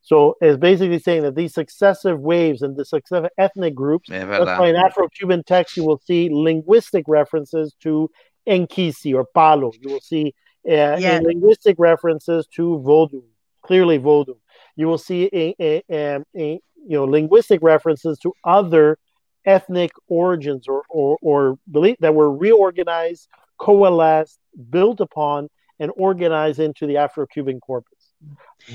So 0.01 0.37
it's 0.39 0.59
basically 0.59 0.99
saying 0.99 1.23
that 1.23 1.33
these 1.33 1.55
successive 1.55 2.19
waves 2.19 2.61
and 2.61 2.77
the 2.77 2.85
successive 2.85 3.31
ethnic 3.39 3.73
groups 3.73 4.07
that's 4.07 4.59
why 4.59 4.69
in. 4.69 4.75
Afro-Cuban 4.75 5.41
text 5.43 5.75
you 5.77 5.83
will 5.83 5.99
see 6.05 6.29
linguistic 6.31 7.05
references 7.07 7.73
to 7.81 8.07
Enkisi 8.47 9.15
or 9.15 9.25
Palo. 9.33 9.71
You 9.81 9.93
will 9.93 9.99
see 9.99 10.35
uh, 10.67 10.97
Yeah. 10.99 11.19
linguistic 11.23 11.75
references 11.79 12.47
to 12.55 12.81
Vodou, 12.85 13.23
clearly 13.61 13.99
Vodou. 13.99 14.37
You 14.75 14.87
will 14.87 14.97
see 14.97 15.29
a, 15.33 15.55
a, 15.59 15.83
a- 15.91 16.23
a- 16.35 16.61
you 16.87 16.97
know 16.97 17.05
linguistic 17.05 17.59
references 17.61 18.17
to 18.19 18.33
other 18.43 18.97
ethnic 19.45 19.91
origins 20.07 20.67
or 20.67 20.83
or, 20.89 21.17
or 21.21 21.57
belief 21.69 21.97
that 21.99 22.13
were 22.15 22.31
reorganized, 22.31 23.27
coalesced, 23.57 24.39
built 24.69 24.99
upon, 24.99 25.49
and 25.79 25.91
organized 25.97 26.59
into 26.59 26.85
the 26.87 26.97
Afro-Cuban 26.97 27.59
corpus. 27.59 28.11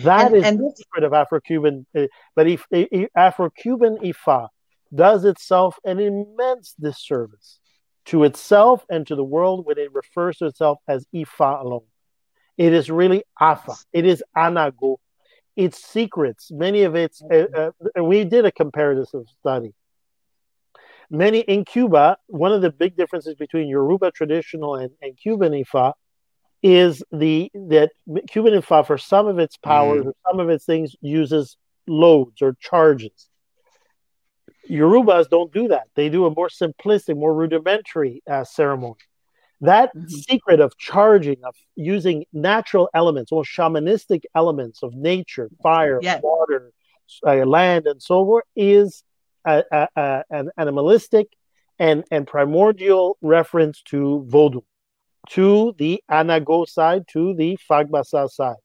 That 0.02 0.27
And- 0.28 0.36
is 0.36 0.44
and 0.44 0.59
the 0.59 0.73
secret 0.77 1.05
of 1.05 1.12
Afro-Cuban. 1.12 1.86
uh, 1.97 2.06
but 2.35 2.47
if, 2.48 2.66
i- 2.73 2.89
i- 2.93 3.09
Afro-Cuban 3.15 3.98
Ifa 3.98 4.48
does 4.94 5.24
itself 5.24 5.78
an 5.85 5.98
immense 5.98 6.74
disservice 6.81 7.59
to 8.06 8.24
itself 8.24 8.85
and 8.90 9.06
to 9.06 9.16
the 9.16 9.24
world 9.24 9.64
when 9.66 9.78
it 9.78 9.93
refers 9.93 10.39
to 10.39 10.47
itself 10.47 10.78
as 10.86 11.06
Ifa 11.14 11.62
alone. 11.62 11.86
It 12.56 12.72
is 12.72 12.90
really 12.90 13.24
Afa. 13.40 13.74
It 13.93 14.06
is 14.06 14.22
Anago. 14.36 14.97
Its 15.56 15.85
secrets, 15.85 16.51
many 16.51 16.82
of 16.82 16.97
its, 16.97 17.22
uh, 17.22 17.70
uh, 17.97 18.05
we 18.05 18.24
did 18.24 18.44
a 18.44 18.51
comparative 18.51 19.06
study. 19.39 19.72
Many 21.10 21.40
in 21.40 21.64
Cuba, 21.64 22.16
one 22.26 22.52
of 22.52 22.60
the 22.60 22.70
big 22.70 22.97
differences 22.97 23.36
between 23.36 23.68
Yoruba 23.68 24.10
traditional 24.10 24.74
and, 24.74 24.90
and 25.01 25.16
Cuban 25.16 25.52
Ifa 25.52 25.93
is 26.62 27.05
the 27.12 27.51
that 27.55 27.93
Cuban 28.28 28.55
Ifa, 28.60 28.86
for 28.86 28.98
some 28.98 29.26
of 29.28 29.39
its 29.39 29.56
powers 29.56 30.06
or 30.06 30.14
some 30.26 30.40
of 30.40 30.48
its 30.48 30.64
things, 30.64 30.97
uses 31.02 31.56
loads 31.86 32.43
or 32.43 32.56
charges. 32.60 33.28
Yorubas 34.70 35.28
don't 35.28 35.53
do 35.53 35.69
that. 35.69 35.89
They 35.95 36.09
do 36.09 36.27
a 36.27 36.31
more 36.31 36.49
simplistic, 36.49 37.16
more 37.16 37.35
rudimentary 37.35 38.23
uh, 38.28 38.45
ceremony. 38.45 38.97
That 39.61 39.95
Mhm. 39.95 40.11
secret 40.11 40.61
of 40.61 40.77
charging, 40.77 41.43
of 41.45 41.55
using 41.77 42.24
natural 42.32 42.89
elements 42.93 43.32
or 43.32 43.45
shamanistic 43.45 44.24
elements 44.35 44.82
of 44.82 44.95
nature, 44.95 45.49
fire, 45.62 46.01
Yeah. 46.03 46.20
water, 46.20 46.73
uh, 47.27 47.45
land, 47.47 47.86
and 47.86 48.03
so 48.03 48.24
forth, 48.24 48.45
is 48.57 49.03
a, 49.47 49.62
a, 49.70 49.89
a, 49.97 50.24
an 50.31 50.51
animalistic 50.59 51.28
and, 51.78 52.05
and 52.11 52.27
primordial 52.27 53.16
reference 53.20 53.82
to 53.82 54.27
Vodou, 54.28 54.65
to 55.31 55.74
the 55.78 56.03
Anago 56.11 56.66
side, 56.66 57.07
to 57.09 57.35
the 57.35 57.59
Fagbasa 57.69 58.28
side. 58.31 58.57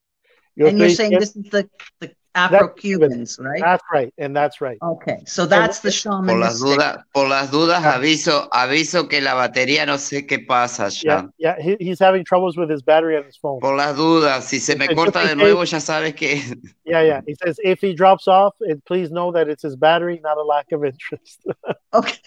Yo 0.56 0.68
and 0.68 0.78
you're 0.80 0.90
saying 0.90 1.18
this 1.20 1.36
is 1.36 1.50
the, 1.50 1.70
the 2.00 2.14
Afro-Cubans, 2.36 3.40
right? 3.40 3.60
That's 3.62 3.84
right, 3.92 4.14
and 4.18 4.36
that's 4.36 4.62
right. 4.62 4.78
Okay, 4.82 5.18
so 5.26 5.46
that's 5.46 5.80
the 5.80 5.90
Por 5.90 6.38
las 6.38 6.60
shamanistic. 6.60 6.78
dudas, 6.78 7.04
por 7.14 7.28
las 7.28 7.52
dudas 7.52 7.84
aviso, 7.84 8.48
aviso 8.52 9.08
que 9.10 9.20
la 9.22 9.34
batería 9.34 9.86
no 9.86 9.98
sé 9.98 10.26
qué 10.28 10.40
pasa 10.40 10.90
Yeah, 11.04 11.28
yeah, 11.38 11.56
he, 11.60 11.76
he's 11.80 12.00
having 12.00 12.24
troubles 12.24 12.56
with 12.58 12.70
his 12.70 12.82
battery 12.82 13.18
on 13.18 13.24
his 13.26 13.36
phone. 13.38 13.60
Por 13.60 13.76
las 13.76 13.96
dudas, 13.96 14.44
si 14.44 14.60
se 14.60 14.76
me 14.76 14.86
Just 14.88 14.96
corta 14.98 15.22
in 15.24 15.28
de 15.30 15.36
nuevo, 15.36 15.64
ya 15.64 15.80
sabes 15.80 16.16
que 16.16 16.36
Yeah, 16.86 17.02
yeah. 17.02 17.22
He 17.26 17.36
says 17.44 17.60
if 17.64 17.82
he 17.82 17.94
drops 17.94 18.28
off, 18.28 18.56
it, 18.62 18.84
please 18.86 19.12
know 19.12 19.32
that 19.32 19.48
it's 19.50 19.64
his 19.64 19.76
battery, 19.76 20.20
not 20.24 20.38
a 20.38 20.44
lack 20.44 20.72
of 20.72 20.84
interest. 20.86 21.42
Okay. 21.94 22.18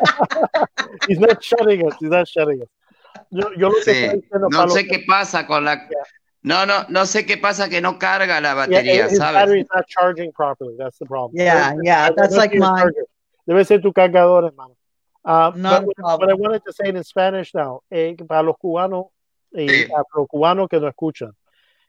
he's 1.08 1.20
not 1.20 1.42
shutting 1.42 1.86
us. 1.86 1.96
He's 2.00 2.10
not 2.10 2.26
shutting 2.26 2.60
us. 2.60 2.68
Yo, 3.30 3.48
yo 3.56 3.68
lo 3.68 3.74
que 3.74 3.82
Sí, 3.84 3.90
estoy 3.92 4.20
diciendo, 4.20 4.48
no 4.50 4.58
Pablo, 4.58 4.74
sé 4.74 4.86
qué 4.88 5.04
pasa 5.06 5.46
con 5.46 5.64
la. 5.64 5.88
No, 6.44 6.66
no, 6.66 6.84
no 6.90 7.06
sé 7.06 7.24
qué 7.24 7.38
pasa 7.38 7.70
que 7.70 7.80
no 7.80 7.98
carga 7.98 8.38
la 8.38 8.50
yeah, 8.50 8.54
batería, 8.54 9.06
his 9.06 9.16
¿sabes? 9.18 9.32
battery 9.34 9.60
is 9.62 9.66
not 9.74 9.86
charging 9.88 10.30
properly. 10.30 10.74
That's 10.76 10.98
the 10.98 11.06
problem. 11.06 11.32
Yeah, 11.34 11.74
yeah, 11.82 12.10
Debe 12.10 12.16
that's 12.16 12.34
ser 12.34 12.40
like 12.40 12.52
charger. 12.52 13.06
Debe 13.48 13.64
ser 13.64 13.80
tu 13.80 13.92
cargador, 13.92 14.44
hermano. 14.44 14.76
Uh, 15.24 15.50
but 15.52 15.96
problem. 15.96 16.30
I 16.30 16.34
wanted 16.34 16.62
to 16.66 16.72
say 16.74 16.90
in 16.90 17.02
Spanish 17.02 17.54
now, 17.54 17.80
eh, 17.90 18.14
para 18.28 18.42
los 18.42 18.56
cubanos 18.62 19.06
y 19.54 19.66
Sí. 19.68 19.88
afrocubanos 19.96 20.68
que 20.68 20.78
nos 20.78 20.90
escuchan, 20.90 21.32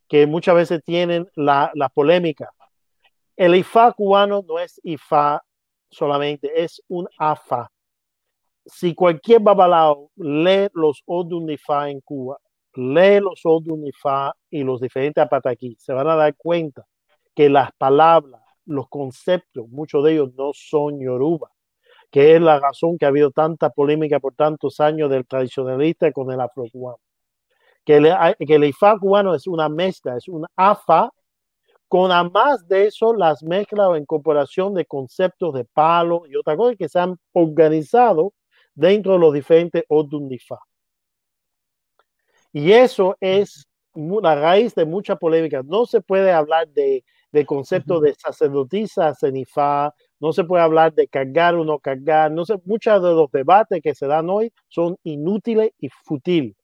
que 0.08 0.26
muchas 0.26 0.56
veces 0.56 0.82
tienen 0.86 1.28
la, 1.36 1.70
la 1.74 1.90
polémica. 1.90 2.50
El 3.36 3.56
IFA 3.56 3.92
cubano 3.92 4.42
no 4.48 4.58
es 4.58 4.80
IFA 4.84 5.44
solamente, 5.90 6.50
es 6.64 6.82
un 6.88 7.10
AFA. 7.18 7.70
Si 8.66 8.96
cualquier 8.96 9.42
babalao 9.42 10.12
lee 10.16 10.70
los 10.74 11.04
Odun 11.06 11.50
IFA 11.50 11.90
en 11.90 12.00
Cuba, 12.00 12.38
lee 12.76 13.20
los 13.20 13.42
Odun 13.46 13.86
IFA 13.88 14.34
y 14.50 14.64
los 14.64 14.82
diferentes 14.82 15.24
apataquí, 15.24 15.76
se 15.80 15.94
van 15.94 16.08
a 16.08 16.16
dar 16.16 16.36
cuenta 16.36 16.86
que 17.34 17.50
las 17.50 17.72
palabras, 17.74 18.42
los 18.66 18.88
conceptos, 18.90 19.68
muchos 19.70 20.04
de 20.04 20.14
ellos 20.14 20.34
no 20.36 20.52
son 20.54 21.00
yoruba, 21.00 21.52
que 22.12 22.36
es 22.36 22.42
la 22.42 22.60
razón 22.60 22.98
que 22.98 23.06
ha 23.06 23.10
habido 23.10 23.32
tanta 23.32 23.70
polémica 23.70 24.20
por 24.20 24.36
tantos 24.36 24.80
años 24.80 25.10
del 25.10 25.26
tradicionalista 25.26 26.12
con 26.12 26.32
el 26.32 26.40
afrocubano. 26.40 27.00
Que 27.84 27.98
el, 27.98 28.08
que 28.48 28.56
el 28.56 28.64
IFA 28.64 28.98
cubano 29.00 29.36
es 29.36 29.48
una 29.48 29.70
mezcla, 29.70 30.18
es 30.18 30.28
un 30.28 30.46
AFA, 30.56 31.12
con 31.88 32.12
además 32.12 32.68
de 32.68 32.88
eso 32.88 33.14
las 33.14 33.44
mezclas 33.44 33.88
o 33.88 33.98
incorporación 33.98 34.74
de 34.74 34.86
conceptos 34.86 35.54
de 35.54 35.66
palo 35.66 36.24
y 36.28 36.36
otra 36.36 36.58
cosa 36.58 36.76
que 36.76 36.90
se 36.90 37.00
han 37.00 37.18
organizado 37.34 38.34
dentro 38.74 39.14
de 39.14 39.20
los 39.20 39.34
diferentes 39.34 39.84
Odun 39.88 40.32
Ifa. 40.32 40.58
Y 42.56 42.72
eso 42.72 43.18
es 43.20 43.68
la 43.96 44.34
raíz 44.34 44.74
de 44.76 44.86
mucha 44.86 45.18
polémica. 45.18 45.62
No 45.66 45.86
se 45.86 46.00
puede 46.00 46.32
hablar 46.32 46.70
de, 46.70 47.04
de 47.34 47.46
conceptos 47.46 48.02
de 48.02 48.16
sacerdotisas 48.16 49.22
en 49.24 49.36
Ifá, 49.36 49.94
no 50.22 50.32
se 50.32 50.46
puede 50.46 50.64
hablar 50.64 50.94
de 50.94 51.06
cargar 51.10 51.56
o 51.56 51.66
no 51.66 51.80
cargar, 51.80 52.32
no 52.32 52.46
sé, 52.46 52.56
muchos 52.64 53.04
de 53.04 53.10
los 53.10 53.30
debates 53.30 53.82
que 53.84 53.94
se 53.94 54.08
dan 54.08 54.30
hoy 54.30 54.54
son 54.70 54.96
inútiles 55.04 55.72
y 55.82 55.90
fútiles. 55.90 56.56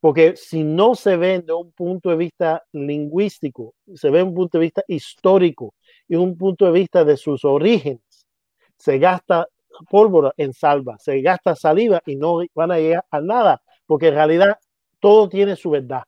Porque 0.00 0.34
si 0.34 0.64
no 0.64 0.96
se 0.96 1.16
ven 1.16 1.46
de 1.46 1.52
un 1.52 1.70
punto 1.70 2.10
de 2.10 2.16
vista 2.16 2.64
lingüístico, 2.72 3.74
se 3.94 4.10
ve 4.10 4.24
un 4.24 4.34
punto 4.34 4.58
de 4.58 4.62
vista 4.62 4.82
histórico 4.88 5.74
y 6.08 6.16
un 6.16 6.36
punto 6.36 6.64
de 6.64 6.72
vista 6.72 7.04
de 7.04 7.16
sus 7.16 7.44
orígenes, 7.44 8.26
se 8.76 8.98
gasta 8.98 9.46
pólvora 9.88 10.32
en 10.36 10.52
salva, 10.52 10.98
se 10.98 11.20
gasta 11.20 11.54
saliva 11.54 12.02
y 12.04 12.16
no 12.16 12.40
van 12.52 12.72
a 12.72 12.78
llegar 12.78 13.04
a 13.12 13.20
nada, 13.20 13.62
porque 13.86 14.08
en 14.08 14.14
realidad 14.14 14.58
todo 15.02 15.28
tiene 15.28 15.56
su 15.56 15.70
verdad. 15.70 16.04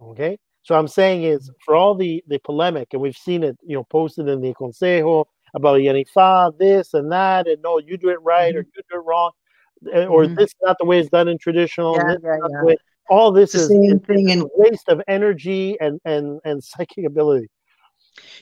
Okay? 0.00 0.38
So 0.62 0.76
I'm 0.76 0.88
saying 0.88 1.24
is 1.24 1.50
for 1.64 1.74
all 1.74 1.94
the 1.94 2.22
the 2.28 2.38
polemic, 2.38 2.88
and 2.92 3.02
we've 3.02 3.16
seen 3.16 3.42
it, 3.42 3.56
you 3.62 3.76
know, 3.76 3.84
posted 3.84 4.28
in 4.28 4.40
the 4.40 4.54
Consejo 4.54 5.24
about 5.54 5.80
Yanifa, 5.80 6.56
this 6.58 6.94
and 6.94 7.10
that, 7.10 7.48
and 7.48 7.60
no, 7.62 7.78
you 7.78 7.96
do 7.96 8.08
it 8.08 8.18
right 8.22 8.54
mm-hmm. 8.54 8.58
or 8.58 8.62
you 8.62 8.82
do 8.90 9.00
it 9.00 9.04
wrong, 9.04 9.32
eh, 9.92 10.06
or 10.06 10.24
mm-hmm. 10.24 10.34
this 10.36 10.50
is 10.50 10.56
not 10.62 10.76
the 10.78 10.86
way 10.86 11.00
it's 11.00 11.10
done 11.10 11.28
in 11.28 11.38
traditional. 11.38 11.96
Yeah, 11.96 12.16
yeah, 12.22 12.36
yeah. 12.66 12.74
All 13.10 13.32
this 13.32 13.54
it's 13.54 13.64
is 13.64 13.68
the 13.68 13.88
same 13.88 14.00
thing 14.00 14.28
in 14.28 14.48
waste 14.54 14.88
of 14.88 15.02
energy 15.08 15.76
and 15.80 16.00
and 16.04 16.40
and 16.44 16.62
psychic 16.64 17.04
ability. 17.06 17.48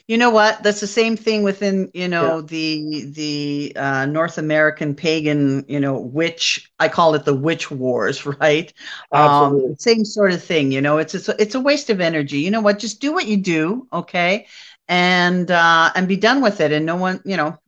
You 0.07 0.19
know 0.19 0.31
what? 0.31 0.63
That's 0.63 0.81
the 0.81 0.87
same 0.87 1.17
thing 1.17 1.43
within 1.43 1.91
you 1.95 2.09
know 2.09 2.39
yeah. 2.39 2.47
the 2.47 3.05
the 3.13 3.73
uh, 3.77 4.07
North 4.07 4.39
American 4.39 4.95
pagan 4.95 5.65
you 5.69 5.79
know 5.81 5.99
witch. 6.01 6.71
I 6.79 6.89
call 6.89 7.15
it 7.15 7.25
the 7.25 7.35
witch 7.35 7.71
wars, 7.71 8.27
right? 8.41 8.73
Um, 9.13 9.77
same 9.79 10.05
sort 10.05 10.33
of 10.33 10.43
thing. 10.43 10.73
You 10.73 10.81
know, 10.81 10.99
it's 10.99 11.15
it's 11.15 11.29
a, 11.29 11.41
it's 11.41 11.55
a 11.55 11.61
waste 11.61 11.91
of 11.91 12.01
energy. 12.01 12.39
You 12.39 12.51
know 12.51 12.61
what? 12.61 12.79
Just 12.79 13.01
do 13.01 13.13
what 13.13 13.27
you 13.27 13.37
do, 13.37 13.87
okay, 13.93 14.47
and 14.89 15.51
uh, 15.51 15.91
and 15.95 16.09
be 16.09 16.17
done 16.17 16.41
with 16.43 16.61
it. 16.61 16.73
And 16.73 16.85
no 16.85 16.97
one, 16.97 17.21
you 17.25 17.37
know, 17.37 17.59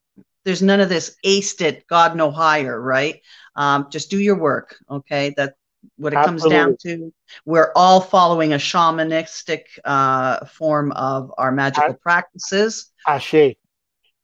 there's 0.44 0.62
none 0.62 0.80
of 0.80 0.88
this 0.88 1.16
aced 1.24 1.60
it, 1.60 1.86
God 1.86 2.16
no 2.16 2.30
higher, 2.30 2.80
right? 2.80 3.20
Um, 3.54 3.88
just 3.90 4.10
do 4.10 4.18
your 4.18 4.38
work, 4.38 4.76
okay? 4.90 5.34
That 5.36 5.54
what 5.96 6.12
it 6.12 6.16
Absolutely. 6.16 6.58
comes 6.58 6.82
down 6.82 6.98
to. 6.98 7.12
We're 7.44 7.72
all 7.76 8.00
following 8.00 8.52
a 8.52 8.56
shamanistic 8.56 9.64
uh, 9.84 10.44
form 10.46 10.92
of 10.92 11.32
our 11.38 11.52
magical 11.52 11.94
practices. 11.94 12.90
Ashe. 13.06 13.56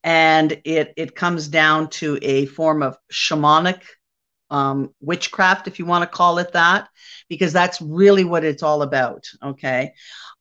And 0.05 0.53
it 0.65 0.95
it 0.97 1.15
comes 1.15 1.49
down 1.49 1.91
to 1.91 2.19
a 2.23 2.47
form 2.47 2.83
of 2.83 2.97
shamanic 3.13 3.83
um, 4.51 4.95
witchcraft, 5.01 5.67
if 5.67 5.79
you 5.79 5.87
want 5.87 6.03
to 6.03 6.17
call 6.17 6.39
it 6.39 6.53
that, 6.53 6.89
because 7.29 7.53
that's 7.53 7.81
really 7.81 8.25
what 8.25 8.45
it's 8.45 8.63
all 8.63 8.83
about. 8.83 9.27
Okay. 9.43 9.93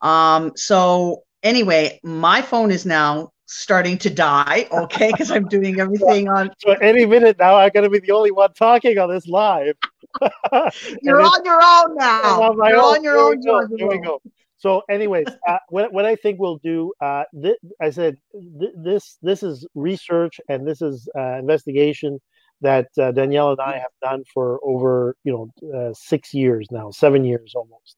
Um, 0.02 0.54
so 0.56 1.24
anyway, 1.44 2.00
my 2.04 2.42
phone 2.42 2.72
is 2.72 2.86
now 2.86 3.32
starting 3.48 3.98
to 3.98 4.10
die. 4.10 4.68
Okay, 4.72 5.12
because 5.12 5.32
I'm 5.32 5.48
doing 5.48 5.80
everything 5.80 6.30
on. 6.36 6.52
So 6.60 6.74
any 6.74 7.06
minute 7.06 7.38
now, 7.40 7.58
I'm 7.58 7.72
going 7.74 7.84
to 7.84 7.90
be 7.90 8.00
the 8.00 8.12
only 8.12 8.32
one 8.32 8.54
talking 8.54 8.98
on 8.98 9.10
this 9.10 9.28
live. 9.28 9.76
You're 11.02 11.22
on 11.22 11.46
your 11.46 11.62
own 11.62 11.96
now. 11.96 12.42
On 12.42 12.58
You're 12.58 12.78
own. 12.78 12.96
on 12.96 13.04
your 13.04 13.18
own. 13.18 13.78
Here 13.78 13.88
we 13.88 14.00
go. 14.00 14.22
So, 14.60 14.82
anyways, 14.90 15.28
uh, 15.48 15.58
what, 15.70 15.94
what 15.94 16.06
I 16.06 16.16
think 16.16 16.40
we'll 16.40 16.58
do, 16.58 16.92
uh, 17.00 17.24
th- 17.42 17.60
I 17.80 17.92
said 17.92 18.18
th- 18.34 18.74
this 18.76 19.18
this 19.22 19.44
is 19.44 19.68
research 19.76 20.40
and 20.50 20.68
this 20.68 20.82
is 20.82 21.08
uh, 21.16 21.38
investigation 21.38 22.20
that 22.62 22.88
uh, 23.00 23.12
Danielle 23.12 23.52
and 23.52 23.62
I 23.62 23.78
have 23.78 23.92
done 24.02 24.24
for 24.34 24.60
over 24.64 25.16
you 25.24 25.32
know 25.62 25.70
uh, 25.78 25.94
six 25.94 26.34
years 26.34 26.68
now, 26.72 26.90
seven 26.90 27.24
years 27.24 27.54
almost. 27.56 27.98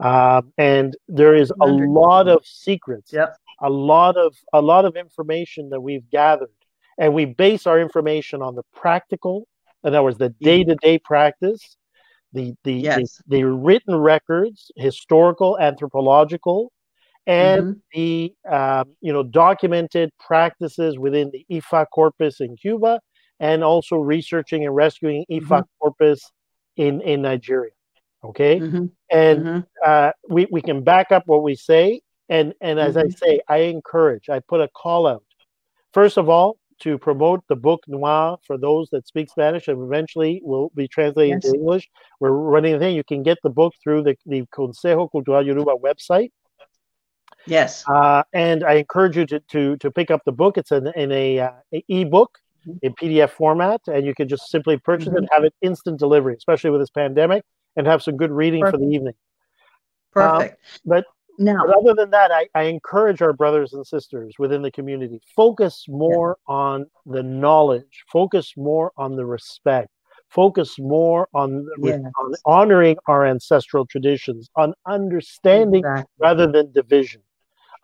Um, 0.00 0.52
and 0.56 0.96
there 1.08 1.34
is 1.34 1.52
a 1.60 1.66
lot 1.66 2.28
of 2.28 2.46
secrets, 2.46 3.12
yep. 3.12 3.36
a 3.60 3.68
lot 3.68 4.16
of 4.16 4.34
a 4.52 4.62
lot 4.62 4.86
of 4.86 4.96
information 4.96 5.70
that 5.70 5.80
we've 5.80 6.08
gathered, 6.08 6.48
and 6.96 7.12
we 7.12 7.26
base 7.26 7.66
our 7.66 7.78
information 7.80 8.40
on 8.40 8.54
the 8.54 8.62
practical 8.74 9.46
in 9.84 9.88
other 9.88 10.02
words, 10.02 10.18
the 10.18 10.30
day 10.40 10.64
to 10.64 10.74
day 10.76 10.98
practice, 10.98 11.76
the 12.32 12.54
the, 12.64 12.74
yes. 12.74 13.20
the, 13.26 13.38
the 13.38 13.46
written 13.46 13.96
records, 13.96 14.70
historical, 14.76 15.58
anthropological, 15.58 16.72
and 17.26 17.62
mm-hmm. 17.62 17.78
the 17.92 18.34
um, 18.50 18.96
you 19.00 19.12
know 19.12 19.22
documented 19.22 20.10
practices 20.18 20.98
within 20.98 21.30
the 21.30 21.44
IFA 21.50 21.86
corpus 21.92 22.40
in 22.40 22.56
Cuba, 22.56 23.00
and 23.40 23.62
also 23.62 23.96
researching 23.96 24.64
and 24.64 24.74
rescuing 24.74 25.24
IFA 25.30 25.42
mm-hmm. 25.42 25.60
corpus 25.80 26.30
in 26.76 27.00
in 27.02 27.22
Nigeria. 27.22 27.70
Okay, 28.24 28.58
mm-hmm. 28.58 28.86
and 29.10 29.44
mm-hmm. 29.44 29.60
uh, 29.84 30.10
we 30.28 30.46
we 30.50 30.60
can 30.60 30.82
back 30.82 31.12
up 31.12 31.22
what 31.26 31.42
we 31.42 31.54
say, 31.54 32.00
and 32.28 32.52
and 32.60 32.80
as 32.80 32.96
I 32.96 33.02
mm-hmm. 33.04 33.10
say, 33.10 33.40
I 33.48 33.58
encourage, 33.58 34.28
I 34.28 34.40
put 34.40 34.60
a 34.60 34.68
call 34.68 35.06
out. 35.06 35.24
First 35.92 36.18
of 36.18 36.28
all, 36.28 36.58
to 36.80 36.98
promote 36.98 37.42
the 37.48 37.56
book 37.56 37.80
Noir 37.86 38.38
for 38.46 38.56
those 38.56 38.88
that 38.90 39.06
speak 39.06 39.30
Spanish 39.30 39.68
and 39.68 39.82
eventually 39.82 40.40
will 40.44 40.70
be 40.74 40.88
translated 40.88 41.42
yes. 41.42 41.44
into 41.44 41.58
English. 41.58 41.88
We're 42.20 42.30
running 42.30 42.74
a 42.74 42.78
thing. 42.78 42.94
You 42.94 43.04
can 43.04 43.22
get 43.22 43.38
the 43.42 43.50
book 43.50 43.74
through 43.82 44.02
the, 44.04 44.16
the 44.26 44.42
Consejo 44.54 45.10
Cultural 45.10 45.44
Yoruba 45.44 45.74
website. 45.76 46.30
Yes. 47.46 47.84
Uh, 47.88 48.22
and 48.32 48.64
I 48.64 48.74
encourage 48.74 49.16
you 49.16 49.26
to, 49.26 49.40
to, 49.40 49.76
to 49.78 49.90
pick 49.90 50.10
up 50.10 50.22
the 50.24 50.32
book. 50.32 50.58
It's 50.58 50.72
in, 50.72 50.88
in 50.96 51.12
a, 51.12 51.40
uh, 51.40 51.50
a 51.74 51.84
ebook 51.88 52.38
mm-hmm. 52.66 52.78
in 52.82 52.94
PDF 52.94 53.30
format, 53.30 53.80
and 53.86 54.04
you 54.04 54.14
can 54.14 54.28
just 54.28 54.50
simply 54.50 54.76
purchase 54.76 55.08
mm-hmm. 55.08 55.24
it, 55.24 55.28
have 55.32 55.44
it 55.44 55.54
instant 55.62 55.98
delivery, 55.98 56.34
especially 56.36 56.70
with 56.70 56.80
this 56.80 56.90
pandemic, 56.90 57.44
and 57.76 57.86
have 57.86 58.02
some 58.02 58.16
good 58.16 58.30
reading 58.30 58.60
Perfect. 58.60 58.82
for 58.82 58.86
the 58.86 58.94
evening. 58.94 59.14
Perfect. 60.12 60.52
Um, 60.52 60.58
but 60.84 61.04
no. 61.38 61.56
But 61.66 61.76
other 61.78 61.94
than 61.94 62.10
that, 62.10 62.30
I, 62.32 62.48
I, 62.54 62.64
encourage 62.64 63.22
our 63.22 63.32
brothers 63.32 63.72
and 63.72 63.86
sisters 63.86 64.34
within 64.38 64.62
the 64.62 64.70
community 64.70 65.20
focus 65.34 65.84
more 65.88 66.36
yeah. 66.48 66.54
on 66.54 66.86
the 67.06 67.22
knowledge, 67.22 68.04
focus 68.12 68.54
more 68.56 68.92
on 68.96 69.16
the 69.16 69.24
respect, 69.24 69.88
focus 70.28 70.78
more 70.78 71.28
on, 71.34 71.66
yes. 71.80 72.00
on 72.20 72.34
honoring 72.44 72.96
our 73.06 73.24
ancestral 73.26 73.86
traditions, 73.86 74.50
on 74.56 74.74
understanding 74.86 75.80
exactly. 75.80 76.10
rather 76.18 76.50
than 76.50 76.72
division, 76.72 77.22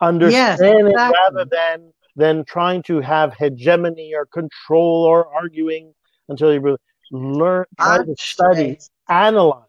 understanding 0.01 0.87
yes, 0.87 0.91
exactly. 0.91 1.19
rather 1.29 1.49
than 1.49 1.93
than 2.17 2.45
trying 2.45 2.81
to 2.81 3.01
have 3.01 3.33
hegemony 3.33 4.13
or 4.15 4.25
control 4.27 5.03
or 5.03 5.27
arguing 5.33 5.93
until 6.29 6.53
you 6.53 6.77
learn, 7.11 7.65
try 7.77 7.97
to 7.97 8.15
study, 8.17 8.77
analyze 9.09 9.65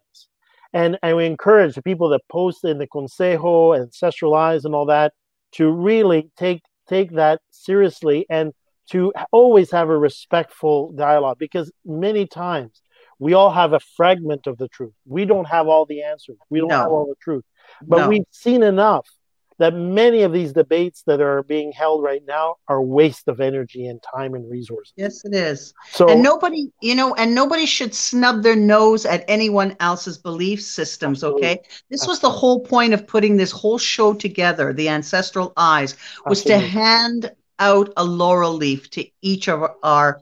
and 0.73 0.97
and 1.01 1.17
we 1.17 1.25
encourage 1.25 1.75
the 1.75 1.81
people 1.81 2.09
that 2.09 2.21
post 2.29 2.63
in 2.63 2.77
the 2.77 2.87
consejo 2.87 3.77
ancestral 3.79 4.35
eyes 4.35 4.65
and 4.65 4.75
all 4.75 4.85
that 4.85 5.13
to 5.53 5.71
really 5.71 6.29
take 6.37 6.61
take 6.87 7.11
that 7.11 7.41
seriously 7.51 8.25
and 8.29 8.53
to 8.89 9.11
always 9.31 9.71
have 9.71 9.89
a 9.89 9.97
respectful 9.97 10.91
dialogue 10.93 11.37
because 11.37 11.71
many 11.85 12.25
times 12.25 12.81
we 13.19 13.33
all 13.33 13.51
have 13.51 13.73
a 13.73 13.79
fragment 13.79 14.47
of 14.47 14.57
the 14.57 14.67
truth 14.69 14.93
we 15.05 15.25
don't 15.25 15.47
have 15.47 15.67
all 15.67 15.85
the 15.85 16.03
answers 16.03 16.37
we 16.49 16.59
don't 16.59 16.69
no. 16.69 16.77
have 16.77 16.91
all 16.91 17.05
the 17.05 17.15
truth 17.21 17.43
but 17.81 17.97
no. 17.97 18.09
we've 18.09 18.23
seen 18.31 18.63
enough 18.63 19.07
that 19.59 19.73
many 19.73 20.21
of 20.21 20.31
these 20.31 20.53
debates 20.53 21.03
that 21.07 21.21
are 21.21 21.43
being 21.43 21.71
held 21.71 22.03
right 22.03 22.21
now 22.27 22.55
are 22.67 22.81
waste 22.81 23.27
of 23.27 23.39
energy 23.39 23.87
and 23.87 24.01
time 24.03 24.33
and 24.35 24.49
resources. 24.49 24.93
Yes, 24.95 25.25
it 25.25 25.33
is. 25.33 25.73
So 25.91 26.07
and 26.07 26.21
nobody, 26.21 26.71
you 26.81 26.95
know, 26.95 27.15
and 27.15 27.33
nobody 27.33 27.65
should 27.65 27.93
snub 27.93 28.43
their 28.43 28.55
nose 28.55 29.05
at 29.05 29.25
anyone 29.27 29.75
else's 29.79 30.17
belief 30.17 30.61
systems. 30.61 31.23
Okay, 31.23 31.59
this 31.89 32.07
was 32.07 32.19
the 32.19 32.29
whole 32.29 32.59
point 32.59 32.93
of 32.93 33.07
putting 33.07 33.37
this 33.37 33.51
whole 33.51 33.77
show 33.77 34.13
together. 34.13 34.73
The 34.73 34.89
ancestral 34.89 35.53
eyes 35.57 35.95
was 36.25 36.41
Absolutely. 36.41 36.67
to 36.67 36.71
hand 36.71 37.31
out 37.59 37.91
a 37.97 38.03
laurel 38.03 38.53
leaf 38.53 38.89
to 38.91 39.05
each 39.21 39.49
of 39.49 39.63
our 39.81 40.21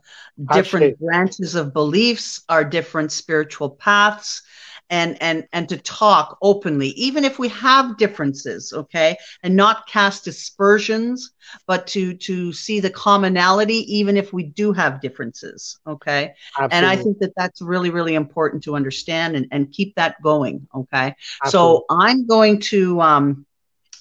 different 0.53 0.93
Absolutely. 0.93 1.07
branches 1.07 1.55
of 1.55 1.73
beliefs, 1.73 2.41
our 2.47 2.63
different 2.63 3.11
spiritual 3.11 3.69
paths 3.69 4.41
and 4.89 5.21
and 5.21 5.47
and 5.51 5.67
to 5.69 5.77
talk 5.77 6.37
openly 6.41 6.89
even 6.89 7.23
if 7.25 7.39
we 7.39 7.47
have 7.47 7.97
differences 7.97 8.71
okay 8.73 9.17
and 9.43 9.55
not 9.55 9.87
cast 9.87 10.27
aspersions 10.27 11.31
but 11.65 11.87
to 11.87 12.13
to 12.13 12.53
see 12.53 12.79
the 12.79 12.89
commonality 12.89 13.79
even 13.93 14.15
if 14.17 14.31
we 14.31 14.43
do 14.43 14.71
have 14.71 15.01
differences 15.01 15.79
okay 15.87 16.33
Absolutely. 16.59 16.77
and 16.77 16.85
i 16.85 16.95
think 16.95 17.17
that 17.19 17.33
that's 17.35 17.61
really 17.61 17.89
really 17.89 18.15
important 18.15 18.63
to 18.63 18.75
understand 18.75 19.35
and, 19.35 19.47
and 19.51 19.71
keep 19.71 19.95
that 19.95 20.21
going 20.21 20.67
okay 20.75 21.15
Absolutely. 21.43 21.49
so 21.49 21.85
i'm 21.89 22.27
going 22.27 22.59
to 22.59 23.01
um 23.01 23.45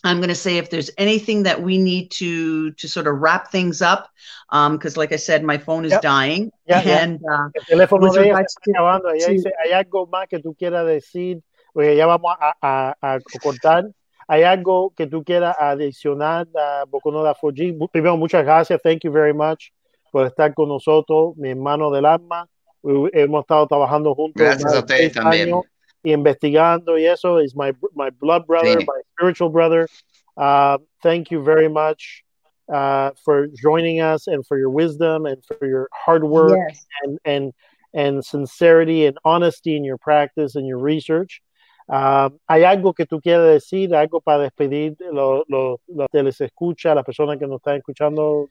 I'm 0.05 0.19
going 0.19 0.29
to 0.29 0.35
say 0.35 0.59
if 0.59 0.69
there's 0.69 0.91
anything 0.99 1.45
that 1.45 1.63
we 1.63 1.79
need 1.79 2.11
to 2.13 2.73
to 2.73 2.89
sort 2.89 3.07
of 3.07 3.21
wrap 3.21 3.51
things 3.51 3.81
up, 3.81 4.11
because 4.51 4.97
um, 4.97 5.01
like 5.01 5.13
I 5.13 5.17
said, 5.17 5.43
my 5.43 5.59
phone 5.59 5.85
is 5.87 5.93
yep. 5.93 6.03
dying. 6.03 6.53
Yeah, 6.67 6.81
and 6.81 7.21
yeah. 7.23 7.47
Uh, 7.47 7.49
El 7.55 7.65
teléfono 7.65 8.13
de 8.13 8.29
ella 8.29 8.45
está 8.45 8.61
acabando. 8.71 9.11
Ella 9.15 9.29
dice, 9.29 9.51
¿hay 9.65 9.73
algo 9.73 10.07
más 10.07 10.29
que 10.29 10.39
tú 10.39 10.55
quieras 10.55 10.87
decir? 10.87 11.41
Porque 11.73 11.97
ya 11.97 12.07
vamos 12.07 12.37
a, 12.39 12.55
a, 12.61 12.95
a 13.01 13.19
cortar. 13.43 13.87
¿Hay 14.29 14.43
algo 14.43 14.93
que 14.97 15.07
tú 15.07 15.25
quieras 15.25 15.57
adicionar 15.59 16.47
a 16.55 16.85
Bocono 16.87 17.23
Dafoji? 17.23 17.77
Primero, 17.91 18.17
muchas 18.17 18.45
gracias. 18.45 18.81
Thank 18.83 19.05
you 19.05 19.11
very 19.13 19.35
much 19.35 19.73
por 20.11 20.27
estar 20.27 20.55
con 20.55 20.69
nosotros, 20.69 21.37
mi 21.37 21.51
hermano 21.51 21.91
del 21.91 22.07
alma. 22.07 22.47
Hemos 22.83 23.41
estado 23.41 23.67
trabajando 23.67 24.15
juntos. 24.15 24.41
Gracias 24.41 24.73
a 24.75 24.79
ustedes 24.79 25.13
también. 25.13 25.49
Años 25.49 25.65
investigando 26.05 26.99
y 26.99 27.07
eso 27.07 27.39
is 27.39 27.55
my 27.55 27.73
my 27.95 28.11
blood 28.11 28.47
brother, 28.47 28.77
sí. 28.79 28.87
my 28.87 29.01
spiritual 29.17 29.49
brother. 29.49 29.89
Uh, 30.37 30.79
thank 31.03 31.31
you 31.31 31.43
very 31.43 31.69
much 31.69 32.25
uh, 32.73 33.11
for 33.25 33.49
joining 33.49 34.01
us 34.01 34.27
and 34.27 34.47
for 34.47 34.59
your 34.59 34.71
wisdom 34.71 35.27
and 35.27 35.43
for 35.45 35.67
your 35.67 35.89
hard 35.93 36.25
work 36.25 36.59
yes. 36.69 36.87
and 37.03 37.19
and 37.25 37.53
and 37.95 38.25
sincerity 38.25 39.07
and 39.07 39.17
honesty 39.25 39.77
in 39.77 39.85
your 39.85 39.99
practice 39.99 40.55
and 40.57 40.67
your 40.67 40.79
research. 40.79 41.41
Um, 41.87 42.39
¿Hay 42.49 42.63
algo 42.65 42.95
que 42.95 43.05
tú 43.05 43.21
quieras 43.21 43.47
decir, 43.47 43.95
algo 43.95 44.23
para 44.23 44.39
despedir 44.49 44.97
los 45.13 45.45
lo, 45.49 45.81
lo 45.87 46.07
que 46.09 46.23
les 46.23 46.41
escucha, 46.41 46.95
las 46.95 47.05
personas 47.05 47.39
que 47.39 47.47
nos 47.47 47.57
están 47.57 47.77
escuchando? 47.77 48.49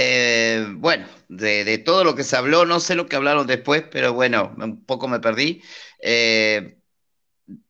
Eh, 0.00 0.64
bueno, 0.76 1.08
de, 1.28 1.64
de, 1.64 1.78
todo 1.78 2.04
lo 2.04 2.14
que 2.14 2.22
se 2.22 2.36
habló, 2.36 2.64
no 2.64 2.78
sé 2.78 2.94
lo 2.94 3.06
que 3.08 3.16
hablaron 3.16 3.48
después, 3.48 3.82
pero 3.90 4.12
bueno, 4.12 4.54
un 4.56 4.84
poco 4.84 5.08
me 5.08 5.18
perdí. 5.18 5.60
Eh, 6.00 6.78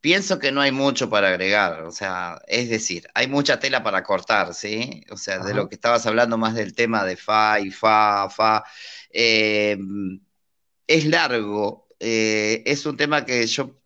pienso 0.03 0.39
que 0.39 0.53
no 0.53 0.61
hay 0.61 0.71
mucho 0.71 1.09
para 1.09 1.29
agregar, 1.29 1.85
o 1.85 1.91
sea, 1.91 2.39
es 2.47 2.69
decir, 2.69 3.09
hay 3.15 3.29
mucha 3.29 3.59
tela 3.61 3.83
para 3.83 4.03
cortar, 4.03 4.53
¿sí? 4.53 5.05
O 5.11 5.17
sea, 5.17 5.39
de 5.39 5.55
lo 5.55 5.71
que 5.71 5.77
estabas 5.77 6.07
hablando 6.07 6.37
más 6.37 6.55
del 6.55 6.75
tema 6.75 7.05
de 7.05 7.17
fa 7.17 7.61
y 7.61 7.71
fa, 7.71 8.29
fa, 8.29 8.63
eh, 9.11 9.79
es 10.87 11.07
largo, 11.07 11.89
es 11.99 12.87
un 12.87 12.97
tema 12.99 13.25
que 13.25 13.47
yo 13.47 13.79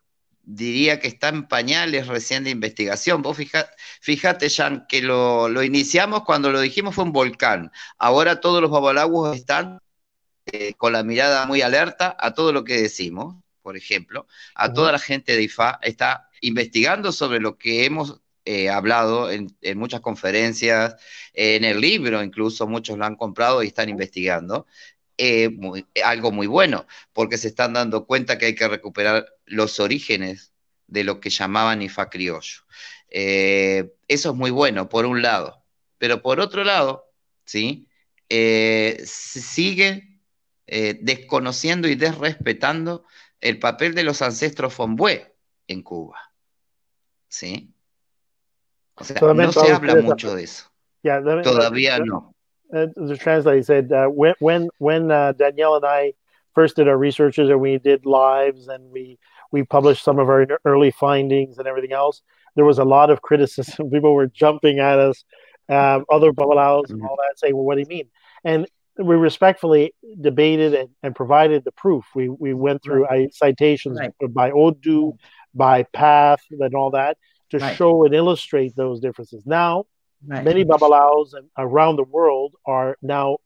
diría 0.54 1.00
que 1.00 1.08
está 1.08 1.28
en 1.28 1.46
pañales 1.48 2.06
recién 2.08 2.44
de 2.44 2.50
investigación. 2.50 3.22
Vos 3.22 3.36
fijate, 3.36 3.70
fíjate, 4.00 4.50
Jan, 4.50 4.86
que 4.88 5.02
lo, 5.02 5.48
lo, 5.48 5.62
iniciamos 5.62 6.24
cuando 6.24 6.50
lo 6.50 6.60
dijimos 6.60 6.94
fue 6.94 7.04
un 7.04 7.12
volcán. 7.12 7.72
Ahora 7.98 8.40
todos 8.40 8.60
los 8.60 8.70
babalaguos 8.70 9.36
están 9.36 9.80
eh, 10.46 10.74
con 10.74 10.92
la 10.92 11.02
mirada 11.04 11.46
muy 11.46 11.62
alerta 11.62 12.16
a 12.18 12.34
todo 12.34 12.52
lo 12.52 12.64
que 12.64 12.80
decimos, 12.82 13.36
por 13.62 13.76
ejemplo. 13.76 14.26
A 14.54 14.72
toda 14.72 14.92
la 14.92 14.98
gente 14.98 15.36
de 15.36 15.42
IFA 15.44 15.78
está 15.82 16.28
investigando 16.40 17.12
sobre 17.12 17.40
lo 17.40 17.56
que 17.58 17.84
hemos 17.84 18.20
eh, 18.44 18.68
hablado 18.68 19.30
en, 19.30 19.56
en, 19.62 19.78
muchas 19.78 20.00
conferencias, 20.00 20.96
en 21.32 21.64
el 21.64 21.80
libro 21.80 22.22
incluso, 22.22 22.66
muchos 22.66 22.98
lo 22.98 23.04
han 23.04 23.16
comprado 23.16 23.62
y 23.62 23.68
están 23.68 23.88
investigando. 23.88 24.66
Eh, 25.24 25.50
muy, 25.50 25.86
algo 26.04 26.32
muy 26.32 26.48
bueno, 26.48 26.84
porque 27.12 27.38
se 27.38 27.46
están 27.46 27.74
dando 27.74 28.06
cuenta 28.06 28.38
que 28.38 28.46
hay 28.46 28.54
que 28.56 28.66
recuperar 28.66 29.24
los 29.46 29.78
orígenes 29.78 30.52
de 30.88 31.04
lo 31.04 31.20
que 31.20 31.30
llamaban 31.30 31.80
IFA 31.80 32.10
criollo. 32.10 32.62
Eh, 33.08 33.94
eso 34.08 34.30
es 34.30 34.34
muy 34.34 34.50
bueno, 34.50 34.88
por 34.88 35.06
un 35.06 35.22
lado. 35.22 35.62
Pero 35.98 36.22
por 36.22 36.40
otro 36.40 36.64
lado, 36.64 37.08
¿sí? 37.44 37.86
Eh, 38.28 39.00
sigue 39.04 40.08
desconociendo 40.66 41.86
y 41.86 41.94
desrespetando 41.94 43.04
el 43.40 43.60
papel 43.60 43.94
de 43.94 44.02
los 44.02 44.22
ancestros 44.22 44.74
Fonbue 44.74 45.36
en 45.68 45.82
Cuba. 45.82 46.18
¿Sí? 47.28 47.72
O 48.96 49.04
sea, 49.04 49.20
no 49.20 49.52
se 49.52 49.70
habla 49.70 49.94
mucho 49.96 50.34
de 50.34 50.42
eso. 50.42 50.72
Todavía 51.44 52.00
no. 52.00 52.31
Uh, 52.74 52.86
the 52.96 53.16
translator 53.16 53.62
said 53.62 53.92
uh, 53.92 54.06
when 54.06 54.34
when 54.38 54.68
when 54.78 55.10
uh, 55.10 55.32
Danielle 55.32 55.76
and 55.76 55.84
I 55.84 56.14
first 56.54 56.76
did 56.76 56.88
our 56.88 56.96
researches 56.96 57.50
and 57.50 57.60
we 57.60 57.78
did 57.78 58.06
lives 58.06 58.68
and 58.68 58.90
we 58.90 59.18
we 59.50 59.62
published 59.62 60.04
some 60.04 60.18
of 60.18 60.28
our 60.28 60.46
early 60.64 60.90
findings 60.90 61.58
and 61.58 61.68
everything 61.68 61.92
else. 61.92 62.22
There 62.56 62.64
was 62.64 62.78
a 62.78 62.84
lot 62.84 63.10
of 63.10 63.22
criticism. 63.22 63.90
People 63.92 64.14
were 64.14 64.26
jumping 64.26 64.78
at 64.78 64.98
us, 64.98 65.24
um, 65.68 66.04
other 66.10 66.32
babalaos 66.32 66.90
and 66.90 67.02
all 67.02 67.16
that, 67.16 67.38
saying, 67.38 67.54
"Well, 67.54 67.64
what 67.64 67.74
do 67.74 67.80
you 67.80 67.86
mean?" 67.86 68.08
And 68.44 68.66
we 68.98 69.16
respectfully 69.16 69.94
debated 70.20 70.74
and, 70.74 70.88
and 71.02 71.14
provided 71.14 71.64
the 71.64 71.72
proof. 71.72 72.04
We 72.14 72.28
we 72.28 72.54
went 72.54 72.82
through 72.82 73.04
right. 73.04 73.32
citations 73.34 73.98
right. 73.98 74.12
by 74.32 74.50
Odu, 74.50 75.12
by 75.54 75.84
Path, 75.84 76.40
and 76.50 76.74
all 76.74 76.90
that 76.92 77.18
to 77.50 77.58
right. 77.58 77.76
show 77.76 78.04
and 78.04 78.14
illustrate 78.14 78.74
those 78.76 79.00
differences. 79.00 79.44
Now, 79.44 79.84
many 80.26 80.64
babalaos 80.64 81.34
around 81.58 81.96
the 81.96 82.04
world 82.04 82.54
are 82.66 82.96
now 83.02 83.38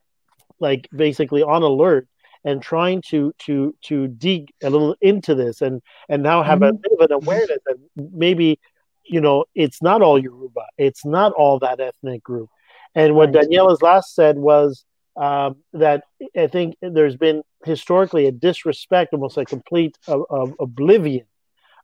like 0.61 0.89
basically 0.95 1.43
on 1.43 1.63
alert 1.63 2.09
and 2.45 2.63
trying 2.63 3.03
to 3.03 3.35
to 3.39 3.75
to 3.83 4.09
dig 4.09 4.51
a 4.63 4.71
little 4.71 4.97
into 5.01 5.35
this 5.35 5.61
and 5.61 5.83
and 6.09 6.23
now 6.23 6.43
have 6.43 6.61
mm-hmm. 6.61 6.77
a 6.77 6.79
bit 6.79 6.93
of 6.93 7.01
an 7.01 7.13
awareness 7.13 7.59
that 7.67 7.77
maybe 8.13 8.59
you 9.05 9.21
know 9.21 9.45
it's 9.55 9.83
not 9.83 10.03
all 10.03 10.19
Yoruba, 10.19 10.65
it's 10.79 11.05
not 11.05 11.33
all 11.33 11.59
that 11.59 11.81
ethnic 11.81 12.23
group. 12.23 12.49
And 12.95 13.15
what 13.15 13.35
right. 13.35 13.45
Daniela's 13.47 13.83
last 13.83 14.15
said 14.15 14.39
was 14.39 14.85
um, 15.17 15.57
that 15.73 16.05
I 16.37 16.47
think 16.47 16.77
there's 16.81 17.17
been 17.17 17.43
historically 17.65 18.27
a 18.27 18.33
disrespect, 18.33 19.13
almost 19.13 19.37
a 19.37 19.45
complete 19.45 19.99
oblivion 20.07 21.27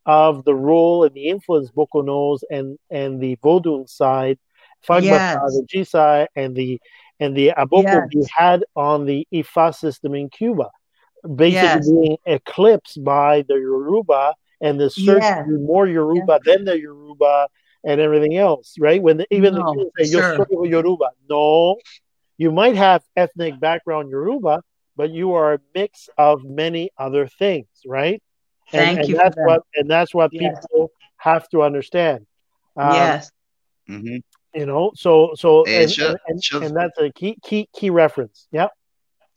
of 0.07 0.45
the 0.45 0.55
role 0.55 1.05
and 1.05 1.15
the 1.15 1.29
influence 1.29 1.71
Bokonos 1.71 2.41
and 2.51 2.79
and 2.91 3.21
the 3.21 3.37
Vodun 3.37 3.89
side, 3.89 4.39
Fagba 4.87 5.03
yes. 5.03 5.39
the 5.39 5.67
G 5.69 5.85
side, 5.85 6.29
and 6.35 6.55
the 6.55 6.81
and 7.21 7.37
the 7.37 7.53
Aboko 7.57 8.07
yes. 8.11 8.29
had 8.37 8.65
on 8.75 9.07
the 9.07 9.27
Ifa 9.33 9.75
system 9.75 10.15
in 10.15 10.29
Cuba, 10.29 10.71
basically 11.23 11.53
yes. 11.53 11.91
being 11.91 12.17
eclipsed 12.27 13.03
by 13.05 13.43
the 13.47 13.55
Yoruba 13.55 14.35
and 14.61 14.81
the 14.81 14.91
search 14.91 15.23
yes. 15.23 15.47
to 15.47 15.59
more 15.59 15.87
Yoruba 15.87 16.41
than 16.45 16.65
the 16.65 16.79
Yoruba 16.79 17.49
and 17.85 18.01
everything 18.01 18.37
else, 18.37 18.75
right? 18.79 19.01
When 19.01 19.19
the, 19.19 19.27
even 19.31 19.55
no, 19.55 19.73
the 19.73 19.91
kids 19.99 20.11
say, 20.13 20.19
sure. 20.19 20.47
You're 20.51 20.67
Yoruba. 20.67 21.11
No, 21.31 21.77
you 22.39 22.51
might 22.51 22.77
have 22.77 23.03
ethnic 23.17 23.61
background 23.61 24.11
Yoruba, 24.11 24.63
but 24.97 25.11
you 25.11 25.35
are 25.35 25.55
a 25.55 25.59
mix 25.75 26.09
of 26.19 26.45
many 26.45 26.91
other 26.99 27.29
things, 27.29 27.69
right? 27.87 28.21
Thank 28.71 29.01
and, 29.01 29.09
you. 29.09 29.15
And 29.15 29.25
that's 29.25 29.37
what 29.37 29.63
and 29.75 29.91
that's 29.91 30.15
what 30.15 30.31
people 30.33 30.91
have 31.19 31.49
to 31.51 31.63
understand. 31.63 32.27
Um, 32.77 32.95
yes. 32.95 33.31
Mm-hmm 33.89 34.17
you 34.55 34.67
know 34.67 34.93
so 34.95 35.33
so 35.35 35.65
and, 35.65 35.91
should, 35.91 36.17
and, 36.27 36.43
and, 36.53 36.65
and, 36.65 36.77
that's 36.77 36.99
a 36.99 37.11
key 37.11 37.37
key 37.43 37.69
key 37.73 37.91
reference. 37.91 38.49
Yeah 38.51 38.69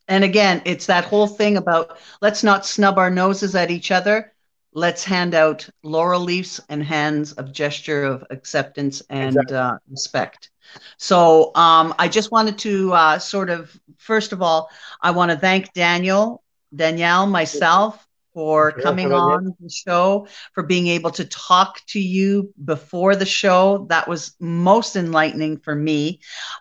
and 0.07 0.23
again 0.23 0.61
it's 0.65 0.85
that 0.85 1.05
whole 1.05 1.27
thing 1.27 1.57
about 1.57 1.97
let's 2.21 2.43
not 2.43 2.65
snub 2.65 2.97
our 2.97 3.09
noses 3.09 3.55
at 3.55 3.71
each 3.71 3.91
other. 3.91 4.31
Let's 4.73 5.05
hand 5.05 5.33
out 5.33 5.69
laurel 5.83 6.19
leaves 6.19 6.59
and 6.67 6.83
hands 6.83 7.31
of 7.33 7.53
gesture 7.53 8.03
of 8.03 8.25
acceptance 8.29 9.01
and 9.09 9.29
exactly. 9.29 9.55
uh, 9.57 9.77
respect. 9.89 10.49
So 10.97 11.51
um, 11.55 11.95
i 11.97 12.07
just 12.07 12.31
wanted 12.31 12.57
to 12.59 12.93
uh, 12.93 13.19
sort 13.19 13.49
of 13.49 13.77
first 13.97 14.33
of 14.33 14.41
all 14.41 14.69
i 15.01 15.11
want 15.11 15.31
to 15.31 15.37
thank 15.37 15.71
daniel 15.73 16.43
danielle 16.75 17.27
myself 17.27 18.05
for 18.35 18.73
coming 18.73 19.13
on 19.13 19.55
the 19.61 19.69
show, 19.69 20.27
for 20.53 20.61
being 20.61 20.87
able 20.87 21.09
to 21.09 21.23
talk 21.23 21.79
to 21.87 22.01
you 22.01 22.53
before 22.63 23.15
the 23.15 23.25
show. 23.25 23.87
That 23.89 24.09
was 24.09 24.35
most 24.41 24.97
enlightening 24.97 25.59
for 25.59 25.73
me. 25.73 26.19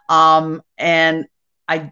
Um, 0.09 0.63
and 0.79 1.27
I 1.67 1.91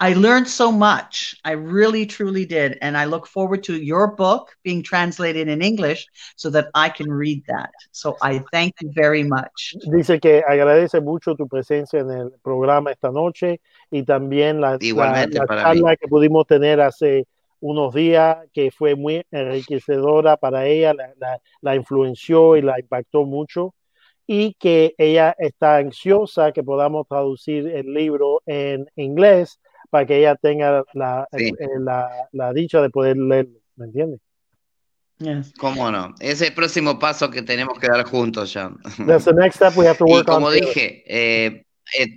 I 0.00 0.14
learned 0.14 0.48
so 0.48 0.72
much. 0.72 1.36
I 1.44 1.52
really, 1.52 2.06
truly 2.06 2.46
did. 2.46 2.78
And 2.80 2.96
I 2.96 3.04
look 3.04 3.26
forward 3.26 3.62
to 3.64 3.74
your 3.76 4.16
book 4.16 4.56
being 4.64 4.82
translated 4.82 5.48
in 5.48 5.62
English 5.62 6.06
so 6.36 6.50
that 6.50 6.68
I 6.74 6.88
can 6.88 7.10
read 7.10 7.44
that. 7.46 7.70
So 7.92 8.16
I 8.22 8.42
thank 8.52 8.74
you 8.80 8.90
very 8.92 9.22
much. 9.22 9.76
Dice 9.84 10.18
que 10.18 10.42
agradece 10.48 11.00
mucho 11.02 11.34
tu 11.36 11.46
presencia 11.46 12.00
en 12.00 12.10
el 12.10 12.32
programa 12.42 12.90
esta 12.90 13.10
noche 13.10 13.60
y 13.90 14.02
también 14.02 14.60
la, 14.60 14.78
la, 14.80 15.26
la 15.26 15.46
charla 15.46 15.96
que 15.96 16.08
pudimos 16.08 16.46
tener 16.46 16.80
hace 16.80 17.26
unos 17.64 17.94
días 17.94 18.36
que 18.52 18.70
fue 18.70 18.94
muy 18.94 19.24
enriquecedora 19.30 20.36
para 20.36 20.66
ella, 20.66 20.92
la, 20.92 21.14
la, 21.16 21.40
la, 21.62 21.74
influenció 21.74 22.58
y 22.58 22.62
la 22.62 22.78
impactó 22.78 23.24
mucho 23.24 23.74
y 24.26 24.52
que 24.54 24.94
ella 24.98 25.34
está 25.38 25.78
ansiosa 25.78 26.52
que 26.52 26.62
podamos 26.62 27.08
traducir 27.08 27.66
el 27.68 27.94
libro 27.94 28.42
en 28.44 28.86
inglés 28.96 29.58
para 29.88 30.04
que 30.04 30.18
ella 30.18 30.36
tenga 30.36 30.84
la, 30.92 31.26
sí. 31.34 31.52
Eh, 31.58 31.66
la, 31.80 32.10
la, 32.32 32.52
dicha 32.52 32.82
de 32.82 32.90
poder 32.90 33.16
leerlo, 33.16 33.58
¿me 33.76 33.86
entiendes? 33.86 34.20
Yes. 35.20 35.54
¿Cómo 35.58 35.90
no? 35.90 36.14
Es 36.20 36.42
el 36.42 36.52
próximo 36.52 36.98
paso 36.98 37.30
que 37.30 37.40
tenemos 37.40 37.78
que 37.78 37.88
dar 37.88 38.04
juntos, 38.04 38.52
ya. 38.52 38.72
That's 39.06 39.24
the 39.24 39.32
next 39.32 39.56
step 39.56 39.74
we 39.74 39.86
have 39.86 39.96
to 39.96 40.04
work 40.04 40.28
y 40.28 40.30
como 40.30 40.48
on 40.48 40.54
dije, 40.54 41.02
eh, 41.06 41.64
eh, 41.98 42.16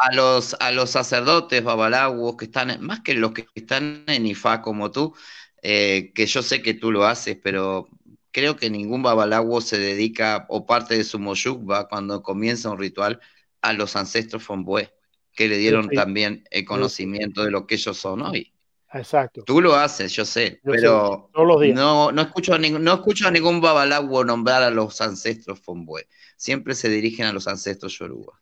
a 0.00 0.14
los, 0.14 0.56
a 0.60 0.70
los 0.72 0.90
sacerdotes 0.90 1.62
babalaguos 1.62 2.36
que 2.36 2.46
están, 2.46 2.80
más 2.80 3.00
que 3.00 3.12
los 3.12 3.32
que 3.32 3.46
están 3.54 4.04
en 4.06 4.26
IFA 4.26 4.62
como 4.62 4.90
tú, 4.90 5.14
eh, 5.62 6.12
que 6.14 6.24
yo 6.24 6.42
sé 6.42 6.62
que 6.62 6.72
tú 6.72 6.90
lo 6.90 7.04
haces, 7.04 7.36
pero 7.42 7.86
creo 8.32 8.56
que 8.56 8.70
ningún 8.70 9.02
babalaguo 9.02 9.60
se 9.60 9.78
dedica 9.78 10.46
o 10.48 10.64
parte 10.64 10.96
de 10.96 11.04
su 11.04 11.18
moyukba 11.18 11.86
cuando 11.86 12.22
comienza 12.22 12.70
un 12.70 12.78
ritual 12.78 13.20
a 13.60 13.74
los 13.74 13.94
ancestros 13.94 14.42
Fonbue, 14.42 14.90
que 15.34 15.48
le 15.48 15.58
dieron 15.58 15.84
sí, 15.84 15.90
sí. 15.90 15.96
también 15.96 16.44
el 16.50 16.64
conocimiento 16.64 17.44
de 17.44 17.50
lo 17.50 17.66
que 17.66 17.74
ellos 17.74 17.98
son 17.98 18.22
hoy. 18.22 18.54
Exacto. 18.94 19.44
Tú 19.44 19.60
lo 19.60 19.74
haces, 19.74 20.12
yo 20.14 20.24
sé, 20.24 20.60
yo 20.64 20.72
pero 20.72 21.30
sé, 21.60 21.74
no, 21.74 22.10
no, 22.10 22.22
escucho 22.22 22.54
a 22.54 22.58
ningún, 22.58 22.82
no 22.82 22.94
escucho 22.94 23.28
a 23.28 23.30
ningún 23.30 23.60
babalaguo 23.60 24.24
nombrar 24.24 24.62
a 24.62 24.70
los 24.70 24.98
ancestros 25.02 25.60
Fonbue. 25.60 26.08
Siempre 26.36 26.74
se 26.74 26.88
dirigen 26.88 27.26
a 27.26 27.32
los 27.34 27.46
ancestros 27.46 27.98
Yoruba. 27.98 28.40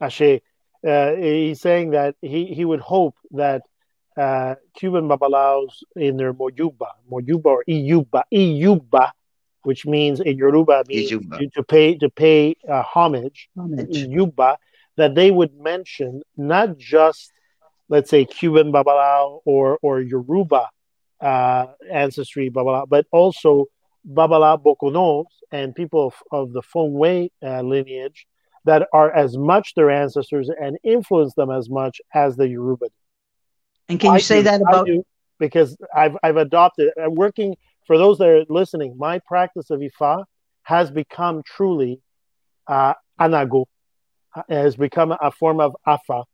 Así, 0.00 0.42
uh, 0.86 1.14
he's 1.14 1.60
saying 1.60 1.90
that 1.90 2.16
he, 2.20 2.46
he 2.46 2.64
would 2.64 2.80
hope 2.80 3.16
that 3.32 3.62
uh, 4.16 4.54
Cuban 4.74 5.08
babalaos 5.08 5.82
in 5.94 6.16
their 6.16 6.32
moyuba, 6.32 6.88
moyuba 7.10 7.46
or 7.46 7.64
iyuba, 7.68 8.22
iyuba, 8.32 9.10
which 9.62 9.84
means 9.84 10.20
in 10.20 10.36
Yoruba 10.38 10.84
means 10.88 11.10
to, 11.10 11.48
to, 11.54 11.62
pay 11.62 11.96
to 11.98 12.08
pay 12.08 12.56
uh, 12.68 12.82
homage, 12.82 13.48
homage. 13.56 13.88
iyuba, 14.06 14.56
that 14.96 15.14
they 15.14 15.30
would 15.30 15.54
mention 15.60 16.22
not 16.36 16.78
just 16.78 17.30
let's 17.88 18.10
say 18.10 18.24
Cuban 18.24 18.72
babalao 18.72 19.40
or 19.44 19.78
or 19.82 20.00
Yoruba 20.00 20.68
uh, 21.20 21.66
ancestry, 21.90 22.48
blah, 22.48 22.62
blah, 22.62 22.72
blah, 22.72 22.86
but 22.86 23.06
also 23.10 23.66
Babala 24.08 24.62
Bokonos 24.62 25.26
and 25.50 25.74
people 25.74 26.06
of, 26.08 26.14
of 26.30 26.52
the 26.52 26.62
Fongwei 26.62 27.30
uh, 27.42 27.62
lineage 27.62 28.26
that 28.66 28.88
are 28.92 29.10
as 29.10 29.36
much 29.36 29.74
their 29.74 29.90
ancestors 29.90 30.50
and 30.60 30.76
influence 30.84 31.34
them 31.34 31.50
as 31.50 31.70
much 31.70 32.00
as 32.14 32.36
the 32.36 32.48
Yoruba. 32.48 32.86
And 33.88 33.98
can 33.98 34.10
you 34.10 34.16
I 34.16 34.18
say 34.18 34.38
do, 34.38 34.44
that 34.44 34.60
about? 34.60 34.88
because 35.38 35.76
I've 35.94 36.16
I've 36.22 36.36
adopted 36.36 36.90
uh, 37.02 37.10
working 37.10 37.56
for 37.86 37.98
those 37.98 38.18
that 38.18 38.28
are 38.28 38.44
listening. 38.48 38.96
My 38.98 39.20
practice 39.20 39.70
of 39.70 39.80
Ifa 39.80 40.24
has 40.62 40.90
become 40.90 41.42
truly 41.44 42.00
uh, 42.66 42.94
anago, 43.20 43.66
has 44.48 44.76
become 44.76 45.12
a 45.12 45.30
form 45.30 45.60
of 45.60 45.76
afa, 45.86 46.24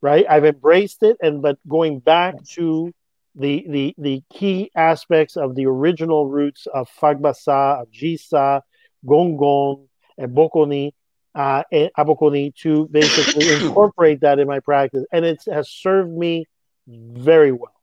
right? 0.00 0.24
I've 0.28 0.44
embraced 0.44 1.02
it, 1.02 1.16
and 1.20 1.42
but 1.42 1.58
going 1.68 2.00
back 2.00 2.42
to 2.54 2.92
the 3.34 3.66
the 3.68 3.94
the 3.98 4.22
key 4.32 4.70
aspects 4.74 5.36
of 5.36 5.54
the 5.54 5.66
original 5.66 6.28
roots 6.28 6.66
of 6.72 6.88
fagbasa, 7.00 7.82
of 7.82 7.90
jisa, 7.90 8.62
gongon, 9.06 9.86
and 10.16 10.34
bokoni, 10.34 10.92
uh, 11.38 11.62
and 11.70 11.90
abokoni 11.96 12.52
to 12.56 12.88
basically 12.88 13.48
incorporate 13.64 14.20
that 14.22 14.40
in 14.40 14.48
my 14.48 14.58
practice, 14.58 15.04
and 15.12 15.24
it 15.24 15.40
has 15.46 15.70
served 15.70 16.10
me 16.10 16.44
very 16.88 17.52
well, 17.52 17.80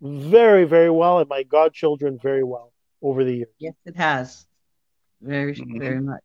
very 0.00 0.64
very 0.64 0.90
well, 0.90 1.18
and 1.18 1.28
my 1.28 1.42
godchildren 1.42 2.18
very 2.20 2.42
well 2.42 2.72
over 3.02 3.22
the 3.22 3.34
years. 3.34 3.54
Yes, 3.58 3.74
it 3.84 3.94
has, 3.96 4.46
very 5.20 5.54
mm-hmm. 5.54 5.78
very 5.78 6.00
much. 6.00 6.22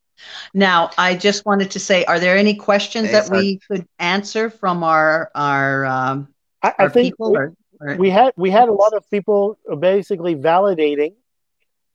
Now, 0.53 0.91
I 0.97 1.15
just 1.15 1.45
wanted 1.45 1.72
to 1.72 1.80
say, 1.80 2.06
are 2.06 2.19
there 2.19 2.38
any 2.38 2.56
questions 2.56 3.11
that 3.11 3.30
we 3.30 3.60
could 3.68 3.85
answer 3.99 4.49
from 4.49 4.84
our 4.84 5.31
our 5.35 5.85
um, 5.85 6.30
I, 6.64 6.73
I 6.80 6.88
think 6.88 7.14
people? 7.14 7.31
We, 7.31 7.38
or, 7.38 7.56
or, 7.81 7.95
we 7.97 8.10
had 8.10 8.31
we 8.38 8.49
had 8.49 8.69
a 8.69 8.73
lot 8.73 8.93
of 8.93 9.10
people 9.11 9.60
basically 9.80 10.35
validating 10.35 11.15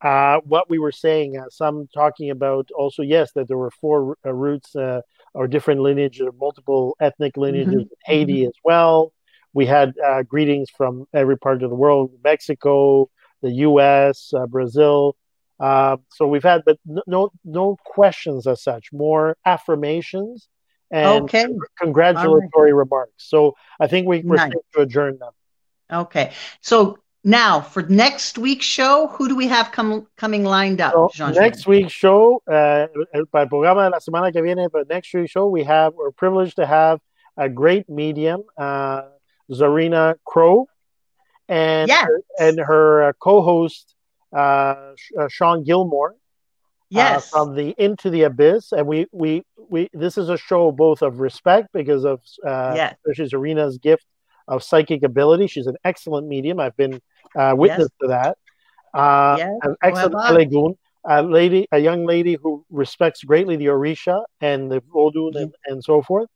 uh, 0.05 0.39
what 0.45 0.69
we 0.69 0.79
were 0.79 0.93
saying. 0.93 1.39
Uh, 1.39 1.49
some 1.51 1.89
talking 1.93 2.31
about 2.31 2.69
also 2.77 3.03
yes 3.03 3.33
that 3.33 3.49
there 3.49 3.59
were 3.59 3.71
four 3.71 4.17
uh, 4.25 4.33
roots 4.33 4.77
uh, 4.77 5.01
or 5.33 5.49
different 5.49 5.81
lineages, 5.81 6.29
multiple 6.39 6.97
ethnic 7.01 7.37
lineages 7.37 7.73
mm-hmm. 7.73 7.81
in 7.81 7.89
Haiti 8.05 8.41
mm-hmm. 8.41 8.49
as 8.49 8.55
well. 8.63 9.13
We 9.55 9.67
had 9.67 9.95
uh, 10.05 10.23
greetings 10.23 10.69
from 10.71 11.07
every 11.15 11.39
part 11.39 11.63
of 11.63 11.71
the 11.71 11.77
world: 11.77 12.13
Mexico, 12.23 13.09
the 13.43 13.51
U.S., 13.51 14.33
uh, 14.37 14.47
Brazil. 14.47 15.17
Uh, 15.59 15.97
so 16.11 16.27
we've 16.27 16.43
had, 16.43 16.63
but 16.67 16.79
no, 17.07 17.31
no 17.45 17.79
questions 17.85 18.47
as 18.47 18.63
such. 18.63 18.93
More 18.93 19.37
affirmations 19.47 20.49
and 20.91 21.25
okay. 21.25 21.47
congratulatory 21.79 22.73
right. 22.73 22.79
remarks. 22.79 23.13
So 23.19 23.55
I 23.81 23.87
think 23.87 24.07
we, 24.09 24.21
we're 24.21 24.37
nice. 24.37 24.53
to 24.75 24.83
adjourn 24.83 25.19
now. 25.21 26.01
Okay. 26.01 26.33
So 26.61 26.99
now 27.25 27.61
for 27.61 27.83
next 27.83 28.39
week's 28.39 28.67
show, 28.67 29.09
who 29.09 29.29
do 29.29 29.35
we 29.35 29.49
have 29.49 29.73
com- 29.73 30.07
coming 30.17 30.45
lined 30.45 30.81
up? 30.81 30.93
So 31.15 31.31
next 31.31 31.67
week's 31.67 31.93
show, 31.93 32.43
uh, 32.47 32.87
para 33.33 33.43
el 33.43 33.49
programa 33.49 33.85
de 33.85 33.91
la 33.91 33.99
semana 33.99 34.33
que 34.33 34.43
viene, 34.43 34.69
but 34.71 34.89
next 34.89 35.13
week's 35.15 35.31
show, 35.31 35.49
we 35.49 35.65
have, 35.65 35.95
we're 35.95 36.11
privileged 36.11 36.57
to 36.57 36.67
have 36.67 37.01
a 37.37 37.49
great 37.49 37.89
medium, 37.89 38.43
uh, 38.59 39.03
Zarina 39.51 40.17
Crow, 40.25 40.69
and 41.49 41.89
yes. 41.89 42.07
her, 42.07 42.21
and 42.39 42.59
her 42.61 43.09
uh, 43.09 43.13
co-host 43.19 43.95
uh, 44.33 44.93
uh, 45.19 45.29
Sean 45.29 45.65
Gilmore. 45.65 46.15
Uh, 46.93 46.99
yes. 46.99 47.31
from 47.31 47.57
the 47.57 47.75
Into 47.77 48.09
the 48.09 48.23
Abyss, 48.23 48.71
and 48.71 48.87
we 48.87 49.07
we 49.11 49.43
we 49.69 49.89
this 49.93 50.17
is 50.17 50.29
a 50.29 50.37
show 50.37 50.71
both 50.71 51.03
of 51.03 51.19
respect 51.19 51.69
because 51.73 52.05
of 52.05 52.21
uh, 52.47 52.75
yes. 52.77 52.95
she's 53.15 53.33
Arena's 53.33 53.79
gift 53.79 54.07
of 54.47 54.63
psychic 54.63 55.03
ability. 55.03 55.49
She's 55.49 55.67
an 55.67 55.77
excellent 55.83 56.29
medium. 56.29 56.61
I've 56.61 56.77
been 56.77 57.01
uh, 57.37 57.55
witness 57.57 57.89
yes. 57.91 57.99
to 58.01 58.09
that. 58.09 58.39
Uh, 58.99 59.37
yes. 59.39 59.51
An 59.63 59.77
excellent 59.83 60.15
well, 60.15 60.77
a 61.05 61.23
lady, 61.23 61.67
a 61.71 61.79
young 61.79 62.07
lady 62.07 62.39
who 62.41 62.65
respects 62.71 63.23
greatly 63.25 63.57
the 63.57 63.67
Orisha 63.67 64.25
and 64.41 64.71
the 64.71 64.81
Vodun 64.81 65.33
mm-hmm. 65.33 65.37
and, 65.37 65.55
and 65.67 65.85
so 65.85 66.03
forth. 66.03 66.29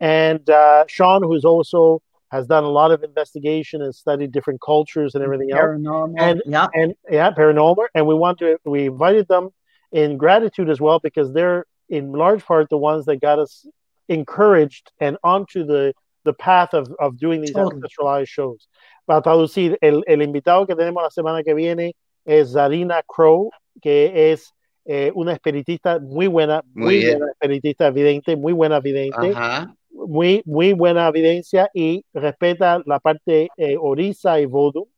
And 0.00 0.48
uh, 0.48 0.84
Sean, 0.88 1.22
who's 1.22 1.44
also 1.44 2.02
has 2.30 2.46
done 2.46 2.64
a 2.64 2.68
lot 2.68 2.90
of 2.90 3.02
investigation 3.02 3.82
and 3.82 3.94
studied 3.94 4.32
different 4.32 4.60
cultures 4.60 5.14
and 5.14 5.22
everything 5.22 5.50
paranormal. 5.50 6.18
else. 6.18 6.18
And 6.18 6.42
yeah, 6.46 6.66
and 6.74 6.94
yeah, 7.10 7.30
paranormal. 7.30 7.86
And 7.94 8.06
we 8.06 8.14
want 8.14 8.38
to 8.40 8.58
we 8.64 8.86
invited 8.86 9.28
them 9.28 9.50
in 9.92 10.16
gratitude 10.16 10.68
as 10.68 10.80
well 10.80 10.98
because 10.98 11.32
they're 11.32 11.64
in 11.88 12.12
large 12.12 12.44
part 12.44 12.68
the 12.68 12.78
ones 12.78 13.04
that 13.06 13.20
got 13.20 13.38
us 13.38 13.66
encouraged 14.08 14.90
and 15.00 15.16
onto 15.22 15.64
the 15.64 15.94
the 16.24 16.34
path 16.34 16.74
of, 16.74 16.92
of 16.98 17.16
doing 17.18 17.40
these 17.40 17.52
totally. 17.52 17.80
ancestralized 17.80 18.28
shows. 18.28 18.66
Para 19.06 19.22
traducir, 19.22 19.78
el, 19.80 20.02
el 20.06 20.20
invitado 20.20 20.66
que 20.66 20.76
tenemos 20.76 21.02
la 21.02 21.10
semana 21.10 21.42
que 21.42 21.54
viene 21.54 21.96
es 22.24 22.52
Zarina 22.52 23.02
Crow, 23.02 23.50
que 23.80 24.32
es 24.32 24.52
eh, 24.84 25.10
una 25.14 25.32
espiritista 25.32 25.98
muy 25.98 26.26
buena, 26.26 26.62
muy, 26.74 26.96
muy 26.96 27.06
buena 27.06 27.30
espiritista 27.32 27.90
vidente, 27.90 28.36
muy 28.36 28.52
buena 28.52 28.80
vidente. 28.80 29.32
Ajá 29.34 29.74
muy, 29.96 30.42
muy 30.44 30.72
buena 30.72 31.08
evidencia 31.08 31.70
y 31.72 32.04
respeta 32.12 32.82
la 32.84 33.00
parte 33.00 33.48
eh, 33.56 33.76
Orisa 33.80 34.40
y 34.40 34.46
Vodou. 34.46 34.88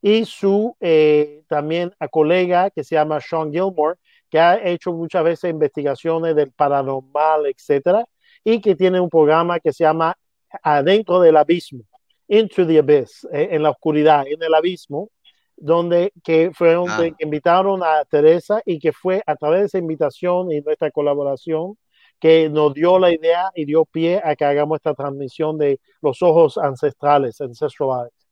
Y 0.00 0.24
su 0.24 0.76
eh, 0.80 1.44
también 1.48 1.92
a 1.98 2.08
colega 2.08 2.70
que 2.70 2.82
se 2.82 2.96
llama 2.96 3.20
Sean 3.20 3.52
Gilmore, 3.52 3.98
que 4.28 4.38
ha 4.38 4.64
hecho 4.66 4.92
muchas 4.92 5.22
veces 5.24 5.50
investigaciones 5.50 6.34
del 6.34 6.50
paranormal, 6.50 7.46
etcétera, 7.46 8.04
y 8.42 8.60
que 8.60 8.74
tiene 8.74 8.98
un 8.98 9.08
programa 9.08 9.60
que 9.60 9.72
se 9.72 9.84
llama 9.84 10.16
Adentro 10.62 11.20
del 11.20 11.36
Abismo, 11.36 11.84
Into 12.32 12.66
the 12.66 12.78
Abyss, 12.78 13.28
eh, 13.30 13.48
en 13.50 13.62
la 13.62 13.70
oscuridad, 13.70 14.26
en 14.26 14.42
el 14.42 14.54
abismo, 14.54 15.10
donde 15.54 16.14
que 16.24 16.50
fueron 16.54 16.88
ah. 16.88 16.96
que 16.96 17.14
invitaron 17.18 17.82
a 17.82 18.06
Teresa 18.06 18.62
y 18.64 18.78
que 18.78 18.92
fue 18.92 19.22
a 19.26 19.36
través 19.36 19.60
de 19.60 19.66
esa 19.66 19.78
invitación 19.78 20.50
y 20.50 20.62
nuestra 20.62 20.90
colaboración 20.90 21.76
que 22.18 22.48
nos 22.48 22.72
dio 22.72 22.98
la 22.98 23.12
idea 23.12 23.50
y 23.54 23.66
dio 23.66 23.84
pie 23.84 24.22
a 24.24 24.34
que 24.34 24.46
hagamos 24.46 24.76
esta 24.76 24.94
transmisión 24.94 25.58
de 25.58 25.78
los 26.00 26.22
ojos 26.22 26.56
ancestrales, 26.56 27.38
ancestral 27.42 28.06
eyes. 28.06 28.28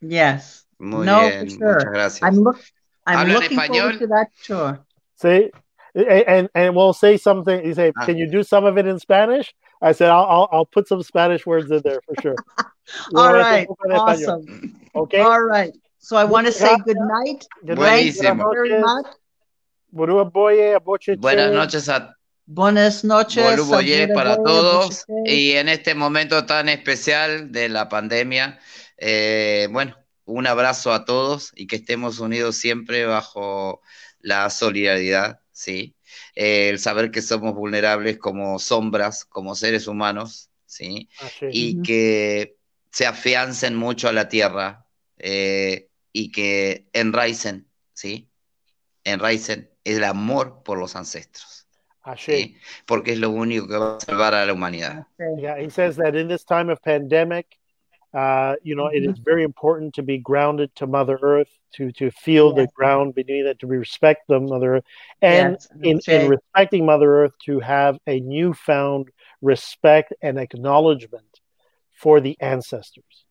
Yes. 0.00 0.66
Muy 0.80 1.06
no, 1.06 1.20
bien, 1.20 1.48
sure. 1.48 1.74
muchas 1.74 1.92
gracias. 1.92 2.22
I'm, 2.22 2.42
look, 2.42 2.58
I'm 3.06 3.28
looking 3.28 3.56
español? 3.56 3.78
forward 3.82 3.98
to 4.00 4.06
that 4.08 4.28
tour. 4.44 4.84
Sí, 5.14 5.50
and 5.94 6.48
and 6.54 6.74
we'll 6.74 6.92
say 6.92 7.16
something. 7.16 7.64
You 7.64 7.74
say, 7.74 7.92
ah. 7.96 8.04
"Can 8.04 8.18
you 8.18 8.28
do 8.28 8.42
some 8.42 8.64
of 8.64 8.76
it 8.78 8.86
in 8.86 8.98
Spanish?" 8.98 9.54
I 9.82 9.92
said, 9.92 10.10
"I'll 10.10 10.24
I'll, 10.24 10.48
I'll 10.52 10.66
put 10.66 10.88
some 10.88 11.02
Spanish 11.02 11.44
words 11.44 11.70
in 11.70 11.82
there 11.82 12.00
for 12.06 12.14
sure." 12.22 12.36
All 13.16 13.32
right, 13.32 13.66
awesome. 13.90 14.74
Okay. 14.94 15.20
All 15.20 15.42
right. 15.42 15.72
So 15.98 16.16
I 16.16 16.24
want 16.24 16.46
to 16.46 16.52
say 16.52 16.76
good 16.84 16.96
night. 16.96 17.46
Good 17.66 17.78
night. 17.78 18.14
Very 18.20 18.80
much. 18.80 19.06
Buenas 21.18 21.52
noches 21.52 21.88
a 21.88 22.16
Buenas 22.46 23.04
noches. 23.04 23.44
para 24.14 24.36
todos. 24.36 25.04
Y 25.24 25.52
en 25.52 25.68
este 25.68 25.94
momento 25.94 26.44
tan 26.44 26.68
especial 26.68 27.52
de 27.52 27.68
la 27.68 27.88
pandemia, 27.88 28.58
eh, 28.98 29.68
bueno, 29.70 29.96
un 30.24 30.46
abrazo 30.46 30.92
a 30.92 31.04
todos 31.04 31.52
y 31.54 31.66
que 31.66 31.76
estemos 31.76 32.18
unidos 32.18 32.56
siempre 32.56 33.06
bajo 33.06 33.80
la 34.20 34.50
solidaridad, 34.50 35.40
¿sí? 35.52 35.94
Eh, 36.34 36.70
el 36.70 36.78
saber 36.78 37.10
que 37.10 37.22
somos 37.22 37.54
vulnerables 37.54 38.18
como 38.18 38.58
sombras, 38.58 39.24
como 39.24 39.54
seres 39.54 39.86
humanos, 39.86 40.50
¿sí? 40.66 41.08
Y 41.50 41.82
que 41.82 42.56
se 42.90 43.06
afiancen 43.06 43.76
mucho 43.76 44.08
a 44.08 44.12
la 44.12 44.28
tierra 44.28 44.86
eh, 45.18 45.88
y 46.12 46.32
que 46.32 46.86
enraicen, 46.92 47.66
¿sí? 47.92 48.30
Enraicen 49.04 49.70
el 49.84 50.04
amor 50.04 50.62
por 50.62 50.78
los 50.78 50.96
ancestros. 50.96 51.66
Sí, 52.16 52.56
porque 52.84 53.12
es 53.12 53.18
lo 53.18 53.30
único 53.30 53.68
que 53.68 53.76
va 53.76 53.96
a 53.96 54.00
salvar 54.00 54.34
a 54.34 54.44
la 54.44 54.52
humanidad. 54.52 55.06
Yeah, 55.38 55.56
he 55.56 55.70
says 55.70 55.96
that 55.96 56.16
in 56.16 56.26
this 56.26 56.44
time 56.44 56.68
of 56.68 56.82
pandemic, 56.82 57.46
uh, 58.12 58.56
you 58.64 58.74
know, 58.74 58.88
it 58.88 59.04
is 59.04 59.18
very 59.20 59.44
important 59.44 59.94
to 59.94 60.02
be 60.02 60.18
grounded 60.18 60.74
to 60.76 60.86
Mother 60.86 61.18
Earth, 61.22 61.50
to 61.74 61.92
to 61.92 62.10
feel 62.10 62.50
yeah. 62.50 62.62
the 62.62 62.68
ground 62.74 63.14
beneath 63.14 63.46
it, 63.46 63.58
to 63.60 63.66
respect 63.66 64.22
the 64.28 64.40
Mother 64.40 64.76
Earth, 64.76 64.84
and 65.20 65.56
yes, 65.82 66.06
in, 66.06 66.14
in 66.14 66.28
respecting 66.28 66.86
Mother 66.86 67.24
Earth, 67.24 67.32
to 67.46 67.60
have 67.60 67.98
a 68.06 68.20
newfound 68.20 69.10
respect 69.40 70.12
and 70.22 70.38
acknowledgement 70.38 71.40
for 71.94 72.20
the 72.20 72.36
ancestors. 72.40 73.24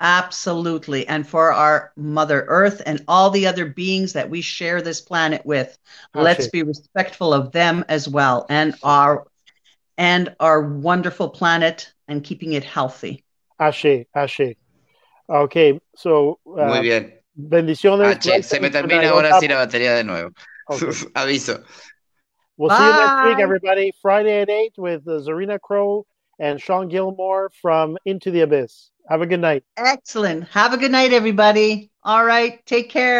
Absolutely. 0.00 1.06
And 1.06 1.28
for 1.28 1.52
our 1.52 1.92
Mother 1.94 2.46
Earth 2.48 2.80
and 2.86 3.04
all 3.06 3.28
the 3.28 3.46
other 3.46 3.66
beings 3.66 4.14
that 4.14 4.30
we 4.30 4.40
share 4.40 4.80
this 4.80 5.00
planet 5.00 5.44
with, 5.44 5.78
okay. 6.16 6.24
let's 6.24 6.48
be 6.48 6.62
respectful 6.62 7.34
of 7.34 7.52
them 7.52 7.84
as 7.88 8.08
well 8.08 8.46
and 8.48 8.74
our 8.82 9.26
and 9.98 10.34
our 10.40 10.62
wonderful 10.62 11.28
planet 11.28 11.92
and 12.08 12.24
keeping 12.24 12.54
it 12.54 12.64
healthy. 12.64 13.22
Ashe, 13.58 14.06
ashe. 14.14 14.54
Okay, 15.28 15.78
so 15.94 16.38
uh, 16.46 16.66
Muy 16.66 16.80
bien. 16.80 17.12
Bendiciones. 17.34 18.26
H, 18.26 18.42
se 18.42 18.60
me 18.60 18.70
termina 18.70 19.08
ahora 19.08 19.38
sí 19.40 19.48
la 19.48 19.56
batería 19.56 19.94
de 19.94 20.04
nuevo. 20.04 20.30
Okay. 20.68 20.88
Aviso. 21.14 21.64
We'll 22.56 22.68
Bye. 22.68 22.78
see 22.78 22.84
you 22.84 22.92
next 22.92 23.26
week, 23.26 23.42
everybody. 23.42 23.92
Friday 24.02 24.42
at 24.42 24.50
8 24.50 24.74
with 24.76 25.08
uh, 25.08 25.12
Zarina 25.22 25.58
Crow 25.58 26.04
and 26.38 26.60
Sean 26.60 26.88
Gilmore 26.88 27.50
from 27.62 27.96
Into 28.04 28.30
the 28.30 28.42
Abyss. 28.42 28.90
Have 29.08 29.22
a 29.22 29.26
good 29.26 29.40
night. 29.40 29.64
Excellent. 29.76 30.46
Have 30.48 30.72
a 30.72 30.76
good 30.76 30.92
night, 30.92 31.12
everybody. 31.12 31.90
All 32.04 32.24
right. 32.24 32.64
Take 32.66 32.90
care. 32.90 33.18